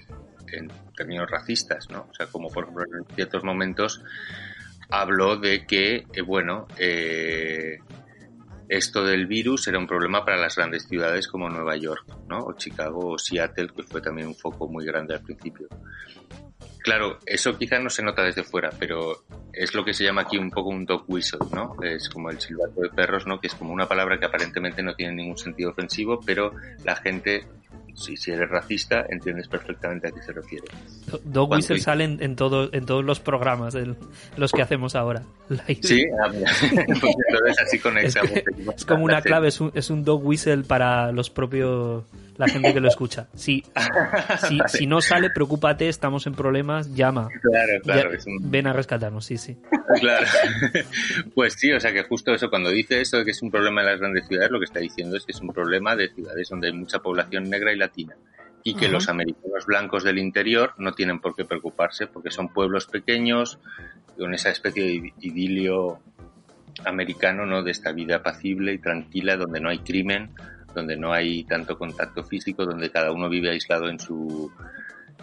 en 0.52 0.70
términos 0.96 1.30
racistas, 1.30 1.88
¿no? 1.90 2.06
O 2.10 2.14
sea, 2.14 2.26
como 2.26 2.48
por 2.48 2.64
ejemplo 2.64 2.84
en 2.84 3.14
ciertos 3.14 3.42
momentos 3.42 4.02
habló 4.90 5.36
de 5.36 5.64
que, 5.66 6.04
eh, 6.12 6.20
bueno, 6.20 6.66
eh, 6.76 7.78
esto 8.72 9.04
del 9.04 9.26
virus 9.26 9.68
era 9.68 9.78
un 9.78 9.86
problema 9.86 10.24
para 10.24 10.38
las 10.38 10.56
grandes 10.56 10.84
ciudades 10.88 11.28
como 11.28 11.50
Nueva 11.50 11.76
York, 11.76 12.06
¿no? 12.26 12.38
O 12.38 12.54
Chicago 12.54 13.10
o 13.10 13.18
Seattle, 13.18 13.68
que 13.68 13.82
fue 13.82 14.00
también 14.00 14.28
un 14.28 14.34
foco 14.34 14.66
muy 14.66 14.86
grande 14.86 15.14
al 15.14 15.20
principio. 15.20 15.68
Claro, 16.82 17.18
eso 17.26 17.56
quizá 17.56 17.78
no 17.78 17.90
se 17.90 18.02
nota 18.02 18.22
desde 18.22 18.42
fuera, 18.42 18.70
pero 18.78 19.24
es 19.52 19.74
lo 19.74 19.84
que 19.84 19.94
se 19.94 20.04
llama 20.04 20.22
aquí 20.22 20.36
un 20.36 20.50
poco 20.50 20.70
un 20.70 20.84
dog 20.84 21.04
whistle, 21.08 21.46
¿no? 21.52 21.76
Es 21.82 22.08
como 22.08 22.30
el 22.30 22.40
silbato 22.40 22.80
de 22.80 22.90
perros, 22.90 23.26
¿no? 23.26 23.40
Que 23.40 23.46
es 23.46 23.54
como 23.54 23.72
una 23.72 23.86
palabra 23.86 24.18
que 24.18 24.26
aparentemente 24.26 24.82
no 24.82 24.94
tiene 24.94 25.14
ningún 25.14 25.38
sentido 25.38 25.70
ofensivo, 25.70 26.20
pero 26.24 26.52
la 26.84 26.96
gente 26.96 27.46
si, 27.94 28.16
si 28.16 28.30
eres 28.30 28.48
racista, 28.48 29.04
entiendes 29.08 29.48
perfectamente 29.48 30.08
a 30.08 30.12
qué 30.12 30.22
se 30.22 30.32
refiere. 30.32 30.64
Dog 31.24 31.50
Whistle 31.50 31.78
sale 31.78 32.04
en, 32.04 32.22
en 32.22 32.36
todos 32.36 33.04
los 33.04 33.20
programas, 33.20 33.74
de 33.74 33.94
los 34.36 34.52
que 34.52 34.62
hacemos 34.62 34.94
ahora. 34.94 35.22
Sí, 35.82 36.04
ah, 36.24 36.28
pues 36.32 36.62
entonces 36.62 37.58
así 37.62 37.78
con 37.78 37.98
es, 37.98 38.16
es 38.76 38.84
como 38.84 39.04
una 39.04 39.20
clave, 39.20 39.48
es 39.48 39.60
un, 39.60 39.70
es 39.74 39.90
un 39.90 40.04
dog 40.04 40.24
whistle 40.24 40.64
para 40.64 41.12
los 41.12 41.30
propios 41.30 42.04
la 42.36 42.48
gente 42.48 42.72
que 42.72 42.80
lo 42.80 42.88
escucha. 42.88 43.28
Si, 43.34 43.64
si, 44.48 44.58
si, 44.66 44.86
no 44.86 45.00
sale, 45.00 45.30
preocúpate, 45.30 45.88
estamos 45.88 46.26
en 46.26 46.34
problemas, 46.34 46.94
llama. 46.94 47.28
Claro, 47.42 47.80
claro. 47.82 48.10
Ven 48.40 48.66
a 48.66 48.72
rescatarnos, 48.72 49.24
sí, 49.24 49.36
sí. 49.38 49.56
Claro. 50.00 50.26
Pues 51.34 51.54
sí, 51.54 51.72
o 51.72 51.80
sea 51.80 51.92
que 51.92 52.02
justo 52.02 52.32
eso, 52.32 52.50
cuando 52.50 52.70
dice 52.70 53.00
eso 53.00 53.18
de 53.18 53.24
que 53.24 53.30
es 53.30 53.42
un 53.42 53.50
problema 53.50 53.82
de 53.82 53.90
las 53.90 54.00
grandes 54.00 54.26
ciudades, 54.26 54.50
lo 54.50 54.58
que 54.58 54.64
está 54.64 54.80
diciendo 54.80 55.16
es 55.16 55.24
que 55.24 55.32
es 55.32 55.40
un 55.40 55.48
problema 55.48 55.96
de 55.96 56.08
ciudades 56.08 56.48
donde 56.48 56.68
hay 56.68 56.72
mucha 56.72 56.98
población 57.00 57.48
negra 57.48 57.72
y 57.72 57.76
latina. 57.76 58.16
Y 58.64 58.74
que 58.74 58.88
los 58.88 59.08
americanos 59.08 59.66
blancos 59.66 60.04
del 60.04 60.18
interior 60.18 60.74
no 60.78 60.92
tienen 60.92 61.20
por 61.20 61.34
qué 61.34 61.44
preocuparse 61.44 62.06
porque 62.06 62.30
son 62.30 62.48
pueblos 62.52 62.86
pequeños, 62.86 63.58
con 64.16 64.34
esa 64.34 64.50
especie 64.50 64.84
de 64.84 65.12
idilio 65.20 65.98
americano, 66.84 67.44
¿no? 67.46 67.62
De 67.62 67.70
esta 67.70 67.92
vida 67.92 68.16
apacible 68.16 68.72
y 68.72 68.78
tranquila, 68.78 69.36
donde 69.36 69.60
no 69.60 69.68
hay 69.68 69.80
crimen, 69.80 70.30
donde 70.74 70.96
no 70.96 71.12
hay 71.12 71.44
tanto 71.44 71.78
contacto 71.78 72.24
físico, 72.24 72.64
donde 72.64 72.90
cada 72.90 73.12
uno 73.12 73.28
vive 73.28 73.50
aislado 73.50 73.88
en 73.88 73.98
su, 73.98 74.50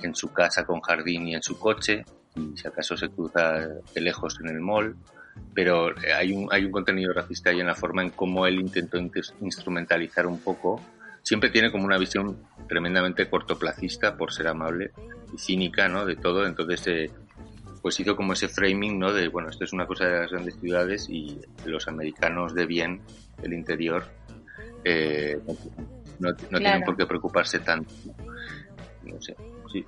en 0.02 0.16
su 0.16 0.32
casa 0.32 0.66
con 0.66 0.82
jardín 0.82 1.28
y 1.28 1.36
en 1.36 1.43
su 1.43 1.58
coche 1.58 2.04
y 2.36 2.58
si 2.58 2.68
acaso 2.68 2.95
se 2.97 3.10
cruza 3.10 3.68
de 3.93 4.02
lejos 4.02 4.39
en 4.41 4.50
el 4.50 4.60
mall, 4.60 4.95
pero 5.54 5.93
hay 6.16 6.32
un, 6.32 6.47
hay 6.52 6.66
un 6.66 6.72
contenido 6.72 7.14
racista 7.14 7.50
ahí 7.50 7.60
en 7.60 7.68
la 7.68 7.76
forma 7.76 8.04
en 8.04 8.12
cómo 8.12 8.45
él 8.45 8.60
intentó 8.60 8.97
instrumentalizar 9.41 10.28
un 10.28 10.39
poco. 10.39 10.82
Siempre 11.24 11.50
tiene 11.50 11.72
como 11.72 11.86
una 11.86 11.97
visión 11.97 12.38
tremendamente 12.68 13.30
cortoplacista, 13.30 14.16
por 14.16 14.32
ser 14.32 14.47
amable, 14.47 14.91
y 15.34 15.38
cínica, 15.38 15.88
¿no? 15.88 16.06
De 16.06 16.16
todo, 16.16 16.45
entonces 16.45 16.88
eh, 16.88 17.12
pues 17.82 18.00
hizo 18.00 18.16
como 18.16 18.34
ese 18.34 18.47
framing, 18.47 19.00
¿no? 19.00 19.14
De, 19.14 19.28
bueno, 19.28 19.50
esto 19.50 19.64
es 19.64 19.74
una 19.74 19.86
cosa 19.86 20.06
de 20.06 20.20
las 20.20 20.32
grandes 20.32 20.56
ciudades 20.60 21.10
y 21.10 21.39
los 21.66 21.88
americanos 21.88 22.54
de 22.54 22.66
bien, 22.66 23.02
el 23.43 23.54
interior, 23.54 24.06
eh, 24.84 25.39
no, 26.19 26.36
tienen 26.36 26.84
por 26.84 26.97
qué 26.97 27.05
preocuparse 27.05 27.59
tanto. 27.59 27.93
No 29.03 29.21
sé, 29.21 29.36
sí. 29.71 29.86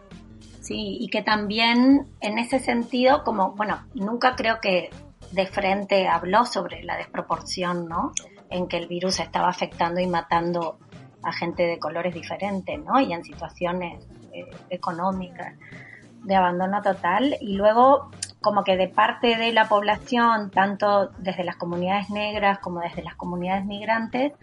Sí, 0.62 0.98
y 1.00 1.10
que 1.10 1.24
también 1.24 2.08
en 2.20 2.38
ese 2.38 2.60
sentido, 2.60 3.24
como, 3.24 3.54
bueno, 3.54 3.84
nunca 3.96 4.36
creo 4.36 4.60
que 4.62 4.90
de 5.32 5.48
frente 5.48 6.08
habló 6.08 6.46
sobre 6.46 6.84
la 6.84 6.98
desproporción, 6.98 7.88
¿no? 7.88 8.12
En 8.50 8.68
que 8.68 8.78
el 8.78 8.88
virus 8.88 9.20
estaba 9.20 9.50
afectando 9.50 10.00
y 10.00 10.08
matando 10.08 10.78
a 11.24 11.32
gente 11.32 11.64
de 11.64 11.80
colores 11.80 12.14
diferentes, 12.14 12.80
¿no? 12.80 13.00
Y 13.00 13.14
en 13.14 13.24
situaciones 13.24 14.06
eh, 14.34 14.46
económicas 14.70 15.56
de 16.24 16.36
abandono 16.36 16.82
total. 16.82 17.38
Y 17.42 17.56
luego, 17.56 18.12
como 18.42 18.64
que 18.64 18.78
de 18.78 18.88
parte 18.88 19.38
de 19.38 19.52
la 19.54 19.68
población, 19.68 20.52
tanto 20.52 21.10
desde 21.18 21.44
las 21.44 21.56
comunidades 21.56 22.10
negras 22.10 22.60
como 22.60 22.82
desde 22.82 23.04
las 23.04 23.16
comunidades 23.16 23.66
migrantes, 23.66 24.34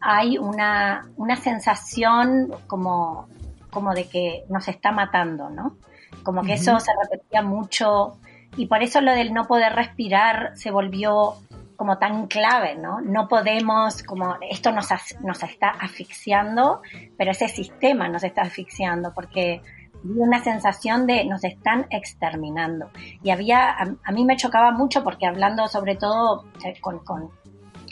hay 0.00 0.38
una, 0.38 1.08
una 1.16 1.36
sensación 1.36 2.50
como, 2.66 3.28
como 3.70 3.94
de 3.94 4.08
que 4.08 4.44
nos 4.48 4.68
está 4.68 4.92
matando, 4.92 5.50
¿no? 5.50 5.76
Como 6.22 6.42
que 6.42 6.54
eso 6.54 6.78
se 6.80 6.90
repetía 7.02 7.42
mucho 7.42 8.18
y 8.56 8.66
por 8.66 8.82
eso 8.82 9.00
lo 9.00 9.12
del 9.12 9.32
no 9.32 9.46
poder 9.46 9.72
respirar 9.74 10.52
se 10.54 10.70
volvió 10.70 11.34
como 11.76 11.96
tan 11.96 12.26
clave, 12.26 12.76
¿no? 12.76 13.00
No 13.00 13.26
podemos, 13.26 14.02
como 14.02 14.36
esto 14.50 14.70
nos, 14.70 14.88
nos 15.22 15.42
está 15.42 15.70
asfixiando, 15.70 16.82
pero 17.16 17.30
ese 17.30 17.48
sistema 17.48 18.06
nos 18.08 18.22
está 18.22 18.42
asfixiando 18.42 19.14
porque 19.14 19.62
había 20.04 20.24
una 20.24 20.42
sensación 20.42 21.06
de 21.06 21.24
nos 21.24 21.42
están 21.44 21.86
exterminando. 21.90 22.90
Y 23.22 23.30
había, 23.30 23.76
a, 23.78 24.12
mí 24.12 24.24
me 24.24 24.36
chocaba 24.36 24.72
mucho 24.72 25.02
porque 25.02 25.26
hablando 25.26 25.68
sobre 25.68 25.96
todo 25.96 26.44
eh, 26.64 26.78
con, 26.80 26.98
con, 26.98 27.30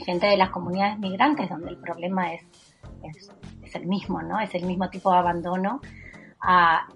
gente 0.09 0.27
de 0.27 0.37
las 0.37 0.51
comunidades 0.51 0.99
migrantes, 0.99 1.51
donde 1.51 1.71
el 1.71 1.79
problema 1.79 2.33
es, 2.33 2.43
es, 3.03 3.31
es 3.63 3.75
el 3.75 3.87
mismo, 3.87 4.23
¿no? 4.23 4.41
Es 4.41 4.55
el 4.55 4.65
mismo 4.65 4.89
tipo 4.89 5.13
de 5.13 5.19
abandono 5.19 5.81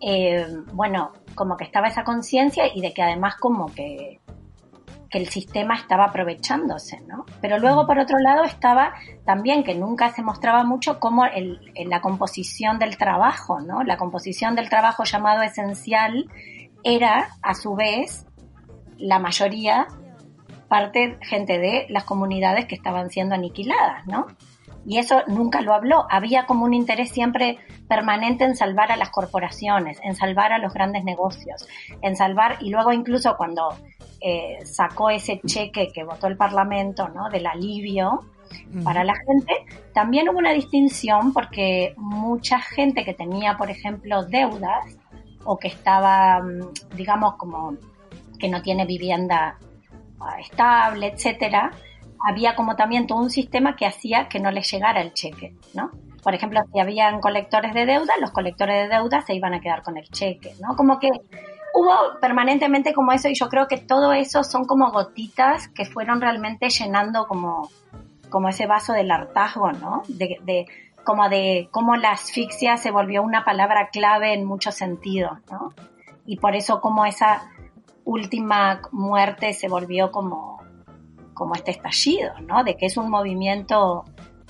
eh, 0.01 0.47
bueno, 0.73 1.13
como 1.35 1.57
que 1.57 1.65
estaba 1.65 1.89
esa 1.89 2.05
conciencia 2.05 2.65
y 2.73 2.81
de 2.81 2.93
que 2.93 3.03
además 3.03 3.37
como 3.37 3.67
que, 3.67 4.21
que 5.11 5.19
el 5.19 5.29
sistema 5.29 5.75
estaba 5.75 6.07
aprovechándose, 6.07 7.01
¿no? 7.07 7.25
Pero 7.41 7.59
luego, 7.59 7.87
por 7.87 7.99
otro 7.99 8.19
lado, 8.19 8.45
estaba 8.45 8.95
también 9.25 9.65
que 9.65 9.75
nunca 9.75 10.11
se 10.11 10.23
mostraba 10.23 10.65
mucho 10.65 10.99
cómo 11.01 11.27
el, 11.27 11.61
la 11.87 12.01
composición 12.01 12.79
del 12.79 12.97
trabajo, 12.97 13.61
¿no? 13.61 13.83
La 13.83 13.97
composición 13.97 14.55
del 14.55 14.69
trabajo 14.69 15.05
llamado 15.05 15.43
esencial 15.43 16.31
era, 16.85 17.29
a 17.43 17.55
su 17.55 17.75
vez, 17.75 18.27
la 18.97 19.19
mayoría 19.19 19.89
parte 20.73 21.19
gente 21.21 21.59
de 21.59 21.85
las 21.91 22.05
comunidades 22.05 22.65
que 22.65 22.75
estaban 22.75 23.11
siendo 23.11 23.35
aniquiladas, 23.35 24.07
¿no? 24.07 24.27
y 24.87 24.97
eso 24.97 25.23
nunca 25.27 25.61
lo 25.61 25.75
habló. 25.75 26.07
Había 26.11 26.47
como 26.47 26.65
un 26.65 26.73
interés 26.73 27.11
siempre 27.11 27.59
permanente 27.89 28.45
en 28.45 28.57
salvar 28.57 28.91
a 28.91 28.97
las 28.97 29.11
corporaciones, 29.11 29.99
en 30.03 30.15
salvar 30.17 30.51
a 30.53 30.59
los 30.59 30.73
grandes 30.73 31.05
negocios, 31.05 31.69
en 32.01 32.17
salvar, 32.17 32.57
y 32.61 32.71
luego 32.71 32.91
incluso 32.93 33.37
cuando 33.37 33.69
eh, 34.23 34.65
sacó 34.65 35.11
ese 35.11 35.43
cheque 35.47 35.89
que 35.93 36.05
votó 36.05 36.27
el 36.27 36.39
Parlamento, 36.39 37.09
¿no? 37.09 37.29
Del 37.29 37.47
alivio 37.47 38.21
para 38.83 39.05
la 39.05 39.15
gente, 39.15 39.53
también 39.93 40.29
hubo 40.31 40.39
una 40.39 40.53
distinción 40.53 41.35
porque 41.35 41.95
mucha 41.99 42.61
gente 42.61 43.05
que 43.05 43.13
tenía, 43.13 43.57
por 43.59 43.71
ejemplo, 43.71 44.25
deudas 44.25 44.87
o 45.45 45.59
que 45.59 45.69
estaba, 45.69 46.41
mm, 46.41 46.97
digamos, 46.97 47.37
como 47.37 47.77
que 48.39 48.49
no 48.49 48.63
tiene 48.63 48.87
vivienda 48.87 49.59
estable, 50.39 51.09
etcétera, 51.09 51.71
había 52.25 52.55
como 52.55 52.77
también 52.77 53.07
todo 53.07 53.19
un 53.19 53.31
sistema 53.31 53.77
que 53.77 53.87
hacía 53.87 54.29
que 54.29 54.41
no 54.41 54.51
les 54.51 54.71
llegara 54.71 55.01
el 55.01 55.13
cheque, 55.13 55.55
¿no? 55.75 55.91
Por 56.23 56.35
ejemplo, 56.35 56.61
si 56.73 56.79
habían 56.79 57.21
colectores 57.21 57.75
de 57.75 57.85
deuda, 57.85 58.15
los 58.21 58.31
colectores 58.31 58.89
de 58.89 58.97
deuda 58.97 59.23
se 59.23 59.35
iban 59.35 59.55
a 59.55 59.61
quedar 59.61 59.83
con 59.83 59.97
el 59.97 60.09
cheque, 60.09 60.55
¿no? 60.61 60.77
Como 60.77 61.01
que 61.01 61.11
hubo 61.75 62.21
permanentemente 62.21 62.95
como 62.95 63.13
eso 63.13 63.29
y 63.29 63.35
yo 63.35 63.49
creo 63.49 63.67
que 63.67 63.79
todo 63.79 64.13
eso 64.13 64.45
son 64.45 64.65
como 64.65 64.93
gotitas 64.93 65.69
que 65.69 65.85
fueron 65.85 66.21
realmente 66.21 66.69
llenando 66.69 67.27
como, 67.27 67.69
como 68.31 68.49
ese 68.49 68.67
vaso 68.67 68.93
del 68.93 69.11
hartazgo, 69.11 69.73
¿no? 69.73 70.03
De, 70.07 70.39
de, 70.45 70.67
como 71.03 71.29
de 71.29 71.69
cómo 71.73 71.97
la 71.97 72.13
asfixia 72.13 72.77
se 72.77 72.93
volvió 72.93 73.23
una 73.23 73.45
palabra 73.45 73.89
clave 73.89 74.33
en 74.35 74.45
muchos 74.45 74.77
sentidos, 74.77 75.39
¿no? 75.51 75.73
Y 76.25 76.37
por 76.37 76.55
eso 76.55 76.81
como 76.81 77.05
esa 77.05 77.51
última 78.05 78.83
muerte 78.93 79.53
se 79.53 79.69
volvió 79.69 80.11
como 80.11 80.63
como 81.35 81.55
este 81.55 81.73
estallido, 81.73 82.33
¿no? 82.47 82.63
De 82.63 82.77
que 82.77 82.87
es 82.87 82.97
un 82.97 83.11
movimiento 83.11 84.05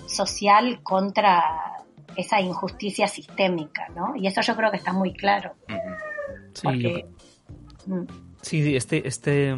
social 0.06 0.82
contra 0.82 1.42
esa 2.16 2.40
injusticia 2.40 3.08
sistémica, 3.08 3.88
¿no? 3.94 4.14
Y 4.16 4.26
eso 4.26 4.40
yo 4.42 4.54
creo 4.56 4.70
que 4.70 4.76
está 4.76 4.92
muy 4.92 5.14
claro. 5.14 5.54
Mm. 7.86 8.04
Sí, 8.42 8.76
este, 8.76 9.06
este, 9.08 9.56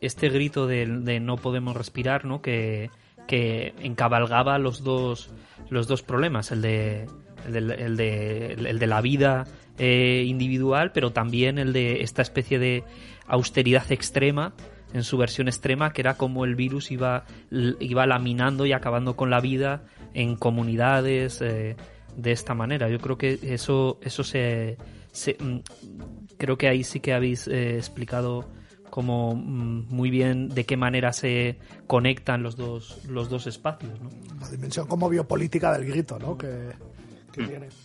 este 0.00 0.28
grito 0.28 0.66
de, 0.66 0.86
no 1.20 1.36
podemos 1.36 1.76
respirar, 1.76 2.24
¿no? 2.24 2.42
Que, 2.42 2.90
que 3.26 3.74
encabalgaba 3.80 4.58
los 4.58 4.82
dos, 4.82 5.30
los 5.68 5.86
dos 5.86 6.02
problemas, 6.02 6.50
el 6.50 6.62
de, 6.62 7.06
el 7.46 7.96
de, 7.96 8.52
el 8.52 8.78
de, 8.78 8.86
la 8.86 9.00
vida 9.00 9.46
eh, 9.78 10.24
individual, 10.26 10.92
pero 10.92 11.12
también 11.12 11.58
el 11.58 11.72
de 11.72 12.02
esta 12.02 12.22
especie 12.22 12.58
de 12.58 12.84
austeridad 13.26 13.90
extrema 13.90 14.52
en 14.92 15.04
su 15.04 15.16
versión 15.16 15.48
extrema, 15.48 15.92
que 15.92 16.02
era 16.02 16.14
como 16.14 16.44
el 16.44 16.56
virus 16.56 16.90
iba, 16.90 17.24
laminando 17.50 18.66
y 18.66 18.72
acabando 18.72 19.16
con 19.16 19.30
la 19.30 19.40
vida 19.40 19.84
en 20.14 20.36
comunidades 20.36 21.40
eh, 21.42 21.76
de 22.16 22.32
esta 22.32 22.54
manera. 22.54 22.88
Yo 22.88 22.98
creo 22.98 23.16
que 23.16 23.38
eso, 23.42 23.98
eso 24.02 24.24
se, 24.24 24.76
mm, 25.38 25.58
creo 26.36 26.58
que 26.58 26.68
ahí 26.68 26.84
sí 26.84 27.00
que 27.00 27.12
habéis 27.12 27.46
eh, 27.46 27.76
explicado 27.76 28.48
como 28.90 29.34
mm, 29.36 29.86
muy 29.88 30.10
bien 30.10 30.48
de 30.48 30.66
qué 30.66 30.76
manera 30.76 31.12
se 31.12 31.58
conectan 31.86 32.42
los 32.42 32.56
dos, 32.56 33.04
los 33.08 33.30
dos 33.30 33.46
espacios. 33.46 33.92
La 34.40 34.50
dimensión 34.50 34.86
como 34.86 35.08
biopolítica 35.08 35.72
del 35.72 35.86
grito, 35.86 36.18
¿no? 36.18 36.36
Que, 36.36 36.72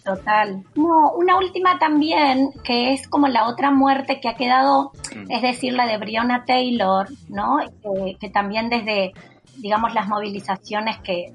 Total. 0.03 0.63
No, 0.75 1.11
una 1.17 1.37
última 1.37 1.77
también, 1.79 2.51
que 2.63 2.93
es 2.93 3.07
como 3.07 3.27
la 3.27 3.47
otra 3.47 3.71
muerte 3.71 4.19
que 4.19 4.29
ha 4.29 4.35
quedado, 4.35 4.91
mm. 5.15 5.31
es 5.31 5.41
decir, 5.41 5.73
la 5.73 5.85
de 5.85 5.97
Breonna 5.97 6.45
Taylor, 6.45 7.07
¿no? 7.29 7.57
Que, 8.19 8.29
también 8.29 8.69
desde, 8.69 9.13
digamos, 9.57 9.93
las 9.93 10.07
movilizaciones 10.07 10.97
que, 10.99 11.33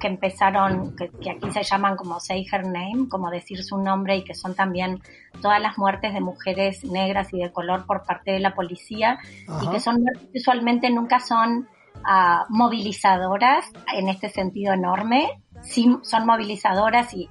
que 0.00 0.06
empezaron, 0.08 0.96
que, 0.96 1.30
aquí 1.30 1.50
se 1.52 1.62
llaman 1.62 1.96
como 1.96 2.18
Say 2.18 2.46
Her 2.50 2.66
Name, 2.66 3.08
como 3.08 3.30
decir 3.30 3.62
su 3.62 3.78
nombre, 3.78 4.16
y 4.16 4.24
que 4.24 4.34
son 4.34 4.54
también 4.54 5.00
todas 5.40 5.60
las 5.60 5.78
muertes 5.78 6.12
de 6.12 6.20
mujeres 6.20 6.84
negras 6.84 7.32
y 7.32 7.38
de 7.38 7.52
color 7.52 7.86
por 7.86 8.04
parte 8.04 8.32
de 8.32 8.40
la 8.40 8.54
policía, 8.54 9.18
y 9.62 9.68
que 9.68 9.80
son 9.80 10.04
usualmente 10.34 10.90
nunca 10.90 11.20
son 11.20 11.68
uh, 11.96 12.44
movilizadoras 12.48 13.64
en 13.94 14.08
este 14.08 14.28
sentido 14.28 14.72
enorme, 14.72 15.41
sí 15.62 15.96
son 16.02 16.26
movilizadoras 16.26 17.14
y, 17.14 17.28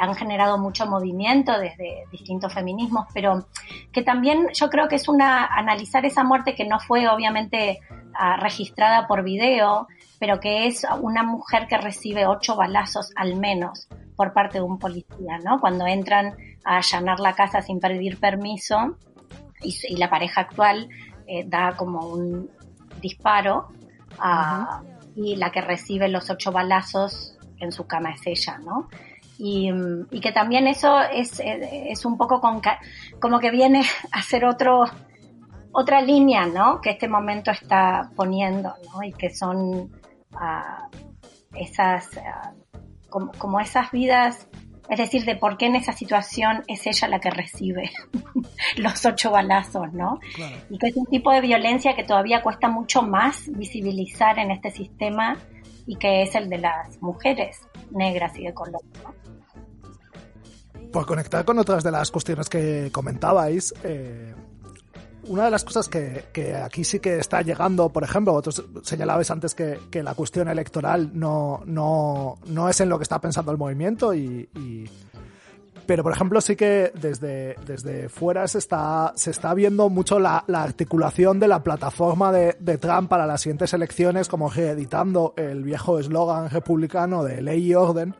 han 0.00 0.12
generado 0.16 0.58
mucho 0.58 0.86
movimiento 0.86 1.56
desde 1.56 2.02
distintos 2.10 2.52
feminismos, 2.52 3.06
pero 3.14 3.46
que 3.92 4.02
también 4.02 4.48
yo 4.52 4.68
creo 4.68 4.88
que 4.88 4.96
es 4.96 5.08
una 5.08 5.46
analizar 5.46 6.04
esa 6.04 6.24
muerte 6.24 6.56
que 6.56 6.66
no 6.66 6.80
fue 6.80 7.06
obviamente 7.06 7.78
ah, 8.12 8.38
registrada 8.38 9.06
por 9.06 9.22
video, 9.22 9.86
pero 10.18 10.40
que 10.40 10.66
es 10.66 10.84
una 11.00 11.22
mujer 11.22 11.68
que 11.68 11.78
recibe 11.78 12.26
ocho 12.26 12.56
balazos 12.56 13.12
al 13.14 13.36
menos 13.36 13.86
por 14.16 14.32
parte 14.32 14.58
de 14.58 14.64
un 14.64 14.80
policía, 14.80 15.38
¿no? 15.44 15.60
Cuando 15.60 15.86
entran 15.86 16.34
a 16.64 16.78
allanar 16.78 17.20
la 17.20 17.34
casa 17.34 17.62
sin 17.62 17.78
pedir 17.78 18.18
permiso 18.18 18.96
y, 19.62 19.96
la 19.96 20.10
pareja 20.10 20.40
actual 20.40 20.88
eh, 21.28 21.44
da 21.46 21.76
como 21.76 22.06
un 22.06 22.50
disparo 23.00 23.68
a 24.18 24.82
y 25.16 25.36
la 25.36 25.50
que 25.50 25.62
recibe 25.62 26.08
los 26.08 26.28
ocho 26.30 26.52
balazos 26.52 27.38
en 27.58 27.72
su 27.72 27.86
cama 27.86 28.12
es 28.12 28.26
ella, 28.26 28.58
¿no? 28.58 28.88
Y, 29.38 29.70
que 30.20 30.32
también 30.32 30.66
eso 30.66 31.00
es, 31.00 31.40
es 31.42 32.04
un 32.04 32.16
poco 32.16 32.40
con, 32.40 32.60
como 33.20 33.38
que 33.38 33.50
viene 33.50 33.82
a 34.12 34.22
ser 34.22 34.44
otro, 34.44 34.84
otra 35.72 36.00
línea, 36.00 36.46
¿no? 36.46 36.80
Que 36.80 36.90
este 36.90 37.08
momento 37.08 37.50
está 37.50 38.10
poniendo, 38.14 38.74
¿no? 38.92 39.02
Y 39.02 39.12
que 39.12 39.30
son 39.30 39.90
uh, 40.32 40.96
esas, 41.54 42.10
como, 43.10 43.32
como, 43.32 43.60
esas 43.60 43.90
vidas 43.90 44.48
Es 44.88 44.98
decir, 44.98 45.24
de 45.24 45.36
por 45.36 45.58
qué 45.58 45.66
en 45.66 45.76
esa 45.76 45.92
situación 45.92 46.62
es 46.66 46.86
ella 46.86 47.08
la 47.08 47.20
que 47.20 47.30
recibe 47.30 47.90
los 48.76 49.04
ocho 49.04 49.30
balazos, 49.30 49.92
¿no? 49.92 50.20
Y 50.70 50.78
que 50.78 50.88
es 50.88 50.96
un 50.96 51.06
tipo 51.06 51.30
de 51.32 51.40
violencia 51.40 51.94
que 51.94 52.04
todavía 52.04 52.42
cuesta 52.42 52.68
mucho 52.68 53.02
más 53.02 53.44
visibilizar 53.48 54.38
en 54.38 54.50
este 54.50 54.70
sistema 54.70 55.36
y 55.86 55.96
que 55.96 56.22
es 56.22 56.34
el 56.34 56.48
de 56.48 56.58
las 56.58 57.00
mujeres 57.00 57.60
negras 57.90 58.36
y 58.36 58.44
de 58.44 58.54
color, 58.54 58.80
Por 60.92 61.06
conectar 61.06 61.44
con 61.44 61.58
otras 61.58 61.84
de 61.84 61.92
las 61.92 62.10
cuestiones 62.10 62.48
que 62.48 62.90
comentabais, 62.92 63.72
eh, 63.84 64.34
una 65.28 65.46
de 65.46 65.50
las 65.50 65.64
cosas 65.64 65.88
que, 65.88 66.54
aquí 66.62 66.84
sí 66.84 67.00
que 67.00 67.18
está 67.18 67.42
llegando, 67.42 67.88
por 67.88 68.04
ejemplo, 68.04 68.32
vosotros 68.32 68.64
señalabais 68.82 69.30
antes 69.30 69.54
que, 69.54 70.02
la 70.02 70.14
cuestión 70.14 70.48
electoral 70.48 71.10
no, 71.14 71.62
no, 71.66 72.38
no, 72.46 72.68
es 72.68 72.80
en 72.80 72.88
lo 72.88 72.98
que 72.98 73.02
está 73.02 73.20
pensando 73.20 73.50
el 73.50 73.58
movimiento 73.58 74.14
y, 74.14 74.48
pero 75.86 76.02
por 76.02 76.12
ejemplo 76.12 76.40
sí 76.40 76.56
que 76.56 76.92
desde, 76.94 77.56
desde 77.64 78.08
fuera 78.08 78.46
se 78.48 78.58
está, 78.58 79.12
se 79.16 79.30
está 79.30 79.54
viendo 79.54 79.88
mucho 79.88 80.18
la, 80.18 80.44
articulación 80.48 81.38
de 81.38 81.48
la 81.48 81.62
plataforma 81.62 82.32
de, 82.32 82.78
Trump 82.78 83.08
para 83.08 83.26
las 83.26 83.40
siguientes 83.42 83.72
elecciones, 83.72 84.28
como 84.28 84.50
reeditando 84.50 85.34
el 85.36 85.62
viejo 85.62 85.98
eslogan 85.98 86.50
republicano 86.50 87.24
de 87.24 87.42
ley 87.42 87.68
y 87.68 87.74
orden, 87.74 88.14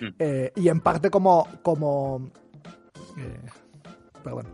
hmm. 0.00 0.08
eh, 0.18 0.52
y 0.56 0.68
en 0.68 0.80
parte 0.80 1.10
como, 1.10 1.46
como 1.62 2.30
eh, 3.18 3.40
pero 4.22 4.36
bueno, 4.36 4.50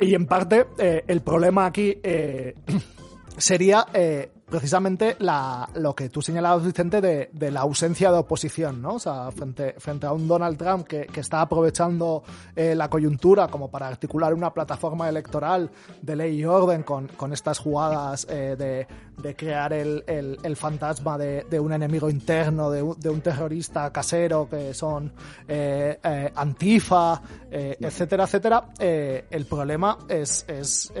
y 0.00 0.14
en 0.14 0.26
parte, 0.26 0.66
eh, 0.78 1.04
el 1.06 1.22
problema 1.22 1.66
aquí 1.66 1.98
eh, 2.02 2.54
sería 3.36 3.86
eh, 3.92 4.30
precisamente 4.52 5.16
la, 5.20 5.66
lo 5.76 5.94
que 5.94 6.10
tú 6.10 6.20
señalabas, 6.20 6.62
Vicente, 6.62 7.00
de, 7.00 7.30
de, 7.32 7.50
la 7.50 7.60
ausencia 7.60 8.12
de 8.12 8.18
oposición, 8.18 8.82
¿no? 8.82 8.96
O 8.96 8.98
sea, 8.98 9.30
frente, 9.30 9.76
frente 9.78 10.04
a 10.04 10.12
un 10.12 10.28
Donald 10.28 10.58
Trump 10.58 10.86
que, 10.86 11.06
que 11.06 11.20
está 11.20 11.40
aprovechando 11.40 12.22
eh, 12.54 12.74
la 12.74 12.90
coyuntura 12.90 13.48
como 13.48 13.70
para 13.70 13.88
articular 13.88 14.34
una 14.34 14.52
plataforma 14.52 15.08
electoral 15.08 15.70
de 16.02 16.16
ley 16.16 16.40
y 16.40 16.44
orden 16.44 16.82
con, 16.82 17.08
con 17.08 17.32
estas 17.32 17.58
jugadas 17.58 18.26
eh, 18.28 18.54
de, 18.58 18.86
de, 19.22 19.34
crear 19.34 19.72
el, 19.72 20.04
el, 20.06 20.38
el 20.42 20.56
fantasma 20.56 21.16
de, 21.16 21.46
de, 21.48 21.58
un 21.58 21.72
enemigo 21.72 22.10
interno, 22.10 22.70
de 22.70 22.82
un, 22.82 23.00
de 23.00 23.08
un 23.08 23.22
terrorista 23.22 23.90
casero 23.90 24.50
que 24.50 24.74
son 24.74 25.14
eh, 25.48 25.98
eh 26.04 26.30
antifa, 26.36 27.22
eh, 27.50 27.78
etcétera, 27.80 28.24
etcétera. 28.24 28.64
el 28.78 29.46
problema 29.46 29.96
es, 30.10 30.44
es, 30.46 30.92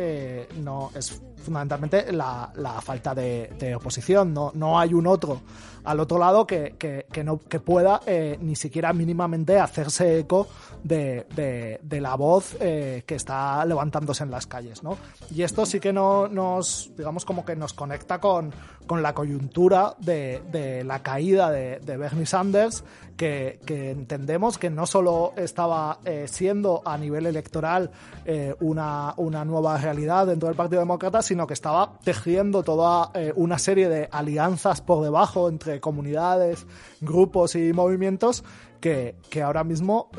no, 0.56 0.90
es 0.94 1.20
fundamentalmente 1.42 2.12
la, 2.12 2.50
la 2.56 2.80
falta 2.80 3.14
de, 3.14 3.41
de, 3.58 3.74
oposición. 3.74 4.32
No, 4.32 4.52
no 4.54 4.78
hay 4.78 4.94
un 4.94 5.06
otro 5.06 5.40
al 5.84 6.00
otro 6.00 6.18
lado 6.18 6.46
que, 6.46 6.74
que, 6.78 7.06
que 7.10 7.24
no, 7.24 7.38
que 7.38 7.60
pueda 7.60 8.00
eh, 8.06 8.38
ni 8.40 8.56
siquiera 8.56 8.92
mínimamente 8.92 9.58
hacerse 9.58 10.20
eco 10.20 10.48
de, 10.82 11.26
de, 11.34 11.80
de 11.82 12.00
la 12.00 12.14
voz 12.14 12.56
eh, 12.60 13.02
que 13.06 13.14
está 13.14 13.64
levantándose 13.64 14.22
en 14.24 14.30
las 14.30 14.46
calles. 14.46 14.82
¿no? 14.82 14.96
Y 15.34 15.42
esto 15.42 15.66
sí 15.66 15.80
que 15.80 15.92
no, 15.92 16.28
nos, 16.28 16.90
digamos, 16.96 17.24
como 17.24 17.44
que 17.44 17.56
nos 17.56 17.72
conecta 17.72 18.20
con, 18.20 18.52
con 18.86 19.02
la 19.02 19.14
coyuntura 19.14 19.94
de, 19.98 20.82
la 20.84 21.02
caída 21.02 21.50
de, 21.50 21.96
Bernie 21.96 22.26
Sanders 22.26 22.84
que, 23.16 23.60
entendemos 23.68 24.58
que 24.58 24.70
no 24.70 24.86
solo 24.86 25.32
estaba 25.36 25.98
eh, 26.04 26.26
siendo 26.28 26.82
a 26.84 26.98
nivel 26.98 27.26
electoral 27.26 27.90
eh, 28.24 28.54
una, 28.60 29.14
una, 29.16 29.44
nueva 29.44 29.78
realidad 29.78 30.26
dentro 30.26 30.48
del 30.48 30.56
Partido 30.56 30.80
Demócrata, 30.80 31.22
sino 31.22 31.46
que 31.46 31.54
estaba 31.54 31.98
tejiendo 32.02 32.62
toda 32.62 33.10
eh, 33.14 33.32
una 33.36 33.58
serie 33.58 33.88
de 33.88 34.08
alianzas 34.10 34.80
por 34.80 35.04
debajo 35.04 35.48
entre 35.48 35.80
comunidades, 35.80 36.66
grupos 37.00 37.54
y 37.54 37.72
movimientos 37.72 38.42
que, 38.82 39.14
que 39.30 39.40
ahora 39.40 39.64
mismo 39.64 40.10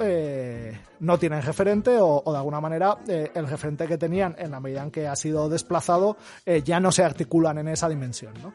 no 0.99 1.19
tienen 1.19 1.43
referente 1.43 1.97
o, 1.99 2.23
de 2.25 2.37
alguna 2.37 2.59
manera 2.59 2.97
el 3.07 3.47
referente 3.47 3.87
que 3.87 3.99
tenían 3.99 4.35
en 4.39 4.49
la 4.49 4.59
medida 4.59 4.81
en 4.81 4.89
que 4.89 5.07
ha 5.07 5.15
sido 5.15 5.49
desplazado 5.49 6.17
ya 6.63 6.79
no 6.79 6.91
se 6.91 7.03
articulan 7.03 7.59
en 7.59 7.67
esa 7.67 7.87
dimensión. 7.89 8.33
¿no? 8.41 8.53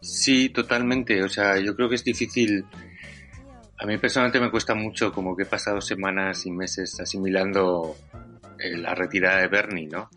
Sí, 0.00 0.48
totalmente. 0.48 1.22
O 1.22 1.28
sea, 1.28 1.58
yo 1.58 1.74
creo 1.76 1.88
que 1.88 1.96
es 1.96 2.04
difícil. 2.04 2.64
A 3.78 3.86
mí 3.86 3.96
personalmente 3.98 4.40
me 4.40 4.50
cuesta 4.50 4.74
mucho, 4.74 5.12
como 5.12 5.36
que 5.36 5.44
he 5.44 5.46
pasado 5.46 5.80
semanas 5.80 6.44
y 6.44 6.50
meses 6.50 6.98
asimilando 7.00 7.96
eh, 8.58 8.76
la 8.76 8.94
retirada 8.94 9.40
de 9.40 9.48
Bernie, 9.48 9.88
¿no? 9.88 10.10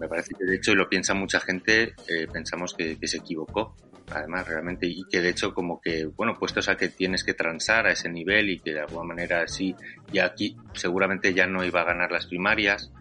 Me 0.00 0.08
parece 0.08 0.34
que 0.36 0.44
de 0.44 0.56
hecho, 0.56 0.72
y 0.72 0.74
lo 0.74 0.88
piensa 0.88 1.14
mucha 1.14 1.40
gente, 1.40 1.94
eh, 2.08 2.26
pensamos 2.32 2.74
que, 2.74 2.98
se 3.06 3.18
equivocó, 3.18 3.76
además, 4.10 4.46
realmente, 4.46 4.86
y 4.86 5.04
que 5.10 5.20
de 5.20 5.30
hecho, 5.30 5.54
como 5.54 5.80
que, 5.80 6.06
bueno, 6.06 6.34
puestos 6.38 6.68
a 6.68 6.76
que 6.76 6.88
tienes 6.88 7.24
que 7.24 7.34
transar 7.34 7.86
a 7.86 7.92
ese 7.92 8.08
nivel 8.08 8.50
y 8.50 8.58
que 8.58 8.72
de 8.72 8.80
alguna 8.80 9.04
manera 9.04 9.46
sí, 9.48 9.74
ya 10.12 10.26
aquí 10.26 10.56
seguramente 10.74 11.34
ya 11.34 11.46
no 11.46 11.64
iba 11.64 11.80
a 11.80 11.84
ganar 11.84 12.10
las 12.10 12.26
primarias, 12.26 12.92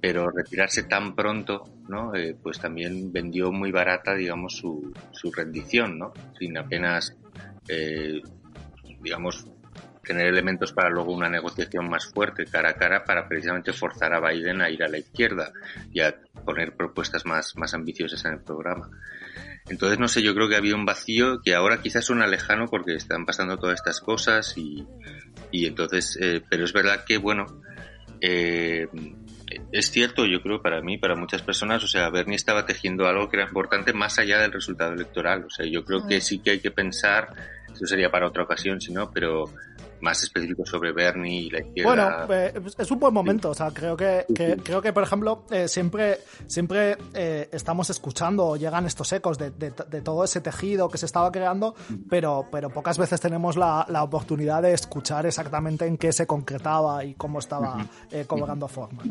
pero 0.00 0.30
retirarse 0.30 0.84
tan 0.84 1.14
pronto, 1.14 1.68
¿no? 1.88 2.14
Eh, 2.14 2.34
pues 2.42 2.58
también 2.58 3.12
vendió 3.12 3.52
muy 3.52 3.70
barata, 3.70 4.14
digamos, 4.14 4.56
su, 4.56 4.92
su 5.12 5.30
rendición, 5.30 5.98
¿no? 5.98 6.12
Sin 6.38 6.56
apenas, 6.56 7.16
eh, 7.68 8.22
digamos, 9.00 9.46
tener 10.02 10.26
elementos 10.26 10.72
para 10.72 10.90
luego 10.90 11.12
una 11.12 11.28
negociación 11.28 11.88
más 11.88 12.06
fuerte 12.06 12.46
cara 12.46 12.70
a 12.70 12.74
cara 12.74 13.04
para 13.04 13.28
precisamente 13.28 13.72
forzar 13.72 14.14
a 14.14 14.20
Biden 14.20 14.62
a 14.62 14.70
ir 14.70 14.82
a 14.82 14.88
la 14.88 14.98
izquierda 14.98 15.52
y 15.92 16.00
a 16.00 16.16
poner 16.44 16.74
propuestas 16.74 17.26
más, 17.26 17.56
más 17.56 17.74
ambiciosas 17.74 18.24
en 18.24 18.32
el 18.32 18.40
programa. 18.40 18.88
Entonces, 19.68 19.98
no 19.98 20.08
sé, 20.08 20.22
yo 20.22 20.34
creo 20.34 20.48
que 20.48 20.56
había 20.56 20.74
un 20.74 20.84
vacío 20.84 21.40
que 21.44 21.54
ahora 21.54 21.80
quizás 21.82 22.04
suena 22.04 22.26
lejano 22.26 22.66
porque 22.66 22.94
están 22.94 23.24
pasando 23.24 23.56
todas 23.56 23.78
estas 23.78 24.00
cosas 24.00 24.54
y, 24.56 24.84
y 25.50 25.66
entonces, 25.66 26.18
eh, 26.20 26.42
pero 26.48 26.64
es 26.64 26.72
verdad 26.72 27.04
que, 27.04 27.18
bueno, 27.18 27.46
eh, 28.20 28.88
es 29.72 29.90
cierto, 29.90 30.26
yo 30.26 30.42
creo, 30.42 30.62
para 30.62 30.80
mí, 30.80 30.98
para 30.98 31.16
muchas 31.16 31.42
personas, 31.42 31.82
o 31.82 31.88
sea, 31.88 32.10
Bernie 32.10 32.36
estaba 32.36 32.66
tejiendo 32.66 33.06
algo 33.06 33.28
que 33.28 33.36
era 33.36 33.46
importante 33.46 33.92
más 33.92 34.18
allá 34.18 34.38
del 34.38 34.52
resultado 34.52 34.92
electoral. 34.92 35.44
O 35.44 35.50
sea, 35.50 35.66
yo 35.66 35.84
creo 35.84 36.06
que 36.06 36.20
sí 36.20 36.40
que 36.40 36.50
hay 36.50 36.60
que 36.60 36.70
pensar, 36.70 37.28
eso 37.72 37.86
sería 37.86 38.10
para 38.10 38.28
otra 38.28 38.44
ocasión, 38.44 38.80
si 38.80 38.92
no, 38.92 39.10
pero 39.10 39.52
más 40.00 40.22
específico 40.22 40.64
sobre 40.64 40.92
Bernie 40.92 41.42
y 41.42 41.50
la 41.50 41.60
izquierda. 41.60 42.26
Bueno, 42.26 42.34
eh, 42.34 42.52
es 42.78 42.90
un 42.90 42.98
buen 42.98 43.14
momento, 43.14 43.50
o 43.50 43.54
sea, 43.54 43.70
creo 43.70 43.96
que, 43.96 44.24
creo 44.62 44.82
que 44.82 44.92
por 44.92 45.02
ejemplo, 45.02 45.44
eh, 45.50 45.68
siempre, 45.68 46.18
siempre 46.46 46.96
eh, 47.14 47.48
estamos 47.52 47.90
escuchando 47.90 48.46
o 48.46 48.56
llegan 48.56 48.86
estos 48.86 49.12
ecos 49.12 49.38
de, 49.38 49.50
todo 50.02 50.24
ese 50.24 50.40
tejido 50.40 50.88
que 50.88 50.98
se 50.98 51.06
estaba 51.06 51.30
creando, 51.30 51.74
pero, 52.08 52.46
pero 52.50 52.70
pocas 52.70 52.98
veces 52.98 53.20
tenemos 53.20 53.56
la, 53.56 53.86
la 53.88 54.02
oportunidad 54.02 54.62
de 54.62 54.72
escuchar 54.72 55.26
exactamente 55.26 55.86
en 55.86 55.96
qué 55.96 56.12
se 56.12 56.26
concretaba 56.26 57.04
y 57.04 57.14
cómo 57.14 57.38
estaba 57.38 57.86
cobrando 58.26 58.68
forma. 58.68 59.02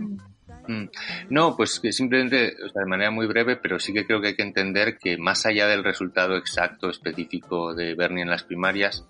Mm. 0.67 0.89
No, 1.29 1.55
pues 1.55 1.79
que 1.79 1.91
simplemente, 1.91 2.55
o 2.63 2.69
sea, 2.69 2.83
de 2.83 2.89
manera 2.89 3.11
muy 3.11 3.27
breve, 3.27 3.55
pero 3.55 3.79
sí 3.79 3.93
que 3.93 4.05
creo 4.05 4.21
que 4.21 4.29
hay 4.29 4.35
que 4.35 4.43
entender 4.43 4.97
que 4.97 5.17
más 5.17 5.45
allá 5.45 5.67
del 5.67 5.83
resultado 5.83 6.37
exacto, 6.37 6.89
específico 6.89 7.73
de 7.73 7.95
Bernie 7.95 8.23
en 8.23 8.29
las 8.29 8.43
primarias, 8.43 9.05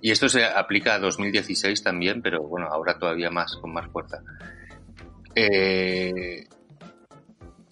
y 0.00 0.10
esto 0.10 0.28
se 0.28 0.44
aplica 0.44 0.94
a 0.94 0.98
2016 0.98 1.82
también, 1.82 2.22
pero 2.22 2.42
bueno, 2.42 2.68
ahora 2.70 2.98
todavía 2.98 3.30
más, 3.30 3.56
con 3.56 3.72
más 3.72 3.90
fuerza. 3.90 4.22
Eh, 5.34 6.46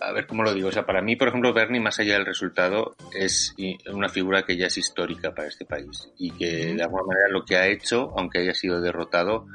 a 0.01 0.13
ver 0.13 0.27
cómo 0.27 0.43
lo 0.43 0.53
digo. 0.53 0.69
O 0.69 0.73
sea, 0.73 0.87
para 0.87 1.03
mí, 1.03 1.17
por 1.17 1.29
ejemplo, 1.29 1.53
Bernie, 1.53 1.81
más 1.81 1.99
allá 1.99 2.15
del 2.15 2.27
resultado, 2.27 2.95
es 3.13 3.55
una 3.93 4.09
figura 4.09 4.43
que 4.43 4.57
ya 4.57 4.67
es 4.67 4.79
histórica 4.79 5.35
para 5.35 5.49
este 5.49 5.65
país 5.65 6.11
y 6.19 6.31
que 6.33 6.75
de 6.75 6.83
alguna 6.83 7.05
manera 7.05 7.29
lo 7.31 7.45
que 7.45 7.57
ha 7.57 7.67
hecho, 7.69 8.13
aunque 8.17 8.41
haya 8.41 8.55
sido 8.55 8.81
derrotado, 8.81 9.47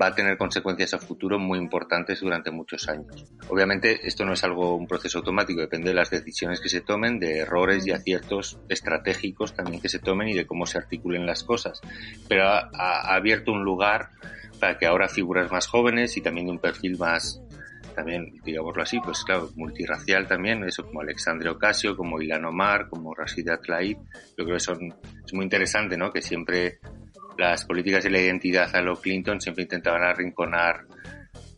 va 0.00 0.08
a 0.08 0.14
tener 0.14 0.36
consecuencias 0.36 0.94
a 0.94 0.98
futuro 0.98 1.38
muy 1.38 1.58
importantes 1.58 2.20
durante 2.20 2.50
muchos 2.50 2.88
años. 2.88 3.24
Obviamente, 3.48 4.06
esto 4.06 4.24
no 4.24 4.32
es 4.32 4.44
algo, 4.44 4.76
un 4.76 4.86
proceso 4.86 5.18
automático, 5.18 5.60
depende 5.60 5.90
de 5.90 5.94
las 5.94 6.10
decisiones 6.10 6.60
que 6.60 6.68
se 6.68 6.80
tomen, 6.80 7.18
de 7.18 7.38
errores 7.38 7.86
y 7.86 7.92
aciertos 7.92 8.58
estratégicos 8.68 9.54
también 9.54 9.80
que 9.80 9.88
se 9.88 9.98
tomen 9.98 10.28
y 10.28 10.34
de 10.34 10.46
cómo 10.46 10.66
se 10.66 10.78
articulen 10.78 11.26
las 11.26 11.44
cosas. 11.44 11.80
Pero 12.28 12.44
ha, 12.44 12.70
ha 12.72 13.14
abierto 13.14 13.52
un 13.52 13.64
lugar 13.64 14.10
para 14.60 14.78
que 14.78 14.86
ahora 14.86 15.08
figuras 15.08 15.50
más 15.50 15.66
jóvenes 15.66 16.16
y 16.16 16.20
también 16.20 16.46
de 16.46 16.52
un 16.52 16.58
perfil 16.58 16.98
más, 16.98 17.42
también, 17.96 18.40
digámoslo 18.44 18.82
así, 18.82 19.00
pues 19.00 19.24
claro, 19.24 19.50
multirracial 19.56 20.28
también, 20.28 20.62
eso 20.64 20.84
como 20.84 21.00
Alexandre 21.00 21.48
Ocasio, 21.48 21.96
como 21.96 22.20
Ilan 22.20 22.44
Omar, 22.44 22.88
como 22.88 23.14
Rashida 23.14 23.58
Tlaib, 23.58 23.96
yo 24.36 24.44
creo 24.44 24.56
que 24.56 24.60
son, 24.60 24.94
es 25.24 25.32
muy 25.32 25.44
interesante, 25.44 25.96
¿no? 25.96 26.12
Que 26.12 26.20
siempre 26.20 26.78
las 27.38 27.64
políticas 27.64 28.04
y 28.04 28.10
la 28.10 28.20
identidad 28.20 28.74
a 28.74 28.80
lo 28.80 28.96
Clinton 28.96 29.40
siempre 29.40 29.64
intentaban 29.64 30.02
arrinconar 30.02 30.86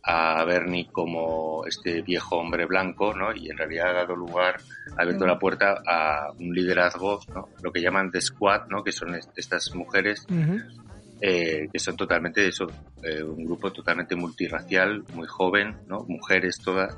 a 0.03 0.43
Bernie 0.43 0.89
como 0.91 1.65
este 1.65 2.01
viejo 2.01 2.37
hombre 2.37 2.65
blanco, 2.65 3.13
¿no? 3.13 3.33
Y 3.35 3.49
en 3.49 3.57
realidad 3.57 3.89
ha 3.89 3.93
dado 3.93 4.15
lugar, 4.15 4.57
ha 4.97 5.01
abierto 5.01 5.25
la 5.25 5.37
puerta 5.37 5.81
a 5.85 6.31
un 6.39 6.53
liderazgo, 6.53 7.19
¿no? 7.33 7.49
Lo 7.61 7.71
que 7.71 7.81
llaman 7.81 8.09
The 8.11 8.21
Squad, 8.21 8.67
¿no? 8.69 8.83
Que 8.83 8.91
son 8.91 9.15
estas 9.35 9.75
mujeres 9.75 10.25
eh, 11.21 11.67
que 11.71 11.79
son 11.79 11.97
totalmente 11.97 12.47
eso, 12.47 12.67
eh, 13.03 13.21
un 13.21 13.45
grupo 13.45 13.71
totalmente 13.71 14.15
multirracial, 14.15 15.03
muy 15.13 15.27
joven, 15.27 15.75
¿no? 15.87 16.05
Mujeres 16.07 16.59
todas, 16.63 16.97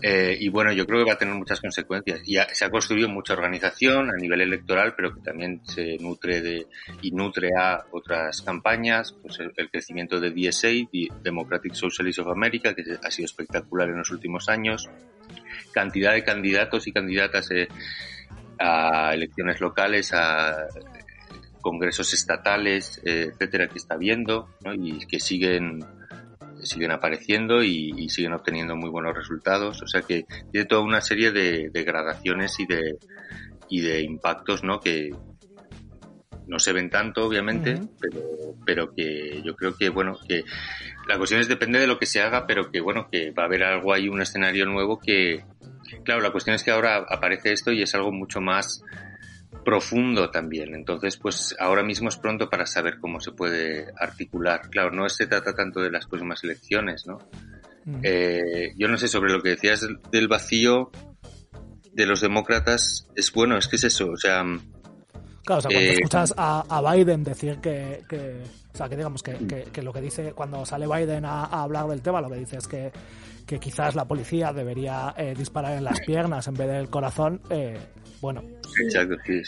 Eh, 0.00 0.36
y 0.38 0.48
bueno, 0.48 0.72
yo 0.72 0.86
creo 0.86 1.00
que 1.00 1.10
va 1.10 1.14
a 1.14 1.18
tener 1.18 1.34
muchas 1.34 1.60
consecuencias. 1.60 2.20
Ya 2.24 2.46
se 2.52 2.64
ha 2.64 2.70
construido 2.70 3.08
mucha 3.08 3.32
organización 3.32 4.10
a 4.10 4.16
nivel 4.16 4.40
electoral, 4.40 4.94
pero 4.96 5.14
que 5.14 5.20
también 5.20 5.60
se 5.64 5.96
nutre 5.98 6.40
de 6.40 6.66
y 7.02 7.10
nutre 7.10 7.50
a 7.58 7.84
otras 7.90 8.42
campañas, 8.42 9.12
pues 9.20 9.40
el, 9.40 9.70
crecimiento 9.70 10.20
de 10.20 10.30
DSA, 10.30 10.68
Democratic 11.22 11.74
Socialists 11.74 12.20
of 12.20 12.28
America, 12.28 12.74
que 12.74 12.82
ha 13.02 13.10
sido 13.10 13.26
espectacular 13.26 13.88
en 13.88 13.98
los 13.98 14.10
últimos 14.10 14.48
años, 14.48 14.88
cantidad 15.72 16.12
de 16.12 16.22
candidatos 16.22 16.86
y 16.86 16.92
candidatas 16.92 17.50
eh, 17.50 17.68
a 18.58 19.14
elecciones 19.14 19.60
locales, 19.60 20.12
a 20.14 20.68
congresos 21.60 22.14
estatales, 22.14 23.00
eh, 23.04 23.30
etcétera, 23.32 23.68
que 23.68 23.78
está 23.78 23.96
viendo 23.96 24.48
y 24.74 25.06
que 25.06 25.18
siguen 25.18 25.84
siguen 26.62 26.90
apareciendo 26.90 27.62
y, 27.62 28.08
siguen 28.08 28.32
obteniendo 28.32 28.76
muy 28.76 28.90
buenos 28.90 29.14
resultados. 29.14 29.82
O 29.82 29.86
sea 29.86 30.02
que 30.02 30.26
tiene 30.50 30.66
toda 30.66 30.82
una 30.82 31.00
serie 31.00 31.32
de, 31.32 31.70
gradaciones 31.84 32.58
y 32.60 32.66
de, 32.66 32.98
y 33.68 33.80
de 33.80 34.02
impactos, 34.02 34.64
¿no? 34.64 34.80
Que 34.80 35.10
no 36.46 36.58
se 36.58 36.72
ven 36.72 36.88
tanto, 36.88 37.26
obviamente, 37.26 37.78
pero, 38.00 38.20
pero 38.64 38.94
que 38.94 39.42
yo 39.44 39.54
creo 39.54 39.76
que, 39.76 39.90
bueno, 39.90 40.18
que 40.26 40.44
la 41.06 41.18
cuestión 41.18 41.40
es 41.40 41.48
depende 41.48 41.78
de 41.78 41.86
lo 41.86 41.98
que 41.98 42.06
se 42.06 42.22
haga, 42.22 42.46
pero 42.46 42.70
que, 42.70 42.80
bueno, 42.80 43.08
que 43.10 43.30
va 43.32 43.42
a 43.42 43.46
haber 43.46 43.64
algo 43.64 43.92
ahí, 43.92 44.08
un 44.08 44.22
escenario 44.22 44.64
nuevo 44.64 44.98
que, 44.98 45.44
claro, 46.04 46.22
la 46.22 46.32
cuestión 46.32 46.56
es 46.56 46.62
que 46.62 46.70
ahora 46.70 47.04
aparece 47.08 47.52
esto 47.52 47.70
y 47.70 47.82
es 47.82 47.94
algo 47.94 48.12
mucho 48.12 48.40
más 48.40 48.82
profundo 49.68 50.30
también. 50.30 50.74
Entonces, 50.74 51.18
pues 51.18 51.54
ahora 51.58 51.82
mismo 51.82 52.08
es 52.08 52.16
pronto 52.16 52.48
para 52.48 52.64
saber 52.64 52.98
cómo 52.98 53.20
se 53.20 53.32
puede 53.32 53.92
articular. 53.98 54.70
Claro, 54.70 54.90
no 54.92 55.06
se 55.10 55.26
trata 55.26 55.52
tanto 55.52 55.80
de 55.80 55.90
las 55.90 56.06
próximas 56.06 56.42
elecciones, 56.42 57.06
¿no? 57.06 57.18
Mm. 57.84 58.00
Eh, 58.02 58.72
yo 58.78 58.88
no 58.88 58.96
sé 58.96 59.08
sobre 59.08 59.30
lo 59.30 59.42
que 59.42 59.50
decías 59.50 59.86
del 60.10 60.26
vacío 60.26 60.90
de 61.92 62.06
los 62.06 62.22
demócratas. 62.22 63.08
Es 63.14 63.30
bueno, 63.30 63.58
es 63.58 63.68
que 63.68 63.76
es 63.76 63.84
eso, 63.84 64.06
o 64.10 64.16
sea... 64.16 64.42
Claro, 65.44 65.58
o 65.58 65.60
sea, 65.60 65.70
cuando 65.70 65.80
eh, 65.80 65.92
escuchas 65.92 66.34
a, 66.38 66.94
Biden 66.94 67.24
decir 67.24 67.58
que, 67.58 68.02
o 68.72 68.76
sea, 68.76 68.88
que 68.88 68.96
digamos 68.96 69.22
que, 69.22 69.66
que, 69.70 69.82
lo 69.82 69.92
que 69.92 70.00
dice 70.00 70.32
cuando 70.32 70.64
sale 70.64 70.86
Biden 70.86 71.26
a, 71.26 71.44
hablar 71.44 71.88
del 71.88 72.00
tema, 72.00 72.22
lo 72.22 72.30
que 72.30 72.36
dice 72.36 72.56
es 72.56 72.66
que, 72.66 72.90
que 73.46 73.60
quizás 73.60 73.94
la 73.94 74.06
policía 74.06 74.50
debería 74.54 75.14
eh, 75.16 75.34
disparar 75.36 75.76
en 75.76 75.84
las 75.84 76.00
piernas 76.00 76.48
en 76.48 76.54
vez 76.54 76.68
del 76.68 76.88
corazón, 76.88 77.42
eh, 77.50 77.78
bueno. 78.20 78.42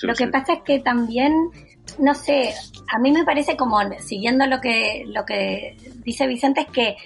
lo 0.03 0.15
que 0.15 0.29
pasa 0.29 0.55
es 0.55 0.63
que 0.65 0.81
también, 0.81 1.33
no 1.99 2.15
sé, 2.15 2.55
a 2.93 2.99
mí 2.99 3.13
me 3.13 3.25
parece 3.25 3.57
como, 3.57 3.79
siguiendo 3.99 4.47
lo 4.47 4.61
que, 4.61 5.05
lo 5.07 5.25
que 5.25 5.77
dice 6.05 6.27
Vicente, 6.27 6.63
es 6.63 6.69
que, 6.69 6.97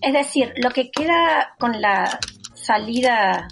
es 0.00 0.12
decir, 0.12 0.52
lo 0.56 0.70
que 0.70 0.90
queda 0.90 1.54
con 1.58 1.80
la 1.80 2.18
salida 2.54 3.48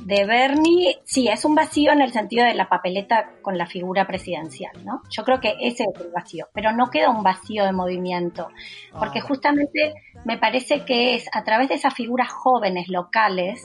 de 0.00 0.24
Bernie, 0.26 0.98
sí, 1.04 1.28
es 1.28 1.44
un 1.44 1.54
vacío 1.54 1.92
en 1.92 2.00
el 2.00 2.12
sentido 2.12 2.44
de 2.44 2.54
la 2.54 2.68
papeleta 2.68 3.30
con 3.42 3.56
la 3.58 3.66
figura 3.66 4.06
presidencial, 4.06 4.72
¿no? 4.84 5.02
Yo 5.10 5.24
creo 5.24 5.40
que 5.40 5.54
ese 5.60 5.84
es 5.84 6.00
el 6.00 6.10
vacío, 6.12 6.48
pero 6.52 6.72
no 6.72 6.90
queda 6.90 7.10
un 7.10 7.22
vacío 7.22 7.64
de 7.64 7.72
movimiento, 7.72 8.48
porque 8.98 9.20
ah. 9.20 9.22
justamente 9.22 9.94
me 10.24 10.38
parece 10.38 10.84
que 10.84 11.14
es 11.14 11.28
a 11.32 11.44
través 11.44 11.68
de 11.68 11.74
esas 11.74 11.94
figuras 11.94 12.30
jóvenes 12.30 12.88
locales 12.88 13.60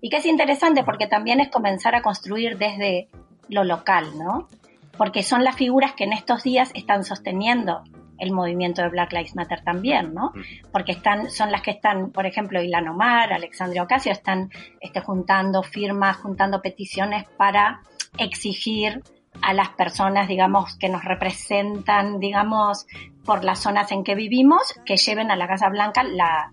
y 0.00 0.08
que 0.08 0.18
es 0.18 0.26
interesante 0.26 0.84
porque 0.84 1.06
también 1.06 1.40
es 1.40 1.48
comenzar 1.48 1.94
a 1.94 2.02
construir 2.02 2.58
desde 2.58 3.08
lo 3.48 3.64
local, 3.64 4.06
¿no? 4.18 4.48
Porque 4.96 5.22
son 5.22 5.44
las 5.44 5.56
figuras 5.56 5.92
que 5.94 6.04
en 6.04 6.12
estos 6.12 6.42
días 6.42 6.70
están 6.74 7.04
sosteniendo 7.04 7.82
el 8.18 8.32
movimiento 8.32 8.82
de 8.82 8.90
Black 8.90 9.12
Lives 9.12 9.34
Matter 9.34 9.62
también, 9.62 10.14
¿no? 10.14 10.32
Porque 10.72 10.92
están, 10.92 11.30
son 11.30 11.50
las 11.50 11.62
que 11.62 11.70
están, 11.70 12.10
por 12.10 12.26
ejemplo, 12.26 12.62
Ilan 12.62 12.88
Omar, 12.88 13.32
Alexandria 13.32 13.82
Ocasio, 13.82 14.12
están 14.12 14.50
este, 14.80 15.00
juntando 15.00 15.62
firmas, 15.62 16.18
juntando 16.18 16.60
peticiones 16.60 17.24
para 17.36 17.80
exigir 18.18 19.02
a 19.42 19.54
las 19.54 19.70
personas, 19.70 20.28
digamos, 20.28 20.76
que 20.76 20.88
nos 20.88 21.04
representan, 21.04 22.20
digamos, 22.20 22.86
por 23.24 23.42
las 23.42 23.60
zonas 23.60 23.90
en 23.90 24.04
que 24.04 24.14
vivimos, 24.14 24.74
que 24.84 24.96
lleven 24.96 25.30
a 25.30 25.36
la 25.36 25.48
Casa 25.48 25.68
Blanca 25.70 26.02
la, 26.02 26.50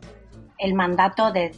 el 0.58 0.74
mandato 0.74 1.32
de, 1.32 1.52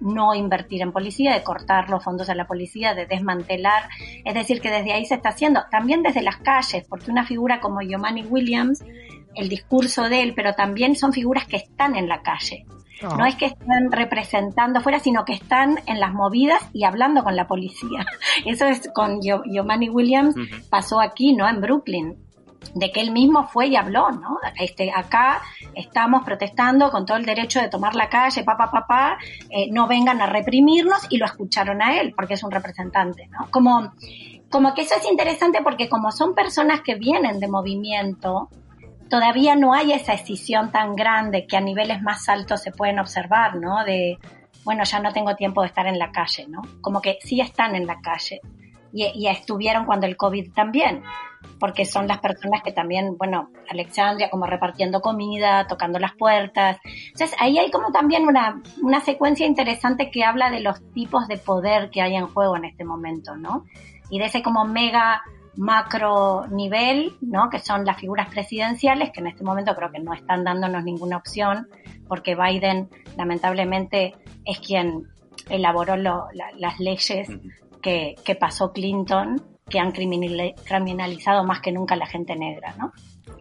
no 0.00 0.34
invertir 0.34 0.82
en 0.82 0.92
policía, 0.92 1.34
de 1.34 1.42
cortar 1.42 1.90
los 1.90 2.02
fondos 2.02 2.26
de 2.26 2.34
la 2.34 2.46
policía, 2.46 2.94
de 2.94 3.06
desmantelar. 3.06 3.88
Es 4.24 4.34
decir, 4.34 4.60
que 4.60 4.70
desde 4.70 4.92
ahí 4.92 5.04
se 5.04 5.14
está 5.14 5.30
haciendo, 5.30 5.64
también 5.70 6.02
desde 6.02 6.22
las 6.22 6.36
calles, 6.38 6.84
porque 6.88 7.10
una 7.10 7.24
figura 7.24 7.60
como 7.60 7.82
Yomani 7.82 8.22
Williams, 8.22 8.84
el 9.34 9.48
discurso 9.48 10.08
de 10.08 10.22
él, 10.22 10.34
pero 10.34 10.54
también 10.54 10.96
son 10.96 11.12
figuras 11.12 11.46
que 11.46 11.56
están 11.56 11.96
en 11.96 12.08
la 12.08 12.22
calle. 12.22 12.66
Ah. 13.02 13.16
No 13.18 13.26
es 13.26 13.34
que 13.36 13.46
están 13.46 13.90
representando 13.90 14.80
fuera, 14.80 14.98
sino 14.98 15.24
que 15.24 15.32
están 15.32 15.78
en 15.86 16.00
las 16.00 16.12
movidas 16.12 16.62
y 16.72 16.84
hablando 16.84 17.24
con 17.24 17.36
la 17.36 17.46
policía. 17.46 18.06
Eso 18.46 18.66
es 18.66 18.88
con 18.94 19.20
Yomani 19.22 19.88
Williams, 19.88 20.34
pasó 20.70 21.00
aquí, 21.00 21.34
¿no? 21.34 21.48
En 21.48 21.60
Brooklyn 21.60 22.23
de 22.74 22.90
que 22.90 23.00
él 23.00 23.10
mismo 23.10 23.46
fue 23.48 23.68
y 23.68 23.76
habló, 23.76 24.10
¿no? 24.10 24.38
Este, 24.58 24.90
acá 24.94 25.42
estamos 25.74 26.24
protestando 26.24 26.90
con 26.90 27.06
todo 27.06 27.16
el 27.16 27.24
derecho 27.24 27.60
de 27.60 27.68
tomar 27.68 27.94
la 27.94 28.08
calle, 28.08 28.44
papá, 28.44 28.70
papá, 28.70 29.18
eh, 29.50 29.70
no 29.70 29.86
vengan 29.86 30.20
a 30.20 30.26
reprimirnos 30.26 31.06
y 31.10 31.18
lo 31.18 31.26
escucharon 31.26 31.82
a 31.82 32.00
él 32.00 32.14
porque 32.16 32.34
es 32.34 32.42
un 32.42 32.50
representante, 32.50 33.28
¿no? 33.28 33.50
Como, 33.50 33.92
como 34.50 34.74
que 34.74 34.82
eso 34.82 34.94
es 34.96 35.10
interesante 35.10 35.60
porque 35.62 35.88
como 35.88 36.10
son 36.12 36.34
personas 36.34 36.80
que 36.80 36.94
vienen 36.94 37.40
de 37.40 37.48
movimiento, 37.48 38.48
todavía 39.08 39.54
no 39.54 39.74
hay 39.74 39.92
esa 39.92 40.14
escisión 40.14 40.70
tan 40.72 40.94
grande 40.94 41.46
que 41.46 41.56
a 41.56 41.60
niveles 41.60 42.02
más 42.02 42.28
altos 42.28 42.62
se 42.62 42.72
pueden 42.72 42.98
observar, 42.98 43.56
¿no? 43.56 43.84
De, 43.84 44.18
bueno, 44.64 44.84
ya 44.84 44.98
no 45.00 45.12
tengo 45.12 45.36
tiempo 45.36 45.60
de 45.60 45.68
estar 45.68 45.86
en 45.86 45.98
la 45.98 46.10
calle, 46.10 46.46
¿no? 46.48 46.62
Como 46.80 47.00
que 47.00 47.18
sí 47.22 47.40
están 47.40 47.76
en 47.76 47.86
la 47.86 48.00
calle 48.00 48.40
y, 48.94 49.10
y 49.14 49.28
estuvieron 49.28 49.84
cuando 49.84 50.06
el 50.06 50.16
COVID 50.16 50.52
también 50.52 51.02
porque 51.58 51.84
son 51.84 52.06
las 52.06 52.18
personas 52.18 52.62
que 52.62 52.72
también, 52.72 53.16
bueno, 53.16 53.50
Alexandria 53.68 54.30
como 54.30 54.46
repartiendo 54.46 55.00
comida, 55.00 55.66
tocando 55.66 55.98
las 55.98 56.14
puertas. 56.14 56.78
Entonces 56.84 57.36
ahí 57.38 57.58
hay 57.58 57.70
como 57.70 57.92
también 57.92 58.26
una, 58.26 58.62
una 58.82 59.00
secuencia 59.00 59.46
interesante 59.46 60.10
que 60.10 60.24
habla 60.24 60.50
de 60.50 60.60
los 60.60 60.80
tipos 60.92 61.28
de 61.28 61.38
poder 61.38 61.90
que 61.90 62.02
hay 62.02 62.16
en 62.16 62.26
juego 62.26 62.56
en 62.56 62.64
este 62.64 62.84
momento, 62.84 63.36
¿no? 63.36 63.64
Y 64.10 64.18
de 64.18 64.26
ese 64.26 64.42
como 64.42 64.64
mega 64.64 65.22
macro 65.56 66.46
nivel, 66.48 67.16
¿no? 67.20 67.48
Que 67.48 67.60
son 67.60 67.84
las 67.84 67.98
figuras 67.98 68.28
presidenciales, 68.28 69.10
que 69.10 69.20
en 69.20 69.28
este 69.28 69.44
momento 69.44 69.74
creo 69.74 69.90
que 69.90 70.00
no 70.00 70.12
están 70.12 70.44
dándonos 70.44 70.82
ninguna 70.82 71.16
opción, 71.16 71.68
porque 72.08 72.34
Biden 72.34 72.88
lamentablemente 73.16 74.14
es 74.44 74.58
quien 74.58 75.08
elaboró 75.48 75.96
las 75.96 76.80
leyes 76.80 77.28
que, 77.84 78.16
que 78.24 78.34
pasó 78.34 78.72
Clinton 78.72 79.42
que 79.68 79.78
han 79.78 79.92
criminalizado 79.92 81.44
más 81.44 81.60
que 81.60 81.72
nunca 81.72 81.94
a 81.94 81.98
la 81.98 82.06
gente 82.06 82.34
negra, 82.36 82.74
¿no? 82.78 82.92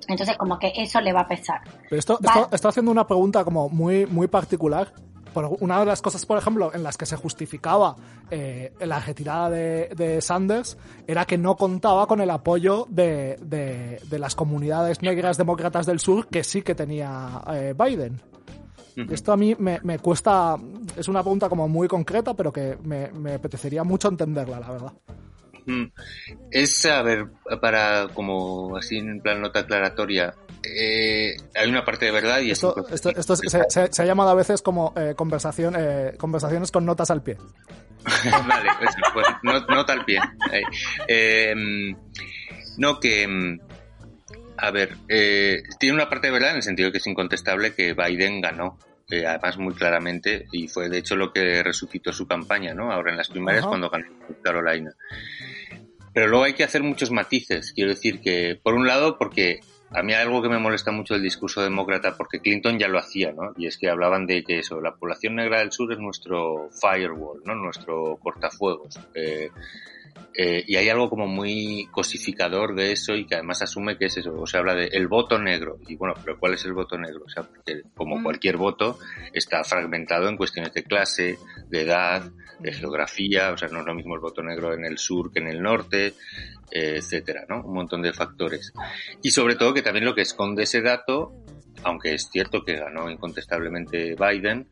Entonces, 0.07 0.37
como 0.37 0.59
que 0.59 0.73
eso 0.75 0.99
le 1.01 1.13
va 1.13 1.21
a 1.21 1.27
pesar. 1.27 1.61
Pero 1.89 1.99
esto, 1.99 2.19
esto 2.51 2.67
haciendo 2.67 2.91
una 2.91 3.07
pregunta 3.07 3.43
como 3.43 3.69
muy, 3.69 4.05
muy 4.05 4.27
particular. 4.27 4.93
una 5.59 5.79
de 5.79 5.85
las 5.85 6.01
cosas, 6.01 6.25
por 6.25 6.37
ejemplo, 6.37 6.71
en 6.73 6.83
las 6.83 6.97
que 6.97 7.05
se 7.05 7.15
justificaba 7.15 7.95
eh, 8.29 8.73
la 8.81 8.99
retirada 8.99 9.49
de, 9.49 10.21
Sanders 10.21 10.77
era 11.07 11.25
que 11.25 11.37
no 11.37 11.55
contaba 11.55 12.05
con 12.05 12.21
el 12.21 12.29
apoyo 12.29 12.85
de, 12.89 13.37
de, 13.41 14.19
las 14.19 14.35
comunidades 14.35 15.01
negras 15.01 15.37
demócratas 15.37 15.85
del 15.85 15.99
sur 15.99 16.27
que 16.27 16.43
sí 16.43 16.61
que 16.61 16.75
tenía 16.75 17.41
eh, 17.47 17.73
Biden. 17.77 18.21
Esto 18.95 19.31
a 19.31 19.37
mí 19.37 19.55
me, 19.57 19.79
me, 19.83 19.99
cuesta, 19.99 20.57
es 20.95 21.07
una 21.07 21.21
pregunta 21.21 21.49
como 21.49 21.67
muy 21.67 21.87
concreta, 21.87 22.33
pero 22.33 22.53
que 22.53 22.77
me, 22.83 23.11
me 23.11 23.33
apetecería 23.33 23.83
mucho 23.83 24.07
entenderla, 24.07 24.59
la 24.59 24.71
verdad. 24.71 24.93
Es, 26.51 26.85
a 26.85 27.01
ver, 27.01 27.27
para 27.61 28.07
como 28.13 28.75
así 28.75 28.97
en 28.97 29.21
plan 29.21 29.41
nota 29.41 29.61
aclaratoria, 29.61 30.33
eh, 30.63 31.35
hay 31.55 31.69
una 31.69 31.85
parte 31.85 32.05
de 32.05 32.11
verdad 32.11 32.39
y 32.41 32.51
esto, 32.51 32.75
esto, 32.89 33.09
esto 33.09 33.35
se, 33.35 34.01
ha 34.01 34.05
llamado 34.05 34.29
a 34.29 34.35
veces 34.35 34.61
como 34.61 34.93
eh, 34.95 35.13
conversación, 35.15 35.75
eh, 35.77 36.15
conversaciones 36.17 36.71
con 36.71 36.85
notas 36.85 37.11
al 37.11 37.23
pie. 37.23 37.37
vale, 38.47 38.69
pues, 38.79 38.95
pues 39.13 39.63
nota 39.69 39.93
al 39.93 40.03
pie. 40.03 40.19
no 42.77 42.99
que, 42.99 43.57
a 44.57 44.71
ver, 44.71 44.95
tiene 45.07 45.95
una 45.95 46.09
parte 46.09 46.27
de 46.27 46.33
verdad 46.33 46.51
en 46.51 46.57
el 46.57 46.63
sentido 46.63 46.91
que 46.91 46.97
es 46.99 47.07
incontestable 47.07 47.73
que 47.73 47.93
Biden 47.93 48.41
ganó 48.41 48.77
además 49.21 49.57
muy 49.57 49.73
claramente, 49.73 50.47
y 50.51 50.67
fue 50.67 50.89
de 50.89 50.97
hecho 50.97 51.15
lo 51.15 51.31
que 51.31 51.61
resucitó 51.61 52.11
su 52.13 52.27
campaña, 52.27 52.73
¿no? 52.73 52.91
Ahora 52.91 53.11
en 53.11 53.17
las 53.17 53.29
primarias 53.29 53.65
cuando 53.65 53.89
ganó 53.89 54.07
Carolina. 54.41 54.91
Pero 56.13 56.27
luego 56.27 56.45
hay 56.45 56.53
que 56.53 56.63
hacer 56.63 56.83
muchos 56.83 57.11
matices. 57.11 57.73
Quiero 57.73 57.91
decir 57.91 58.21
que, 58.21 58.59
por 58.61 58.75
un 58.75 58.87
lado, 58.87 59.17
porque 59.17 59.61
a 59.91 60.03
mí 60.03 60.13
algo 60.13 60.41
que 60.41 60.49
me 60.49 60.59
molesta 60.59 60.91
mucho 60.91 61.13
del 61.13 61.23
discurso 61.23 61.61
demócrata, 61.61 62.15
porque 62.17 62.39
Clinton 62.39 62.79
ya 62.79 62.87
lo 62.87 62.99
hacía, 62.99 63.31
¿no? 63.31 63.53
Y 63.57 63.67
es 63.67 63.77
que 63.77 63.89
hablaban 63.89 64.25
de 64.25 64.43
que 64.43 64.59
eso, 64.59 64.81
la 64.81 64.95
población 64.95 65.35
negra 65.35 65.59
del 65.59 65.71
sur 65.71 65.91
es 65.91 65.99
nuestro 65.99 66.69
firewall, 66.81 67.41
¿no? 67.45 67.55
Nuestro 67.55 68.17
cortafuegos. 68.17 68.99
Eh, 69.15 69.49
Eh, 70.35 70.63
y 70.67 70.77
hay 70.77 70.89
algo 70.89 71.09
como 71.09 71.27
muy 71.27 71.87
cosificador 71.91 72.75
de 72.75 72.91
eso 72.91 73.13
y 73.13 73.25
que 73.25 73.35
además 73.35 73.61
asume 73.61 73.97
que 73.97 74.05
es 74.05 74.17
eso. 74.17 74.33
O 74.33 74.47
se 74.47 74.57
habla 74.57 74.73
de 74.73 74.87
el 74.87 75.07
voto 75.07 75.37
negro. 75.37 75.77
Y 75.87 75.95
bueno, 75.95 76.15
pero 76.23 76.39
¿cuál 76.39 76.55
es 76.55 76.65
el 76.65 76.73
voto 76.73 76.97
negro? 76.97 77.23
O 77.25 77.29
sea, 77.29 77.43
porque 77.43 77.83
como 77.93 78.17
Mm. 78.17 78.23
cualquier 78.23 78.57
voto 78.57 78.97
está 79.31 79.63
fragmentado 79.63 80.27
en 80.29 80.37
cuestiones 80.37 80.73
de 80.73 80.83
clase, 80.83 81.37
de 81.69 81.81
edad, 81.81 82.31
de 82.59 82.73
geografía. 82.73 83.51
O 83.51 83.57
sea, 83.57 83.69
no 83.69 83.81
es 83.81 83.85
lo 83.85 83.93
mismo 83.93 84.15
el 84.15 84.21
voto 84.21 84.41
negro 84.41 84.73
en 84.73 84.85
el 84.85 84.97
sur 84.97 85.31
que 85.31 85.39
en 85.39 85.47
el 85.47 85.61
norte, 85.61 86.13
eh, 86.71 86.95
etcétera, 86.97 87.45
¿no? 87.47 87.61
Un 87.61 87.73
montón 87.73 88.01
de 88.01 88.13
factores. 88.13 88.73
Y 89.21 89.31
sobre 89.31 89.55
todo 89.55 89.73
que 89.73 89.81
también 89.83 90.05
lo 90.05 90.15
que 90.15 90.21
esconde 90.21 90.63
ese 90.63 90.81
dato, 90.81 91.31
aunque 91.83 92.15
es 92.15 92.29
cierto 92.31 92.63
que 92.63 92.77
ganó 92.77 93.09
incontestablemente 93.09 94.15
Biden, 94.15 94.67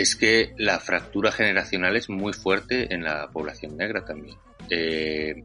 es 0.00 0.16
que 0.16 0.52
la 0.58 0.78
fractura 0.80 1.30
generacional 1.32 1.96
es 1.96 2.08
muy 2.10 2.32
fuerte 2.32 2.92
en 2.92 3.04
la 3.04 3.28
población 3.32 3.76
negra 3.76 4.04
también. 4.04 4.36
Eh, 4.70 5.44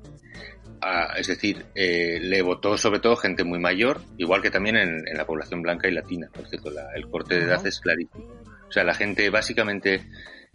a- 0.82 1.14
es 1.18 1.28
decir, 1.28 1.66
eh, 1.76 2.20
le 2.22 2.41
votó 2.41 2.78
sobre 2.78 3.00
todo 3.00 3.16
gente 3.16 3.43
muy 3.43 3.60
mayor, 3.60 4.02
igual 4.18 4.41
que 4.41 4.50
también 4.50 4.78
en, 4.78 5.08
en 5.08 5.18
la 5.18 5.26
población 5.26 5.62
blanca 5.62 5.88
y 5.88 5.91
latina. 5.91 6.30
Por 6.34 6.47
cierto, 6.47 6.72
la- 6.72 6.89
el 6.95 7.10
corte 7.10 7.36
de 7.36 7.45
edad 7.45 7.66
es 7.68 7.80
clarísimo. 7.80 8.26
O 8.68 8.72
sea, 8.72 8.84
la 8.84 8.93
gente, 8.93 9.30
básicamente, 9.30 10.04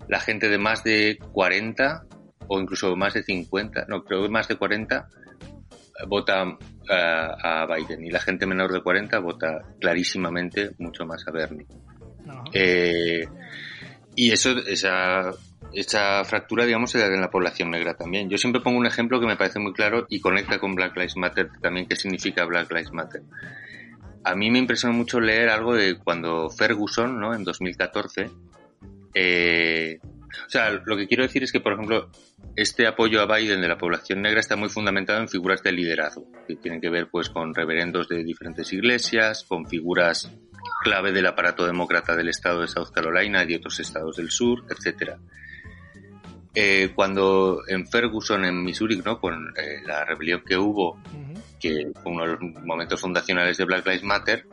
la 0.08 0.20
gente 0.20 0.48
de 0.48 0.58
más 0.58 0.82
de 0.82 1.18
40 1.32 2.04
o 2.48 2.60
incluso 2.60 2.94
más 2.96 3.14
de 3.14 3.22
50, 3.22 3.84
no, 3.88 4.02
creo 4.04 4.22
que 4.22 4.28
más 4.28 4.48
de 4.48 4.56
40 4.56 5.08
eh, 5.50 6.04
vota 6.08 6.42
a, 6.90 7.62
a 7.62 7.66
Biden 7.76 8.04
y 8.04 8.10
la 8.10 8.20
gente 8.20 8.46
menor 8.46 8.72
de 8.72 8.82
40 8.82 9.18
vota 9.20 9.62
clarísimamente 9.80 10.70
mucho 10.78 11.04
más 11.06 11.26
a 11.28 11.30
Bernie. 11.30 11.66
Eh, 12.52 13.26
y 14.16 14.32
eso, 14.32 14.50
esa, 14.66 15.32
esa 15.72 16.24
fractura, 16.24 16.66
digamos, 16.66 16.90
se 16.90 16.98
da 16.98 17.06
en 17.06 17.20
la 17.20 17.30
población 17.30 17.70
negra 17.70 17.94
también. 17.94 18.28
Yo 18.28 18.38
siempre 18.38 18.60
pongo 18.60 18.78
un 18.78 18.86
ejemplo 18.86 19.20
que 19.20 19.26
me 19.26 19.36
parece 19.36 19.58
muy 19.58 19.72
claro 19.72 20.06
y 20.08 20.20
conecta 20.20 20.58
con 20.58 20.74
Black 20.74 20.96
Lives 20.96 21.16
Matter 21.16 21.50
también, 21.60 21.86
qué 21.86 21.96
significa 21.96 22.44
Black 22.44 22.70
Lives 22.72 22.92
Matter. 22.92 23.22
A 24.24 24.34
mí 24.34 24.50
me 24.50 24.58
impresionó 24.58 24.94
mucho 24.94 25.20
leer 25.20 25.50
algo 25.50 25.74
de 25.74 25.98
cuando 25.98 26.48
Ferguson, 26.48 27.20
¿no? 27.20 27.34
En 27.34 27.44
2014, 27.44 28.30
eh, 29.14 29.98
o 30.46 30.50
sea, 30.50 30.70
lo 30.70 30.96
que 30.96 31.06
quiero 31.06 31.22
decir 31.22 31.42
es 31.42 31.52
que, 31.52 31.60
por 31.60 31.74
ejemplo, 31.74 32.10
este 32.56 32.86
apoyo 32.86 33.20
a 33.20 33.36
Biden 33.36 33.60
de 33.60 33.68
la 33.68 33.78
población 33.78 34.22
negra 34.22 34.40
está 34.40 34.56
muy 34.56 34.68
fundamentado 34.68 35.20
en 35.20 35.28
figuras 35.28 35.62
de 35.62 35.72
liderazgo, 35.72 36.26
que 36.46 36.56
tienen 36.56 36.80
que 36.80 36.90
ver 36.90 37.08
pues 37.10 37.30
con 37.30 37.54
reverendos 37.54 38.08
de 38.08 38.24
diferentes 38.24 38.72
iglesias, 38.72 39.44
con 39.44 39.66
figuras 39.66 40.30
clave 40.82 41.12
del 41.12 41.26
aparato 41.26 41.66
demócrata 41.66 42.14
del 42.16 42.28
estado 42.28 42.60
de 42.60 42.68
South 42.68 42.90
Carolina 42.92 43.42
y 43.42 43.46
de 43.46 43.56
otros 43.56 43.80
estados 43.80 44.16
del 44.16 44.30
sur, 44.30 44.64
etcétera. 44.68 45.18
Eh, 46.54 46.92
cuando 46.94 47.62
en 47.66 47.86
Ferguson, 47.86 48.44
en 48.44 48.62
Missouri, 48.62 49.02
¿no? 49.04 49.18
con 49.18 49.52
eh, 49.56 49.82
la 49.84 50.04
rebelión 50.04 50.42
que 50.46 50.56
hubo, 50.56 51.00
que 51.58 51.90
fue 52.00 52.12
uno 52.12 52.22
de 52.22 52.28
los 52.28 52.40
momentos 52.64 53.00
fundacionales 53.00 53.56
de 53.56 53.64
Black 53.64 53.84
Lives 53.86 54.04
Matter, 54.04 54.46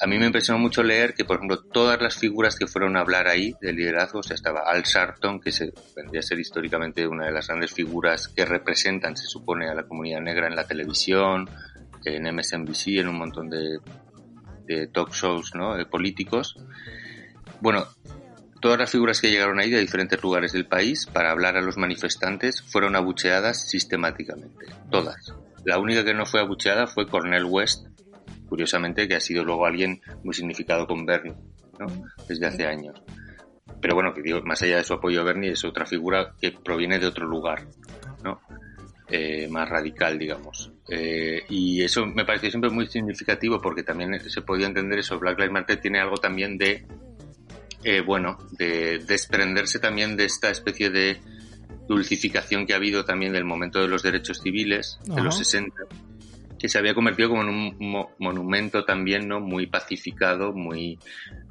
a 0.00 0.06
mí 0.06 0.18
me 0.18 0.26
impresionó 0.26 0.58
mucho 0.58 0.82
leer 0.82 1.14
que, 1.14 1.24
por 1.24 1.36
ejemplo, 1.36 1.62
todas 1.62 2.00
las 2.00 2.16
figuras 2.16 2.56
que 2.56 2.66
fueron 2.66 2.96
a 2.96 3.00
hablar 3.00 3.26
ahí 3.26 3.54
de 3.60 3.72
liderazgo, 3.72 4.20
o 4.20 4.22
sea, 4.22 4.34
estaba 4.34 4.62
Al 4.66 4.82
Sharpton, 4.82 5.40
que 5.40 5.50
se, 5.52 5.72
vendría 5.96 6.20
a 6.20 6.22
ser 6.22 6.38
históricamente 6.38 7.06
una 7.06 7.26
de 7.26 7.32
las 7.32 7.46
grandes 7.46 7.72
figuras 7.72 8.28
que 8.28 8.44
representan, 8.44 9.16
se 9.16 9.26
supone, 9.26 9.68
a 9.68 9.74
la 9.74 9.84
comunidad 9.84 10.20
negra 10.20 10.46
en 10.46 10.56
la 10.56 10.66
televisión, 10.66 11.48
en 12.04 12.34
MSNBC, 12.34 12.98
en 12.98 13.08
un 13.08 13.18
montón 13.18 13.48
de, 13.48 13.78
de 14.66 14.86
talk 14.86 15.12
shows 15.12 15.54
¿no? 15.54 15.74
de 15.76 15.86
políticos. 15.86 16.56
Bueno, 17.60 17.86
todas 18.60 18.78
las 18.78 18.90
figuras 18.90 19.20
que 19.20 19.30
llegaron 19.30 19.60
ahí 19.60 19.70
de 19.70 19.80
diferentes 19.80 20.22
lugares 20.22 20.52
del 20.52 20.66
país 20.66 21.06
para 21.06 21.30
hablar 21.30 21.56
a 21.56 21.60
los 21.60 21.76
manifestantes 21.76 22.62
fueron 22.62 22.96
abucheadas 22.96 23.68
sistemáticamente, 23.68 24.66
todas. 24.90 25.34
La 25.64 25.78
única 25.78 26.04
que 26.04 26.14
no 26.14 26.26
fue 26.26 26.40
abucheada 26.40 26.86
fue 26.86 27.08
Cornel 27.08 27.44
West, 27.44 27.86
curiosamente, 28.48 29.08
que 29.08 29.16
ha 29.16 29.20
sido 29.20 29.44
luego 29.44 29.66
alguien 29.66 30.00
muy 30.22 30.34
significado 30.34 30.86
con 30.86 31.06
Bernie, 31.06 31.34
¿no? 31.78 31.86
Desde 32.28 32.46
hace 32.46 32.66
años. 32.66 33.02
Pero 33.80 33.94
bueno, 33.94 34.12
que 34.14 34.40
más 34.42 34.62
allá 34.62 34.76
de 34.76 34.84
su 34.84 34.94
apoyo 34.94 35.20
a 35.20 35.24
Bernie, 35.24 35.52
es 35.52 35.64
otra 35.64 35.86
figura 35.86 36.34
que 36.40 36.52
proviene 36.52 36.98
de 36.98 37.06
otro 37.06 37.26
lugar, 37.26 37.66
¿no? 38.22 38.40
Eh, 39.16 39.46
más 39.48 39.68
radical, 39.68 40.18
digamos. 40.18 40.72
Eh, 40.88 41.44
y 41.48 41.84
eso 41.84 42.04
me 42.04 42.24
pareció 42.24 42.50
siempre 42.50 42.68
muy 42.70 42.88
significativo 42.88 43.60
porque 43.60 43.84
también 43.84 44.18
se 44.28 44.42
podía 44.42 44.66
entender 44.66 44.98
eso. 44.98 45.20
Black 45.20 45.38
Lives 45.38 45.52
Matter 45.52 45.80
tiene 45.80 46.00
algo 46.00 46.16
también 46.16 46.58
de, 46.58 46.84
eh, 47.84 48.00
bueno, 48.00 48.36
de 48.58 48.98
desprenderse 48.98 49.78
también 49.78 50.16
de 50.16 50.24
esta 50.24 50.50
especie 50.50 50.90
de 50.90 51.20
dulcificación 51.86 52.66
que 52.66 52.72
ha 52.72 52.76
habido 52.76 53.04
también 53.04 53.32
del 53.32 53.44
momento 53.44 53.80
de 53.80 53.86
los 53.86 54.02
derechos 54.02 54.40
civiles, 54.42 54.98
de 55.04 55.22
los 55.22 55.36
Ajá. 55.36 55.44
60, 55.44 55.76
que 56.64 56.68
se 56.70 56.78
había 56.78 56.94
convertido 56.94 57.28
como 57.28 57.42
en 57.42 57.48
un 57.50 57.76
mo- 57.78 58.12
monumento 58.18 58.86
también, 58.86 59.28
¿no? 59.28 59.38
Muy 59.38 59.66
pacificado, 59.66 60.54
muy, 60.54 60.98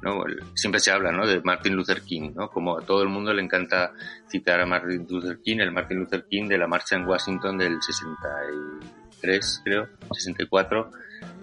¿no? 0.02 0.24
Siempre 0.56 0.80
se 0.80 0.90
habla, 0.90 1.12
¿no? 1.12 1.24
De 1.24 1.40
Martin 1.40 1.76
Luther 1.76 2.02
King, 2.02 2.32
¿no? 2.34 2.48
Como 2.50 2.76
a 2.78 2.80
todo 2.84 3.04
el 3.04 3.08
mundo 3.10 3.32
le 3.32 3.40
encanta 3.40 3.92
citar 4.28 4.58
a 4.58 4.66
Martin 4.66 5.06
Luther 5.08 5.38
King, 5.40 5.58
el 5.60 5.70
Martin 5.70 6.00
Luther 6.00 6.26
King 6.28 6.48
de 6.48 6.58
la 6.58 6.66
marcha 6.66 6.96
en 6.96 7.06
Washington 7.06 7.56
del 7.58 7.80
63, 7.80 9.60
creo, 9.64 9.88
64, 10.10 10.90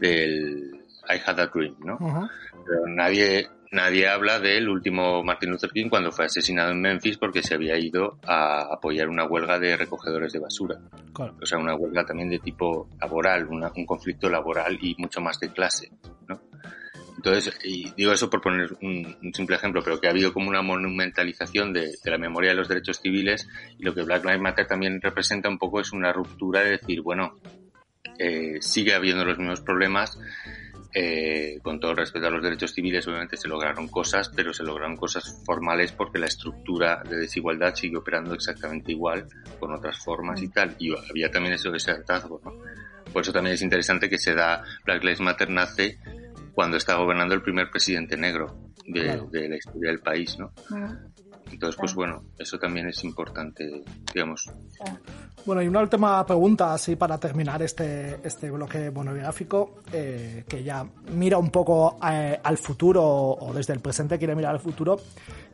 del 0.01 0.82
I 1.09 1.22
Had 1.26 1.39
a 1.39 1.47
Dream, 1.47 1.76
¿no? 1.86 1.97
Pero 2.65 2.88
nadie, 2.88 3.47
nadie 3.72 4.07
habla 4.07 4.39
del 4.39 4.69
último 4.69 5.24
Martin 5.24 5.49
Luther 5.51 5.72
King 5.72 5.89
cuando 5.89 6.11
fue 6.11 6.26
asesinado 6.26 6.72
en 6.72 6.82
Memphis 6.82 7.17
porque 7.17 7.41
se 7.41 7.55
había 7.55 7.78
ido 7.80 8.19
a 8.28 8.74
apoyar 8.74 9.07
una 9.09 9.26
huelga 9.26 9.59
de 9.59 9.78
recogedores 9.78 10.34
de 10.34 10.39
basura. 10.39 10.76
Claro. 11.13 11.36
O 11.41 11.45
sea, 11.45 11.57
una 11.57 11.76
huelga 11.76 12.05
también 12.05 12.30
de 12.30 12.39
tipo 12.39 12.89
laboral, 12.99 13.47
una- 13.47 13.72
un 13.76 13.86
conflicto 13.86 14.30
laboral 14.30 14.78
y 14.82 14.95
mucho 14.97 15.22
más 15.22 15.39
de 15.39 15.51
clase, 15.51 15.91
¿no? 16.28 16.41
Entonces, 17.17 17.55
y 17.63 17.91
digo 17.95 18.11
eso 18.13 18.30
por 18.32 18.41
poner 18.41 18.72
un, 18.82 19.15
un 19.22 19.34
simple 19.34 19.55
ejemplo, 19.55 19.82
pero 19.84 19.99
que 19.99 20.07
ha 20.07 20.11
habido 20.11 20.34
como 20.34 20.49
una 20.49 20.63
monumentalización 20.63 21.72
de, 21.72 21.91
de 22.03 22.11
la 22.11 22.17
memoria 22.17 22.49
de 22.51 22.55
los 22.55 22.67
derechos 22.67 22.99
civiles 22.99 23.47
y 23.78 23.84
lo 23.84 23.93
que 23.93 24.01
Black 24.01 24.24
Lives 24.26 24.41
Matter 24.41 24.65
también 24.65 24.99
representa 24.99 25.47
un 25.47 25.59
poco 25.59 25.80
es 25.82 25.91
una 25.91 26.11
ruptura 26.11 26.61
de 26.61 26.72
decir, 26.72 27.01
bueno, 27.01 27.38
eh, 28.17 28.57
sigue 28.61 28.95
habiendo 28.95 29.24
los 29.24 29.38
mismos 29.38 29.61
problemas, 29.61 30.17
eh, 30.93 31.59
con 31.61 31.79
todo 31.79 31.95
respeto 31.95 32.27
a 32.27 32.29
los 32.29 32.43
derechos 32.43 32.73
civiles, 32.73 33.07
obviamente 33.07 33.37
se 33.37 33.47
lograron 33.47 33.87
cosas, 33.87 34.29
pero 34.35 34.53
se 34.53 34.63
lograron 34.63 34.97
cosas 34.97 35.41
formales 35.45 35.91
porque 35.91 36.19
la 36.19 36.27
estructura 36.27 37.01
de 37.07 37.17
desigualdad 37.17 37.73
sigue 37.75 37.97
operando 37.97 38.33
exactamente 38.33 38.91
igual, 38.91 39.27
con 39.59 39.73
otras 39.73 39.97
formas 39.99 40.41
y 40.41 40.49
tal. 40.49 40.75
Y 40.79 40.93
había 41.09 41.31
también 41.31 41.53
eso, 41.55 41.73
ese 41.73 41.91
hartazgo, 41.91 42.41
¿no? 42.43 42.53
Por 43.11 43.21
eso 43.21 43.31
también 43.33 43.55
es 43.55 43.61
interesante 43.61 44.09
que 44.09 44.17
se 44.17 44.33
da, 44.33 44.63
Black 44.85 45.03
Lives 45.03 45.21
Matter 45.21 45.49
nace 45.49 45.97
cuando 46.53 46.77
está 46.77 46.95
gobernando 46.95 47.33
el 47.35 47.41
primer 47.41 47.69
presidente 47.69 48.17
negro 48.17 48.57
de, 48.85 49.03
Claro. 49.03 49.27
de 49.31 49.49
la 49.49 49.55
historia 49.55 49.89
del 49.91 49.99
país, 49.99 50.37
¿no? 50.37 50.51
Mm, 50.69 51.11
Entonces, 51.51 51.75
pues 51.79 51.93
bueno, 51.93 52.23
eso 52.37 52.57
también 52.57 52.87
es 52.87 53.03
importante, 53.03 53.83
digamos. 54.13 54.49
Bueno, 55.45 55.61
y 55.61 55.67
una 55.67 55.81
última 55.81 56.25
pregunta, 56.25 56.73
así 56.73 56.95
para 56.95 57.17
terminar 57.17 57.61
este, 57.61 58.19
este 58.23 58.49
bloque 58.51 58.91
monográfico, 58.91 59.81
eh, 59.91 60.45
que 60.47 60.63
ya 60.63 60.85
mira 61.11 61.37
un 61.37 61.49
poco 61.49 61.97
eh, 62.09 62.39
al 62.41 62.57
futuro, 62.57 63.03
o 63.03 63.53
desde 63.53 63.73
el 63.73 63.79
presente 63.79 64.17
quiere 64.17 64.35
mirar 64.35 64.53
al 64.53 64.59
futuro, 64.59 64.99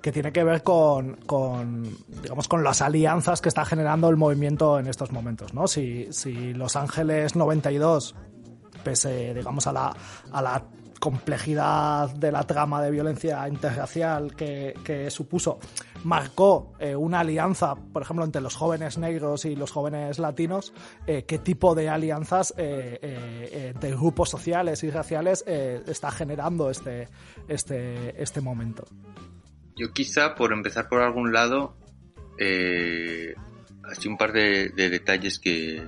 que 0.02 0.12
tiene 0.12 0.32
que 0.32 0.44
ver 0.44 0.62
con, 0.62 1.16
con, 1.26 1.84
digamos, 2.22 2.48
con 2.48 2.64
las 2.64 2.82
alianzas 2.82 3.42
que 3.42 3.50
está 3.50 3.66
generando 3.66 4.10
el 4.10 4.18
movimiento 4.18 4.80
en 4.80 4.88
estos 4.88 5.12
momentos, 5.12 5.54
¿no? 5.54 5.68
Si, 5.68 6.08
si 6.12 6.54
Los 6.54 6.76
Ángeles 6.76 7.36
92, 7.36 8.16
pese, 8.84 9.34
digamos, 9.34 9.68
a 9.68 9.74
la, 9.74 9.96
a 10.32 10.42
la 10.42 10.64
complejidad 11.00 12.10
de 12.10 12.32
la 12.32 12.44
trama 12.44 12.82
de 12.82 12.92
violencia 12.92 13.48
interracial 13.48 14.36
que, 14.36 14.74
que 14.84 15.10
supuso, 15.10 15.60
marcó 16.04 16.74
eh, 16.80 16.96
una 16.96 17.22
alianza, 17.22 17.76
por 17.76 18.02
ejemplo, 18.02 18.26
entre 18.26 18.42
los 18.42 18.56
jóvenes 18.56 18.98
negros 18.98 19.46
y 19.46 19.56
los 19.56 19.72
jóvenes 19.72 20.20
latinos, 20.20 20.74
eh, 21.06 21.26
qué 21.28 21.40
tipo 21.40 21.76
de 21.76 21.90
alianzas 21.90 22.54
eh, 22.58 23.74
de 23.80 23.92
grupos 23.92 24.30
sociales 24.30 24.84
y 24.84 24.90
raciales 24.90 25.44
está 25.48 26.12
generando 26.12 26.70
este, 26.70 27.08
este, 27.48 28.22
este 28.22 28.42
momento. 28.42 28.86
Yo 29.76 29.92
quizá, 29.94 30.36
por 30.36 30.54
empezar 30.54 30.90
por 30.90 31.02
algún 31.02 31.34
lado, 31.34 31.78
así 33.84 34.08
un 34.08 34.18
par 34.18 34.34
de, 34.34 34.70
de 34.70 34.90
detalles 34.90 35.40
que, 35.40 35.84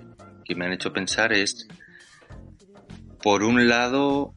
que 0.46 0.56
me 0.56 0.66
han 0.66 0.74
hecho 0.74 0.94
pensar 0.94 1.34
es, 1.34 1.68
por 3.22 3.44
un 3.44 3.68
lado, 3.68 4.34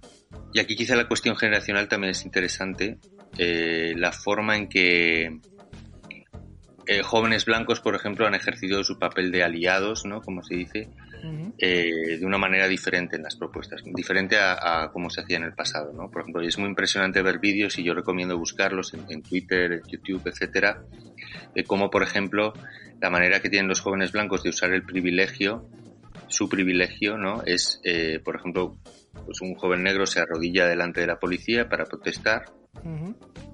y 0.52 0.60
aquí 0.60 0.74
quizá 0.74 0.96
la 0.96 1.08
cuestión 1.08 1.36
generacional 1.36 1.88
también 1.88 2.12
es 2.12 2.24
interesante, 2.24 2.98
la 3.38 4.12
forma 4.12 4.56
en 4.56 4.68
que 4.68 5.40
eh, 6.86 7.02
jóvenes 7.02 7.44
blancos, 7.44 7.80
por 7.80 7.94
ejemplo, 7.94 8.26
han 8.26 8.34
ejercido 8.34 8.82
su 8.84 8.98
papel 8.98 9.30
de 9.30 9.42
aliados, 9.42 10.04
¿no? 10.04 10.20
Como 10.20 10.42
se 10.42 10.56
dice, 10.56 10.88
eh, 11.58 12.18
de 12.18 12.26
una 12.26 12.38
manera 12.38 12.66
diferente 12.66 13.16
en 13.16 13.22
las 13.22 13.36
propuestas, 13.36 13.82
diferente 13.84 14.36
a, 14.38 14.90
cómo 14.92 15.08
se 15.10 15.20
hacía 15.20 15.36
en 15.36 15.44
el 15.44 15.54
pasado, 15.54 15.92
¿no? 15.92 16.10
Por 16.10 16.22
ejemplo, 16.22 16.42
es 16.42 16.58
muy 16.58 16.68
impresionante 16.68 17.22
ver 17.22 17.38
vídeos 17.38 17.78
y 17.78 17.84
yo 17.84 17.94
recomiendo 17.94 18.36
buscarlos 18.36 18.94
en, 18.94 19.04
en 19.08 19.22
Twitter, 19.22 19.72
en 19.72 19.82
YouTube, 19.88 20.22
etcétera, 20.26 20.82
de 21.54 21.64
cómo, 21.64 21.90
por 21.90 22.02
ejemplo, 22.02 22.52
la 23.00 23.10
manera 23.10 23.40
que 23.40 23.50
tienen 23.50 23.68
los 23.68 23.80
jóvenes 23.80 24.12
blancos 24.12 24.42
de 24.42 24.50
usar 24.50 24.72
el 24.72 24.84
privilegio, 24.84 25.68
su 26.28 26.48
privilegio, 26.48 27.18
¿no? 27.18 27.42
Es, 27.44 27.80
eh, 27.84 28.20
por 28.24 28.36
ejemplo, 28.36 28.76
pues 29.26 29.40
un 29.40 29.54
joven 29.54 29.82
negro 29.82 30.06
se 30.06 30.20
arrodilla 30.20 30.66
delante 30.66 31.00
de 31.00 31.06
la 31.06 31.18
policía 31.18 31.68
para 31.68 31.84
protestar 31.84 32.46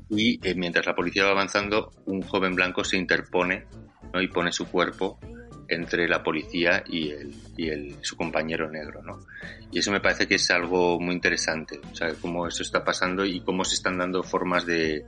y 0.09 0.47
eh, 0.47 0.55
mientras 0.55 0.87
la 0.87 0.95
policía 0.95 1.25
va 1.25 1.33
avanzando, 1.33 1.91
un 2.07 2.23
joven 2.23 2.55
blanco 2.55 2.85
se 2.85 2.97
interpone 2.97 3.67
¿no? 4.13 4.23
y 4.23 4.29
pone 4.29 4.53
su 4.53 4.67
cuerpo 4.67 5.19
entre 5.69 6.09
la 6.09 6.23
policía 6.23 6.83
y, 6.87 7.11
el, 7.11 7.35
y 7.57 7.69
el, 7.69 7.97
su 8.01 8.17
compañero 8.17 8.71
negro, 8.71 9.03
¿no? 9.03 9.21
Y 9.71 9.81
eso 9.81 9.93
me 9.93 10.01
parece 10.01 10.27
que 10.27 10.37
es 10.37 10.51
algo 10.51 10.99
muy 10.99 11.15
interesante, 11.15 11.79
o 11.93 11.95
sea, 11.95 12.15
cómo 12.15 12.47
eso 12.47 12.63
está 12.63 12.83
pasando 12.83 13.27
y 13.27 13.41
cómo 13.41 13.65
se 13.65 13.75
están 13.75 13.99
dando 13.99 14.23
formas 14.23 14.65
de, 14.65 15.05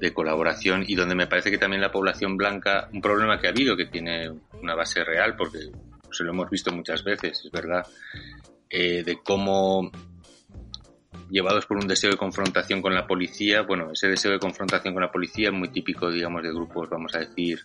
de 0.00 0.12
colaboración 0.12 0.84
y 0.86 0.96
donde 0.96 1.14
me 1.14 1.28
parece 1.28 1.52
que 1.52 1.58
también 1.58 1.82
la 1.82 1.92
población 1.92 2.36
blanca, 2.36 2.88
un 2.92 3.00
problema 3.00 3.38
que 3.38 3.46
ha 3.46 3.50
habido, 3.50 3.76
que 3.76 3.86
tiene 3.86 4.28
una 4.60 4.74
base 4.74 5.04
real, 5.04 5.36
porque 5.36 5.58
se 6.10 6.24
lo 6.24 6.32
hemos 6.32 6.50
visto 6.50 6.72
muchas 6.72 7.04
veces, 7.04 7.40
es 7.44 7.50
verdad, 7.52 7.86
eh, 8.70 9.02
de 9.04 9.18
cómo 9.22 9.90
llevados 11.30 11.66
por 11.66 11.76
un 11.76 11.86
deseo 11.86 12.10
de 12.10 12.16
confrontación 12.16 12.82
con 12.82 12.94
la 12.94 13.06
policía, 13.06 13.62
bueno, 13.62 13.90
ese 13.92 14.08
deseo 14.08 14.32
de 14.32 14.38
confrontación 14.38 14.94
con 14.94 15.02
la 15.02 15.12
policía 15.12 15.48
es 15.48 15.54
muy 15.54 15.68
típico, 15.68 16.10
digamos, 16.10 16.42
de 16.42 16.50
grupos, 16.50 16.88
vamos 16.88 17.14
a 17.14 17.20
decir, 17.20 17.60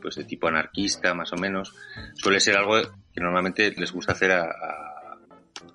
pues 0.00 0.16
de 0.16 0.24
tipo 0.24 0.48
anarquista, 0.48 1.14
más 1.14 1.32
o 1.32 1.36
menos, 1.36 1.74
suele 2.14 2.40
ser 2.40 2.56
algo 2.56 2.80
que 3.12 3.20
normalmente 3.20 3.72
les 3.76 3.92
gusta 3.92 4.12
hacer 4.12 4.32
a, 4.32 4.44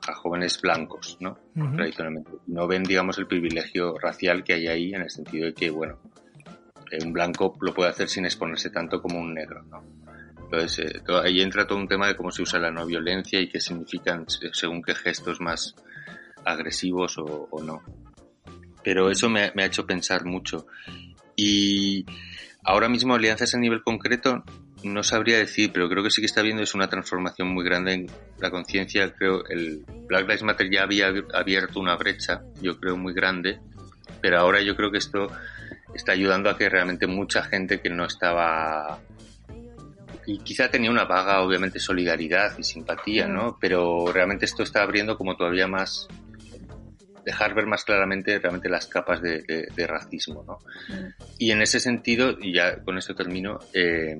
a 0.07 0.13
jóvenes 0.15 0.59
blancos, 0.61 1.17
¿no? 1.19 1.37
Tradicionalmente. 1.75 2.31
No 2.47 2.67
ven, 2.67 2.83
digamos, 2.83 3.17
el 3.17 3.27
privilegio 3.27 3.97
racial 3.97 4.43
que 4.43 4.53
hay 4.53 4.67
ahí 4.67 4.93
en 4.93 5.01
el 5.01 5.09
sentido 5.09 5.45
de 5.47 5.53
que, 5.53 5.69
bueno, 5.69 5.99
eh, 6.91 6.99
un 7.03 7.13
blanco 7.13 7.55
lo 7.61 7.73
puede 7.73 7.89
hacer 7.89 8.09
sin 8.09 8.25
exponerse 8.25 8.69
tanto 8.69 9.01
como 9.01 9.19
un 9.19 9.33
negro, 9.33 9.63
¿no? 9.63 9.83
Entonces, 10.43 10.79
eh, 10.79 11.01
ahí 11.23 11.41
entra 11.41 11.65
todo 11.65 11.79
un 11.79 11.87
tema 11.87 12.07
de 12.07 12.15
cómo 12.15 12.31
se 12.31 12.43
usa 12.43 12.59
la 12.59 12.71
no 12.71 12.85
violencia 12.85 13.39
y 13.39 13.49
qué 13.49 13.59
significan 13.59 14.25
según 14.27 14.83
qué 14.83 14.93
gestos 14.93 15.41
más 15.41 15.75
agresivos 16.45 17.17
o, 17.17 17.63
no. 17.63 17.81
Pero 18.83 19.09
eso 19.09 19.29
me, 19.29 19.51
me, 19.55 19.63
ha 19.63 19.67
hecho 19.67 19.85
pensar 19.85 20.25
mucho. 20.25 20.67
Y 21.35 22.05
ahora 22.63 22.87
mismo 22.87 23.15
alianzas 23.15 23.55
a 23.55 23.59
nivel 23.59 23.83
concreto 23.83 24.43
no 24.83 25.03
sabría 25.03 25.37
decir, 25.37 25.71
pero 25.73 25.89
creo 25.89 26.03
que 26.03 26.11
sí 26.11 26.21
que 26.21 26.27
está 26.27 26.41
viendo 26.41 26.61
es 26.61 26.75
una 26.75 26.89
transformación 26.89 27.47
muy 27.47 27.65
grande 27.65 27.93
en 27.93 28.07
la 28.39 28.51
conciencia. 28.51 29.11
Creo 29.13 29.45
el 29.47 29.83
Black 30.07 30.27
Lives 30.27 30.43
Matter 30.43 30.69
ya 30.71 30.83
había 30.83 31.11
abierto 31.33 31.79
una 31.79 31.95
brecha, 31.95 32.43
yo 32.61 32.79
creo 32.79 32.95
muy 32.95 33.13
grande, 33.13 33.59
pero 34.21 34.39
ahora 34.39 34.61
yo 34.61 34.75
creo 34.75 34.91
que 34.91 34.99
esto 34.99 35.27
está 35.93 36.11
ayudando 36.11 36.49
a 36.49 36.57
que 36.57 36.69
realmente 36.69 37.07
mucha 37.07 37.43
gente 37.43 37.81
que 37.81 37.89
no 37.89 38.05
estaba 38.05 38.99
y 40.27 40.39
quizá 40.39 40.69
tenía 40.69 40.89
una 40.89 41.05
vaga 41.05 41.41
obviamente 41.41 41.79
solidaridad 41.79 42.57
y 42.57 42.63
simpatía, 42.63 43.27
¿no? 43.27 43.51
Mm. 43.51 43.57
Pero 43.59 44.11
realmente 44.11 44.45
esto 44.45 44.63
está 44.63 44.81
abriendo 44.81 45.17
como 45.17 45.35
todavía 45.35 45.67
más 45.67 46.07
dejar 47.25 47.55
ver 47.55 47.65
más 47.65 47.83
claramente 47.83 48.37
realmente 48.39 48.69
las 48.69 48.87
capas 48.87 49.21
de, 49.21 49.43
racismo, 49.87 50.43
¿no? 50.43 50.59
Mm. 50.87 51.09
Y 51.39 51.51
en 51.51 51.61
ese 51.61 51.79
sentido, 51.79 52.37
y 52.39 52.53
ya 52.53 52.83
con 52.83 52.97
esto 52.97 53.15
termino, 53.15 53.59
eh, 53.73 54.17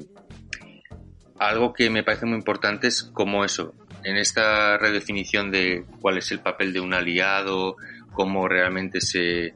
algo 1.40 1.74
que 1.74 1.90
me 1.90 2.04
parece 2.04 2.26
muy 2.26 2.38
importante 2.38 2.88
es 2.88 3.04
cómo 3.04 3.46
eso, 3.46 3.76
en 4.04 4.18
esta 4.18 4.78
redefinición 4.78 5.52
de 5.52 5.86
cuál 6.02 6.18
es 6.18 6.32
el 6.32 6.40
papel 6.40 6.74
de 6.74 6.80
un 6.80 6.94
aliado, 6.94 7.76
cómo 8.14 8.48
realmente 8.48 9.02
se, 9.02 9.54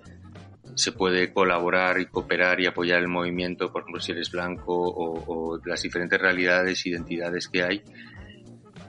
se 0.76 0.92
puede 0.92 1.32
colaborar 1.34 2.00
y 2.00 2.06
cooperar 2.06 2.60
y 2.60 2.66
apoyar 2.66 3.00
el 3.00 3.08
movimiento, 3.08 3.72
por 3.72 3.82
ejemplo, 3.82 4.02
si 4.02 4.12
eres 4.12 4.32
blanco 4.32 4.74
o, 4.76 5.60
las 5.66 5.82
diferentes 5.82 6.20
realidades, 6.20 6.86
identidades 6.86 7.48
que 7.48 7.64
hay. 7.64 7.82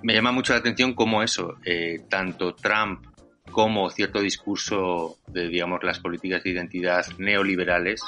Me 0.03 0.15
llama 0.15 0.33
mucho 0.33 0.53
la 0.53 0.61
atención 0.61 0.95
cómo 0.95 1.23
eso, 1.23 1.57
eh, 1.65 2.05
tanto 2.09 2.55
Trump 2.55 3.05
como 3.51 3.91
cierto 3.91 4.21
discurso 4.21 5.19
de, 5.27 5.49
digamos, 5.49 5.83
las 5.83 5.99
políticas 5.99 6.43
de 6.43 6.51
identidad 6.51 7.05
neoliberales, 7.19 8.03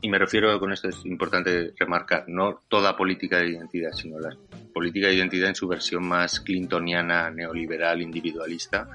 y 0.00 0.08
me 0.08 0.18
refiero 0.18 0.58
con 0.60 0.72
esto, 0.72 0.88
es 0.88 1.04
importante 1.06 1.72
remarcar, 1.78 2.24
no 2.28 2.62
toda 2.68 2.96
política 2.96 3.38
de 3.38 3.50
identidad, 3.50 3.92
sino 3.92 4.18
la 4.20 4.36
política 4.72 5.06
de 5.06 5.14
identidad 5.14 5.48
en 5.48 5.54
su 5.54 5.66
versión 5.66 6.06
más 6.06 6.40
clintoniana, 6.40 7.30
neoliberal, 7.30 8.02
individualista. 8.02 8.86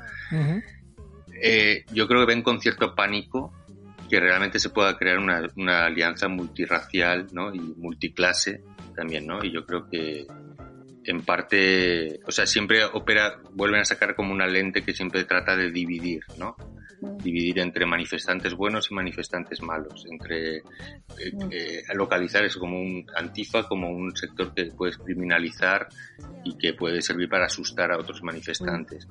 Eh, 1.41 1.85
yo 1.93 2.07
creo 2.07 2.21
que 2.21 2.33
ven 2.33 2.43
con 2.43 2.61
cierto 2.61 2.93
pánico 2.93 3.53
que 4.09 4.19
realmente 4.19 4.59
se 4.59 4.69
pueda 4.69 4.97
crear 4.97 5.17
una, 5.17 5.47
una 5.55 5.85
alianza 5.85 6.27
multirracial 6.27 7.27
¿no? 7.31 7.53
y 7.53 7.59
multiclase 7.59 8.61
también, 8.95 9.25
¿no? 9.25 9.43
Y 9.43 9.51
yo 9.51 9.65
creo 9.65 9.89
que 9.89 10.27
en 11.05 11.21
parte, 11.21 12.19
o 12.25 12.31
sea, 12.31 12.45
siempre 12.45 12.83
opera, 12.85 13.39
vuelven 13.53 13.81
a 13.81 13.85
sacar 13.85 14.15
como 14.15 14.33
una 14.33 14.47
lente 14.47 14.83
que 14.83 14.93
siempre 14.93 15.23
trata 15.23 15.55
de 15.55 15.71
dividir, 15.71 16.23
¿no? 16.37 16.55
dividir 17.01 17.59
entre 17.59 17.85
manifestantes 17.85 18.53
buenos 18.53 18.91
y 18.91 18.93
manifestantes 18.93 19.61
malos, 19.61 20.05
entre 20.09 20.57
eh, 20.57 20.63
eh, 21.51 21.83
localizar 21.93 22.43
eso 22.43 22.59
como 22.59 22.79
un 22.79 23.05
antifa, 23.15 23.67
como 23.67 23.89
un 23.89 24.15
sector 24.15 24.53
que 24.53 24.65
puedes 24.65 24.97
criminalizar 24.97 25.87
y 26.43 26.57
que 26.57 26.73
puede 26.73 27.01
servir 27.01 27.29
para 27.29 27.45
asustar 27.45 27.91
a 27.91 27.97
otros 27.97 28.21
manifestantes. 28.23 29.07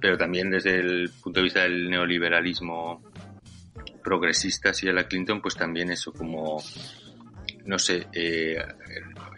Pero 0.00 0.16
también 0.16 0.50
desde 0.50 0.78
el 0.78 1.10
punto 1.22 1.40
de 1.40 1.44
vista 1.44 1.62
del 1.62 1.90
neoliberalismo 1.90 3.02
progresista, 4.02 4.72
si 4.72 4.88
a 4.88 4.92
la 4.92 5.08
Clinton, 5.08 5.40
pues 5.40 5.56
también 5.56 5.90
eso 5.90 6.12
como 6.12 6.62
no 7.66 7.78
sé, 7.78 8.06
eh, 8.12 8.58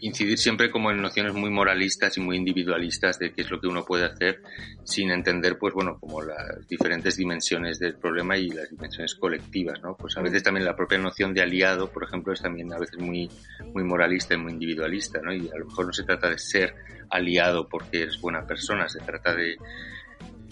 incidir 0.01 0.39
siempre 0.39 0.71
como 0.71 0.91
en 0.91 1.01
nociones 1.01 1.33
muy 1.35 1.51
moralistas 1.51 2.17
y 2.17 2.21
muy 2.21 2.37
individualistas 2.37 3.19
de 3.19 3.33
qué 3.33 3.43
es 3.43 3.51
lo 3.51 3.61
que 3.61 3.69
uno 3.69 3.85
puede 3.85 4.05
hacer 4.05 4.43
sin 4.85 5.11
entender, 5.11 5.59
pues 5.59 5.75
bueno, 5.75 5.99
como 5.99 6.23
las 6.23 6.67
diferentes 6.69 7.17
dimensiones 7.17 7.79
del 7.79 7.95
problema 7.95 8.37
y 8.37 8.49
las 8.49 8.69
dimensiones 8.71 9.15
colectivas, 9.15 9.81
¿no? 9.83 9.97
Pues 9.97 10.17
a 10.17 10.23
veces 10.23 10.43
también 10.43 10.67
la 10.67 10.77
propia 10.77 10.99
noción 10.99 11.33
de 11.35 11.43
aliado, 11.43 11.91
por 11.91 12.05
ejemplo, 12.05 12.33
es 12.33 12.43
también 12.43 12.73
a 12.73 12.79
veces 12.79 12.99
muy, 12.99 13.31
muy 13.73 13.85
moralista 13.85 14.35
y 14.35 14.39
muy 14.39 14.53
individualista, 14.53 15.21
¿no? 15.23 15.33
Y 15.33 15.49
a 15.49 15.59
lo 15.59 15.67
mejor 15.67 15.87
no 15.87 15.93
se 15.93 16.05
trata 16.05 16.29
de 16.29 16.39
ser 16.39 16.75
aliado 17.11 17.69
porque 17.69 18.03
eres 18.03 18.21
buena 18.21 18.47
persona, 18.47 18.89
se 18.89 19.01
trata 19.01 19.35
de 19.35 19.57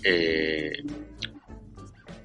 eh, 0.05 0.83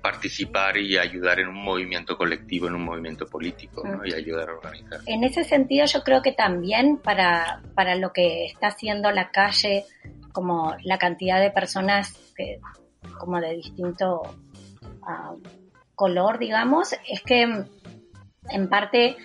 participar 0.02 0.78
y 0.78 0.98
ayudar 0.98 1.40
en 1.40 1.50
un 1.50 1.64
movimiento 1.64 2.18
colectivo, 2.18 2.68
en 2.68 2.76
un 2.76 2.84
movimiento 2.84 3.26
político, 3.28 3.84
¿no? 3.86 4.06
y 4.06 4.14
ayudar 4.14 4.50
a 4.50 4.54
organizar. 4.54 5.00
En 5.06 5.24
ese 5.24 5.44
sentido, 5.44 5.86
yo 5.86 6.04
creo 6.04 6.22
que 6.22 6.32
también 6.32 6.98
para, 6.98 7.62
para 7.76 7.96
lo 7.96 8.12
que 8.12 8.46
está 8.46 8.68
haciendo 8.68 9.12
la 9.12 9.32
calle, 9.32 9.86
como 10.32 10.76
la 10.84 10.98
cantidad 10.98 11.40
de 11.40 11.52
personas 11.52 12.14
que, 12.36 12.60
como 13.18 13.40
de 13.40 13.56
distinto 13.56 14.22
ah, 15.04 15.34
color, 15.96 16.40
digamos, 16.40 16.96
es 17.08 17.22
que 17.22 17.66
en 18.50 18.70
parte 18.70 19.18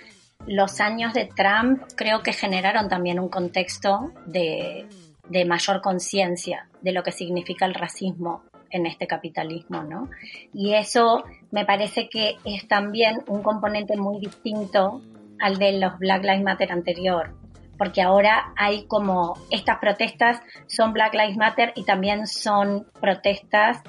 los 0.46 0.80
años 0.80 1.14
de 1.14 1.26
Trump 1.34 1.82
creo 1.96 2.22
que 2.22 2.32
generaron 2.32 2.88
también 2.88 3.18
un 3.18 3.28
contexto 3.28 4.12
de, 4.26 4.86
de 5.28 5.44
mayor 5.44 5.80
conciencia 5.80 6.68
de 6.82 6.92
lo 6.92 7.02
que 7.02 7.12
significa 7.12 7.64
el 7.64 7.74
racismo 7.74 8.44
en 8.74 8.86
este 8.86 9.06
capitalismo, 9.06 9.84
¿no? 9.84 10.10
Y 10.52 10.74
eso 10.74 11.24
me 11.52 11.64
parece 11.64 12.08
que 12.08 12.36
es 12.44 12.66
también 12.66 13.22
un 13.28 13.42
componente 13.42 13.96
muy 13.96 14.18
distinto 14.18 15.00
al 15.38 15.58
de 15.58 15.78
los 15.78 15.96
Black 15.98 16.24
Lives 16.24 16.42
Matter 16.42 16.72
anterior, 16.72 17.34
porque 17.78 18.02
ahora 18.02 18.52
hay 18.56 18.86
como 18.86 19.34
estas 19.50 19.78
protestas 19.78 20.42
son 20.66 20.92
Black 20.92 21.14
Lives 21.14 21.36
Matter 21.36 21.72
y 21.76 21.84
también 21.84 22.26
son 22.26 22.86
protestas 23.00 23.80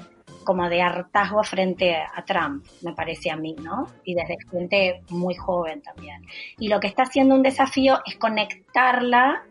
como 0.44 0.68
de 0.68 0.80
hartazgo 0.80 1.42
frente 1.42 1.96
a 1.96 2.24
Trump, 2.24 2.64
me 2.82 2.92
parece 2.92 3.32
a 3.32 3.36
mí, 3.36 3.56
¿no? 3.60 3.88
Y 4.04 4.14
desde 4.14 4.36
gente 4.48 5.02
muy 5.10 5.34
joven 5.34 5.82
también. 5.82 6.22
Y 6.58 6.68
lo 6.68 6.78
que 6.78 6.86
está 6.86 7.02
haciendo 7.02 7.34
un 7.34 7.42
desafío 7.42 7.98
es 8.06 8.16
conectarla 8.16 9.42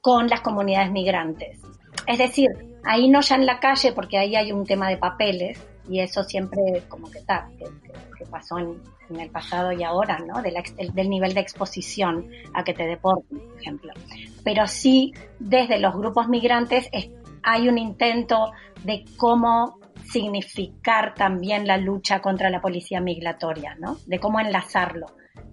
con 0.00 0.26
las 0.26 0.40
comunidades 0.40 0.90
migrantes. 0.90 1.60
Es 2.08 2.18
decir, 2.18 2.71
Ahí 2.84 3.08
no 3.08 3.20
ya 3.20 3.36
en 3.36 3.46
la 3.46 3.60
calle, 3.60 3.92
porque 3.92 4.18
ahí 4.18 4.36
hay 4.36 4.52
un 4.52 4.66
tema 4.66 4.88
de 4.88 4.96
papeles, 4.96 5.60
y 5.88 6.00
eso 6.00 6.22
siempre 6.24 6.82
como 6.88 7.10
que 7.10 7.18
está, 7.18 7.48
que, 7.58 7.66
pasó 8.30 8.58
en, 8.58 8.80
el 9.18 9.30
pasado 9.30 9.72
y 9.72 9.82
ahora, 9.82 10.18
¿no? 10.20 10.40
Del, 10.40 11.10
nivel 11.10 11.34
de 11.34 11.40
exposición 11.40 12.30
a 12.54 12.64
que 12.64 12.72
te 12.72 12.84
deporten, 12.84 13.40
por 13.40 13.60
ejemplo. 13.60 13.92
Pero 14.42 14.66
sí, 14.66 15.12
desde 15.38 15.78
los 15.78 15.94
grupos 15.94 16.28
migrantes 16.28 16.88
hay 17.42 17.68
un 17.68 17.76
intento 17.76 18.52
de 18.84 19.04
cómo 19.18 19.78
significar 20.10 21.14
también 21.14 21.66
la 21.66 21.76
lucha 21.76 22.20
contra 22.20 22.48
la 22.48 22.62
policía 22.62 23.00
migratoria, 23.00 23.76
¿no? 23.78 23.98
De 24.06 24.18
cómo 24.18 24.40
enlazarlo. 24.40 25.06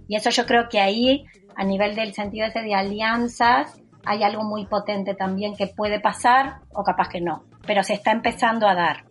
Y 0.08 0.16
eso 0.16 0.30
yo 0.30 0.46
creo 0.46 0.70
que 0.70 0.80
ahí, 0.80 1.26
a 1.56 1.66
nivel 1.66 1.96
del 1.96 2.14
sentido 2.14 2.48
ese 2.48 2.62
de 2.62 2.76
alianzas, 2.76 3.82
hay 4.06 4.24
algo 4.24 4.44
muy 4.44 4.66
potente 4.66 5.14
también 5.16 5.56
que 5.56 5.68
puede 5.68 6.00
pasar 6.00 6.60
o 6.74 6.84
capaz 6.84 7.10
que 7.10 7.22
no, 7.22 7.44
pero 7.66 7.84
se 7.84 7.94
está 7.94 8.12
empezando 8.12 8.68
a 8.68 8.76
dar. 8.76 9.06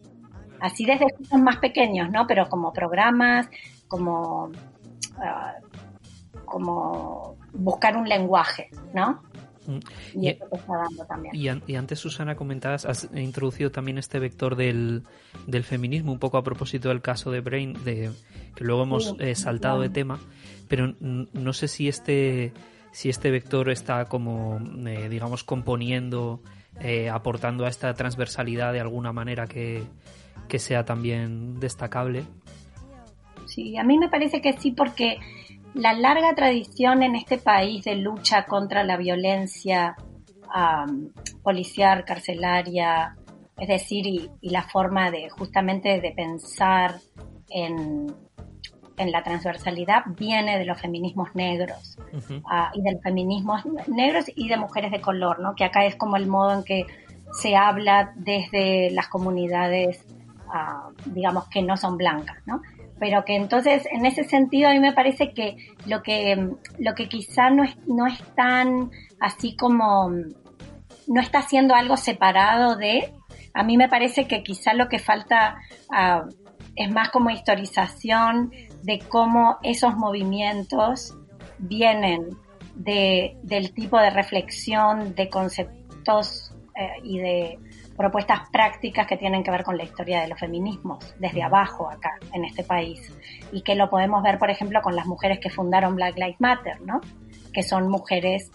Así 0.60 0.84
desde 0.84 1.06
los 1.30 1.40
más 1.40 1.56
pequeños, 1.58 2.10
¿no? 2.10 2.26
Pero 2.26 2.48
como 2.48 2.72
programas, 2.72 3.48
como, 3.86 4.50
ah, 5.18 5.54
como 6.44 7.36
buscar 7.52 7.96
un 7.96 8.08
lenguaje, 8.08 8.70
¿no? 8.94 9.22
Mm. 9.66 9.78
Y, 10.20 10.28
eso 10.30 10.46
te 10.50 10.56
está 10.56 10.76
dando 10.78 11.04
también. 11.04 11.34
Y, 11.34 11.48
an- 11.48 11.62
y 11.66 11.74
antes, 11.76 11.98
Susana, 11.98 12.34
comentabas, 12.36 12.86
has 12.86 13.08
introducido 13.14 13.70
también 13.70 13.98
este 13.98 14.18
vector 14.18 14.56
del, 14.56 15.04
del 15.46 15.62
feminismo, 15.64 16.10
un 16.12 16.18
poco 16.18 16.38
a 16.38 16.42
propósito 16.42 16.88
del 16.88 17.02
caso 17.02 17.30
de 17.30 17.40
Brain, 17.40 17.74
de, 17.84 18.10
que 18.54 18.64
luego 18.64 18.82
hemos 18.84 19.10
Sí, 19.10 19.16
eh, 19.20 19.34
saltado 19.34 19.80
de 19.80 19.90
tema, 19.90 20.18
pero 20.68 20.94
no 21.00 21.52
sé 21.52 21.68
si 21.68 21.86
este, 21.86 22.52
si 22.90 23.08
este 23.08 23.30
vector 23.30 23.70
está 23.70 24.06
como, 24.06 24.58
eh, 24.86 25.08
digamos, 25.08 25.44
componiendo, 25.44 26.40
eh, 26.80 27.08
aportando 27.08 27.64
a 27.64 27.68
esta 27.68 27.94
transversalidad 27.94 28.72
de 28.72 28.80
alguna 28.80 29.12
manera 29.12 29.46
que, 29.46 29.82
que 30.48 30.58
sea 30.58 30.84
también 30.84 31.58
destacable. 31.60 32.24
Sí, 33.46 33.76
a 33.76 33.84
mí 33.84 33.98
me 33.98 34.08
parece 34.08 34.40
que 34.40 34.52
sí, 34.52 34.72
porque 34.72 35.18
la 35.74 35.92
larga 35.92 36.34
tradición 36.34 37.02
en 37.02 37.16
este 37.16 37.38
país 37.38 37.84
de 37.84 37.96
lucha 37.96 38.44
contra 38.46 38.84
la 38.84 38.96
violencia 38.96 39.96
policial, 41.42 42.04
carcelaria, 42.06 43.16
es 43.58 43.68
decir, 43.68 44.06
y, 44.06 44.30
y 44.40 44.50
la 44.50 44.62
forma 44.62 45.10
de 45.10 45.28
justamente 45.28 46.00
de 46.00 46.12
pensar 46.12 47.00
en, 47.50 48.14
en 48.98 49.12
la 49.12 49.22
transversalidad 49.22 50.02
viene 50.06 50.58
de 50.58 50.64
los 50.64 50.80
feminismos 50.80 51.34
negros 51.34 51.96
ah, 52.50 52.70
y 52.74 52.82
de 52.82 52.92
los 52.92 53.02
feminismos 53.02 53.62
negros 53.86 54.26
y 54.34 54.48
de 54.48 54.56
mujeres 54.56 54.90
de 54.90 55.00
color, 55.00 55.40
¿no? 55.40 55.54
Que 55.54 55.64
acá 55.64 55.84
es 55.84 55.96
como 55.96 56.16
el 56.16 56.26
modo 56.26 56.52
en 56.52 56.64
que 56.64 56.86
se 57.32 57.56
habla 57.56 58.12
desde 58.16 58.90
las 58.90 59.08
comunidades, 59.08 60.04
ah, 60.52 60.88
digamos, 61.06 61.48
que 61.48 61.62
no 61.62 61.76
son 61.76 61.96
blancas, 61.96 62.38
¿no? 62.46 62.60
Pero 62.98 63.24
que 63.24 63.36
entonces, 63.36 63.86
en 63.92 64.06
ese 64.06 64.24
sentido, 64.24 64.68
a 64.68 64.72
mí 64.72 64.80
me 64.80 64.92
parece 64.92 65.32
que 65.32 65.56
lo 65.86 66.02
que, 66.02 66.50
lo 66.78 66.94
que 66.94 67.08
quizá 67.08 67.50
no 67.50 67.62
es, 67.62 67.76
no 67.86 68.06
es 68.06 68.18
tan 68.34 68.90
así 69.20 69.56
como, 69.56 70.10
no 70.10 71.20
está 71.20 71.38
haciendo 71.38 71.74
algo 71.74 71.96
separado 71.96 72.76
de, 72.76 73.12
a 73.54 73.62
mí 73.62 73.76
me 73.76 73.88
parece 73.88 74.26
que 74.26 74.42
quizá 74.42 74.74
lo 74.74 74.88
que 74.88 74.98
falta 74.98 75.58
ah, 75.90 76.24
es 76.74 76.90
más 76.90 77.10
como 77.10 77.30
historización 77.30 78.52
de 78.88 79.00
cómo 79.00 79.58
esos 79.62 79.96
movimientos 79.96 81.14
vienen 81.58 82.30
de, 82.74 83.36
del 83.42 83.74
tipo 83.74 83.98
de 83.98 84.08
reflexión, 84.08 85.14
de 85.14 85.28
conceptos 85.28 86.54
eh, 86.74 86.92
y 87.02 87.18
de 87.18 87.58
propuestas 87.98 88.48
prácticas 88.50 89.06
que 89.06 89.18
tienen 89.18 89.44
que 89.44 89.50
ver 89.50 89.62
con 89.62 89.76
la 89.76 89.84
historia 89.84 90.22
de 90.22 90.28
los 90.28 90.40
feminismos 90.40 91.14
desde 91.18 91.42
abajo 91.42 91.90
acá 91.90 92.12
en 92.32 92.46
este 92.46 92.64
país 92.64 93.12
y 93.52 93.60
que 93.60 93.74
lo 93.74 93.90
podemos 93.90 94.22
ver 94.22 94.38
por 94.38 94.48
ejemplo 94.48 94.80
con 94.80 94.96
las 94.96 95.04
mujeres 95.04 95.38
que 95.38 95.50
fundaron 95.50 95.94
Black 95.94 96.16
Lives 96.16 96.40
Matter, 96.40 96.80
¿no? 96.80 97.02
Que 97.52 97.62
son 97.62 97.90
mujeres 97.90 98.50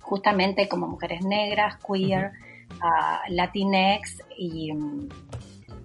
justamente 0.00 0.68
como 0.68 0.86
mujeres 0.86 1.22
negras, 1.22 1.76
queer, 1.86 2.32
ah, 2.80 3.20
latinx 3.28 4.22
y, 4.38 4.72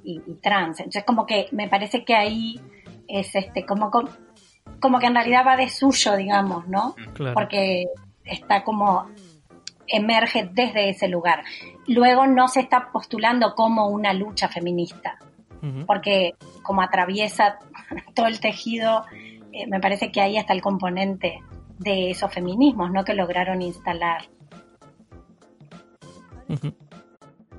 y, 0.05 0.21
y 0.25 0.33
trans. 0.35 0.79
Entonces 0.79 1.03
como 1.03 1.25
que 1.25 1.49
me 1.51 1.67
parece 1.67 2.05
que 2.05 2.15
ahí 2.15 2.61
es 3.11 3.35
este 3.35 3.65
como 3.65 3.91
como, 4.79 4.99
que 4.99 5.05
en 5.05 5.15
realidad 5.15 5.45
va 5.45 5.57
de 5.57 5.69
suyo, 5.69 6.15
digamos, 6.15 6.67
¿no? 6.67 6.95
Claro. 7.13 7.33
Porque 7.33 7.85
está 8.23 8.63
como 8.63 9.07
emerge 9.87 10.49
desde 10.51 10.89
ese 10.89 11.07
lugar. 11.07 11.43
Luego 11.87 12.25
no 12.27 12.47
se 12.47 12.61
está 12.61 12.91
postulando 12.91 13.53
como 13.55 13.87
una 13.89 14.13
lucha 14.13 14.47
feminista, 14.47 15.17
porque 15.85 16.35
como 16.63 16.81
atraviesa 16.81 17.59
todo 18.15 18.27
el 18.27 18.39
tejido, 18.39 19.05
eh, 19.51 19.67
me 19.67 19.79
parece 19.79 20.11
que 20.11 20.21
ahí 20.21 20.37
está 20.37 20.53
el 20.53 20.61
componente 20.61 21.41
de 21.77 22.11
esos 22.11 22.31
feminismos, 22.33 22.91
¿no? 22.91 23.03
Que 23.03 23.13
lograron 23.13 23.61
instalar. 23.61 24.23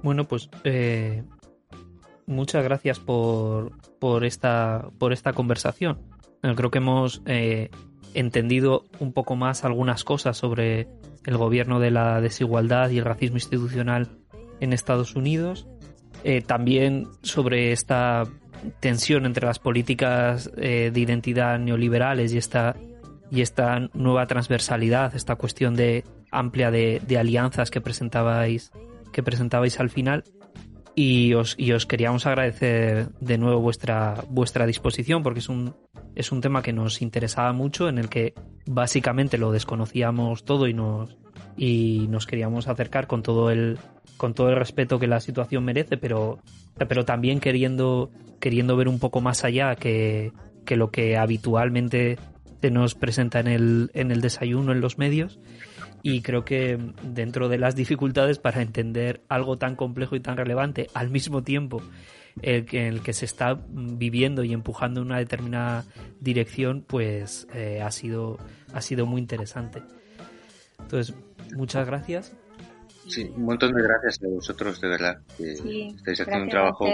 Bueno, 0.03 0.27
pues 0.27 0.49
eh, 0.65 1.23
muchas 2.27 2.65
gracias 2.65 2.99
por, 2.99 3.73
por, 4.03 4.25
esta, 4.25 4.89
por 4.99 5.13
esta 5.13 5.33
conversación. 5.33 6.01
Creo 6.57 6.73
que 6.73 6.79
hemos 6.79 7.23
eh, 7.25 7.71
entendido 8.15 8.83
un 8.99 9.13
poco 9.13 9.37
más 9.37 9.65
algunas 9.65 10.03
cosas 10.03 10.37
sobre 10.37 10.89
el 11.25 11.37
gobierno 11.37 11.79
de 11.79 11.93
la 11.93 12.21
desigualdad 12.21 12.91
y 12.91 12.99
el 12.99 13.05
racismo 13.05 13.37
institucional 13.37 14.09
en 14.59 14.73
Estados 14.73 15.15
Unidos. 15.15 15.69
Eh, 16.25 16.43
también 16.43 17.07
sobre 17.23 17.71
esta 17.71 18.25
tensión 18.81 19.25
entre 19.25 19.47
las 19.47 19.61
políticas 19.61 20.51
eh, 20.57 20.91
de 20.93 21.01
identidad 21.01 21.61
neoliberales 21.61 22.33
y 22.33 22.39
esta, 22.39 22.75
y 23.31 23.41
esta 23.41 23.89
nueva 23.95 24.27
transversalidad, 24.27 25.15
esta 25.15 25.37
cuestión 25.37 25.77
de 25.77 26.03
amplia 26.33 26.73
de, 26.73 27.01
de 27.07 27.19
alianzas 27.19 27.71
que 27.71 27.81
presentabais 27.81 28.73
que 29.13 29.23
presentabais 29.23 29.79
al 29.79 29.91
final 29.91 30.25
y 30.95 31.35
os, 31.35 31.55
y 31.59 31.73
os 31.73 31.87
queríamos 31.87 32.27
agradecer 32.27 33.09
de 33.21 33.39
nuevo 33.39 33.61
vuestra, 33.61 34.25
vuestra 34.29 34.67
disposición 34.67 35.23
porque 35.23 35.41
es 35.41 35.49
un, 35.49 35.75
es 36.15 36.33
un 36.33 36.41
tema 36.41 36.63
que 36.63 36.73
nos 36.73 37.03
interesaba 37.03 37.53
mucho, 37.53 37.89
en 37.89 37.99
el 37.99 38.09
que 38.09 38.35
básicamente 38.67 39.39
lo 39.39 39.53
desconocíamos 39.53 40.45
todo 40.45 40.67
y 40.67 40.75
nos, 40.75 41.17
y 41.57 42.07
nos 42.09 42.27
queríamos 42.27 42.69
acercar 42.69 43.07
con 43.07 43.23
todo 43.23 43.51
el, 43.51 43.79
con 44.17 44.35
todo 44.35 44.51
el 44.51 44.57
respeto 44.57 44.99
que 44.99 45.07
la 45.07 45.21
situación 45.21 45.65
merece, 45.65 45.97
pero, 45.97 46.39
pero 46.77 47.05
también 47.05 47.41
queriendo, 47.41 48.11
queriendo 48.41 48.77
ver 48.77 48.89
un 48.89 48.99
poco 48.99 49.21
más 49.21 49.45
allá 49.45 49.75
que, 49.77 50.33
que 50.65 50.77
lo 50.77 50.91
que 50.91 51.17
habitualmente 51.17 52.19
se 52.63 52.71
nos 52.71 52.95
presenta 52.95 53.41
en 53.41 53.49
el, 53.49 53.91
en 53.93 54.13
el 54.13 54.21
desayuno, 54.21 54.73
en 54.73 54.81
los 54.81 54.97
medios 54.97 55.41
y 56.03 56.23
creo 56.23 56.45
que 56.45 56.79
dentro 57.03 57.49
de 57.49 57.59
las 57.59 57.75
dificultades 57.75 58.39
para 58.39 58.63
entender 58.63 59.21
algo 59.29 59.59
tan 59.59 59.77
complejo 59.77 60.17
y 60.17 60.21
tan 60.21 60.37
relevante 60.37 60.89
al 60.95 61.11
mismo 61.11 61.43
tiempo 61.43 61.83
el 62.41 62.65
que, 62.65 62.89
el 62.89 63.03
que 63.03 63.13
se 63.13 63.25
está 63.25 63.59
viviendo 63.69 64.43
y 64.45 64.53
empujando 64.53 65.01
en 65.01 65.07
una 65.07 65.19
determinada 65.19 65.85
dirección 66.21 66.85
pues 66.87 67.47
eh, 67.53 67.83
ha 67.83 67.91
sido 67.91 68.39
ha 68.73 68.81
sido 68.81 69.07
muy 69.07 69.21
interesante 69.21 69.83
entonces 70.79 71.15
muchas 71.55 71.87
gracias 71.87 72.33
Sí, 73.09 73.31
un 73.35 73.45
montón 73.47 73.73
de 73.75 73.83
gracias 73.83 74.23
a 74.23 74.29
vosotros, 74.29 74.81
de 74.81 74.89
verdad. 74.89 75.19
que 75.37 75.57
Sí, 75.57 75.93
estáis 75.97 76.21
haciendo 76.21 76.45
un 76.45 76.51
trabajo 76.51 76.87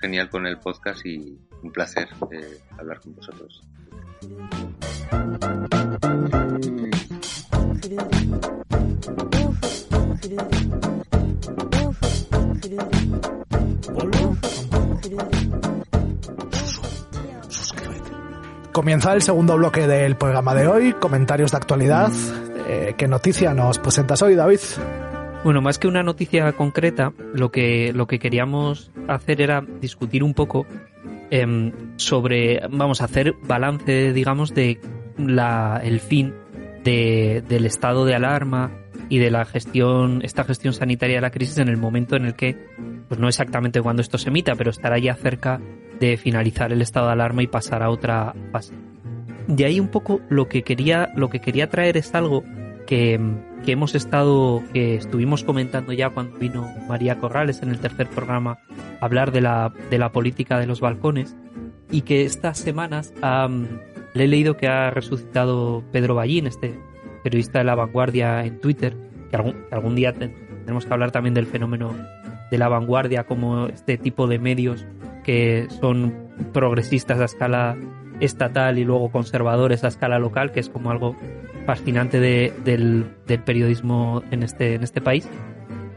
genial 0.00 0.30
con 0.30 0.46
el 0.46 0.58
podcast 0.58 1.04
y 1.04 1.36
un 1.62 1.72
placer 1.72 2.08
eh, 2.30 2.60
hablar 2.78 3.00
con 3.00 3.16
vosotros. 3.16 3.62
Comienza 18.72 19.12
el 19.14 19.22
segundo 19.22 19.56
bloque 19.56 19.86
del 19.86 20.16
programa 20.16 20.54
de 20.54 20.66
hoy, 20.66 20.92
comentarios 20.94 21.52
de 21.52 21.56
actualidad. 21.56 22.10
Eh, 22.66 22.94
¿Qué 22.98 23.06
noticia 23.06 23.54
nos 23.54 23.78
presentas 23.78 24.20
hoy, 24.20 24.34
David? 24.34 24.58
Bueno, 25.44 25.62
más 25.62 25.78
que 25.78 25.86
una 25.86 26.02
noticia 26.02 26.52
concreta, 26.52 27.12
lo 27.34 27.52
que, 27.52 27.92
lo 27.92 28.06
que 28.06 28.18
queríamos 28.18 28.90
hacer 29.06 29.40
era 29.40 29.64
discutir 29.80 30.24
un 30.24 30.34
poco 30.34 30.66
em, 31.30 31.70
sobre, 31.96 32.66
vamos 32.68 33.00
a 33.00 33.04
hacer 33.04 33.34
balance, 33.46 34.12
digamos, 34.12 34.52
de 34.54 34.80
la, 35.18 35.80
el 35.82 36.00
fin 36.00 36.34
de- 36.84 37.42
del 37.48 37.66
estado 37.66 38.04
de 38.04 38.14
alarma 38.14 38.70
y 39.08 39.18
de 39.18 39.30
la 39.30 39.44
gestión, 39.44 40.20
esta 40.22 40.44
gestión 40.44 40.72
sanitaria 40.74 41.16
de 41.16 41.22
la 41.22 41.30
crisis 41.30 41.58
en 41.58 41.68
el 41.68 41.76
momento 41.76 42.16
en 42.16 42.24
el 42.26 42.34
que, 42.34 42.56
pues 43.08 43.20
no 43.20 43.28
exactamente 43.28 43.80
cuando 43.82 44.02
esto 44.02 44.18
se 44.18 44.28
emita, 44.30 44.54
pero 44.54 44.70
estará 44.70 44.98
ya 44.98 45.14
cerca 45.14 45.60
de 46.00 46.16
finalizar 46.16 46.72
el 46.72 46.82
estado 46.82 47.06
de 47.06 47.12
alarma 47.12 47.42
y 47.42 47.46
pasar 47.46 47.82
a 47.82 47.90
otra 47.90 48.34
fase. 48.50 48.74
De 49.46 49.64
ahí 49.66 49.78
un 49.78 49.88
poco 49.88 50.20
lo 50.30 50.48
que 50.48 50.62
quería, 50.62 51.10
lo 51.16 51.28
que 51.28 51.40
quería 51.40 51.68
traer 51.68 51.96
es 51.98 52.14
algo 52.14 52.42
que, 52.86 53.20
que 53.64 53.72
hemos 53.72 53.94
estado, 53.94 54.62
que 54.72 54.94
estuvimos 54.96 55.44
comentando 55.44 55.92
ya 55.92 56.10
cuando 56.10 56.38
vino 56.38 56.66
María 56.88 57.18
Corrales 57.18 57.62
en 57.62 57.68
el 57.70 57.78
tercer 57.78 58.08
programa 58.08 58.58
a 59.00 59.04
hablar 59.04 59.32
de 59.32 59.42
la, 59.42 59.72
de 59.90 59.98
la 59.98 60.12
política 60.12 60.58
de 60.58 60.66
los 60.66 60.80
balcones 60.80 61.36
y 61.90 62.02
que 62.02 62.24
estas 62.24 62.58
semanas 62.58 63.12
am, 63.22 63.66
le 64.14 64.24
he 64.24 64.28
leído 64.28 64.56
que 64.56 64.68
ha 64.68 64.90
resucitado 64.90 65.82
Pedro 65.92 66.14
Ballín, 66.14 66.46
este 66.46 66.78
periodista 67.22 67.58
de 67.58 67.64
la 67.64 67.74
vanguardia 67.74 68.44
en 68.44 68.60
Twitter, 68.60 68.96
que 69.30 69.36
algún, 69.36 69.56
algún 69.70 69.94
día 69.94 70.12
ten- 70.12 70.34
tenemos 70.64 70.86
que 70.86 70.92
hablar 70.92 71.10
también 71.10 71.34
del 71.34 71.46
fenómeno 71.46 71.90
de 72.50 72.58
la 72.58 72.68
vanguardia 72.68 73.24
como 73.24 73.66
este 73.66 73.98
tipo 73.98 74.26
de 74.26 74.38
medios 74.38 74.86
que 75.24 75.66
son 75.80 76.14
progresistas 76.52 77.18
a 77.20 77.24
escala 77.24 77.76
estatal 78.20 78.78
y 78.78 78.84
luego 78.84 79.10
conservadores 79.10 79.82
a 79.84 79.88
escala 79.88 80.18
local, 80.18 80.52
que 80.52 80.60
es 80.60 80.68
como 80.68 80.90
algo 80.90 81.16
fascinante 81.66 82.20
de, 82.20 82.52
del, 82.64 83.06
del, 83.26 83.40
periodismo 83.40 84.22
en 84.30 84.42
este, 84.42 84.74
en 84.74 84.82
este 84.82 85.00
país. 85.00 85.28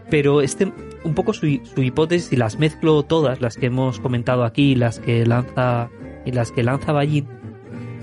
Pero 0.09 0.41
este, 0.41 0.71
un 1.03 1.13
poco 1.13 1.33
su, 1.33 1.59
su, 1.65 1.83
hipótesis, 1.83 2.31
y 2.31 2.37
las 2.37 2.57
mezclo 2.57 3.03
todas, 3.03 3.41
las 3.41 3.57
que 3.57 3.65
hemos 3.67 3.99
comentado 3.99 4.45
aquí, 4.45 4.73
las 4.75 4.99
que 4.99 5.25
lanza, 5.25 5.89
y 6.25 6.31
las 6.31 6.51
que 6.53 6.63
lanza 6.63 6.93
Ballín, 6.93 7.27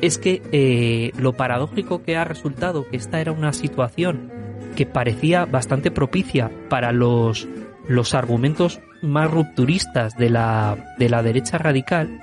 es 0.06 0.18
que 0.18 0.42
eh, 0.52 1.12
lo 1.18 1.32
paradójico 1.32 2.02
que 2.02 2.16
ha 2.16 2.24
resultado 2.24 2.86
que 2.88 2.96
esta 2.96 3.20
era 3.20 3.32
una 3.32 3.54
situación 3.54 4.30
que 4.76 4.84
parecía 4.84 5.46
bastante 5.46 5.90
propicia 5.90 6.50
para 6.68 6.92
los, 6.92 7.48
los 7.88 8.12
argumentos 8.12 8.80
más 9.02 9.30
rupturistas 9.30 10.16
de 10.16 10.28
la, 10.28 10.94
de 10.98 11.08
la 11.08 11.22
derecha 11.22 11.56
radical 11.56 12.20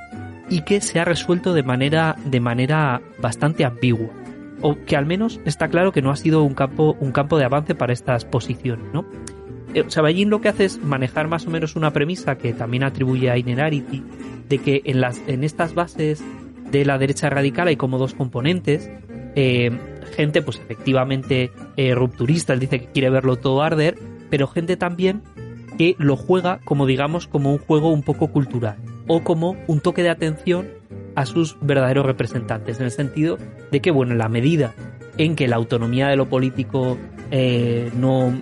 y 0.50 0.62
que 0.62 0.82
se 0.82 1.00
ha 1.00 1.06
resuelto 1.06 1.54
de 1.54 1.64
manera, 1.64 2.18
de 2.26 2.40
manera 2.40 3.02
bastante 3.20 3.66
ambigua. 3.66 4.10
O 4.62 4.76
que 4.86 4.96
al 4.96 5.08
menos 5.08 5.40
está 5.46 5.70
claro 5.70 5.92
que 5.92 6.04
no 6.04 6.12
ha 6.12 6.16
sido 6.16 6.44
un 6.44 6.54
campo, 6.54 6.96
un 7.00 7.12
campo 7.12 7.40
de 7.40 7.46
avance 7.46 7.74
para 7.74 7.94
estas 7.94 8.26
posiciones, 8.26 8.86
¿no? 8.94 9.06
Eh, 9.74 9.86
Saballín 9.88 10.30
lo 10.30 10.42
que 10.42 10.50
hace 10.50 10.66
es 10.66 10.84
manejar 10.84 11.28
más 11.28 11.48
o 11.48 11.50
menos 11.50 11.76
una 11.76 11.92
premisa 11.94 12.38
que 12.38 12.54
también 12.54 12.84
atribuye 12.84 13.32
a 13.32 13.38
Inerarity, 13.38 14.04
de 14.50 14.58
que 14.60 14.82
en, 14.86 15.02
las, 15.02 15.20
en 15.28 15.44
estas 15.44 15.74
bases 15.74 16.24
de 16.72 16.86
la 16.86 16.98
derecha 16.98 17.30
radical 17.30 17.68
hay 17.68 17.76
como 17.76 17.98
dos 17.98 18.14
componentes. 18.14 18.90
Eh, 19.36 19.72
gente, 20.16 20.42
pues 20.42 20.58
efectivamente 20.58 21.52
eh, 21.78 21.96
rupturista, 21.96 22.54
él 22.54 22.60
dice 22.60 22.80
que 22.80 22.88
quiere 22.88 23.10
verlo 23.10 23.38
todo 23.38 23.62
arder, 23.62 23.98
pero 24.30 24.48
gente 24.48 24.78
también 24.78 25.22
que 25.78 25.96
lo 26.00 26.18
juega 26.18 26.60
como 26.66 26.86
digamos 26.86 27.28
como 27.28 27.52
un 27.52 27.58
juego 27.58 27.90
un 27.90 28.04
poco 28.04 28.28
cultural 28.28 28.78
o 29.08 29.24
como 29.24 29.56
un 29.68 29.80
toque 29.80 30.04
de 30.04 30.10
atención 30.10 30.70
a 31.16 31.26
sus 31.26 31.58
verdaderos 31.62 32.06
representantes, 32.06 32.80
en 32.80 32.86
el 32.86 32.92
sentido 32.92 33.38
de 33.72 33.82
que, 33.82 33.92
bueno, 33.92 34.14
en 34.14 34.18
la 34.18 34.30
medida 34.30 34.74
en 35.18 35.36
que 35.36 35.48
la 35.48 35.58
autonomía 35.58 36.08
de 36.08 36.16
lo 36.16 36.30
político 36.30 36.98
eh, 37.32 37.90
no, 37.98 38.42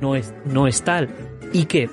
no, 0.00 0.16
es, 0.16 0.34
no 0.46 0.66
es 0.66 0.82
tal 0.82 1.08
y 1.52 1.64
que 1.64 1.88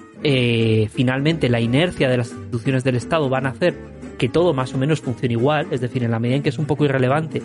finalmente 0.92 1.48
la 1.48 1.62
inercia 1.62 2.10
de 2.10 2.18
las 2.18 2.32
instituciones 2.32 2.84
del 2.84 2.96
Estado 2.96 3.30
van 3.30 3.46
a 3.46 3.50
hacer 3.50 3.76
que 4.18 4.30
todo 4.30 4.54
más 4.54 4.74
o 4.74 4.78
menos 4.78 5.02
funcione 5.02 5.34
igual, 5.34 5.68
es 5.72 5.82
decir, 5.82 6.04
en 6.04 6.12
la 6.12 6.20
medida 6.20 6.38
en 6.38 6.44
que 6.44 6.50
es 6.50 6.60
un 6.60 6.66
poco 6.66 6.86
irrelevante 6.86 7.42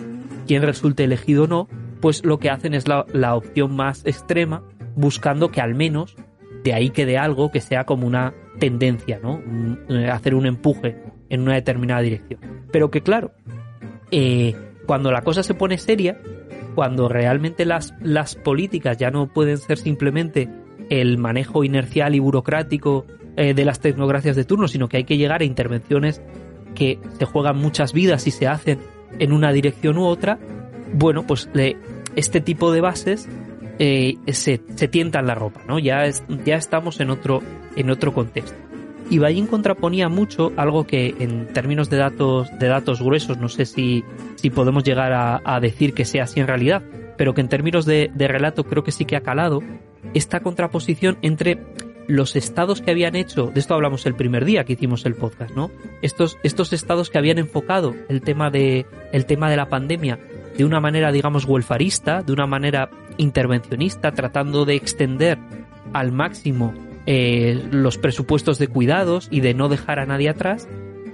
quién 0.47 0.61
resulte 0.61 1.03
elegido 1.03 1.43
o 1.43 1.47
no, 1.47 1.67
pues 2.01 2.25
lo 2.25 2.39
que 2.39 2.49
hacen 2.49 2.73
es 2.73 2.87
la, 2.87 3.05
la 3.13 3.35
opción 3.35 3.75
más 3.75 4.05
extrema, 4.05 4.63
buscando 4.95 5.51
que 5.51 5.61
al 5.61 5.75
menos 5.75 6.15
de 6.63 6.73
ahí 6.73 6.89
quede 6.89 7.17
algo 7.17 7.51
que 7.51 7.61
sea 7.61 7.85
como 7.85 8.07
una 8.07 8.33
tendencia, 8.59 9.19
¿no? 9.21 9.41
Eh, 9.89 10.09
hacer 10.09 10.35
un 10.35 10.45
empuje 10.45 10.97
en 11.29 11.41
una 11.41 11.55
determinada 11.55 12.01
dirección. 12.01 12.39
Pero 12.71 12.89
que 12.91 13.01
claro, 13.01 13.31
eh, 14.11 14.55
cuando 14.85 15.11
la 15.11 15.21
cosa 15.21 15.43
se 15.43 15.53
pone 15.53 15.77
seria, 15.77 16.19
cuando 16.75 17.09
realmente 17.09 17.65
las, 17.65 17.93
las 18.01 18.35
políticas 18.35 18.97
ya 18.97 19.11
no 19.11 19.27
pueden 19.27 19.57
ser 19.57 19.77
simplemente 19.77 20.49
el 20.89 21.17
manejo 21.17 21.63
inercial 21.63 22.15
y 22.15 22.19
burocrático 22.19 23.05
eh, 23.35 23.53
de 23.53 23.65
las 23.65 23.79
tecnocracias 23.79 24.35
de 24.35 24.43
turno, 24.43 24.67
sino 24.67 24.87
que 24.87 24.97
hay 24.97 25.03
que 25.03 25.17
llegar 25.17 25.41
a 25.41 25.45
intervenciones 25.45 26.21
que 26.73 26.99
se 27.17 27.25
juegan 27.25 27.57
muchas 27.57 27.93
vidas 27.93 28.27
y 28.27 28.31
se 28.31 28.47
hacen 28.47 28.79
en 29.19 29.31
una 29.31 29.51
dirección 29.51 29.97
u 29.97 30.05
otra, 30.05 30.39
bueno, 30.93 31.25
pues 31.25 31.49
este 32.15 32.41
tipo 32.41 32.71
de 32.71 32.81
bases 32.81 33.27
eh, 33.79 34.17
se, 34.27 34.61
se 34.75 34.87
tientan 34.87 35.27
la 35.27 35.35
ropa, 35.35 35.61
¿no? 35.67 35.79
Ya, 35.79 36.05
es, 36.05 36.23
ya 36.45 36.55
estamos 36.55 36.99
en 36.99 37.09
otro, 37.09 37.41
en 37.75 37.89
otro 37.89 38.13
contexto. 38.13 38.57
Y 39.09 39.19
Ballín 39.19 39.47
contraponía 39.47 40.09
mucho 40.09 40.53
algo 40.55 40.85
que 40.85 41.15
en 41.19 41.47
términos 41.47 41.89
de 41.89 41.97
datos, 41.97 42.49
de 42.57 42.67
datos 42.67 43.01
gruesos, 43.01 43.37
no 43.37 43.49
sé 43.49 43.65
si, 43.65 44.03
si 44.35 44.49
podemos 44.49 44.83
llegar 44.83 45.11
a, 45.11 45.41
a 45.43 45.59
decir 45.59 45.93
que 45.93 46.05
sea 46.05 46.23
así 46.23 46.39
en 46.39 46.47
realidad, 46.47 46.81
pero 47.17 47.33
que 47.33 47.41
en 47.41 47.49
términos 47.49 47.85
de, 47.85 48.09
de 48.13 48.27
relato 48.27 48.63
creo 48.63 48.83
que 48.83 48.91
sí 48.91 49.05
que 49.05 49.15
ha 49.15 49.21
calado, 49.21 49.61
esta 50.13 50.39
contraposición 50.39 51.17
entre 51.21 51.59
los 52.07 52.35
estados 52.35 52.81
que 52.81 52.91
habían 52.91 53.15
hecho, 53.15 53.47
de 53.53 53.59
esto 53.59 53.73
hablamos 53.73 54.05
el 54.05 54.15
primer 54.15 54.45
día 54.45 54.63
que 54.63 54.73
hicimos 54.73 55.05
el 55.05 55.15
podcast, 55.15 55.55
¿no? 55.55 55.71
Estos, 56.01 56.37
estos 56.43 56.73
estados 56.73 57.09
que 57.09 57.17
habían 57.17 57.37
enfocado 57.37 57.95
el 58.09 58.21
tema 58.21 58.49
de, 58.49 58.85
el 59.11 59.25
tema 59.25 59.49
de 59.49 59.57
la 59.57 59.69
pandemia 59.69 60.19
de 60.57 60.65
una 60.65 60.79
manera, 60.79 61.11
digamos, 61.11 61.45
welfarista, 61.45 62.21
de 62.21 62.33
una 62.33 62.45
manera 62.45 62.89
intervencionista, 63.17 64.11
tratando 64.11 64.65
de 64.65 64.75
extender 64.75 65.37
al 65.93 66.11
máximo 66.11 66.73
eh, 67.05 67.61
los 67.71 67.97
presupuestos 67.97 68.59
de 68.59 68.67
cuidados 68.67 69.27
y 69.31 69.41
de 69.41 69.53
no 69.53 69.69
dejar 69.69 69.99
a 69.99 70.05
nadie 70.05 70.29
atrás, 70.29 70.67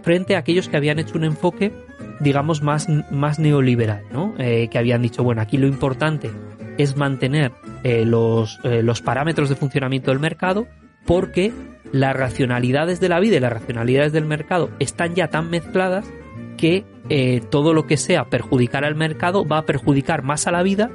frente 0.03 0.35
a 0.35 0.39
aquellos 0.39 0.67
que 0.69 0.77
habían 0.77 0.99
hecho 0.99 1.17
un 1.17 1.23
enfoque, 1.23 1.73
digamos, 2.19 2.61
más, 2.61 2.87
más 3.11 3.39
neoliberal, 3.39 4.03
¿no? 4.11 4.35
Eh, 4.37 4.67
que 4.69 4.77
habían 4.77 5.01
dicho, 5.01 5.23
bueno, 5.23 5.41
aquí 5.41 5.57
lo 5.57 5.67
importante 5.67 6.31
es 6.77 6.95
mantener 6.95 7.51
eh, 7.83 8.05
los, 8.05 8.59
los 8.63 9.01
parámetros 9.01 9.49
de 9.49 9.55
funcionamiento 9.55 10.11
del 10.11 10.19
mercado 10.19 10.67
porque 11.05 11.53
las 11.91 12.15
racionalidades 12.15 12.99
de 12.99 13.09
la 13.09 13.19
vida 13.19 13.37
y 13.37 13.39
las 13.39 13.53
racionalidades 13.53 14.11
del 14.13 14.25
mercado 14.25 14.69
están 14.79 15.15
ya 15.15 15.29
tan 15.29 15.49
mezcladas 15.49 16.11
que 16.57 16.85
eh, 17.09 17.41
todo 17.49 17.73
lo 17.73 17.87
que 17.87 17.97
sea 17.97 18.29
perjudicar 18.29 18.83
al 18.83 18.95
mercado 18.95 19.45
va 19.45 19.59
a 19.59 19.65
perjudicar 19.65 20.23
más 20.23 20.45
a 20.45 20.51
la 20.51 20.61
vida 20.61 20.91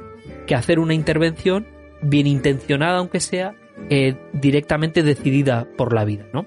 que 0.47 0.55
hacer 0.55 0.79
una 0.79 0.93
intervención 0.93 1.65
bien 2.01 2.27
intencionada, 2.27 2.99
aunque 2.99 3.19
sea 3.19 3.55
eh, 3.89 4.15
directamente 4.33 5.03
decidida 5.03 5.67
por 5.75 5.93
la 5.93 6.05
vida, 6.05 6.27
¿no? 6.33 6.45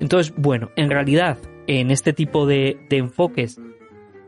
Entonces, 0.00 0.34
bueno, 0.36 0.70
en 0.76 0.90
realidad, 0.90 1.38
en 1.66 1.90
este 1.90 2.12
tipo 2.12 2.46
de, 2.46 2.86
de 2.88 2.98
enfoques 2.98 3.60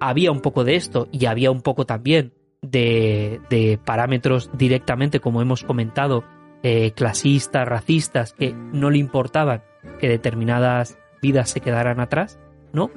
había 0.01 0.33
un 0.33 0.41
poco 0.41 0.65
de 0.65 0.77
esto 0.77 1.09
y 1.13 1.27
había 1.27 1.51
un 1.51 1.63
poco 1.63 1.85
también 1.85 2.33
de, 2.63 3.41
de 3.51 3.79
parámetros 3.85 4.51
directamente, 4.57 5.21
como 5.21 5.43
hemos 5.43 5.65
comentado, 5.65 6.25
eh, 6.65 6.93
clasistas, 6.93 7.69
racistas, 7.69 8.33
que 8.33 8.53
no 8.53 8.91
le 8.91 8.99
importaban 8.99 9.63
que 10.01 10.09
determinadas 10.09 10.99
vidas 11.23 11.51
se 11.51 11.61
quedaran 11.61 12.01
atrás, 12.01 12.39
¿no? 12.73 12.91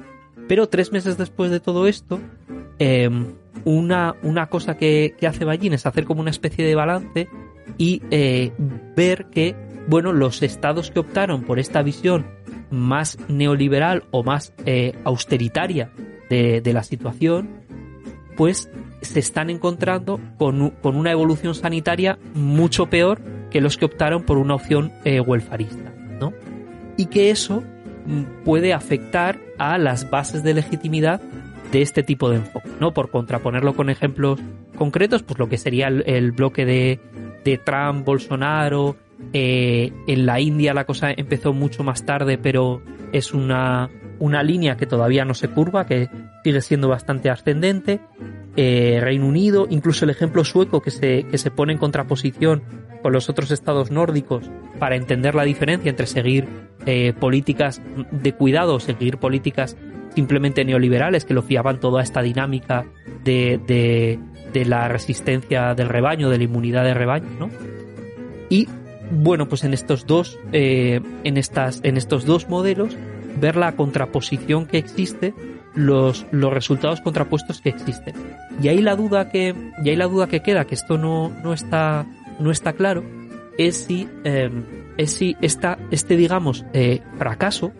Pero 0.48 0.68
tres 0.68 0.90
meses 0.90 1.18
después 1.18 1.50
de 1.50 1.60
todo 1.60 1.86
esto, 1.86 2.18
eh, 2.78 3.10
una, 3.64 4.16
una 4.22 4.46
cosa 4.46 4.76
que, 4.76 5.14
que, 5.18 5.26
hace 5.26 5.44
Ballín 5.44 5.74
es 5.74 5.84
hacer 5.84 6.06
como 6.06 6.22
una 6.22 6.30
especie 6.30 6.64
de 6.64 6.74
balance 6.74 7.28
y 7.76 8.02
eh, 8.10 8.52
ver 8.96 9.26
que, 9.26 9.54
bueno, 9.86 10.12
los 10.12 10.42
estados 10.42 10.90
que 10.90 11.00
optaron 11.00 11.42
por 11.42 11.58
esta 11.58 11.82
visión 11.82 12.26
más 12.70 13.18
neoliberal 13.28 14.04
o 14.10 14.22
más 14.22 14.54
eh, 14.64 14.92
austeritaria 15.04 15.90
de, 16.30 16.62
de, 16.62 16.72
la 16.72 16.82
situación, 16.82 17.50
pues 18.36 18.70
se 19.02 19.18
están 19.18 19.50
encontrando 19.50 20.18
con, 20.38 20.70
con, 20.70 20.96
una 20.96 21.12
evolución 21.12 21.54
sanitaria 21.54 22.18
mucho 22.34 22.86
peor 22.86 23.20
que 23.50 23.60
los 23.60 23.76
que 23.76 23.84
optaron 23.84 24.22
por 24.22 24.38
una 24.38 24.54
opción 24.54 24.92
eh, 25.04 25.20
welfarista, 25.20 25.92
¿no? 26.20 26.32
Y 26.96 27.06
que 27.06 27.30
eso 27.30 27.62
puede 28.44 28.72
afectar 28.72 29.38
a 29.58 29.78
las 29.78 30.08
bases 30.10 30.42
de 30.42 30.54
legitimidad 30.54 31.20
de 31.72 31.82
este 31.82 32.02
tipo 32.02 32.30
de 32.30 32.36
enfoque, 32.36 32.70
¿no? 32.80 32.94
Por 32.94 33.10
contraponerlo 33.10 33.74
con 33.74 33.90
ejemplos 33.90 34.40
concretos, 34.76 35.22
pues 35.22 35.38
lo 35.38 35.48
que 35.48 35.58
sería 35.58 35.88
el, 35.88 36.32
bloque 36.32 36.64
de, 36.64 37.00
de, 37.44 37.58
Trump, 37.58 38.06
Bolsonaro, 38.06 38.96
eh, 39.32 39.92
en 40.06 40.26
la 40.26 40.40
India 40.40 40.72
la 40.72 40.84
cosa 40.84 41.10
empezó 41.10 41.52
mucho 41.52 41.82
más 41.84 42.06
tarde, 42.06 42.38
pero 42.38 42.80
es 43.12 43.34
una, 43.34 43.90
una 44.18 44.42
línea 44.42 44.76
que 44.76 44.86
todavía 44.86 45.24
no 45.24 45.34
se 45.34 45.48
curva, 45.48 45.86
que 45.86 46.08
sigue 46.44 46.60
siendo 46.60 46.88
bastante 46.88 47.28
ascendente. 47.30 48.00
Eh, 48.60 48.98
Reino 49.00 49.24
Unido, 49.24 49.68
incluso 49.70 50.04
el 50.04 50.10
ejemplo 50.10 50.44
sueco 50.44 50.82
que 50.82 50.90
se, 50.90 51.22
que 51.30 51.38
se 51.38 51.52
pone 51.52 51.74
en 51.74 51.78
contraposición 51.78 52.64
con 53.04 53.12
los 53.12 53.28
otros 53.28 53.52
estados 53.52 53.92
nórdicos 53.92 54.50
para 54.80 54.96
entender 54.96 55.36
la 55.36 55.44
diferencia 55.44 55.88
entre 55.90 56.08
seguir 56.08 56.48
eh, 56.84 57.12
políticas 57.12 57.80
de 58.10 58.32
cuidado 58.32 58.80
seguir 58.80 59.18
políticas 59.18 59.76
simplemente 60.16 60.64
neoliberales 60.64 61.24
que 61.24 61.34
lo 61.34 61.42
fiaban 61.42 61.78
toda 61.78 62.02
esta 62.02 62.20
dinámica 62.20 62.84
de, 63.22 64.18
de, 64.52 64.64
la 64.64 64.88
resistencia 64.88 65.76
del 65.76 65.88
rebaño, 65.88 66.28
de 66.28 66.38
la 66.38 66.42
inmunidad 66.42 66.82
de 66.82 66.94
rebaño, 66.94 67.28
¿no? 67.38 67.50
Y 68.50 68.66
bueno, 69.12 69.48
pues 69.48 69.62
en 69.62 69.72
estos 69.72 70.04
dos, 70.04 70.36
eh, 70.50 71.00
en 71.22 71.36
estas, 71.36 71.78
en 71.84 71.96
estos 71.96 72.24
dos 72.24 72.48
modelos, 72.48 72.96
ver 73.40 73.54
la 73.54 73.76
contraposición 73.76 74.66
que 74.66 74.78
existe, 74.78 75.32
los, 75.78 76.26
los 76.32 76.52
resultados 76.52 77.00
contrapuestos 77.00 77.60
que 77.60 77.70
existen. 77.70 78.14
Y 78.60 78.68
ahí 78.68 78.82
la 78.82 78.96
duda 78.96 79.30
que, 79.30 79.54
y 79.82 79.88
ahí 79.88 79.96
la 79.96 80.06
duda 80.06 80.26
que 80.26 80.40
queda, 80.40 80.66
que 80.66 80.74
esto 80.74 80.98
no, 80.98 81.30
no 81.42 81.52
está 81.52 82.04
no 82.38 82.50
está 82.50 82.72
claro 82.72 83.02
es 83.58 83.76
si, 83.84 84.08
eh, 84.24 84.50
es 84.96 85.12
si 85.12 85.36
esta, 85.42 85.78
este, 85.90 86.16
digamos, 86.16 86.64
eh, 86.72 87.00
fracaso 87.18 87.72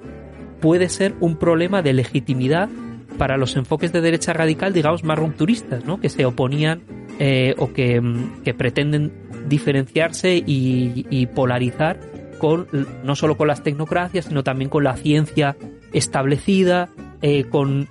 puede 0.61 0.89
ser 0.89 1.15
un 1.21 1.37
problema 1.37 1.83
de 1.83 1.93
legitimidad 1.93 2.69
para 3.17 3.37
los 3.37 3.57
enfoques 3.57 3.93
de 3.93 4.01
derecha 4.01 4.33
radical, 4.33 4.73
digamos, 4.73 5.05
más 5.05 5.19
rupturistas, 5.19 5.85
¿no? 5.85 6.01
Que 6.01 6.09
se 6.09 6.27
oponían 6.27 6.83
eh, 7.21 7.55
o 7.59 7.73
que, 7.73 8.03
que, 8.45 8.55
pretenden 8.55 9.13
diferenciarse 9.49 10.37
y, 10.37 11.07
y, 11.11 11.27
polarizar 11.27 12.01
con, 12.39 12.67
no 13.05 13.15
solo 13.17 13.37
con 13.37 13.49
las 13.49 13.63
tecnocracias, 13.63 14.27
sino 14.27 14.43
también 14.43 14.69
con 14.69 14.85
la 14.85 14.97
ciencia 14.97 15.57
establecida, 15.93 16.89
eh, 17.23 17.45
con 17.45 17.89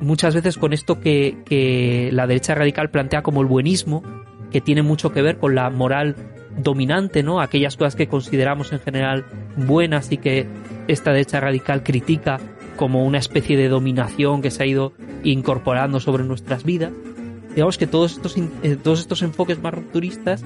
muchas 0.00 0.34
veces 0.34 0.56
con 0.56 0.72
esto 0.72 1.00
que, 1.00 1.38
que 1.44 2.10
la 2.12 2.26
derecha 2.26 2.54
radical 2.54 2.90
plantea 2.90 3.22
como 3.22 3.40
el 3.40 3.46
buenismo, 3.46 4.02
que 4.50 4.60
tiene 4.60 4.82
mucho 4.82 5.12
que 5.12 5.22
ver 5.22 5.38
con 5.38 5.54
la 5.54 5.68
moral 5.70 6.16
dominante, 6.56 7.22
¿no? 7.22 7.40
Aquellas 7.40 7.76
cosas 7.76 7.96
que 7.96 8.08
consideramos 8.08 8.72
en 8.72 8.80
general 8.80 9.24
buenas 9.56 10.12
y 10.12 10.18
que 10.18 10.46
esta 10.88 11.12
derecha 11.12 11.40
radical 11.40 11.82
critica 11.82 12.40
como 12.76 13.04
una 13.04 13.18
especie 13.18 13.56
de 13.56 13.68
dominación 13.68 14.42
que 14.42 14.50
se 14.50 14.62
ha 14.62 14.66
ido 14.66 14.92
incorporando 15.22 16.00
sobre 16.00 16.24
nuestras 16.24 16.64
vidas. 16.64 16.92
Digamos 17.54 17.78
que 17.78 17.86
todos 17.86 18.12
estos, 18.12 18.36
eh, 18.36 18.76
todos 18.82 19.00
estos 19.00 19.22
enfoques 19.22 19.60
más 19.60 19.74
rupturistas 19.74 20.42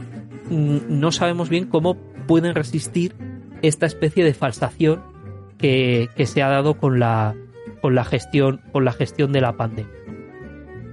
mm, 0.51 0.79
no 0.89 1.13
sabemos 1.13 1.49
bien 1.49 1.67
cómo 1.67 1.97
pueden 2.27 2.55
resistir 2.55 3.15
esta 3.63 3.87
especie 3.87 4.25
de 4.25 4.35
falsación 4.35 5.03
que, 5.59 6.09
se 6.26 6.43
ha 6.43 6.48
dado 6.48 6.74
con 6.74 6.98
la, 6.98 7.35
con 7.81 7.94
la 7.94 8.05
gestión, 8.05 8.60
con 8.72 8.85
la 8.85 8.93
gestión 8.93 9.32
de 9.32 9.40
la 9.40 9.56
pandemia. 9.56 9.93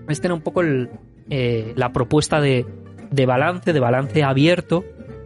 Esta 0.08 0.28
era 0.28 0.34
un 0.34 0.42
poco 0.42 0.62
eh, 0.64 1.74
la 1.76 1.94
propuesta 1.94 2.42
de, 2.42 2.66
de 3.12 3.26
balance, 3.26 3.74
de 3.74 3.80
balance 3.80 4.24
abierto 4.24 4.84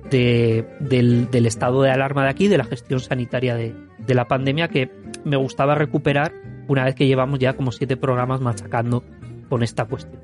del, 0.10 1.46
estado 1.46 1.82
de 1.82 1.92
alarma 1.92 2.24
de 2.24 2.30
aquí, 2.30 2.48
de 2.48 2.58
la 2.58 2.66
gestión 2.66 3.00
sanitaria 3.00 3.56
de, 3.56 3.74
la 4.14 4.28
pandemia, 4.28 4.68
que 4.68 4.92
me 5.24 5.38
gustaba 5.38 5.76
recuperar 5.76 6.34
una 6.68 6.86
vez 6.86 6.96
que 6.96 7.08
llevamos 7.08 7.40
ya 7.40 7.54
como 7.54 7.72
siete 7.72 7.98
programas 7.98 8.42
machacando 8.42 9.04
con 9.50 9.64
esta 9.64 9.86
cuestión. 9.86 10.22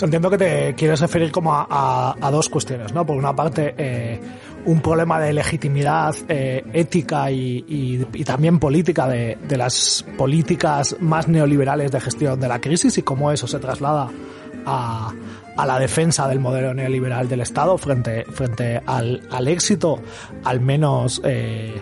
entiendo 0.00 0.30
que 0.30 0.38
te 0.38 0.74
quieres 0.74 1.00
referir 1.00 1.30
como 1.30 1.52
a, 1.54 2.28
dos 2.30 2.48
cuestiones, 2.48 2.92
¿no? 2.94 3.04
Por 3.04 3.16
una 3.16 3.34
parte, 3.34 3.74
eh, 3.76 4.20
un 4.68 4.82
problema 4.82 5.18
de 5.18 5.32
legitimidad 5.32 6.14
eh, 6.28 6.62
ética 6.74 7.30
y, 7.30 8.04
también 8.26 8.58
política 8.58 9.08
de, 9.08 9.38
las 9.56 10.04
políticas 10.18 10.94
más 11.00 11.26
neoliberales 11.26 11.90
de 11.90 12.00
gestión 12.00 12.38
de 12.38 12.48
la 12.48 12.60
crisis 12.60 12.98
y 12.98 13.02
cómo 13.02 13.32
eso 13.32 13.46
se 13.46 13.58
traslada 13.58 14.10
a, 14.66 15.10
a 15.56 15.66
la 15.66 15.78
defensa 15.78 16.28
del 16.28 16.40
modelo 16.40 16.74
neoliberal 16.74 17.30
del 17.30 17.40
Estado 17.40 17.78
frente, 17.78 18.26
al 18.84 19.48
éxito, 19.48 20.02
al 20.44 20.60
menos 20.60 21.22
eh, 21.24 21.80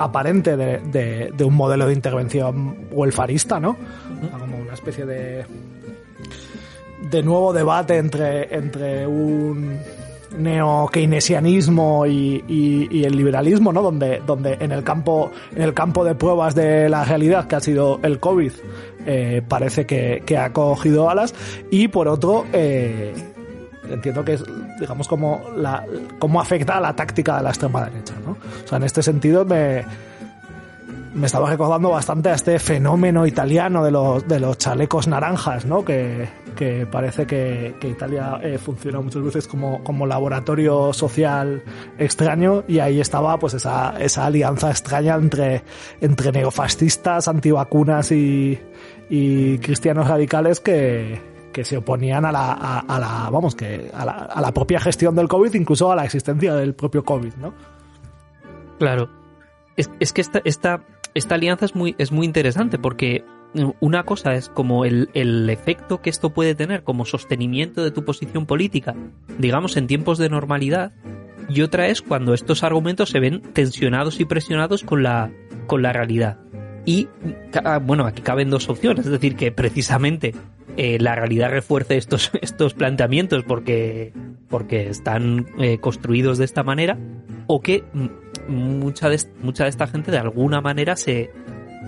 aparente, 0.00 0.56
de, 0.56 1.30
de, 1.32 1.44
un 1.44 1.54
modelo 1.54 1.86
de 1.86 1.92
intervención 1.92 2.88
welfarista, 2.90 3.60
¿no? 3.60 3.76
Como 4.40 4.58
una 4.58 4.74
especie 4.74 5.06
de, 5.06 5.46
de 7.10 7.22
nuevo 7.22 7.52
debate 7.52 7.96
entre, 7.98 8.52
entre 8.52 9.06
un 9.06 9.78
neo-keynesianismo 10.36 12.06
y, 12.06 13.04
el 13.04 13.16
liberalismo, 13.16 13.72
¿no? 13.72 13.82
Donde, 13.82 14.22
donde 14.26 14.56
en 14.60 14.72
el 14.72 14.82
campo, 14.82 15.30
en 15.54 15.62
el 15.62 15.74
campo 15.74 16.04
de 16.04 16.14
pruebas 16.14 16.54
de 16.54 16.88
la 16.88 17.04
realidad 17.04 17.46
que 17.46 17.56
ha 17.56 17.60
sido 17.60 18.00
el 18.02 18.18
COVID, 18.20 18.52
eh, 19.06 19.42
parece 19.46 19.86
que, 19.86 20.38
ha 20.38 20.52
cogido 20.52 21.10
alas. 21.10 21.34
Y 21.70 21.88
por 21.88 22.08
otro, 22.08 22.46
eh, 22.52 23.14
entiendo 23.88 24.24
que 24.24 24.34
es, 24.34 24.44
digamos, 24.80 25.08
como 25.08 25.42
la, 25.56 25.84
afecta 26.38 26.78
a 26.78 26.80
la 26.80 26.96
táctica 26.96 27.36
de 27.36 27.42
la 27.42 27.50
extrema 27.50 27.84
derecha, 27.84 28.14
¿no? 28.24 28.32
O 28.32 28.68
sea, 28.68 28.78
en 28.78 28.84
este 28.84 29.02
sentido 29.02 29.44
me, 29.44 29.84
me 31.14 31.26
estaba 31.26 31.48
recordando 31.48 31.90
bastante 31.90 32.28
a 32.28 32.34
este 32.34 32.58
fenómeno 32.58 33.26
italiano 33.26 33.84
de 33.84 33.90
los, 33.90 34.26
de 34.26 34.40
los 34.40 34.58
chalecos 34.58 35.06
naranjas, 35.06 35.64
¿no? 35.64 35.84
Que, 35.84 36.28
que 36.56 36.86
parece 36.86 37.26
que, 37.26 37.76
Italia 37.82 38.40
eh, 38.42 38.58
funciona 38.58 39.00
muchas 39.00 39.22
veces 39.22 39.46
como, 39.46 39.84
como 39.84 40.06
laboratorio 40.06 40.92
social 40.92 41.62
extraño 41.98 42.64
y 42.66 42.80
ahí 42.80 43.00
estaba 43.00 43.38
pues 43.38 43.54
esa, 43.54 43.94
esa 44.00 44.26
alianza 44.26 44.70
extraña 44.70 45.14
entre, 45.14 45.62
entre 46.00 46.32
neofascistas, 46.32 47.28
antivacunas 47.28 48.10
y, 48.10 48.58
y 49.08 49.58
cristianos 49.58 50.08
radicales 50.08 50.58
que, 50.58 51.20
que 51.52 51.64
se 51.64 51.76
oponían 51.76 52.24
a 52.24 52.32
la, 52.32 52.52
a, 52.52 52.98
la 52.98 53.30
vamos, 53.30 53.54
que 53.54 53.90
a 53.94 54.04
la, 54.04 54.12
a 54.12 54.40
la 54.40 54.52
propia 54.52 54.80
gestión 54.80 55.14
del 55.14 55.28
COVID, 55.28 55.54
incluso 55.54 55.92
a 55.92 55.96
la 55.96 56.04
existencia 56.04 56.54
del 56.54 56.74
propio 56.74 57.04
COVID, 57.04 57.34
¿no? 57.34 57.54
Claro. 58.78 59.08
Es, 59.76 59.90
es 60.00 60.12
que 60.12 60.20
esta, 60.20 60.40
esta, 60.44 60.84
esta 61.14 61.36
alianza 61.36 61.64
es 61.64 61.74
muy, 61.74 61.94
es 61.98 62.12
muy 62.12 62.26
interesante 62.26 62.78
porque 62.78 63.24
una 63.80 64.02
cosa 64.02 64.34
es 64.34 64.48
como 64.48 64.84
el, 64.84 65.10
el, 65.14 65.48
efecto 65.48 66.02
que 66.02 66.10
esto 66.10 66.30
puede 66.30 66.56
tener 66.56 66.82
como 66.82 67.04
sostenimiento 67.04 67.84
de 67.84 67.92
tu 67.92 68.04
posición 68.04 68.46
política, 68.46 68.96
digamos, 69.38 69.76
en 69.76 69.86
tiempos 69.86 70.18
de 70.18 70.28
normalidad, 70.28 70.92
y 71.48 71.62
otra 71.62 71.86
es 71.86 72.02
cuando 72.02 72.34
estos 72.34 72.64
argumentos 72.64 73.10
se 73.10 73.20
ven 73.20 73.42
tensionados 73.52 74.18
y 74.18 74.24
presionados 74.24 74.82
con 74.82 75.02
la, 75.04 75.30
con 75.66 75.82
la 75.82 75.92
realidad. 75.92 76.38
Y, 76.84 77.08
bueno, 77.82 78.06
aquí 78.06 78.22
caben 78.22 78.50
dos 78.50 78.68
opciones, 78.68 79.06
es 79.06 79.12
decir, 79.12 79.36
que 79.36 79.52
precisamente 79.52 80.34
eh, 80.76 80.98
la 81.00 81.14
realidad 81.14 81.50
refuerce 81.50 81.96
estos, 81.96 82.30
estos 82.42 82.74
planteamientos 82.74 83.44
porque, 83.44 84.12
porque 84.48 84.88
están 84.88 85.46
eh, 85.58 85.78
construidos 85.78 86.38
de 86.38 86.44
esta 86.44 86.62
manera, 86.62 86.98
o 87.46 87.60
que 87.60 87.84
mucha 88.48 89.08
de, 89.08 89.20
mucha 89.42 89.64
de 89.64 89.70
esta 89.70 89.86
gente 89.86 90.10
de 90.10 90.18
alguna 90.18 90.60
manera 90.60 90.96
se, 90.96 91.30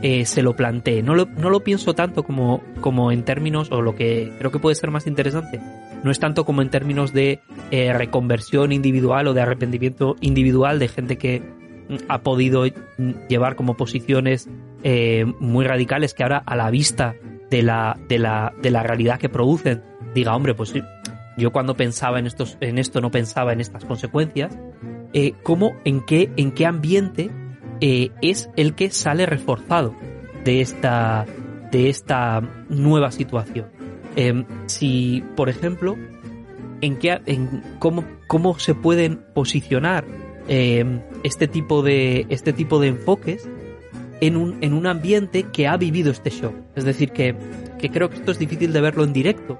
eh, 0.02 0.26
se 0.26 0.42
lo 0.42 0.54
plantee. 0.54 1.02
No 1.02 1.14
lo, 1.14 1.26
no 1.26 1.48
lo 1.48 1.60
pienso 1.60 1.94
tanto 1.94 2.22
como, 2.22 2.62
como 2.80 3.12
en 3.12 3.24
términos, 3.24 3.70
o 3.72 3.80
lo 3.80 3.94
que 3.94 4.32
creo 4.38 4.50
que 4.50 4.58
puede 4.58 4.74
ser 4.74 4.90
más 4.90 5.06
interesante, 5.06 5.60
no 6.04 6.10
es 6.10 6.18
tanto 6.18 6.44
como 6.44 6.60
en 6.62 6.68
términos 6.68 7.12
de 7.12 7.40
eh, 7.70 7.92
reconversión 7.92 8.72
individual 8.72 9.26
o 9.28 9.34
de 9.34 9.40
arrepentimiento 9.40 10.16
individual 10.20 10.78
de 10.78 10.88
gente 10.88 11.16
que 11.16 11.40
mm, 11.40 11.55
ha 12.08 12.22
podido 12.22 12.64
llevar 13.28 13.56
como 13.56 13.76
posiciones 13.76 14.48
eh, 14.82 15.24
muy 15.40 15.64
radicales 15.64 16.14
que 16.14 16.22
ahora 16.22 16.42
a 16.44 16.56
la 16.56 16.70
vista 16.70 17.14
de 17.50 17.62
la, 17.62 17.98
de 18.08 18.18
la, 18.18 18.52
de 18.60 18.70
la 18.70 18.82
realidad 18.82 19.18
que 19.18 19.28
producen 19.28 19.82
diga, 20.14 20.34
hombre, 20.34 20.54
pues 20.54 20.74
yo 21.36 21.52
cuando 21.52 21.74
pensaba 21.74 22.18
en, 22.18 22.26
estos, 22.26 22.56
en 22.60 22.78
esto 22.78 23.00
no 23.00 23.10
pensaba 23.10 23.52
en 23.52 23.60
estas 23.60 23.84
consecuencias, 23.84 24.56
eh, 25.12 25.34
cómo, 25.42 25.76
en 25.84 26.04
qué, 26.04 26.32
en 26.36 26.52
qué 26.52 26.66
ambiente 26.66 27.30
eh, 27.80 28.10
es 28.22 28.50
el 28.56 28.74
que 28.74 28.90
sale 28.90 29.26
reforzado 29.26 29.94
de 30.44 30.60
esta, 30.60 31.26
de 31.70 31.88
esta 31.88 32.42
nueva 32.68 33.10
situación. 33.10 33.66
Si, 34.64 35.22
por 35.36 35.50
ejemplo, 35.50 35.94
en 36.80 36.96
qué, 36.96 37.20
en 37.26 37.62
cómo, 37.78 38.02
cómo 38.26 38.58
se 38.58 38.74
pueden 38.74 39.20
posicionar 39.34 40.06
em, 40.48 41.00
este 41.22 41.48
tipo 41.48 41.82
de, 41.82 42.26
este 42.28 42.52
tipo 42.52 42.78
de 42.80 42.88
enfoques 42.88 43.48
en 44.20 44.36
un, 44.36 44.56
en 44.62 44.72
un 44.72 44.86
ambiente 44.86 45.44
que 45.44 45.66
ha 45.66 45.76
vivido 45.76 46.10
este 46.10 46.30
shock. 46.30 46.54
Es 46.74 46.84
decir, 46.84 47.10
que, 47.10 47.34
que 47.78 47.90
creo 47.90 48.08
que 48.10 48.16
esto 48.16 48.32
es 48.32 48.38
difícil 48.38 48.72
de 48.72 48.80
verlo 48.80 49.04
en 49.04 49.12
directo, 49.12 49.58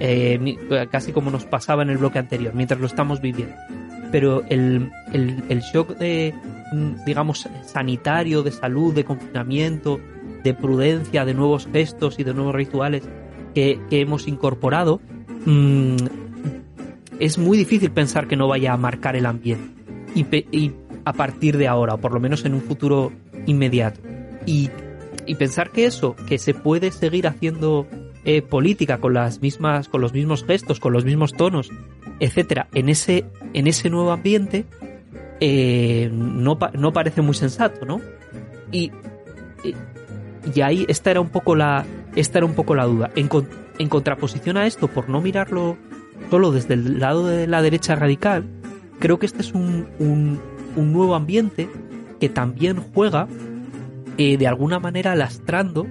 eh, 0.00 0.56
casi 0.90 1.12
como 1.12 1.30
nos 1.30 1.44
pasaba 1.44 1.82
en 1.82 1.90
el 1.90 1.98
bloque 1.98 2.18
anterior, 2.18 2.54
mientras 2.54 2.80
lo 2.80 2.86
estamos 2.86 3.20
viviendo 3.20 3.54
pero 4.10 4.42
el, 4.48 4.90
el, 5.12 5.60
shock 5.60 5.96
de, 5.98 6.34
digamos, 7.06 7.48
sanitario, 7.64 8.42
de 8.42 8.52
salud, 8.52 8.94
de 8.94 9.04
confinamiento, 9.04 10.00
de 10.42 10.54
prudencia, 10.54 11.24
de 11.24 11.34
nuevos 11.34 11.68
gestos 11.70 12.18
y 12.18 12.24
de 12.24 12.34
nuevos 12.34 12.54
rituales 12.54 13.02
que, 13.54 13.80
hemos 13.90 14.28
incorporado, 14.28 15.00
mm, 15.44 15.96
es 17.18 17.38
muy 17.38 17.58
difícil 17.58 17.90
pensar 17.90 18.28
que 18.28 18.36
no 18.36 18.48
vaya 18.48 18.72
a 18.72 18.76
marcar 18.76 19.16
el 19.16 19.26
ambiente. 19.26 19.77
Y, 20.52 20.72
a 21.04 21.12
partir 21.12 21.56
de 21.56 21.68
ahora, 21.68 21.94
o 21.94 21.98
por 21.98 22.12
lo 22.12 22.20
menos 22.20 22.44
en 22.44 22.54
un 22.54 22.60
futuro 22.60 23.12
inmediato. 23.46 24.00
Y, 24.46 24.70
pensar 25.38 25.70
que 25.70 25.84
eso, 25.84 26.16
que 26.26 26.38
se 26.38 26.54
puede 26.54 26.90
seguir 26.90 27.26
haciendo 27.26 27.86
eh, 28.24 28.42
política 28.42 28.98
con 28.98 29.14
las 29.14 29.40
mismas, 29.40 29.88
con 29.88 30.00
los 30.00 30.12
mismos 30.12 30.44
gestos, 30.44 30.80
con 30.80 30.92
los 30.92 31.04
mismos 31.04 31.34
tonos, 31.34 31.70
etcétera, 32.18 32.68
en 32.74 32.88
ese, 32.88 33.26
en 33.52 33.66
ese 33.66 33.90
nuevo 33.90 34.10
ambiente, 34.10 34.64
eh, 35.40 36.10
no, 36.12 36.58
no, 36.72 36.92
parece 36.92 37.22
muy 37.22 37.34
sensato, 37.34 37.86
¿no? 37.86 38.00
Y, 38.72 38.90
y, 40.54 40.60
ahí 40.60 40.84
esta 40.88 41.10
era 41.10 41.20
un 41.20 41.28
poco 41.28 41.54
la, 41.54 41.86
esta 42.16 42.38
era 42.38 42.46
un 42.46 42.54
poco 42.54 42.74
la 42.74 42.86
duda. 42.86 43.10
En 43.14 43.88
contraposición 43.88 44.56
a 44.56 44.66
esto, 44.66 44.88
por 44.88 45.08
no 45.08 45.20
mirarlo 45.20 45.76
solo 46.30 46.50
desde 46.50 46.74
el 46.74 46.98
lado 46.98 47.26
de 47.26 47.46
la 47.46 47.62
derecha 47.62 47.94
radical, 47.94 48.44
creo 48.98 49.18
que 49.18 49.26
este 49.26 49.42
es 49.42 49.52
un, 49.52 49.88
un, 49.98 50.40
nuevo 50.92 51.14
ambiente 51.14 51.68
que 52.20 52.28
también 52.28 52.78
juega 52.94 53.26
eh, 54.16 54.36
de 54.36 54.46
alguna 54.46 54.78
manera 54.78 55.14
lastrando 55.16 55.86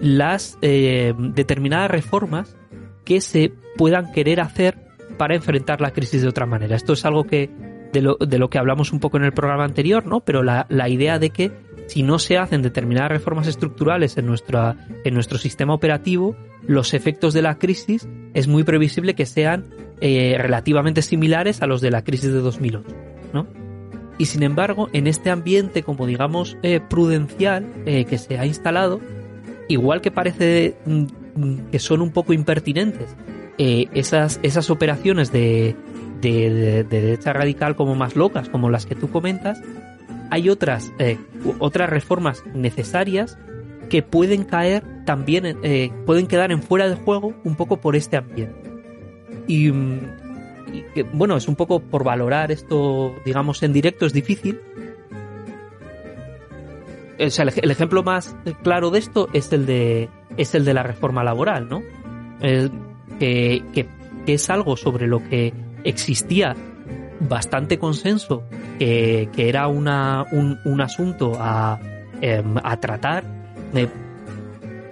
las 0.00 0.58
eh, 0.62 1.14
determinadas 1.18 1.90
reformas 1.90 2.56
que 3.04 3.20
se 3.20 3.52
puedan 3.76 4.12
querer 4.12 4.40
hacer 4.40 4.78
para 5.18 5.34
enfrentar 5.34 5.80
la 5.80 5.92
crisis 5.92 6.22
de 6.22 6.28
otra 6.28 6.46
manera. 6.46 6.76
Esto 6.76 6.94
es 6.94 7.04
algo 7.04 7.24
que 7.24 7.50
de 7.92 8.02
lo, 8.02 8.16
de 8.16 8.38
lo 8.38 8.50
que 8.50 8.58
hablamos 8.58 8.92
un 8.92 9.00
poco 9.00 9.18
en 9.18 9.24
el 9.24 9.32
programa 9.32 9.64
anterior, 9.64 10.06
¿no? 10.06 10.20
Pero 10.20 10.42
la, 10.42 10.66
la 10.68 10.88
idea 10.88 11.18
de 11.18 11.30
que 11.30 11.52
si 11.86 12.02
no 12.02 12.18
se 12.18 12.38
hacen 12.38 12.62
determinadas 12.62 13.10
reformas 13.10 13.46
estructurales 13.46 14.16
en, 14.16 14.26
nuestra, 14.26 14.76
en 15.04 15.14
nuestro 15.14 15.38
sistema 15.38 15.74
operativo, 15.74 16.36
los 16.66 16.94
efectos 16.94 17.34
de 17.34 17.42
la 17.42 17.58
crisis 17.58 18.08
es 18.32 18.48
muy 18.48 18.64
previsible 18.64 19.14
que 19.14 19.26
sean 19.26 19.66
eh, 20.00 20.36
relativamente 20.38 21.02
similares 21.02 21.62
a 21.62 21.66
los 21.66 21.80
de 21.80 21.90
la 21.90 22.02
crisis 22.02 22.32
de 22.32 22.40
2008, 22.40 22.86
¿no? 23.32 23.46
Y 24.16 24.26
sin 24.26 24.42
embargo, 24.42 24.88
en 24.92 25.06
este 25.06 25.30
ambiente, 25.30 25.82
como 25.82 26.06
digamos, 26.06 26.56
eh, 26.62 26.80
prudencial 26.80 27.66
eh, 27.84 28.04
que 28.04 28.18
se 28.18 28.38
ha 28.38 28.46
instalado, 28.46 29.00
igual 29.68 30.00
que 30.00 30.10
parece 30.10 30.76
mm, 30.86 31.70
que 31.72 31.78
son 31.78 32.00
un 32.00 32.12
poco 32.12 32.32
impertinentes 32.32 33.16
eh, 33.58 33.86
esas, 33.94 34.38
esas 34.42 34.70
operaciones 34.70 35.32
de, 35.32 35.76
de, 36.20 36.84
derecha 36.84 37.32
radical 37.32 37.76
como 37.76 37.94
más 37.94 38.16
locas, 38.16 38.48
como 38.48 38.70
las 38.70 38.86
que 38.86 38.94
tú 38.94 39.10
comentas, 39.10 39.60
hay 40.30 40.48
otras, 40.48 40.92
eh, 40.98 41.18
otras 41.58 41.90
reformas 41.90 42.42
necesarias 42.54 43.38
que 43.88 44.02
pueden 44.02 44.44
caer 44.44 44.82
también, 45.04 45.58
eh, 45.62 45.92
pueden 46.06 46.26
quedar 46.26 46.50
en 46.52 46.62
fuera 46.62 46.88
de 46.88 46.96
juego 46.96 47.34
un 47.44 47.56
poco 47.56 47.80
por 47.80 47.96
este 47.96 48.16
ambiente. 48.16 48.70
Y, 49.46 49.70
mm, 49.70 50.00
bueno, 51.12 51.36
es 51.36 51.46
un 51.48 51.56
poco 51.56 51.80
por 51.80 52.04
valorar 52.04 52.50
esto, 52.50 53.14
digamos, 53.24 53.62
en 53.62 53.72
directo 53.72 54.06
es 54.06 54.12
difícil. 54.12 54.60
O 57.18 57.30
sea, 57.30 57.44
el, 57.44 57.70
ejemplo 57.70 58.02
más 58.02 58.34
claro 58.62 58.90
de 58.90 58.98
esto 58.98 59.28
es 59.32 59.52
el 59.52 59.66
de, 59.66 60.08
es 60.36 60.54
el 60.54 60.64
de 60.64 60.74
la 60.74 60.82
reforma 60.82 61.22
laboral, 61.22 61.68
¿no? 61.68 61.82
que, 63.20 63.62
que, 63.72 63.86
es 64.26 64.50
algo 64.50 64.76
sobre 64.76 65.06
lo 65.06 65.22
que 65.28 65.52
existía 65.84 66.56
bastante 67.20 67.78
consenso, 67.78 68.44
que, 68.78 69.28
era 69.36 69.68
una, 69.68 70.24
un, 70.32 70.80
asunto 70.80 71.34
a, 71.38 71.78
em, 72.20 72.56
a 72.62 72.76
tratar 72.78 73.24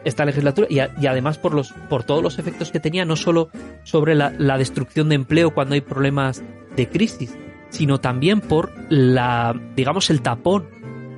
esta 0.04 0.24
legislatura 0.24 0.66
y, 0.70 0.80
además 0.80 1.38
por 1.38 1.54
los 1.54 1.72
por 1.88 2.04
todos 2.04 2.22
los 2.22 2.38
efectos 2.38 2.70
que 2.70 2.80
tenía 2.80 3.04
no 3.04 3.16
solo 3.16 3.50
sobre 3.84 4.14
la, 4.14 4.32
la, 4.38 4.58
destrucción 4.58 5.08
de 5.08 5.14
empleo 5.14 5.54
cuando 5.54 5.74
hay 5.74 5.80
problemas 5.80 6.42
de 6.76 6.88
crisis 6.88 7.36
sino 7.70 8.00
también 8.00 8.40
por 8.40 8.72
la 8.90 9.54
digamos 9.76 10.10
el 10.10 10.22
tapón 10.22 10.68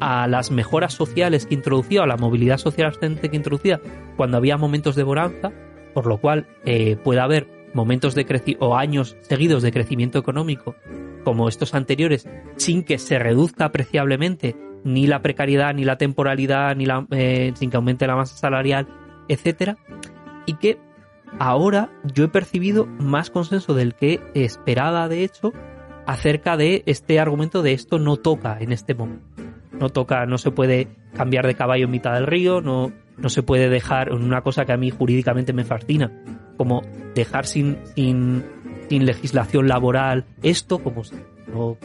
a 0.01 0.27
las 0.27 0.51
mejoras 0.51 0.93
sociales 0.93 1.47
que 1.47 1.55
introducía 1.55 2.03
a 2.03 2.07
la 2.07 2.17
movilidad 2.17 2.59
social 2.59 2.89
ascendente 2.89 3.31
que 3.31 3.37
introducía 3.37 3.81
cuando 4.17 4.37
había 4.37 4.57
momentos 4.57 4.97
de 4.97 5.03
bonanza 5.03 5.53
por 5.95 6.07
lo 6.07 6.19
cual 6.19 6.47
eh, 6.65 6.97
puede 7.03 7.21
haber 7.21 7.64
momentos 7.75 8.15
de 8.15 8.57
o 8.61 8.77
años 8.77 9.17
seguidos 9.21 9.63
de 9.63 9.73
crecimiento 9.73 10.19
económico 10.19 10.75
como 11.25 11.49
estos 11.49 11.75
anteriores 11.75 12.29
sin 12.57 12.85
que 12.85 12.99
se 12.99 13.19
reduzca 13.19 13.67
apreciablemente 13.67 14.57
ni 14.85 15.07
la 15.07 15.23
precariedad 15.23 15.75
ni 15.75 15.85
la 15.85 15.99
temporalidad 15.99 16.77
ni 16.77 16.87
la, 16.87 17.07
eh, 17.11 17.53
sin 17.55 17.71
que 17.71 17.77
aumente 17.77 18.07
la 18.07 18.17
masa 18.17 18.37
salarial 18.37 18.87
etcétera 19.29 19.77
y 20.47 20.55
que 20.55 20.79
ahora 21.39 21.91
yo 22.05 22.25
he 22.25 22.29
percibido 22.29 22.87
más 22.87 23.31
consenso 23.31 23.75
del 23.75 23.95
que 23.95 24.21
esperaba 24.35 25.09
de 25.09 25.25
hecho 25.25 25.53
acerca 26.07 26.57
de 26.57 26.83
este 26.87 27.19
argumento 27.19 27.63
de 27.63 27.73
esto 27.73 27.99
no 27.99 28.17
toca 28.17 28.59
en 28.61 28.73
este 28.73 28.95
momento. 28.95 29.25
No 29.73 29.89
toca 29.89 30.27
no 30.27 30.39
se 30.39 30.51
puede 30.51 30.89
cambiar 31.15 31.47
de 31.47 31.55
caballo 31.55 31.87
en 31.87 31.91
mitad 31.91 32.15
del 32.15 32.27
río 32.27 32.61
no 32.61 32.93
no 33.17 33.29
se 33.29 33.43
puede 33.43 33.69
dejar 33.69 34.13
una 34.13 34.43
cosa 34.43 34.65
que 34.65 34.73
a 34.73 34.77
mí 34.77 34.91
jurídicamente 34.91 35.53
me 35.53 35.65
fascina, 35.65 36.11
como 36.57 36.83
dejar 37.15 37.47
sin, 37.47 37.79
sin, 37.95 38.45
legislación 38.89 39.67
laboral 39.67 40.25
esto, 40.43 40.79
como 40.79 41.03
si 41.03 41.17
no 41.53 41.77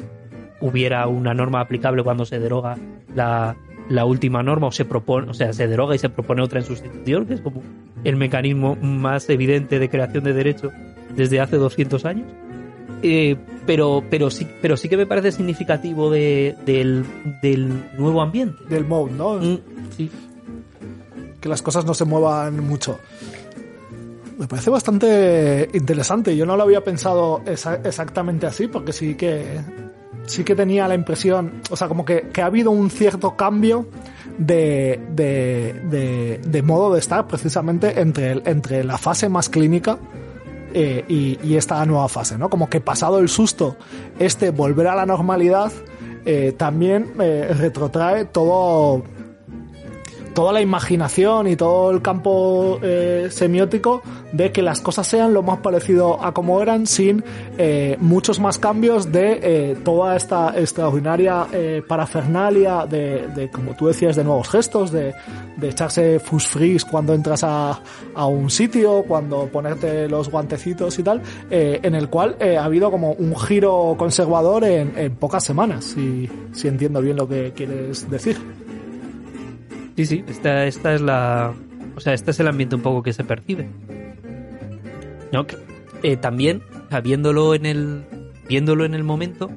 hubiera 0.61 1.07
una 1.07 1.33
norma 1.33 1.61
aplicable 1.61 2.03
cuando 2.03 2.25
se 2.25 2.39
deroga 2.39 2.77
la, 3.15 3.55
la 3.89 4.05
última 4.05 4.43
norma 4.43 4.67
o 4.67 4.71
se 4.71 4.85
propone, 4.85 5.31
o 5.31 5.33
sea, 5.33 5.53
se 5.53 5.67
deroga 5.67 5.95
y 5.95 5.97
se 5.97 6.09
propone 6.09 6.43
otra 6.43 6.59
en 6.59 6.65
sustitución, 6.65 7.25
que 7.25 7.33
es 7.33 7.41
como 7.41 7.63
el 8.03 8.15
mecanismo 8.15 8.75
más 8.75 9.27
evidente 9.29 9.79
de 9.79 9.89
creación 9.89 10.23
de 10.23 10.33
derechos 10.33 10.71
desde 11.15 11.39
hace 11.39 11.57
200 11.57 12.05
años. 12.05 12.27
Eh, 13.01 13.37
pero, 13.65 14.03
pero, 14.09 14.29
sí, 14.29 14.47
pero 14.61 14.75
sí 14.77 14.89
que 14.89 14.97
me 14.97 15.05
parece 15.05 15.31
significativo 15.31 16.11
de, 16.11 16.55
del, 16.65 17.05
del 17.41 17.85
nuevo 17.97 18.21
ambiente. 18.21 18.57
Del 18.69 18.85
mode, 18.85 19.13
¿no? 19.13 19.39
Mm, 19.39 19.59
sí 19.95 20.11
que 21.39 21.49
las 21.49 21.61
cosas 21.61 21.85
no 21.85 21.93
se 21.93 22.05
muevan 22.05 22.65
mucho. 22.65 22.99
Me 24.39 24.47
parece 24.47 24.69
bastante 24.69 25.69
interesante. 25.73 26.33
Yo 26.33 26.45
no 26.45 26.55
lo 26.55 26.63
había 26.63 26.81
pensado 26.81 27.41
exactamente 27.45 28.47
así, 28.47 28.69
porque 28.69 28.93
sí 28.93 29.15
que 29.15 29.59
sí 30.27 30.45
que 30.45 30.55
tenía 30.55 30.87
la 30.87 30.95
impresión, 30.95 31.61
o 31.69 31.75
sea, 31.75 31.89
como 31.89 32.05
que, 32.05 32.31
ha 32.41 32.45
habido 32.45 32.71
un 32.71 32.89
cierto 32.89 33.35
cambio 33.35 33.87
de, 34.37 34.97
de, 35.11 36.61
modo 36.61 36.93
de 36.93 36.99
estar 36.99 37.27
precisamente 37.27 37.99
entre, 37.99 38.41
entre 38.45 38.85
la 38.85 38.97
fase 38.97 39.27
más 39.27 39.49
clínica 39.49 39.97
eh, 40.73 41.03
y, 41.09 41.55
esta 41.55 41.85
nueva 41.85 42.07
fase, 42.07 42.37
¿no? 42.37 42.49
Como 42.49 42.69
que 42.69 42.79
pasado 42.79 43.19
el 43.19 43.27
susto, 43.27 43.75
este 44.19 44.51
volver 44.51 44.87
a 44.87 44.95
la 44.95 45.05
normalidad 45.05 45.73
eh, 46.25 46.53
también 46.55 47.11
eh, 47.19 47.53
retrotrae 47.57 48.23
todo 48.23 49.03
toda 50.33 50.53
la 50.53 50.61
imaginación 50.61 51.47
y 51.47 51.55
todo 51.55 51.91
el 51.91 52.01
campo 52.01 52.79
eh, 52.81 53.27
semiótico 53.31 54.01
de 54.31 54.51
que 54.51 54.61
las 54.61 54.81
cosas 54.81 55.07
sean 55.07 55.33
lo 55.33 55.43
más 55.43 55.59
parecido 55.59 56.23
a 56.23 56.33
como 56.33 56.61
eran 56.61 56.85
sin 56.85 57.23
eh, 57.57 57.97
muchos 57.99 58.39
más 58.39 58.57
cambios 58.57 59.11
de 59.11 59.39
eh, 59.41 59.77
toda 59.83 60.15
esta 60.15 60.57
extraordinaria 60.57 61.47
parafernalia 61.87 62.85
de, 62.85 63.49
como 63.51 63.75
tú 63.75 63.87
decías, 63.87 64.15
de 64.15 64.23
nuevos 64.23 64.49
gestos, 64.49 64.91
de, 64.91 65.13
echarse 65.61 66.19
fusfris 66.19 66.85
cuando 66.85 67.13
entras 67.13 67.43
a, 67.43 67.79
un 68.25 68.49
sitio, 68.49 69.03
cuando 69.07 69.47
ponerte 69.47 70.07
los 70.07 70.29
guantecitos 70.29 70.97
y 70.99 71.03
tal, 71.03 71.21
en 71.49 71.95
el 71.95 72.09
cual 72.09 72.37
ha 72.41 72.63
habido 72.63 72.91
como 72.91 73.13
un 73.13 73.35
giro 73.37 73.95
conservador 73.97 74.63
en, 74.63 75.15
pocas 75.15 75.43
semanas, 75.43 75.85
si, 75.85 76.29
si 76.53 76.67
entiendo 76.67 77.01
bien 77.01 77.17
lo 77.17 77.27
que 77.27 77.51
quieres 77.55 78.09
decir. 78.09 78.68
Sí, 79.99 80.05
sí, 80.05 80.23
esta, 80.29 80.65
esta 80.65 80.93
es 80.93 81.01
la. 81.01 81.53
O 81.97 81.99
sea, 81.99 82.13
este 82.13 82.31
es 82.31 82.39
el 82.39 82.47
ambiente 82.47 82.73
un 82.73 82.81
poco 82.81 83.03
que 83.03 83.11
se 83.11 83.25
percibe. 83.25 83.67
¿No? 85.33 85.45
Eh, 86.03 86.15
también, 86.15 86.63
viéndolo 87.03 87.53
en 87.53 87.65
el. 87.65 88.05
Viéndolo 88.47 88.85
en 88.85 88.93
el 88.93 89.03
momento. 89.03 89.51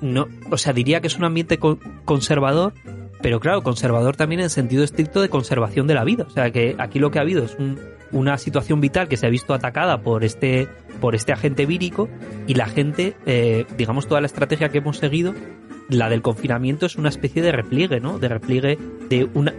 No, 0.00 0.28
o 0.48 0.56
sea, 0.58 0.72
diría 0.72 1.00
que 1.00 1.08
es 1.08 1.18
un 1.18 1.24
ambiente 1.24 1.58
conservador, 2.04 2.72
pero 3.20 3.40
claro, 3.40 3.64
conservador 3.64 4.14
también 4.14 4.42
en 4.42 4.48
sentido 4.48 4.84
estricto 4.84 5.20
de 5.20 5.28
conservación 5.28 5.88
de 5.88 5.94
la 5.94 6.04
vida. 6.04 6.22
O 6.28 6.30
sea, 6.30 6.52
que 6.52 6.76
aquí 6.78 7.00
lo 7.00 7.10
que 7.10 7.18
ha 7.18 7.22
habido 7.22 7.44
es 7.44 7.56
una 8.12 8.38
situación 8.38 8.80
vital 8.80 9.08
que 9.08 9.16
se 9.16 9.26
ha 9.26 9.28
visto 9.28 9.54
atacada 9.54 10.02
por 10.02 10.22
este, 10.22 10.68
por 11.00 11.16
este 11.16 11.32
agente 11.32 11.66
vírico 11.66 12.08
y 12.46 12.54
la 12.54 12.68
gente, 12.68 13.16
eh, 13.26 13.66
digamos, 13.76 14.06
toda 14.06 14.20
la 14.20 14.28
estrategia 14.28 14.68
que 14.68 14.78
hemos 14.78 14.98
seguido 14.98 15.34
la 15.88 16.08
del 16.08 16.22
confinamiento 16.22 16.86
es 16.86 16.96
una 16.96 17.08
especie 17.08 17.42
de 17.42 17.52
repliegue, 17.52 18.00
¿no? 18.00 18.18
De 18.18 18.28
repliegue 18.28 18.78
de 19.08 19.28
una 19.34 19.54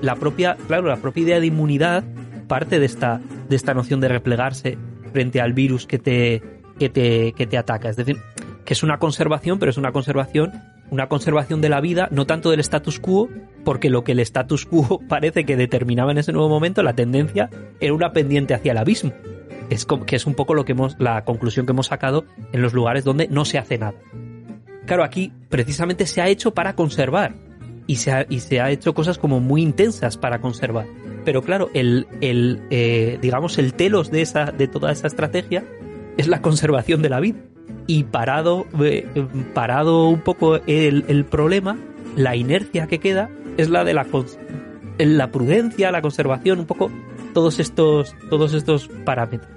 la 0.00 0.16
propia, 0.16 0.56
claro, 0.66 0.88
la 0.88 0.96
propia 0.96 1.22
idea 1.22 1.40
de 1.40 1.46
inmunidad 1.46 2.04
parte 2.46 2.78
de 2.78 2.86
esta 2.86 3.20
de 3.48 3.56
esta 3.56 3.74
noción 3.74 4.00
de 4.00 4.08
replegarse 4.08 4.78
frente 5.12 5.40
al 5.40 5.52
virus 5.52 5.86
que 5.86 5.98
te 5.98 6.42
que 6.78 6.88
te 6.88 7.32
que 7.32 7.46
te 7.46 7.58
ataca, 7.58 7.88
es 7.88 7.96
decir, 7.96 8.18
que 8.64 8.74
es 8.74 8.82
una 8.82 8.98
conservación, 8.98 9.58
pero 9.58 9.70
es 9.70 9.76
una 9.76 9.92
conservación 9.92 10.52
una 10.90 11.08
conservación 11.08 11.60
de 11.60 11.68
la 11.68 11.80
vida, 11.80 12.08
no 12.10 12.26
tanto 12.26 12.50
del 12.50 12.60
status 12.60 13.00
quo, 13.00 13.28
porque 13.64 13.90
lo 13.90 14.04
que 14.04 14.12
el 14.12 14.20
status 14.20 14.66
quo 14.66 15.00
parece 15.08 15.44
que 15.44 15.56
determinaba 15.56 16.12
en 16.12 16.18
ese 16.18 16.32
nuevo 16.32 16.48
momento, 16.48 16.82
la 16.82 16.94
tendencia 16.94 17.50
era 17.80 17.92
una 17.92 18.12
pendiente 18.12 18.54
hacia 18.54 18.72
el 18.72 18.78
abismo. 18.78 19.12
Es 19.68 19.84
que 19.84 20.14
es 20.14 20.26
un 20.26 20.34
poco 20.34 20.54
lo 20.54 20.64
que 20.64 20.72
hemos, 20.72 20.96
la 21.00 21.24
conclusión 21.24 21.66
que 21.66 21.72
hemos 21.72 21.88
sacado 21.88 22.24
en 22.52 22.62
los 22.62 22.72
lugares 22.72 23.02
donde 23.02 23.26
no 23.26 23.44
se 23.44 23.58
hace 23.58 23.78
nada. 23.78 23.94
Claro, 24.86 25.04
aquí 25.04 25.32
precisamente 25.48 26.06
se 26.06 26.20
ha 26.22 26.28
hecho 26.28 26.54
para 26.54 26.74
conservar 26.74 27.34
y 27.86 27.96
se 27.96 28.12
ha, 28.12 28.26
y 28.28 28.40
se 28.40 28.60
ha 28.60 28.70
hecho 28.70 28.94
cosas 28.94 29.18
como 29.18 29.40
muy 29.40 29.62
intensas 29.62 30.16
para 30.16 30.40
conservar. 30.40 30.86
Pero 31.24 31.42
claro, 31.42 31.70
el, 31.74 32.06
el 32.20 32.62
eh, 32.70 33.18
digamos, 33.20 33.58
el 33.58 33.74
telos 33.74 34.10
de, 34.10 34.22
esa, 34.22 34.46
de 34.46 34.68
toda 34.68 34.92
esa 34.92 35.08
estrategia 35.08 35.64
es 36.16 36.28
la 36.28 36.40
conservación 36.40 37.02
de 37.02 37.08
la 37.08 37.20
vida. 37.20 37.38
Y 37.88 38.04
parado, 38.04 38.66
eh, 38.80 39.06
parado 39.54 40.08
un 40.08 40.20
poco 40.20 40.56
el, 40.66 41.24
problema, 41.24 41.78
la 42.16 42.36
inercia 42.36 42.86
que 42.86 42.98
queda 42.98 43.30
es 43.56 43.70
la 43.70 43.84
de 43.84 43.94
la, 43.94 44.06
la 44.98 45.30
prudencia, 45.30 45.90
la 45.90 46.02
conservación, 46.02 46.60
un 46.60 46.66
poco 46.66 46.90
todos 47.34 47.58
estos, 47.58 48.14
todos 48.30 48.54
estos 48.54 48.88
parámetros. 49.04 49.50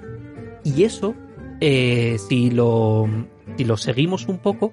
Y 0.64 0.84
eso, 0.84 1.14
eh, 1.60 2.18
si, 2.28 2.50
lo, 2.50 3.08
si 3.56 3.64
lo 3.64 3.76
seguimos 3.76 4.26
un 4.28 4.38
poco, 4.38 4.72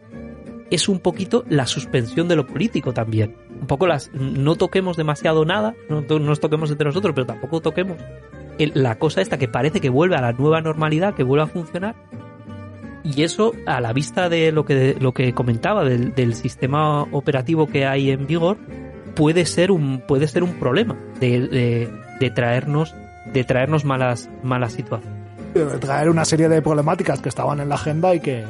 es 0.71 0.89
un 0.89 0.99
poquito 0.99 1.43
la 1.49 1.65
suspensión 1.65 2.27
de 2.27 2.35
lo 2.35 2.45
político 2.45 2.93
también. 2.93 3.35
Un 3.61 3.67
poco 3.67 3.87
las. 3.87 4.11
No 4.13 4.55
toquemos 4.55 4.97
demasiado 4.97 5.45
nada, 5.45 5.75
no, 5.89 6.01
nos 6.19 6.39
toquemos 6.39 6.71
entre 6.71 6.85
nosotros, 6.85 7.13
pero 7.15 7.27
tampoco 7.27 7.61
toquemos 7.61 7.97
la 8.57 8.97
cosa 8.97 9.21
esta 9.21 9.37
que 9.37 9.47
parece 9.47 9.79
que 9.79 9.89
vuelve 9.89 10.15
a 10.15 10.21
la 10.21 10.33
nueva 10.33 10.61
normalidad, 10.61 11.13
que 11.13 11.23
vuelve 11.23 11.43
a 11.43 11.47
funcionar. 11.47 11.95
Y 13.03 13.23
eso, 13.23 13.53
a 13.65 13.79
la 13.79 13.93
vista 13.93 14.27
de 14.27 14.51
lo 14.51 14.65
que, 14.65 14.97
lo 14.99 15.13
que 15.13 15.33
comentaba, 15.33 15.85
del, 15.85 16.33
sistema 16.33 17.03
operativo 17.03 17.67
que 17.67 17.85
hay 17.85 18.11
en 18.11 18.27
vigor, 18.27 18.57
puede 19.15 19.45
ser 19.45 19.71
un, 19.71 20.01
puede 20.05 20.27
ser 20.27 20.43
un 20.43 20.55
problema 20.55 20.97
de, 21.19 21.89
de, 22.19 22.29
traernos, 22.31 22.93
de 23.31 23.43
traernos 23.45 23.85
malas, 23.85 24.29
malas 24.43 24.73
situaciones. 24.73 25.17
De 25.53 25.65
traer 25.77 26.09
una 26.09 26.25
serie 26.25 26.49
de 26.49 26.61
problemáticas 26.61 27.21
que 27.21 27.29
estaban 27.29 27.61
en 27.61 27.69
la 27.69 27.75
agenda 27.75 28.13
y 28.13 28.19
que, 28.19 28.43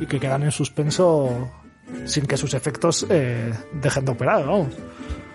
y 0.00 0.06
que 0.06 0.20
quedan 0.20 0.42
en 0.42 0.52
suspenso 0.52 1.50
sin 2.04 2.26
que 2.26 2.36
sus 2.36 2.54
efectos 2.54 3.06
eh, 3.10 3.52
dejen 3.72 4.04
de 4.04 4.12
operar, 4.12 4.46
vamos. 4.46 4.74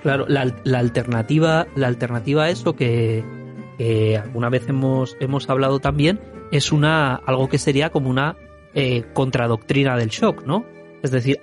Claro, 0.01 0.25
la, 0.27 0.53
la 0.63 0.79
alternativa, 0.79 1.67
la 1.75 1.87
alternativa 1.87 2.45
a 2.45 2.49
eso 2.49 2.75
que, 2.75 3.23
alguna 4.21 4.49
vez 4.49 4.67
hemos, 4.69 5.17
hemos 5.19 5.49
hablado 5.49 5.79
también, 5.79 6.19
es 6.51 6.71
una, 6.71 7.15
algo 7.15 7.49
que 7.49 7.57
sería 7.57 7.89
como 7.89 8.09
una 8.09 8.37
eh, 8.73 9.03
contradoctrina 9.13 9.97
del 9.97 10.09
shock, 10.09 10.45
¿no? 10.45 10.65
Es 11.01 11.11
decir, 11.11 11.39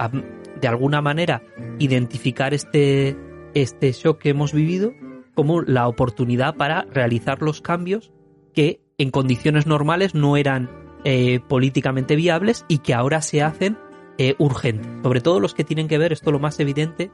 de 0.60 0.68
alguna 0.68 1.00
manera 1.02 1.42
identificar 1.78 2.54
este, 2.54 3.16
este 3.54 3.92
shock 3.92 4.18
que 4.18 4.30
hemos 4.30 4.52
vivido 4.52 4.92
como 5.34 5.62
la 5.62 5.88
oportunidad 5.88 6.56
para 6.56 6.86
realizar 6.92 7.42
los 7.42 7.60
cambios 7.60 8.12
que 8.54 8.80
en 8.98 9.10
condiciones 9.10 9.66
normales 9.66 10.14
no 10.14 10.36
eran 10.36 10.70
eh, 11.08 11.38
políticamente 11.38 12.16
viables 12.16 12.64
y 12.66 12.78
que 12.78 12.92
ahora 12.92 13.22
se 13.22 13.40
hacen 13.40 13.78
eh, 14.18 14.34
urgentes. 14.38 14.88
Sobre 15.04 15.20
todo 15.20 15.38
los 15.38 15.54
que 15.54 15.62
tienen 15.62 15.86
que 15.86 15.98
ver, 15.98 16.12
esto 16.12 16.32
lo 16.32 16.40
más 16.40 16.58
evidente, 16.58 17.12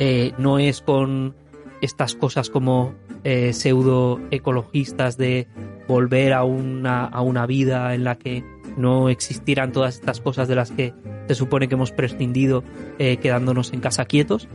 eh, 0.00 0.32
no 0.38 0.58
es 0.58 0.80
con 0.80 1.36
estas 1.80 2.16
cosas 2.16 2.50
como 2.50 2.94
eh, 3.22 3.52
pseudo 3.52 4.20
ecologistas 4.32 5.16
de 5.16 5.46
volver 5.86 6.32
a 6.32 6.42
una, 6.42 7.04
a 7.04 7.20
una 7.20 7.46
vida 7.46 7.94
en 7.94 8.02
la 8.02 8.18
que 8.18 8.42
no 8.76 9.08
existieran 9.08 9.70
todas 9.70 9.94
estas 9.94 10.20
cosas 10.20 10.48
de 10.48 10.56
las 10.56 10.72
que 10.72 10.92
se 11.28 11.36
supone 11.36 11.68
que 11.68 11.74
hemos 11.74 11.92
prescindido 11.92 12.64
quedándonos 12.98 13.72
en 13.72 13.80
casa 13.80 14.04
quietos, 14.04 14.48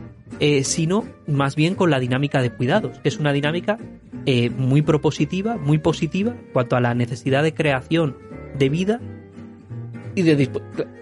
sino 0.62 1.04
más 1.26 1.56
bien 1.56 1.74
con 1.74 1.90
la 1.90 2.00
dinámica 2.00 2.42
de 2.42 2.50
cuidados, 2.50 2.98
que 2.98 3.08
es 3.08 3.18
una 3.18 3.32
dinámica 3.32 3.78
muy 4.56 4.82
propositiva, 4.82 5.56
muy 5.56 5.78
positiva 5.78 6.34
cuanto 6.52 6.76
a 6.76 6.80
la 6.80 6.94
necesidad 6.94 7.42
de 7.42 7.54
creación 7.54 8.16
de 8.58 8.68
vida 8.68 9.00
y 10.14 10.22
de 10.22 10.48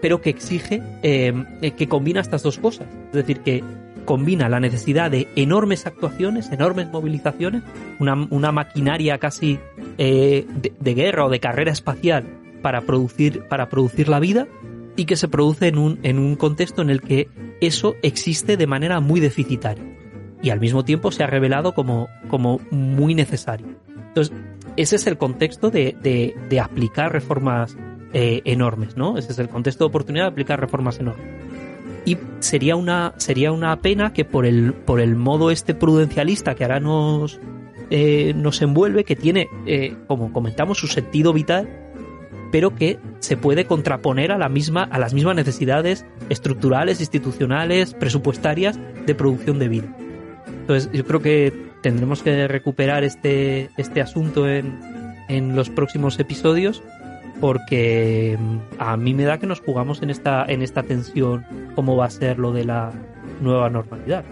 pero 0.01 0.21
que 0.21 0.31
exige 0.31 0.83
eh, 1.03 1.33
eh, 1.61 1.71
que 1.73 1.89
combina 1.89 2.21
estas 2.21 2.43
dos 2.43 2.59
cosas. 2.59 2.87
Es 3.09 3.13
decir, 3.13 3.41
que 3.41 3.63
combina 4.05 4.49
la 4.49 4.59
necesidad 4.59 5.11
de 5.11 5.29
enormes 5.37 5.87
actuaciones, 5.87 6.51
enormes 6.51 6.91
movilizaciones, 6.91 7.63
una, 7.99 8.27
una 8.31 8.53
maquinaria 8.53 9.19
casi 9.19 9.59
eh, 9.99 10.47
de, 10.61 10.73
de 10.79 10.95
guerra 10.95 11.27
o 11.27 11.31
de 11.31 11.41
carrera 11.41 11.71
espacial 11.71 12.25
para 12.63 12.81
producir, 12.83 13.45
para 13.49 13.69
producir 13.69 14.09
la 14.09 14.19
vida 14.19 14.49
y 14.97 15.05
que 15.05 15.17
se 15.17 15.29
produce 15.29 15.69
en 15.69 15.79
un, 15.79 15.99
en 16.03 16.19
un 16.19 16.37
contexto 16.37 16.83
en 16.83 16.91
el 16.91 17.01
que 17.01 17.29
eso 17.61 17.95
existe 18.03 18.57
de 18.57 18.67
manera 18.67 19.01
muy 19.01 19.21
deficitaria 19.21 19.85
y 20.43 20.51
al 20.51 20.61
mismo 20.61 20.85
tiempo 20.85 21.13
se 21.13 21.23
ha 21.23 21.27
revelado 21.27 21.73
como, 21.73 22.09
como 22.29 22.61
muy 22.71 23.15
necesario. 23.15 23.69
Entonces, 24.09 24.37
ese 24.77 24.97
es 24.97 25.07
el 25.07 25.19
contexto 25.19 25.71
de, 25.71 25.97
de, 26.03 26.35
de 26.49 26.61
aplicar 26.61 27.13
reformas 27.13 27.77
eh, 28.15 28.43
enormes, 28.45 28.97
¿no? 28.97 29.17
Ese 29.17 29.33
es 29.33 29.39
el 29.39 29.49
contexto 29.49 29.85
de 29.85 29.89
oportunidad 29.89 30.25
de 30.25 30.31
aplicar 30.31 30.61
reformas 30.61 30.99
enormes. 30.99 31.25
Y 32.05 32.19
sería 32.41 32.77
una, 32.77 33.15
sería 33.17 33.53
una 33.53 33.81
pena 33.81 34.13
que 34.13 34.25
por 34.25 34.45
el, 34.45 34.75
por 34.75 35.01
el 35.01 35.17
modo 35.17 35.51
este 35.51 35.75
prudencialista 35.75 36.55
que 36.55 36.65
ahora 36.65 36.81
nos, 36.81 37.41
eh, 37.91 38.35
nos 38.37 38.61
envuelve, 38.61 39.05
que 39.05 39.17
tiene, 39.17 39.49
eh, 39.67 39.97
como 40.09 40.33
comentamos, 40.33 40.79
su 40.79 40.89
sentido 40.89 41.33
vital, 41.33 41.69
pero 42.51 42.75
que 42.75 42.99
se 43.21 43.39
puede 43.39 43.65
contraponer 43.65 44.31
a 44.31 44.37
la 44.37 44.51
misma, 44.51 44.83
a 44.83 44.99
las 44.99 45.15
mismas 45.15 45.37
necesidades 45.37 46.05
estructurales, 46.29 47.01
institucionales, 47.01 47.95
presupuestarias 47.95 48.79
de 49.07 49.15
producción 49.15 49.59
de 49.59 49.69
vida. 49.69 49.97
Entonces, 50.47 50.91
yo 50.93 51.05
creo 51.07 51.23
que 51.23 51.72
tendremos 51.83 52.23
que 52.23 52.49
recuperar 52.49 53.05
este, 53.05 53.71
este 53.77 54.01
asunto 54.01 54.49
en, 54.49 54.79
en 55.29 55.55
los 55.55 55.69
próximos 55.71 56.19
episodios 56.19 56.83
porque 57.41 58.39
mm, 58.39 58.59
a 58.79 58.97
mí 58.97 59.15
me 59.15 59.25
da 59.25 59.39
que 59.39 59.49
nos 59.49 59.61
jugamos 59.61 60.01
en 60.01 60.11
esta, 60.11 60.45
en 60.47 60.63
esta 60.63 60.85
tensión 60.85 61.45
cómo 61.75 61.97
va 61.97 62.07
a 62.07 62.11
ser 62.11 62.39
lo 62.39 62.53
de 62.53 62.65
la 62.65 62.93
nueva 63.41 63.69
normalidad. 63.69 64.25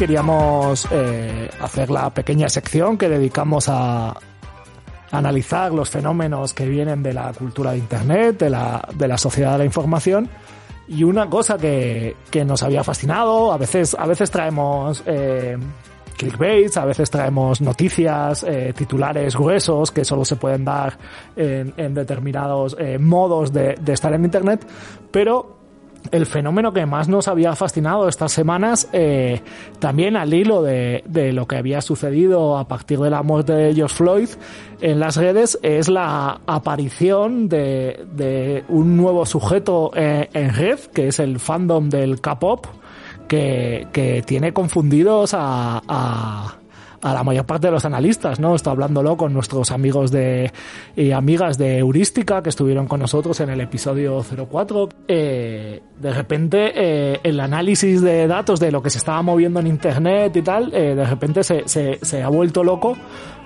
Queríamos 0.00 0.88
eh, 0.90 1.50
hacer 1.60 1.90
la 1.90 2.08
pequeña 2.08 2.48
sección 2.48 2.96
que 2.96 3.06
dedicamos 3.10 3.68
a 3.68 4.16
analizar 5.10 5.74
los 5.74 5.90
fenómenos 5.90 6.54
que 6.54 6.64
vienen 6.66 7.02
de 7.02 7.12
la 7.12 7.30
cultura 7.34 7.72
de 7.72 7.78
Internet, 7.78 8.38
de 8.38 8.48
la, 8.48 8.88
de 8.94 9.06
la 9.06 9.18
sociedad 9.18 9.52
de 9.52 9.58
la 9.58 9.64
información. 9.66 10.26
Y 10.88 11.04
una 11.04 11.28
cosa 11.28 11.58
que, 11.58 12.16
que 12.30 12.46
nos 12.46 12.62
había 12.62 12.82
fascinado, 12.82 13.52
a 13.52 13.58
veces, 13.58 13.94
a 13.94 14.06
veces 14.06 14.30
traemos 14.30 15.02
eh, 15.04 15.58
clickbaits, 16.16 16.78
a 16.78 16.86
veces 16.86 17.10
traemos 17.10 17.60
noticias, 17.60 18.42
eh, 18.44 18.72
titulares 18.74 19.36
gruesos 19.36 19.90
que 19.90 20.06
solo 20.06 20.24
se 20.24 20.36
pueden 20.36 20.64
dar 20.64 20.96
en, 21.36 21.92
determinados 21.92 22.74
eh, 22.80 22.98
modos 22.98 23.52
de 23.52 23.74
estar 23.86 24.14
en 24.14 24.24
Internet, 24.24 24.66
pero 25.10 25.59
el 26.10 26.26
fenómeno 26.26 26.72
que 26.72 26.86
más 26.86 27.08
nos 27.08 27.28
había 27.28 27.54
fascinado 27.54 28.08
estas 28.08 28.32
semanas, 28.32 28.88
eh, 28.92 29.40
también 29.78 30.16
al 30.16 30.32
hilo 30.32 30.62
de, 30.62 31.02
lo 31.32 31.46
que 31.46 31.56
había 31.56 31.80
sucedido 31.80 32.58
a 32.58 32.66
partir 32.66 32.98
de 32.98 33.10
la 33.10 33.22
muerte 33.22 33.52
de 33.52 33.74
George 33.74 33.94
Floyd 33.94 34.28
en 34.80 35.00
las 35.00 35.16
redes, 35.16 35.58
es 35.62 35.88
la 35.88 36.40
aparición 36.46 37.48
de, 37.48 38.64
un 38.68 38.96
nuevo 38.96 39.26
sujeto 39.26 39.90
eh, 39.94 40.28
en 40.32 40.54
red, 40.54 40.78
que 40.92 41.08
es 41.08 41.18
el 41.18 41.38
fandom 41.38 41.88
del 41.88 42.20
K-pop, 42.20 42.66
que, 43.28 44.22
tiene 44.26 44.52
confundidos 44.52 45.34
a 45.34 46.59
a 47.02 47.14
la 47.14 47.24
mayor 47.24 47.46
parte 47.46 47.68
de 47.68 47.72
los 47.72 47.84
analistas, 47.84 48.40
¿no? 48.40 48.54
Estoy 48.54 48.72
hablándolo 48.72 49.16
con 49.16 49.32
nuestros 49.32 49.70
amigos 49.70 50.10
de 50.10 50.52
y 50.96 51.12
amigas 51.12 51.56
de 51.56 51.78
Heurística 51.78 52.42
que 52.42 52.50
estuvieron 52.50 52.86
con 52.86 53.00
nosotros 53.00 53.40
en 53.40 53.50
el 53.50 53.60
episodio 53.60 54.22
04. 54.22 54.88
Eh, 55.08 55.82
de 55.98 56.12
repente, 56.12 56.72
eh, 56.74 57.20
el 57.22 57.40
análisis 57.40 58.02
de 58.02 58.26
datos 58.26 58.60
de 58.60 58.70
lo 58.70 58.82
que 58.82 58.90
se 58.90 58.98
estaba 58.98 59.22
moviendo 59.22 59.60
en 59.60 59.66
Internet 59.66 60.36
y 60.36 60.42
tal, 60.42 60.74
eh, 60.74 60.94
de 60.94 61.04
repente 61.04 61.42
se, 61.42 61.66
se, 61.66 61.98
se, 62.02 62.22
ha 62.22 62.28
vuelto 62.28 62.62
loco 62.62 62.96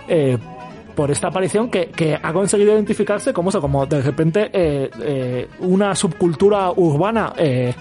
eh, 0.08 0.38
por 0.94 1.10
esta 1.10 1.28
aparición 1.28 1.70
que, 1.70 1.86
que, 1.86 2.14
ha 2.20 2.32
conseguido 2.32 2.72
identificarse 2.72 3.32
como 3.32 3.50
eso, 3.50 3.60
como 3.60 3.84
de 3.86 4.00
repente 4.00 4.50
eh, 4.52 5.48
una 5.60 5.94
subcultura 5.94 6.70
urbana 6.70 7.32
eh, 7.36 7.74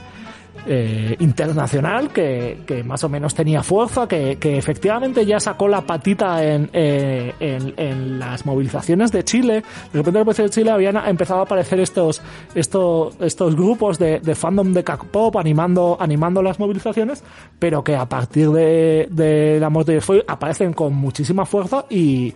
internacional 1.20 2.10
que, 2.10 2.62
que, 2.66 2.84
más 2.84 3.04
o 3.04 3.10
menos 3.10 3.36
tenía 3.36 3.64
fuerza, 3.64 4.08
que, 4.08 4.38
que, 4.38 4.58
efectivamente 4.58 5.26
ya 5.26 5.40
sacó 5.40 5.68
la 5.68 5.82
patita 5.82 6.44
en, 6.44 6.70
eh, 6.72 7.34
en, 7.40 8.20
las 8.20 8.46
movilizaciones 8.46 9.12
de 9.12 9.24
Chile. 9.24 9.64
De 9.92 10.02
repente 10.02 10.20
en 10.20 10.46
de 10.46 10.50
Chile 10.50 10.72
habían 10.72 10.96
empezado 10.98 11.42
a 11.42 11.44
aparecer 11.44 11.80
estos, 11.80 12.22
estos, 12.56 13.16
estos 13.20 13.56
grupos 13.56 14.00
de, 14.00 14.22
fandom 14.36 14.74
de 14.74 14.84
K-pop 14.84 15.36
animando, 15.38 15.98
animando 16.00 16.42
las 16.42 16.60
movilizaciones, 16.60 17.24
pero 17.60 17.84
que 17.84 17.96
a 17.96 18.08
partir 18.08 18.50
de, 18.52 19.58
la 19.60 19.70
muerte 19.70 19.94
de 19.94 20.02
Floyd 20.02 20.22
aparecen 20.28 20.74
con 20.74 20.94
muchísima 20.94 21.46
fuerza 21.46 21.86
y, 21.90 22.34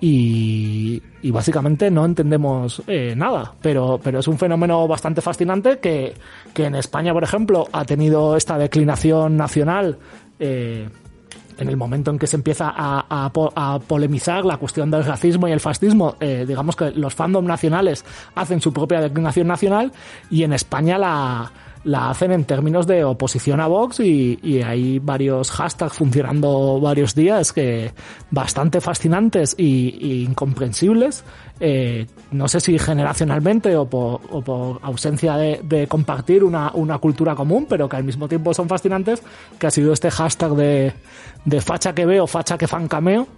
y, 0.00 1.02
y, 1.22 1.30
básicamente 1.30 1.90
no 1.90 2.04
entendemos 2.04 2.82
eh, 2.86 3.14
nada, 3.16 3.54
pero, 3.62 3.98
pero 4.02 4.18
es 4.18 4.28
un 4.28 4.38
fenómeno 4.38 4.86
bastante 4.86 5.20
fascinante 5.20 5.78
que, 5.78 6.14
que 6.52 6.66
en 6.66 6.74
España, 6.74 7.12
por 7.12 7.24
ejemplo, 7.24 7.66
ha 7.72 7.84
tenido 7.84 8.36
esta 8.36 8.58
declinación 8.58 9.36
nacional 9.36 9.98
eh, 10.38 10.88
en 11.58 11.68
el 11.68 11.76
momento 11.76 12.10
en 12.10 12.18
que 12.18 12.26
se 12.26 12.36
empieza 12.36 12.72
a, 12.76 13.30
a, 13.54 13.78
polemizar 13.80 14.44
la 14.44 14.58
cuestión 14.58 14.90
del 14.90 15.04
racismo 15.04 15.48
y 15.48 15.52
el 15.52 15.60
fascismo, 15.60 16.16
eh, 16.20 16.44
digamos 16.46 16.76
que 16.76 16.90
los 16.90 17.14
fandom 17.14 17.46
nacionales 17.46 18.04
hacen 18.34 18.60
su 18.60 18.72
propia 18.72 19.00
declinación 19.00 19.46
nacional 19.46 19.92
y 20.30 20.42
en 20.42 20.52
España 20.52 20.98
la, 20.98 21.50
la 21.86 22.10
hacen 22.10 22.32
en 22.32 22.44
términos 22.44 22.84
de 22.86 23.04
oposición 23.04 23.60
a 23.60 23.68
Vox 23.68 24.00
y, 24.00 24.38
y 24.42 24.60
hay 24.60 24.98
varios 24.98 25.52
hashtags 25.52 25.92
funcionando 25.92 26.80
varios 26.80 27.14
días 27.14 27.52
que 27.52 27.92
bastante 28.28 28.80
fascinantes 28.80 29.54
y, 29.56 30.24
incomprensibles. 30.24 31.24
Eh, 31.60 32.06
no 32.32 32.48
sé 32.48 32.58
si 32.58 32.76
generacionalmente 32.76 33.76
o 33.76 33.88
por, 33.88 34.80
ausencia 34.82 35.36
de, 35.36 35.86
compartir 35.86 36.42
una, 36.42 36.72
una, 36.74 36.98
cultura 36.98 37.36
común, 37.36 37.66
pero 37.68 37.88
que 37.88 37.96
al 37.96 38.04
mismo 38.04 38.26
tiempo 38.26 38.52
son 38.52 38.68
fascinantes, 38.68 39.22
que 39.56 39.68
ha 39.68 39.70
sido 39.70 39.92
este 39.92 40.10
hashtag 40.10 40.50
de, 40.56 40.92
de 41.44 41.60
facha 41.60 41.94
que 41.94 42.04
veo, 42.04 42.26
facha 42.26 42.58
que 42.58 42.66
fan 42.66 42.88
cameo 42.88 43.28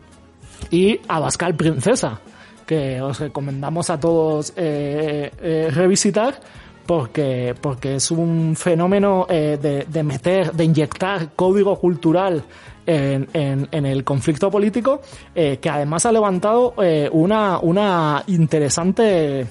y 0.71 0.99
Abascal 1.07 1.55
Princesa, 1.55 2.19
que 2.67 3.01
os 3.03 3.21
recomendamos 3.21 3.91
a 3.91 4.01
todos 4.01 4.55
eh, 4.57 5.31
eh, 5.39 5.69
revisitar 5.71 6.41
porque, 6.89 7.55
porque 7.61 7.97
es 7.97 8.11
un 8.11 8.57
fenómeno 8.57 9.27
eh, 9.29 9.59
de, 9.61 9.85
de, 9.85 10.03
meter, 10.03 10.55
de 10.55 10.65
inyectar 10.65 11.35
código 11.37 11.79
cultural 11.79 12.43
en, 12.87 13.29
en, 13.35 13.69
en 13.71 13.85
el 13.85 14.05
conflicto 14.05 14.51
político, 14.51 15.03
eh, 15.35 15.59
que 15.59 15.69
además 15.69 16.07
ha 16.07 16.13
levantado 16.13 16.73
eh, 16.83 17.11
una, 17.13 17.59
una 17.59 18.25
interesante 18.29 19.47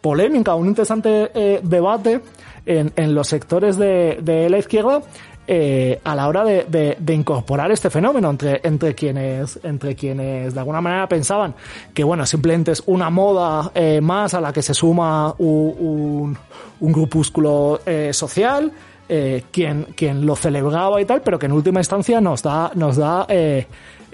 polémica, 0.00 0.54
un 0.54 0.68
interesante 0.68 1.60
debate 1.62 2.22
en, 2.64 2.90
en, 2.96 3.14
los 3.14 3.28
sectores 3.28 3.76
de, 3.76 4.18
de 4.22 4.48
la 4.48 4.56
izquierda 4.56 5.02
eh, 5.46 6.00
a 6.02 6.14
la 6.14 6.28
hora 6.28 6.44
de, 6.44 6.64
de, 6.64 6.96
de, 6.98 7.14
incorporar 7.14 7.70
este 7.70 7.88
fenómeno 7.88 8.30
entre, 8.30 8.60
entre 8.64 8.94
quienes 8.94 9.60
entre 9.62 9.94
quienes 9.94 10.54
de 10.54 10.60
alguna 10.60 10.80
manera 10.80 11.08
pensaban 11.08 11.54
que 11.94 12.02
bueno 12.02 12.26
simplemente 12.26 12.72
es 12.72 12.82
una 12.86 13.10
moda 13.10 13.70
eh, 13.74 14.00
más 14.00 14.34
a 14.34 14.40
la 14.40 14.52
que 14.52 14.62
se 14.62 14.74
suma 14.74 15.34
un, 15.38 15.76
un, 15.78 16.38
un 16.80 16.92
grupúsculo 16.92 17.80
eh, 17.86 18.10
social 18.12 18.72
eh, 19.08 19.44
quien 19.52 19.84
quien 19.94 20.26
lo 20.26 20.34
celebraba 20.34 21.00
y 21.00 21.04
tal 21.04 21.22
pero 21.22 21.38
que 21.38 21.46
en 21.46 21.52
última 21.52 21.78
instancia 21.78 22.20
nos 22.20 22.42
da 22.42 22.72
nos 22.74 22.96
da 22.96 23.26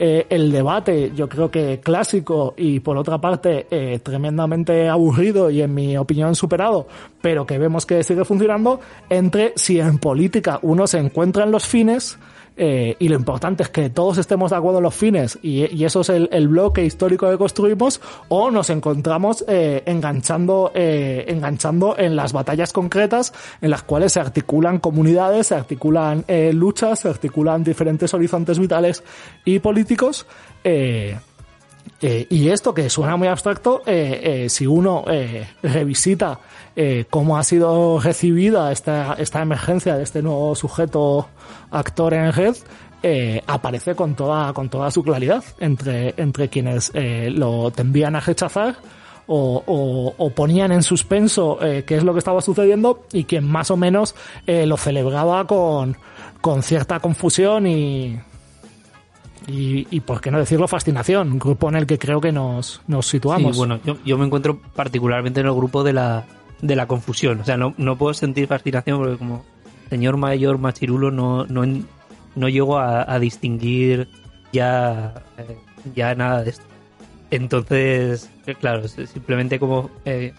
eh, 0.04 0.26
el 0.30 0.50
debate, 0.50 1.12
yo 1.14 1.28
creo 1.28 1.48
que 1.48 1.78
clásico 1.78 2.54
y 2.56 2.80
por 2.80 2.96
otra 2.96 3.18
parte 3.18 3.68
eh, 3.70 4.00
tremendamente 4.02 4.88
aburrido 4.88 5.48
y 5.48 5.62
en 5.62 5.72
mi 5.72 5.96
opinión 5.96 6.34
superado, 6.34 6.88
pero 7.20 7.46
que 7.46 7.56
vemos 7.56 7.86
que 7.86 8.02
sigue 8.02 8.24
funcionando, 8.24 8.80
entre 9.08 9.52
si 9.54 9.78
en 9.78 9.98
política 9.98 10.58
uno 10.62 10.88
se 10.88 10.98
encuentra 10.98 11.44
en 11.44 11.52
los 11.52 11.68
fines 11.68 12.18
eh, 12.56 12.96
y 12.98 13.08
lo 13.08 13.16
importante 13.16 13.62
es 13.62 13.68
que 13.70 13.88
todos 13.90 14.18
estemos 14.18 14.50
de 14.50 14.56
acuerdo 14.56 14.78
en 14.78 14.84
los 14.84 14.94
fines 14.94 15.38
y, 15.42 15.84
eso 15.84 16.02
es 16.02 16.10
el, 16.10 16.48
bloque 16.48 16.84
histórico 16.84 17.30
que 17.30 17.38
construimos 17.38 18.00
o 18.28 18.50
nos 18.50 18.70
encontramos 18.70 19.44
eh, 19.48 19.82
enganchando 19.86 20.70
eh, 20.74 21.24
enganchando 21.28 21.96
en 21.98 22.14
las 22.14 22.32
batallas 22.32 22.72
concretas 22.72 23.32
en 23.60 23.70
las 23.70 23.82
cuales 23.82 24.12
se 24.12 24.20
articulan 24.20 24.78
comunidades 24.78 25.48
se 25.48 25.54
articulan 25.54 26.24
luchas 26.52 27.00
se 27.00 27.08
articulan 27.08 27.64
diferentes 27.64 28.12
horizontes 28.14 28.58
vitales 28.58 29.02
y 29.44 29.58
políticos 29.58 30.26
eh, 30.64 31.18
eh, 32.04 32.26
y 32.28 32.48
esto 32.48 32.74
que 32.74 32.90
suena 32.90 33.16
muy 33.16 33.28
abstracto, 33.28 33.82
eh, 33.86 34.44
eh, 34.44 34.48
si 34.48 34.66
uno 34.66 35.04
revisita 35.62 36.40
cómo 37.10 37.36
ha 37.38 37.44
sido 37.44 38.00
recibida 38.00 38.72
esta, 38.72 39.14
esta 39.18 39.40
emergencia 39.40 39.96
de 39.96 40.02
este 40.02 40.22
nuevo 40.22 40.54
sujeto 40.56 41.28
actor 41.70 42.14
en 42.14 42.32
red, 42.32 42.56
aparece 43.46 43.94
con 43.94 44.14
toda, 44.14 44.52
con 44.52 44.68
toda 44.68 44.90
su 44.90 45.02
claridad 45.02 45.44
entre, 45.60 46.14
entre 46.16 46.48
quienes 46.48 46.90
lo 46.94 47.70
tendían 47.72 48.16
a 48.16 48.20
rechazar 48.20 48.76
o, 49.26 49.62
o, 49.66 50.14
o, 50.16 50.30
ponían 50.30 50.72
en 50.72 50.82
suspenso 50.82 51.58
qué 51.60 51.96
es 51.96 52.02
lo 52.04 52.14
que 52.14 52.20
estaba 52.20 52.40
sucediendo 52.40 53.04
y 53.12 53.24
quien 53.24 53.46
más 53.46 53.70
o 53.70 53.76
menos 53.76 54.14
lo 54.46 54.78
celebraba 54.78 55.46
con, 55.46 55.98
con 56.40 56.62
cierta 56.62 57.00
confusión 57.00 57.66
y, 57.66 58.18
y, 59.46 59.86
y, 59.90 60.00
por 60.00 60.20
qué 60.20 60.30
no 60.30 60.38
decirlo 60.38 60.68
fascinación, 60.68 61.38
grupo 61.38 61.68
en 61.68 61.76
el 61.76 61.86
que 61.86 61.98
creo 61.98 62.20
que 62.20 62.32
nos, 62.32 62.82
nos 62.86 63.06
situamos. 63.06 63.52
Sí, 63.52 63.58
bueno, 63.58 63.80
yo, 63.84 63.98
yo, 64.04 64.18
me 64.18 64.26
encuentro 64.26 64.60
particularmente 64.74 65.40
en 65.40 65.46
el 65.46 65.54
grupo 65.54 65.82
de 65.82 65.92
la, 65.92 66.26
de 66.60 66.76
la 66.76 66.86
confusión, 66.86 67.40
o 67.40 67.44
sea, 67.44 67.56
no, 67.56 67.74
no 67.76 67.96
puedo 67.96 68.14
sentir 68.14 68.46
fascinación 68.46 68.98
porque 68.98 69.16
como 69.16 69.44
señor 69.90 70.16
mayor 70.16 70.58
machirulo 70.58 71.10
no, 71.10 71.44
no, 71.46 71.64
no 72.34 72.48
llego 72.48 72.78
a, 72.78 73.12
a 73.12 73.18
distinguir 73.18 74.08
ya, 74.52 75.14
eh, 75.38 75.58
ya 75.94 76.14
nada 76.14 76.42
de 76.42 76.50
esto. 76.50 76.64
Entonces, 77.30 78.30
claro, 78.60 78.86
simplemente 78.88 79.58
como 79.58 79.90
eh, 80.04 80.34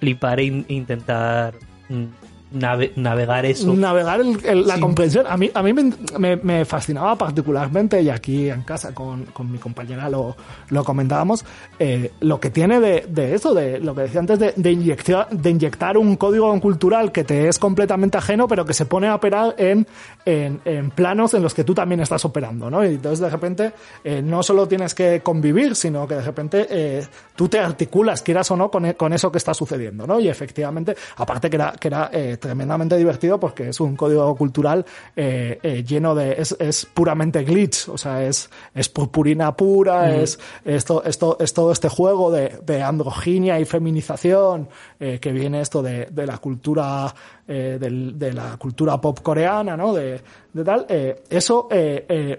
flipar 0.00 0.40
e 0.40 0.64
intentar 0.66 1.54
mm, 1.88 2.04
nave, 2.52 2.92
navegar 2.96 3.44
eso. 3.46 3.72
Navegar 3.74 4.20
el, 4.20 4.38
el, 4.44 4.66
la 4.66 4.76
sí. 4.76 4.80
comprensión. 4.80 5.26
A 5.28 5.36
mí, 5.36 5.50
a 5.52 5.62
mí 5.62 5.72
me, 5.72 5.92
me, 6.18 6.36
me, 6.36 6.64
fascinaba 6.64 7.16
particularmente, 7.16 8.00
y 8.00 8.10
aquí 8.10 8.48
en 8.48 8.62
casa 8.62 8.94
con, 8.94 9.26
con 9.26 9.50
mi 9.50 9.58
compañera 9.58 10.08
lo, 10.08 10.36
lo 10.70 10.84
comentábamos, 10.84 11.44
eh, 11.78 12.12
lo 12.20 12.40
que 12.40 12.50
tiene 12.50 12.80
de, 12.80 13.06
de, 13.08 13.34
eso, 13.34 13.54
de 13.54 13.78
lo 13.78 13.94
que 13.94 14.02
decía 14.02 14.20
antes, 14.20 14.38
de, 14.38 14.52
de, 14.56 14.72
inyectar, 14.72 15.28
de 15.30 15.50
inyectar 15.50 15.96
un 15.96 16.16
código 16.16 16.58
cultural 16.60 17.12
que 17.12 17.24
te 17.24 17.48
es 17.48 17.58
completamente 17.58 18.18
ajeno, 18.18 18.46
pero 18.48 18.64
que 18.64 18.74
se 18.74 18.86
pone 18.86 19.08
a 19.08 19.14
operar 19.14 19.54
en, 19.58 19.86
en, 20.24 20.60
en 20.64 20.90
planos 20.90 21.34
en 21.34 21.42
los 21.42 21.54
que 21.54 21.64
tú 21.64 21.74
también 21.74 22.00
estás 22.00 22.24
operando, 22.24 22.70
¿no? 22.70 22.84
Y 22.84 22.88
entonces 22.88 23.20
de 23.20 23.30
repente 23.30 23.72
eh, 24.04 24.22
no 24.22 24.42
solo 24.42 24.66
tienes 24.68 24.94
que 24.94 25.20
convivir, 25.20 25.74
sino 25.74 26.06
que 26.06 26.14
de 26.16 26.22
repente 26.22 26.66
eh, 26.70 27.06
tú 27.34 27.48
te 27.48 27.58
articulas, 27.58 28.22
quieras 28.22 28.50
o 28.50 28.56
no, 28.56 28.70
con, 28.70 28.92
con 28.94 29.12
eso 29.12 29.30
que 29.30 29.38
está 29.38 29.54
sucediendo, 29.54 30.06
¿no? 30.06 30.20
Y 30.20 30.28
efectivamente, 30.28 30.96
aparte 31.16 31.50
que 31.50 31.56
era, 31.56 31.72
que 31.72 31.88
era 31.88 32.10
eh, 32.12 32.36
tremendamente 32.42 32.96
divertido 32.96 33.38
porque 33.38 33.68
es 33.68 33.80
un 33.80 33.96
código 33.96 34.36
cultural 34.36 34.84
eh, 35.16 35.58
eh, 35.62 35.84
lleno 35.84 36.14
de 36.14 36.32
es, 36.32 36.54
es, 36.58 36.84
puramente 36.84 37.44
glitch 37.44 37.88
o 37.88 37.96
sea 37.96 38.22
es 38.24 38.50
es 38.74 38.88
purpurina 38.88 39.56
pura 39.56 40.08
mm. 40.08 40.20
es 40.22 40.38
esto 40.64 41.04
esto 41.04 41.36
es 41.40 41.54
todo 41.54 41.70
este 41.70 41.88
juego 41.88 42.30
de, 42.32 42.58
de 42.66 42.82
androginia 42.82 43.60
y 43.60 43.64
feminización 43.64 44.68
eh, 44.98 45.18
que 45.20 45.30
viene 45.32 45.60
esto 45.60 45.82
de, 45.82 46.06
de 46.06 46.26
la 46.26 46.38
cultura 46.38 47.14
eh, 47.46 47.78
del, 47.80 48.18
de 48.18 48.32
la 48.32 48.56
cultura 48.56 49.00
pop 49.00 49.20
coreana 49.20 49.76
no 49.76 49.94
de, 49.94 50.20
de 50.52 50.64
tal 50.64 50.84
eh, 50.88 51.22
eso 51.30 51.68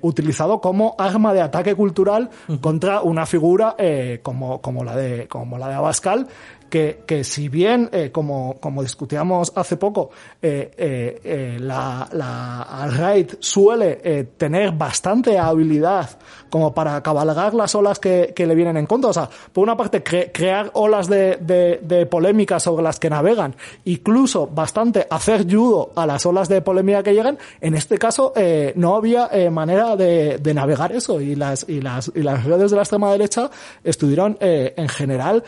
utilizado 0.02 0.60
como 0.60 0.96
arma 0.98 1.34
de 1.34 1.42
ataque 1.42 1.76
cultural 1.76 2.30
uh 2.48 2.54
-huh. 2.54 2.60
contra 2.60 3.02
una 3.02 3.26
figura 3.26 3.76
como 4.22 4.62
como 4.62 4.84
la 4.84 4.96
de 4.98 5.28
como 5.30 5.58
la 5.58 5.70
de 5.70 5.76
Abascal 5.76 6.28
que, 6.74 7.04
que 7.06 7.24
si 7.24 7.50
bien, 7.50 7.88
eh, 7.92 8.10
como, 8.12 8.60
como 8.60 8.82
discutíamos 8.82 9.54
hace 9.54 9.78
poco, 9.78 10.10
eh, 10.42 10.72
eh, 10.76 11.22
eh 11.24 11.58
la, 11.60 12.10
la 12.14 12.64
alt-right 12.64 13.36
suele 13.40 14.02
eh, 14.04 14.24
tener 14.36 14.72
bastante 14.72 15.38
habilidad 15.38 16.10
como 16.54 16.72
para 16.72 17.02
cabalgar 17.02 17.56
las 17.56 17.74
olas 17.74 17.98
que, 17.98 18.32
que 18.36 18.46
le 18.46 18.54
vienen 18.54 18.78
en 18.78 18.86
contra. 18.86 19.10
O 19.10 19.14
sea, 19.14 19.28
por 19.52 19.64
una 19.64 19.76
parte, 19.76 20.04
cre 20.04 20.32
crear 20.32 20.70
olas 20.74 21.08
de, 21.08 21.38
de, 21.38 21.80
de 21.82 22.06
polémica 22.06 22.60
sobre 22.60 22.84
las 22.84 23.00
que 23.00 23.10
navegan, 23.10 23.56
incluso 23.86 24.46
bastante 24.46 25.08
hacer 25.10 25.52
judo 25.52 25.92
a 25.96 26.06
las 26.06 26.26
olas 26.28 26.50
de 26.50 26.62
polémica 26.62 27.02
que 27.02 27.14
llegan, 27.14 27.40
en 27.60 27.74
este 27.74 27.98
caso 27.98 28.34
eh, 28.36 28.74
no 28.76 28.96
había 28.96 29.30
eh, 29.32 29.50
manera 29.50 29.96
de, 29.96 30.38
de, 30.38 30.54
navegar 30.54 30.92
eso 30.92 31.20
y 31.20 31.36
las, 31.36 31.68
y, 31.68 31.82
las, 31.82 32.12
y 32.14 32.22
las 32.22 32.44
redes 32.44 32.70
de 32.70 32.78
la 32.78 32.84
extrema 32.84 33.12
derecha 33.12 33.50
estuvieron 33.84 34.38
eh, 34.40 34.74
en 34.78 34.90
general 34.90 35.44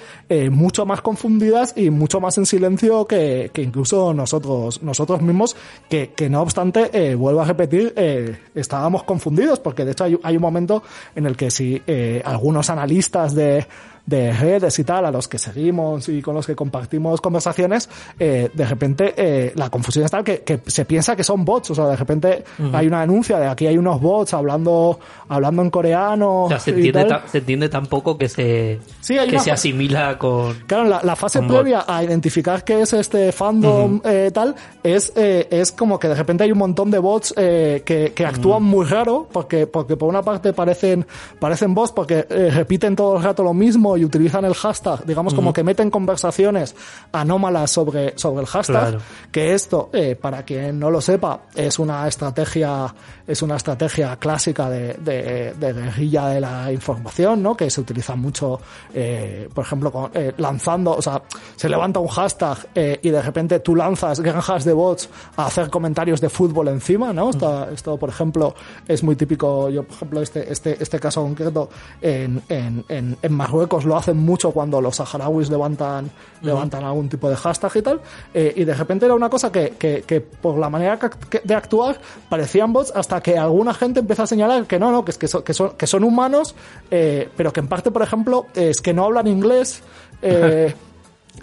mucho 0.50 0.86
más 0.86 1.02
confundidas 1.16 1.74
y 1.78 1.90
mucho 1.92 2.20
más 2.20 2.38
en 2.38 2.46
silencio 2.46 3.08
que, 3.08 3.50
que 3.54 3.62
incluso 3.62 4.14
nosotros, 4.14 4.84
nosotros 4.84 5.22
mismos, 5.22 5.56
que, 5.88 6.12
que 6.14 6.30
no 6.30 6.42
obstante, 6.42 6.90
eh, 6.92 7.16
vuelvo 7.16 7.40
a 7.40 7.46
repetir, 7.46 7.94
eh, 7.96 8.38
estábamos 8.54 9.04
confundidos, 9.04 9.62
porque 9.62 9.86
de 9.86 9.94
hecho 9.94 10.04
hay, 10.04 10.20
hay 10.24 10.36
un 10.36 10.42
momento 10.42 10.84
en 11.16 11.26
el 11.26 11.38
que 11.38 11.50
si 11.52 11.82
eh, 11.88 12.22
algunos 12.26 12.70
analistas 12.70 13.34
de, 13.34 13.66
de 14.06 14.32
redes 14.34 14.78
y 14.80 14.84
tal, 14.84 15.06
a 15.06 15.12
los 15.12 15.28
que 15.28 15.38
seguimos 15.38 16.08
y 16.10 16.22
con 16.22 16.36
los 16.36 16.46
que 16.46 16.56
compartimos 16.56 17.22
conversaciones, 17.22 17.90
eh, 18.20 18.50
de 18.54 18.66
repente 18.66 19.14
eh, 19.18 19.54
la 19.56 19.70
confusión 19.70 20.06
es 20.06 20.12
tal 20.12 20.24
que, 20.24 20.42
que, 20.42 20.60
se 20.68 20.86
piensa 20.86 21.16
que 21.16 21.24
son 21.24 21.44
bots, 21.44 21.72
o 21.72 21.76
sea, 21.76 21.88
de 21.88 21.96
repente 21.96 22.44
uh 22.60 22.64
-huh. 22.64 22.76
hay 22.76 22.88
una 22.88 23.02
denuncia 23.02 23.40
de 23.40 23.48
aquí 23.48 23.68
hay 23.68 23.78
unos 23.78 24.00
bots 24.00 24.34
hablando 24.34 25.00
hablando 25.28 25.62
en 25.62 25.70
coreano. 25.70 26.44
O 26.44 26.50
sea, 26.50 26.60
se 26.60 26.72
entiende, 26.72 27.08
se 27.26 27.38
entiende 27.40 27.70
tampoco 27.70 28.18
que 28.18 28.30
se, 28.30 28.80
sí, 29.02 29.16
que 29.30 29.40
se 29.40 29.52
asimila 29.52 30.18
con. 30.18 30.54
Claro, 30.68 30.86
la, 30.86 31.02
la 31.04 31.16
fase 31.16 31.42
previa 31.42 31.78
bots. 31.78 31.90
a 31.90 32.04
identificar 32.04 32.64
qué 32.64 32.82
es 32.82 32.94
este 32.94 33.32
fandom 33.32 33.96
uh 33.96 34.02
-huh. 34.02 34.10
eh, 34.10 34.32
tal, 34.32 34.56
es, 34.84 35.12
eh, 35.16 35.48
es 35.50 35.72
como 35.72 35.98
que 36.00 36.08
de 36.08 36.16
repente 36.16 36.44
hay 36.44 36.52
un 36.52 36.60
montón 36.60 36.92
de 36.92 37.00
bots 37.00 37.34
eh, 37.38 37.82
que, 37.86 38.14
que 38.14 38.26
actúan 38.26 38.64
uh 38.64 38.66
-huh. 38.66 38.70
muy 38.70 38.86
raro, 38.86 39.28
porque, 39.32 39.68
porque 39.68 39.98
por 39.98 40.10
una 40.10 40.22
parte 40.22 40.54
parecen, 40.54 41.06
parecen 41.40 41.74
bots 41.74 41.92
porque 41.92 42.26
eh, 42.30 42.52
repiten 42.52 42.96
todo 42.96 43.18
el 43.18 43.24
rato 43.24 43.44
lo 43.44 43.54
mismo 43.54 43.95
y 43.98 44.06
utilizan 44.06 44.46
el 44.46 44.54
hashtag, 44.54 45.06
digamos 45.06 45.34
como 45.34 45.54
que 45.54 45.64
meten 45.64 45.90
conversaciones 45.90 46.76
anómalas 47.12 47.72
sobre, 47.72 48.18
sobre 48.18 48.42
el 48.42 48.48
hashtag, 48.48 49.00
que 49.32 49.54
esto, 49.54 49.90
eh, 49.94 50.16
para 50.16 50.44
quien 50.44 50.80
no 50.80 50.90
lo 50.90 51.02
sepa, 51.02 51.42
es 51.56 51.80
una 51.80 52.08
estrategia, 52.08 52.94
es 53.28 53.42
una 53.42 53.56
estrategia 53.56 54.16
clásica 54.18 54.70
de, 54.70 54.94
de, 54.96 55.54
de 55.54 55.74
guerrilla 55.74 56.28
de 56.28 56.42
la 56.42 56.72
información, 56.72 57.42
¿no? 57.42 57.56
Que 57.56 57.70
se 57.70 57.82
utiliza 57.82 58.16
mucho, 58.16 58.60
eh, 58.94 59.50
por 59.54 59.66
ejemplo, 59.66 59.92
con, 59.92 60.12
eh, 60.14 60.34
lanzando, 60.38 60.96
o 60.96 61.02
sea, 61.02 61.22
se 61.56 61.70
levanta 61.70 62.00
un 62.00 62.08
hashtag 62.08 62.58
eh, 62.76 63.00
y 63.02 63.10
de 63.10 63.22
repente 63.22 63.60
tú 63.60 63.76
lanzas 63.76 64.20
granjas 64.20 64.66
de 64.66 64.74
bots 64.74 65.10
a 65.38 65.48
hacer 65.48 65.70
comentarios 65.70 66.22
de 66.22 66.30
fútbol 66.30 66.68
encima, 66.68 67.14
¿no? 67.14 67.30
Esto, 67.30 67.70
esto 67.70 67.98
por 67.98 68.10
ejemplo, 68.10 68.56
es 68.88 69.04
muy 69.04 69.16
típico, 69.16 69.70
yo, 69.70 69.84
por 69.84 69.96
ejemplo, 69.96 70.22
este, 70.22 70.52
este, 70.52 70.82
este 70.82 71.00
caso 71.00 71.22
concreto 71.22 71.70
en, 72.02 72.42
en, 72.50 72.84
en, 72.90 73.18
en 73.22 73.34
Marruecos 73.34 73.85
lo 73.86 73.96
hacen 73.98 74.18
mucho 74.18 74.52
cuando 74.52 74.82
los 74.82 74.96
saharauis 74.98 75.50
levantan, 75.50 76.10
levantan 76.42 76.84
algún 76.84 77.10
tipo 77.10 77.30
de 77.30 77.36
hashtag 77.36 77.72
y 77.76 77.82
tal, 77.82 78.02
eh, 78.34 78.54
y 78.56 78.64
de 78.64 78.74
repente 78.74 79.06
era 79.06 79.16
una 79.16 79.30
cosa 79.30 79.52
que, 79.52 79.72
que, 79.72 80.04
que 80.04 80.22
por 80.22 80.58
la 80.58 80.70
manera 80.70 81.00
de 81.44 81.56
actuar 81.56 82.00
parecían 82.30 82.74
bots 82.74 82.92
hasta 82.96 83.22
que 83.22 83.38
alguna 83.38 83.74
gente 83.74 84.00
empieza 84.00 84.24
a 84.24 84.28
señalar 84.28 84.66
que 84.66 84.80
no, 84.80 84.92
no, 84.92 85.04
que, 85.04 85.12
es 85.12 85.18
que, 85.18 85.28
son, 85.28 85.44
que, 85.44 85.54
son, 85.54 85.72
que 85.72 85.88
son 85.88 86.04
humanos, 86.04 86.56
eh, 86.92 87.30
pero 87.36 87.52
que 87.52 87.60
en 87.60 87.68
parte, 87.68 87.92
por 87.92 88.02
ejemplo, 88.02 88.48
es 88.56 88.82
que 88.82 88.94
no 88.94 89.06
hablan 89.06 89.28
inglés, 89.28 89.84
eh, 90.22 90.74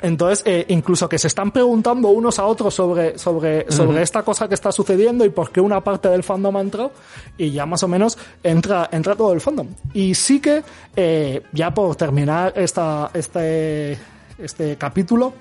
entonces, 0.01 0.43
eh, 0.47 0.64
incluso 0.69 1.09
que 1.09 1.19
se 1.19 1.27
están 1.27 1.51
preguntando 1.51 2.09
unos 2.09 2.39
a 2.39 2.47
otros 2.47 2.74
sobre, 2.74 3.19
sobre, 3.19 3.70
sobre 3.70 4.02
esta 4.02 4.23
cosa 4.23 4.48
que 4.48 4.55
está 4.55 4.73
sucediendo 4.73 5.24
y 5.24 5.28
por 5.28 5.51
qué 5.51 5.60
una 5.60 5.81
parte 5.82 6.09
del 6.09 6.23
fandom 6.23 6.56
ha 6.56 6.60
entrado, 6.60 6.93
y 7.36 7.51
ya 7.51 7.66
más 7.66 7.82
o 7.82 7.89
menos 7.89 8.16
entra, 8.43 8.89
entra 8.90 9.14
todo 9.14 9.32
el 9.32 9.40
fandom. 9.40 9.69
Y 9.93 10.14
sí 10.14 10.40
que, 10.40 10.62
eh, 10.97 11.43
ya 11.52 11.73
por 11.73 11.94
terminar 11.97 12.52
esta, 12.56 13.10
este, 13.12 13.98
este 14.39 14.77
capítulo, 14.77 15.35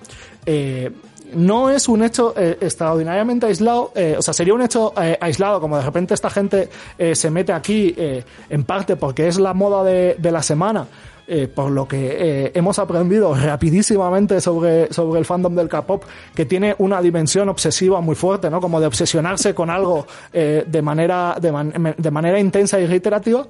eh, 0.45 0.91
no 1.33 1.69
es 1.69 1.87
un 1.87 2.03
hecho 2.03 2.33
eh, 2.35 2.57
extraordinariamente 2.59 3.45
aislado, 3.45 3.93
eh, 3.95 4.15
o 4.17 4.21
sea, 4.21 4.33
sería 4.33 4.53
un 4.53 4.61
hecho 4.61 4.93
eh, 5.01 5.17
aislado, 5.21 5.61
como 5.61 5.77
de 5.77 5.83
repente 5.83 6.13
esta 6.13 6.29
gente 6.29 6.69
eh, 6.97 7.15
se 7.15 7.29
mete 7.29 7.53
aquí, 7.53 7.93
eh, 7.97 8.23
en 8.49 8.63
parte 8.65 8.97
porque 8.97 9.29
es 9.29 9.39
la 9.39 9.53
moda 9.53 9.83
de, 9.83 10.15
de 10.19 10.31
la 10.31 10.43
semana, 10.43 10.87
eh, 11.27 11.47
por 11.47 11.71
lo 11.71 11.87
que 11.87 12.17
eh, 12.45 12.51
hemos 12.55 12.79
aprendido 12.79 13.33
rapidísimamente 13.33 14.41
sobre, 14.41 14.91
sobre 14.93 15.19
el 15.19 15.25
fandom 15.25 15.55
del 15.55 15.69
K-pop, 15.69 16.03
que 16.35 16.45
tiene 16.45 16.75
una 16.79 17.01
dimensión 17.01 17.49
obsesiva 17.49 18.01
muy 18.01 18.15
fuerte, 18.15 18.49
¿no? 18.49 18.59
Como 18.61 18.79
de 18.79 18.87
obsesionarse 18.87 19.53
con 19.53 19.69
algo 19.69 20.07
eh, 20.33 20.65
de 20.67 20.81
manera 20.81 21.35
de, 21.39 21.51
man- 21.51 21.95
de 21.97 22.11
manera 22.11 22.39
intensa 22.39 22.79
y 22.79 22.85
reiterativa, 22.85 23.45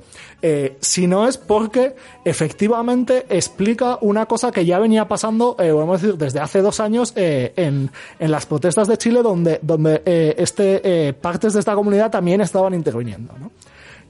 si 0.80 1.06
no 1.08 1.28
es 1.28 1.38
porque 1.38 1.96
efectivamente 2.26 3.26
explica 3.30 3.98
una 4.02 4.26
cosa 4.26 4.52
que 4.52 4.66
ya 4.66 4.80
venía 4.80 5.08
pasando, 5.08 5.56
vamos 5.58 5.90
a 6.02 6.06
decir, 6.06 6.18
desde 6.18 6.40
hace 6.40 6.62
dos 6.62 6.80
años 6.80 7.14
en, 7.16 7.92
en 8.20 8.32
las 8.32 8.46
protestas 8.48 8.88
de 8.88 8.98
Chile, 8.98 9.22
donde, 9.22 9.60
donde 9.62 10.02
este, 10.38 11.14
partes 11.14 11.54
de 11.54 11.60
esta 11.60 11.76
comunidad 11.76 12.10
también 12.10 12.42
estaban 12.42 12.74
interviniendo, 12.74 13.34
¿no? 13.40 13.52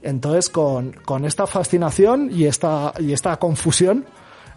Entonces, 0.02 0.50
con, 0.50 0.92
con 1.04 1.24
esta 1.24 1.46
fascinación 1.46 2.30
y 2.32 2.46
esta, 2.46 2.92
y 2.98 3.12
esta 3.12 3.36
confusión, 3.36 4.04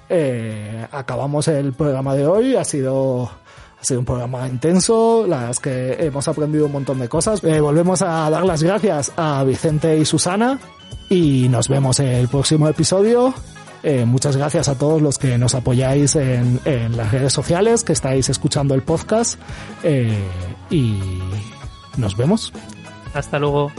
eh, 0.10 0.86
acabamos 0.92 1.48
el 1.48 1.74
programa 1.74 2.16
de 2.16 2.28
hoy. 2.28 2.56
Ha 2.56 2.64
sido, 2.64 3.30
ha 3.80 3.84
sido 3.84 4.00
un 4.00 4.06
programa 4.06 4.48
intenso, 4.48 5.26
la 5.28 5.52
que 5.62 5.98
hemos 6.00 6.28
aprendido 6.28 6.66
un 6.66 6.72
montón 6.72 7.00
de 7.00 7.10
cosas. 7.10 7.44
Eh, 7.44 7.60
volvemos 7.60 8.02
a 8.02 8.30
dar 8.30 8.46
las 8.46 8.64
gracias 8.64 9.12
a 9.16 9.44
Vicente 9.44 9.98
y 9.98 10.06
Susana 10.06 10.60
y 11.10 11.48
nos 11.50 11.70
vemos 11.70 12.00
en 12.00 12.08
el 12.08 12.28
próximo 12.28 12.68
episodio. 12.68 13.34
Eh, 13.84 14.04
muchas 14.06 14.36
gracias 14.36 14.68
a 14.68 14.76
todos 14.76 15.00
los 15.00 15.20
que 15.20 15.38
nos 15.38 15.54
apoyáis 15.54 16.16
en, 16.16 16.60
en 16.66 16.98
las 16.98 17.12
redes 17.12 17.34
sociales, 17.34 17.84
que 17.84 17.94
estáis 17.94 18.30
escuchando 18.30 18.74
el 18.74 18.82
podcast 18.82 19.40
y 20.72 21.00
nos 21.96 22.18
vemos. 22.18 22.52
Hasta 23.14 23.38
luego. 23.38 23.72